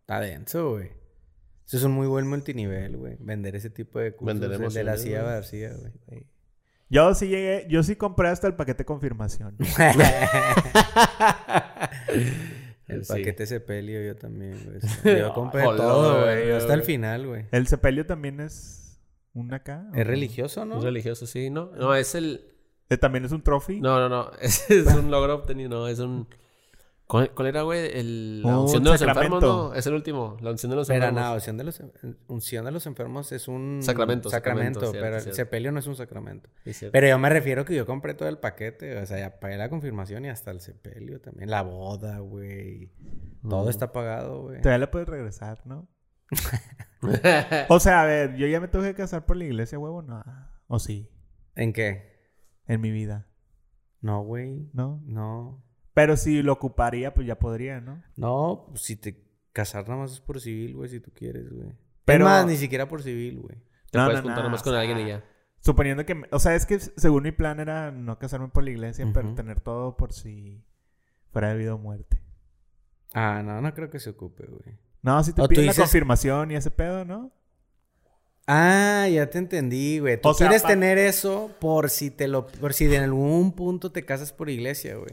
Está 0.02 0.20
denso, 0.20 0.70
güey. 0.70 0.92
Eso 1.66 1.78
es 1.78 1.82
un 1.82 1.92
muy 1.92 2.06
buen 2.06 2.28
multinivel, 2.28 2.96
güey. 2.96 3.16
Vender 3.18 3.56
ese 3.56 3.70
tipo 3.70 3.98
de 3.98 4.14
cursos. 4.14 4.38
Vender 4.38 4.60
el 4.62 4.72
de 4.72 4.84
la 4.84 4.96
CIA. 4.98 5.22
García, 5.24 5.72
güey. 5.74 5.92
Sí. 6.08 6.26
Yo 6.90 7.12
sí 7.14 7.26
llegué, 7.26 7.66
yo 7.68 7.82
sí 7.82 7.96
compré 7.96 8.28
hasta 8.28 8.46
el 8.46 8.54
paquete 8.54 8.84
confirmación. 8.84 9.56
El 12.86 13.04
Sí. 13.04 13.12
paquete 13.14 13.46
sepelio 13.46 14.00
yo 14.02 14.14
también, 14.16 14.58
güey. 14.64 14.78
Yo 15.20 15.32
compré 15.32 15.62
todo, 15.64 16.22
güey. 16.22 16.50
Hasta 16.52 16.74
el 16.74 16.82
final, 16.82 17.26
güey. 17.26 17.46
¿El 17.50 17.66
sepelio 17.66 18.04
también 18.06 18.40
es 18.40 18.83
un 19.34 19.52
acá? 19.52 19.86
¿o 19.90 19.94
¿Es 19.96 19.98
no? 19.98 20.04
religioso, 20.04 20.64
no? 20.64 20.78
Es 20.78 20.84
religioso, 20.84 21.26
sí, 21.26 21.50
¿no? 21.50 21.70
No, 21.76 21.94
es 21.94 22.14
el... 22.14 22.46
Eh, 22.90 22.96
¿También 22.98 23.24
es 23.24 23.32
un 23.32 23.42
trophy? 23.42 23.80
No, 23.80 23.98
no, 23.98 24.08
no. 24.08 24.30
Es, 24.40 24.70
es 24.70 24.86
un 24.94 25.10
logro 25.10 25.34
obtenido. 25.34 25.70
No, 25.70 25.88
es 25.88 25.98
un. 26.00 26.28
¿Cuál, 27.06 27.30
cuál 27.32 27.48
era, 27.48 27.62
güey? 27.62 27.90
El, 27.98 28.42
la 28.42 28.56
Un 28.58 28.62
unción 28.64 28.82
de 28.84 28.90
los 28.90 28.98
sacramento. 29.00 29.36
enfermos, 29.36 29.70
¿no? 29.70 29.74
Es 29.74 29.86
el 29.86 29.94
último. 29.94 30.36
La 30.40 30.50
unción 30.50 30.70
de 30.70 30.76
los 30.76 30.88
Pero 30.88 31.04
enfermos. 31.06 31.22
no, 31.28 31.34
unción 31.34 31.56
de, 31.58 31.64
los, 31.64 31.82
unción 32.28 32.64
de 32.64 32.70
los 32.70 32.86
enfermos 32.86 33.32
es 33.32 33.46
un 33.48 33.80
Sacramento, 33.82 34.30
sacramento, 34.30 34.80
sacramento, 34.80 34.80
cierto, 34.92 34.98
pero 35.00 35.16
el 35.30 35.34
sepelio 35.34 35.72
no 35.72 35.78
es 35.80 35.86
un 35.86 35.96
sacramento. 35.96 36.48
Pero 36.92 37.06
yo 37.08 37.18
me 37.18 37.28
refiero 37.30 37.64
que 37.64 37.74
yo 37.74 37.84
compré 37.86 38.14
todo 38.14 38.28
el 38.28 38.38
paquete, 38.38 38.96
o 38.98 39.06
sea, 39.06 39.18
ya 39.18 39.38
pagué 39.40 39.56
la 39.58 39.68
confirmación 39.68 40.24
y 40.24 40.28
hasta 40.30 40.50
el 40.50 40.60
sepelio 40.60 41.20
también, 41.20 41.50
la 41.50 41.62
boda, 41.62 42.18
güey. 42.20 42.90
Todo 43.48 43.66
Mm. 43.66 43.70
está 43.70 43.92
pagado, 43.92 44.42
güey. 44.44 44.58
Todavía 44.62 44.78
le 44.78 44.86
puedes 44.88 45.08
regresar, 45.08 45.60
¿no? 45.66 45.88
O 47.68 47.80
sea, 47.80 48.02
a 48.02 48.06
ver, 48.06 48.36
yo 48.36 48.46
ya 48.46 48.60
me 48.60 48.68
tuve 48.68 48.88
que 48.88 48.94
casar 48.94 49.26
por 49.26 49.36
la 49.36 49.44
iglesia, 49.44 49.78
huevo, 49.78 50.02
no. 50.02 50.22
O 50.68 50.78
sí, 50.78 51.10
¿En 51.54 51.72
qué? 51.72 52.14
en 52.66 52.80
mi 52.80 52.90
vida, 52.90 53.28
No, 54.00 54.22
güey. 54.22 54.70
¿no? 54.72 55.02
No. 55.04 55.62
Pero 55.92 56.16
si 56.16 56.42
lo 56.42 56.52
ocuparía, 56.54 57.12
pues 57.14 57.26
ya 57.26 57.38
podría, 57.38 57.80
¿no? 57.80 58.02
No, 58.16 58.66
pues, 58.70 58.80
si 58.82 58.96
te 58.96 59.22
casar 59.52 59.86
nada 59.86 60.00
más 60.00 60.12
es 60.12 60.20
por 60.20 60.40
civil, 60.40 60.74
güey, 60.74 60.88
si 60.88 60.98
tú 61.00 61.12
quieres, 61.14 61.52
güey. 61.52 61.68
Pero 62.04 62.24
más, 62.24 62.46
ni 62.46 62.56
siquiera 62.56 62.88
por 62.88 63.02
civil, 63.02 63.38
güey. 63.40 63.56
Te 63.90 63.98
No, 63.98 64.06
puedes 64.06 64.20
no, 64.20 64.28
juntar 64.28 64.38
no, 64.38 64.44
nomás 64.44 64.62
o 64.62 64.64
con 64.64 64.72
sea, 64.72 64.80
alguien 64.80 64.98
y 65.00 65.08
ya. 65.08 65.24
Suponiendo 65.60 66.04
que... 66.04 66.22
O 66.30 66.38
sea, 66.38 66.54
es 66.54 66.66
que 66.66 66.78
según 66.80 67.22
mi 67.22 67.32
plan 67.32 67.60
era 67.60 67.90
no 67.92 68.18
casarme 68.18 68.48
por 68.48 68.64
la 68.64 68.70
iglesia, 68.70 69.08
pero 69.14 69.34
tener 69.34 69.60
todo 69.60 69.96
por 69.96 70.12
si 70.12 70.64
fuera 71.30 71.50
de 71.50 71.56
vida 71.58 71.74
o 71.74 71.78
muerte. 71.78 72.20
Ah, 73.14 73.42
no, 73.44 73.60
no 73.60 73.72
creo 73.74 73.90
que 73.90 74.00
se 74.00 74.10
ocupe, 74.10 74.46
güey. 74.46 74.76
No, 75.04 75.22
si 75.22 75.32
te 75.32 75.42
O 75.42 75.46
piden 75.48 75.66
la 75.66 75.72
dices- 75.72 75.82
confirmación 75.84 76.50
y 76.50 76.56
ese 76.56 76.70
pedo, 76.72 77.04
¿no? 77.04 77.30
Ah, 78.46 79.06
ya 79.10 79.30
te 79.30 79.38
entendí, 79.38 79.98
güey. 80.00 80.20
Tú 80.20 80.28
O 80.30 80.34
sea, 80.34 80.48
quieres 80.48 80.62
pa- 80.62 80.68
tener 80.68 80.98
eso 80.98 81.50
por 81.60 81.88
si 81.88 82.10
te 82.10 82.28
lo, 82.28 82.46
por 82.46 82.74
si 82.74 82.86
de 82.86 82.98
algún 82.98 83.52
punto 83.52 83.90
te 83.92 84.04
casas 84.04 84.32
por 84.32 84.50
iglesia, 84.50 84.96
güey. 84.96 85.12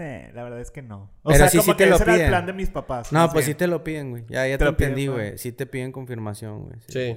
Eh, 0.00 0.30
la 0.34 0.42
verdad 0.42 0.60
es 0.60 0.70
que 0.72 0.82
no. 0.82 1.12
O 1.22 1.28
Pero 1.28 1.38
sea, 1.38 1.48
sí, 1.48 1.58
como 1.58 1.72
sí 1.72 1.76
te 1.76 1.84
que 1.84 1.90
lo 1.90 1.96
ese 1.96 2.04
era 2.04 2.12
el 2.14 2.18
piden. 2.18 2.30
plan 2.30 2.46
de 2.46 2.52
mis 2.52 2.70
papás. 2.70 3.12
No, 3.12 3.28
pues 3.30 3.44
sí 3.46 3.54
te 3.54 3.66
lo 3.68 3.84
piden, 3.84 4.10
güey. 4.10 4.24
Ya, 4.28 4.46
ya 4.46 4.54
Te 4.54 4.58
te, 4.58 4.64
lo 4.64 4.76
piden, 4.76 4.90
entendí, 4.90 5.06
¿no? 5.06 5.12
güey. 5.14 5.38
Sí 5.38 5.52
te 5.52 5.66
piden 5.66 5.92
confirmación, 5.92 6.64
güey. 6.64 6.80
Sí. 6.88 6.92
Sí. 6.92 7.16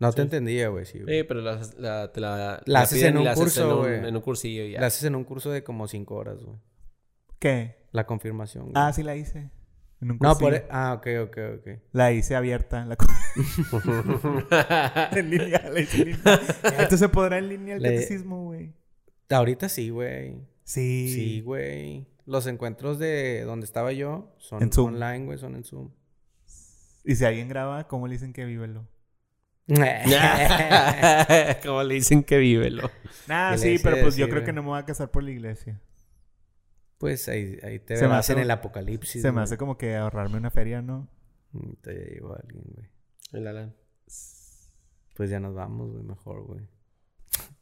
No 0.00 0.12
te 0.12 0.22
entendía, 0.22 0.68
güey. 0.68 0.84
Sí, 0.84 1.00
güey. 1.00 1.18
Sí, 1.18 1.24
pero 1.24 1.40
la, 1.40 1.60
la, 1.78 2.12
te 2.12 2.20
la, 2.20 2.62
La 2.66 2.80
haces 2.80 2.98
piden 2.98 3.12
en 3.14 3.18
un 3.18 3.24
la 3.24 3.30
haces 3.32 3.42
curso, 3.44 3.64
en 3.64 3.70
un- 3.72 3.78
güey. 3.78 4.08
En 4.08 4.16
un 4.16 4.22
cursillo 4.22 4.64
ya. 4.66 4.80
La 4.80 4.86
haces 4.86 5.02
en 5.04 5.14
un 5.16 5.24
curso 5.24 5.50
de 5.50 5.64
como 5.64 5.88
cinco 5.88 6.14
horas, 6.16 6.42
güey. 6.44 6.58
¿Qué? 7.38 7.78
La 7.92 8.06
confirmación, 8.06 8.64
güey. 8.64 8.74
Ah, 8.76 8.92
sí 8.92 9.02
la 9.02 9.16
hice. 9.16 9.50
En 10.00 10.12
un 10.12 10.18
no, 10.20 10.38
por... 10.38 10.54
e- 10.54 10.66
Ah, 10.70 10.94
ok, 10.94 11.06
ok, 11.28 11.38
ok. 11.58 11.68
La 11.92 12.12
hice 12.12 12.36
abierta. 12.36 12.84
La... 12.84 12.96
en 15.16 15.30
línea, 15.30 15.68
la 15.70 15.80
hice 15.80 16.02
en 16.02 16.08
línea. 16.12 16.40
Entonces 16.62 17.00
se 17.00 17.08
podrá 17.08 17.38
en 17.38 17.48
línea 17.48 17.76
el 17.76 17.82
Le- 17.82 17.94
catecismo, 17.94 18.44
güey. 18.44 18.72
Ahorita 19.30 19.68
sí, 19.68 19.90
güey. 19.90 20.36
Sí. 20.64 21.10
Sí, 21.14 21.40
güey. 21.40 22.06
Los 22.26 22.46
encuentros 22.46 22.98
de 22.98 23.42
donde 23.44 23.64
estaba 23.64 23.92
yo 23.92 24.34
son 24.38 24.62
En 24.62 24.72
Zoom. 24.72 24.94
online, 24.94 25.24
güey. 25.26 25.38
Son 25.38 25.54
en 25.56 25.64
Zoom. 25.64 25.90
Y 27.04 27.16
si 27.16 27.24
alguien 27.24 27.48
graba, 27.48 27.88
¿cómo 27.88 28.06
le 28.06 28.14
dicen 28.14 28.32
que 28.32 28.44
vívelo? 28.44 28.86
Como 31.62 31.82
le 31.82 31.94
dicen 31.94 32.22
que 32.22 32.38
vívelo. 32.38 32.90
Nah, 33.26 33.52
¿Qué 33.52 33.58
sí, 33.58 33.78
pero 33.82 33.96
pues 34.02 34.16
yo 34.16 34.28
creo 34.28 34.44
que 34.44 34.52
no 34.52 34.62
me 34.62 34.68
voy 34.68 34.78
a 34.78 34.84
casar 34.84 35.10
por 35.10 35.22
la 35.22 35.30
iglesia. 35.30 35.80
Pues 36.98 37.28
ahí, 37.28 37.58
ahí 37.62 37.78
te 37.78 37.96
Se 37.96 38.02
me 38.02 38.08
verás 38.08 38.20
hace 38.26 38.32
en 38.34 38.40
el 38.40 38.50
apocalipsis. 38.50 39.22
Se 39.22 39.32
me 39.32 39.40
hace 39.40 39.56
como 39.56 39.78
que 39.78 39.96
ahorrarme 39.96 40.36
una 40.36 40.50
feria, 40.50 40.82
¿no? 40.82 41.08
Mm, 41.52 41.72
Te 41.80 41.94
llegó 41.94 42.34
alguien, 42.34 42.64
güey. 42.74 42.88
El 43.32 43.46
Alan. 43.46 43.74
Pues 45.14 45.30
ya 45.30 45.40
nos 45.40 45.54
vamos, 45.54 45.90
güey. 45.92 46.02
Mejor, 46.02 46.42
güey. 46.44 46.60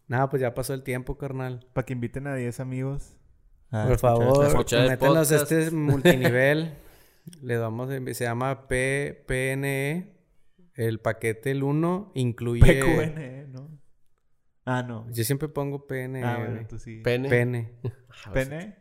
Nada, 0.09 0.31
pues 0.31 0.41
ya 0.41 0.55
pasó 0.55 0.73
el 0.75 0.83
tiempo, 0.83 1.19
carnal. 1.19 1.67
Para 1.73 1.85
que 1.85 1.93
inviten 1.93 2.27
a 2.27 2.35
10 2.35 2.61
amigos. 2.61 3.15
a 3.71 3.87
Por 3.87 3.99
favor, 3.99 4.45
este 4.45 4.47
escuchar 4.49 4.91
a 4.91 4.99
podcast. 4.99 5.33
este 5.33 5.71
multinivel. 5.71 6.75
Le 7.43 7.59
vamos 7.59 7.91
a... 7.91 8.15
Se 8.15 8.25
llama 8.25 8.69
P 8.69 9.25
PNE. 9.27 10.13
El 10.75 11.01
paquete, 11.01 11.51
el 11.51 11.63
1, 11.63 12.13
incluye... 12.15 12.61
PQN, 12.63 13.51
¿no? 13.53 13.71
Ah, 14.67 14.83
no. 14.83 15.11
Yo 15.11 15.25
siempre 15.25 15.49
pongo 15.49 15.87
PNE, 15.87 16.23
Ah, 16.23 16.37
bueno, 16.39 16.67
tú 16.69 16.79
sí. 16.79 17.01
Pene. 17.03 17.29
PN. 17.29 17.73
Ah, 18.25 18.31
pues, 18.33 18.49
¿Pene? 18.49 18.77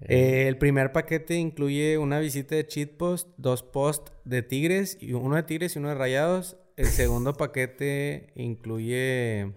Eh, 0.00 0.46
el 0.48 0.58
primer 0.58 0.92
paquete 0.92 1.34
incluye 1.34 1.98
una 1.98 2.20
visita 2.20 2.54
de 2.54 2.66
cheat 2.66 2.96
post, 2.96 3.28
dos 3.36 3.62
posts 3.62 4.12
de 4.24 4.42
tigres, 4.42 4.96
y 5.00 5.12
uno 5.14 5.34
de 5.36 5.42
tigres 5.42 5.74
y 5.74 5.78
uno 5.80 5.88
de 5.88 5.94
rayados. 5.96 6.56
El 6.76 6.86
segundo 6.86 7.34
paquete 7.34 8.32
incluye 8.36 9.52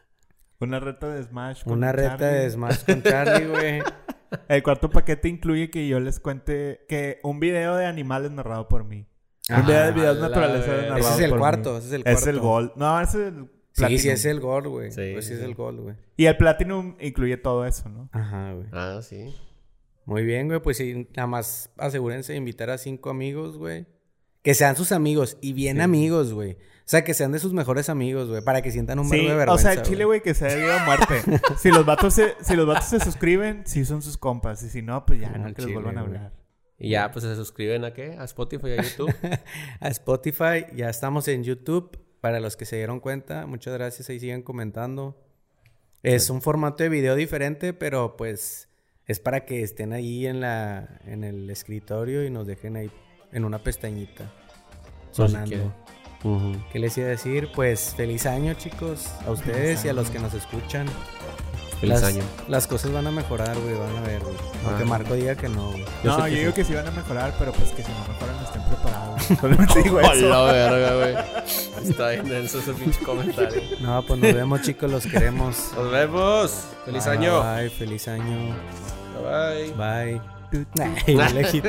Una 0.60 0.80
reta 0.80 1.08
de 1.14 1.22
Smash. 1.22 1.64
con 1.64 1.74
una 1.74 1.92
reta 1.92 2.16
Charlie. 2.18 2.38
de 2.40 2.50
Smash 2.50 2.84
con 2.84 3.02
Charlie, 3.02 3.46
güey. 3.48 3.82
El 4.48 4.62
cuarto 4.62 4.90
paquete 4.90 5.28
incluye 5.28 5.70
que 5.70 5.86
yo 5.88 6.00
les 6.00 6.18
cuente 6.20 6.84
que 6.88 7.20
un 7.22 7.40
video 7.40 7.76
de 7.76 7.86
animales 7.86 8.30
narrado 8.30 8.68
por 8.68 8.84
mí. 8.84 9.06
un 9.50 9.66
video 9.66 9.82
de 9.82 9.88
Ah, 9.88 9.90
videos 9.92 10.18
naturaleza 10.18 10.72
narrado 10.72 10.96
Ese 10.98 11.10
es 11.14 11.20
el 11.20 11.30
por 11.30 11.38
cuarto, 11.38 11.72
mí. 11.72 11.78
ese 11.78 11.86
es 11.86 11.92
el 11.92 12.00
Es 12.00 12.04
cuarto. 12.14 12.30
el 12.30 12.40
gold. 12.40 12.72
No, 12.76 13.00
ese 13.00 13.18
es 13.28 13.32
el 13.34 13.44
Sí, 13.72 13.80
platinum. 13.82 14.00
sí, 14.00 14.08
es 14.08 14.24
el 14.24 14.40
gol, 14.40 14.68
güey. 14.68 14.90
Sí, 14.90 15.10
pues 15.12 15.24
sí, 15.26 15.32
sí, 15.32 15.34
es 15.36 15.40
el 15.42 15.48
sí. 15.48 15.54
gol, 15.54 15.80
güey. 15.80 15.96
Y 16.16 16.24
el 16.26 16.36
platinum 16.38 16.96
incluye 17.00 17.36
todo 17.36 17.66
eso, 17.66 17.88
¿no? 17.90 18.08
Ajá, 18.12 18.52
güey. 18.54 18.66
Ah, 18.72 19.00
sí. 19.02 19.34
Muy 20.06 20.24
bien, 20.24 20.48
güey. 20.48 20.60
Pues 20.60 20.78
sí, 20.78 21.08
nada 21.16 21.26
más 21.26 21.70
asegúrense 21.76 22.32
de 22.32 22.38
invitar 22.38 22.70
a 22.70 22.78
cinco 22.78 23.10
amigos, 23.10 23.58
güey. 23.58 23.86
Que 24.42 24.54
sean 24.54 24.76
sus 24.76 24.92
amigos 24.92 25.36
y 25.40 25.52
bien 25.52 25.80
amigos, 25.80 26.32
güey. 26.32 26.52
O 26.52 26.88
sea, 26.88 27.02
que 27.02 27.14
sean 27.14 27.32
de 27.32 27.40
sus 27.40 27.52
mejores 27.52 27.88
amigos, 27.88 28.28
güey. 28.28 28.42
Para 28.42 28.62
que 28.62 28.70
sientan 28.70 29.00
un 29.00 29.06
Sí, 29.08 29.16
verbo 29.16 29.28
de 29.28 29.34
o 29.34 29.38
vergüenza. 29.38 29.62
sea, 29.72 29.72
el 29.72 29.82
chile, 29.82 30.04
güey, 30.04 30.22
que 30.22 30.34
sea 30.34 30.48
de 30.48 30.62
vida 30.62 30.76
o 30.76 30.86
muerte. 30.86 31.40
si 31.58 31.70
los 31.70 31.84
vatos 31.84 32.14
se, 32.14 32.36
si 32.40 32.54
los 32.54 32.64
vatos 32.64 32.88
se 32.88 33.00
suscriben, 33.00 33.64
sí 33.66 33.84
son 33.84 34.02
sus 34.02 34.16
compas. 34.16 34.62
Y 34.62 34.70
si 34.70 34.82
no, 34.82 35.04
pues 35.04 35.20
ya, 35.20 35.30
No, 35.30 35.38
no, 35.38 35.44
que 35.46 35.62
les 35.62 35.66
chile, 35.66 35.72
vuelvan 35.74 35.98
a 35.98 36.00
hablar. 36.02 36.32
Y 36.78 36.90
ya, 36.90 37.10
pues 37.10 37.24
se 37.24 37.34
suscriben 37.34 37.84
a 37.84 37.92
qué? 37.92 38.16
A 38.16 38.24
Spotify, 38.24 38.72
a 38.78 38.82
YouTube. 38.82 39.12
a 39.80 39.88
Spotify. 39.88 40.66
Ya 40.76 40.88
estamos 40.88 41.26
en 41.26 41.42
YouTube. 41.42 41.98
Para 42.20 42.38
los 42.38 42.56
que 42.56 42.66
se 42.66 42.76
dieron 42.76 43.00
cuenta, 43.00 43.46
muchas 43.46 43.74
gracias. 43.74 44.08
Ahí 44.08 44.20
siguen 44.20 44.42
comentando. 44.42 45.20
Es 46.04 46.30
un 46.30 46.40
formato 46.40 46.84
de 46.84 46.88
video 46.88 47.16
diferente, 47.16 47.72
pero 47.72 48.16
pues 48.16 48.65
es 49.06 49.20
para 49.20 49.44
que 49.44 49.62
estén 49.62 49.92
ahí 49.92 50.26
en 50.26 50.40
la 50.40 50.88
en 51.06 51.24
el 51.24 51.48
escritorio 51.50 52.24
y 52.24 52.30
nos 52.30 52.46
dejen 52.46 52.76
ahí 52.76 52.90
en 53.32 53.44
una 53.44 53.58
pestañita 53.58 54.24
si 55.10 55.16
sonando. 55.16 55.72
Ujú. 56.24 56.52
¿Qué 56.72 56.78
les 56.78 56.96
iba 56.98 57.06
a 57.06 57.10
decir? 57.10 57.50
Pues 57.54 57.94
feliz 57.96 58.26
año, 58.26 58.54
chicos. 58.54 59.06
A 59.26 59.30
ustedes 59.30 59.84
y 59.84 59.88
a 59.88 59.92
los 59.92 60.10
que 60.10 60.18
nos 60.18 60.34
escuchan. 60.34 60.86
Feliz 61.80 62.00
las, 62.00 62.04
año. 62.04 62.22
Las 62.48 62.66
cosas 62.66 62.90
van 62.90 63.06
a 63.06 63.10
mejorar, 63.10 63.54
güey. 63.58 63.74
Van 63.74 63.96
a 63.96 64.00
ver, 64.00 64.20
güey. 64.22 64.34
Aunque 64.64 64.82
Ah. 64.82 64.86
Marco 64.86 65.14
diga 65.14 65.34
que 65.36 65.48
no, 65.50 65.70
güey. 65.72 65.84
Yo 66.02 66.16
no, 66.16 66.26
yo 66.26 66.34
que 66.34 66.38
digo 66.40 66.50
sí. 66.50 66.54
que 66.56 66.64
sí 66.64 66.74
van 66.74 66.86
a 66.88 66.90
mejorar, 66.90 67.34
pero 67.38 67.52
pues 67.52 67.70
que 67.72 67.82
si 67.82 67.92
no 67.92 67.98
mejoran 68.08 68.44
estén 68.44 68.62
preparados. 68.62 69.22
Solamente 69.40 69.82
digo 69.82 70.00
eso. 70.00 70.10
Hola, 70.26 70.52
verga, 70.52 70.94
güey. 70.96 71.86
Está 71.88 72.08
bien 72.10 72.28
denso 72.28 72.58
ese 72.60 72.72
pinche 72.72 72.98
comentario. 73.04 73.60
No, 73.80 74.02
pues 74.04 74.18
nos 74.20 74.34
vemos, 74.34 74.62
chicos. 74.62 74.90
Los 74.90 75.06
queremos. 75.06 75.70
Nos 75.76 75.92
vemos. 75.92 76.64
Feliz 76.86 77.04
Bye, 77.04 77.12
año. 77.18 77.42
Bye, 77.56 77.70
feliz 77.70 78.08
año. 78.08 78.56
Bye. 79.22 79.72
bye. 79.76 80.20
Bye. 80.74 81.02
Ay, 81.06 81.32
lejito. 81.34 81.68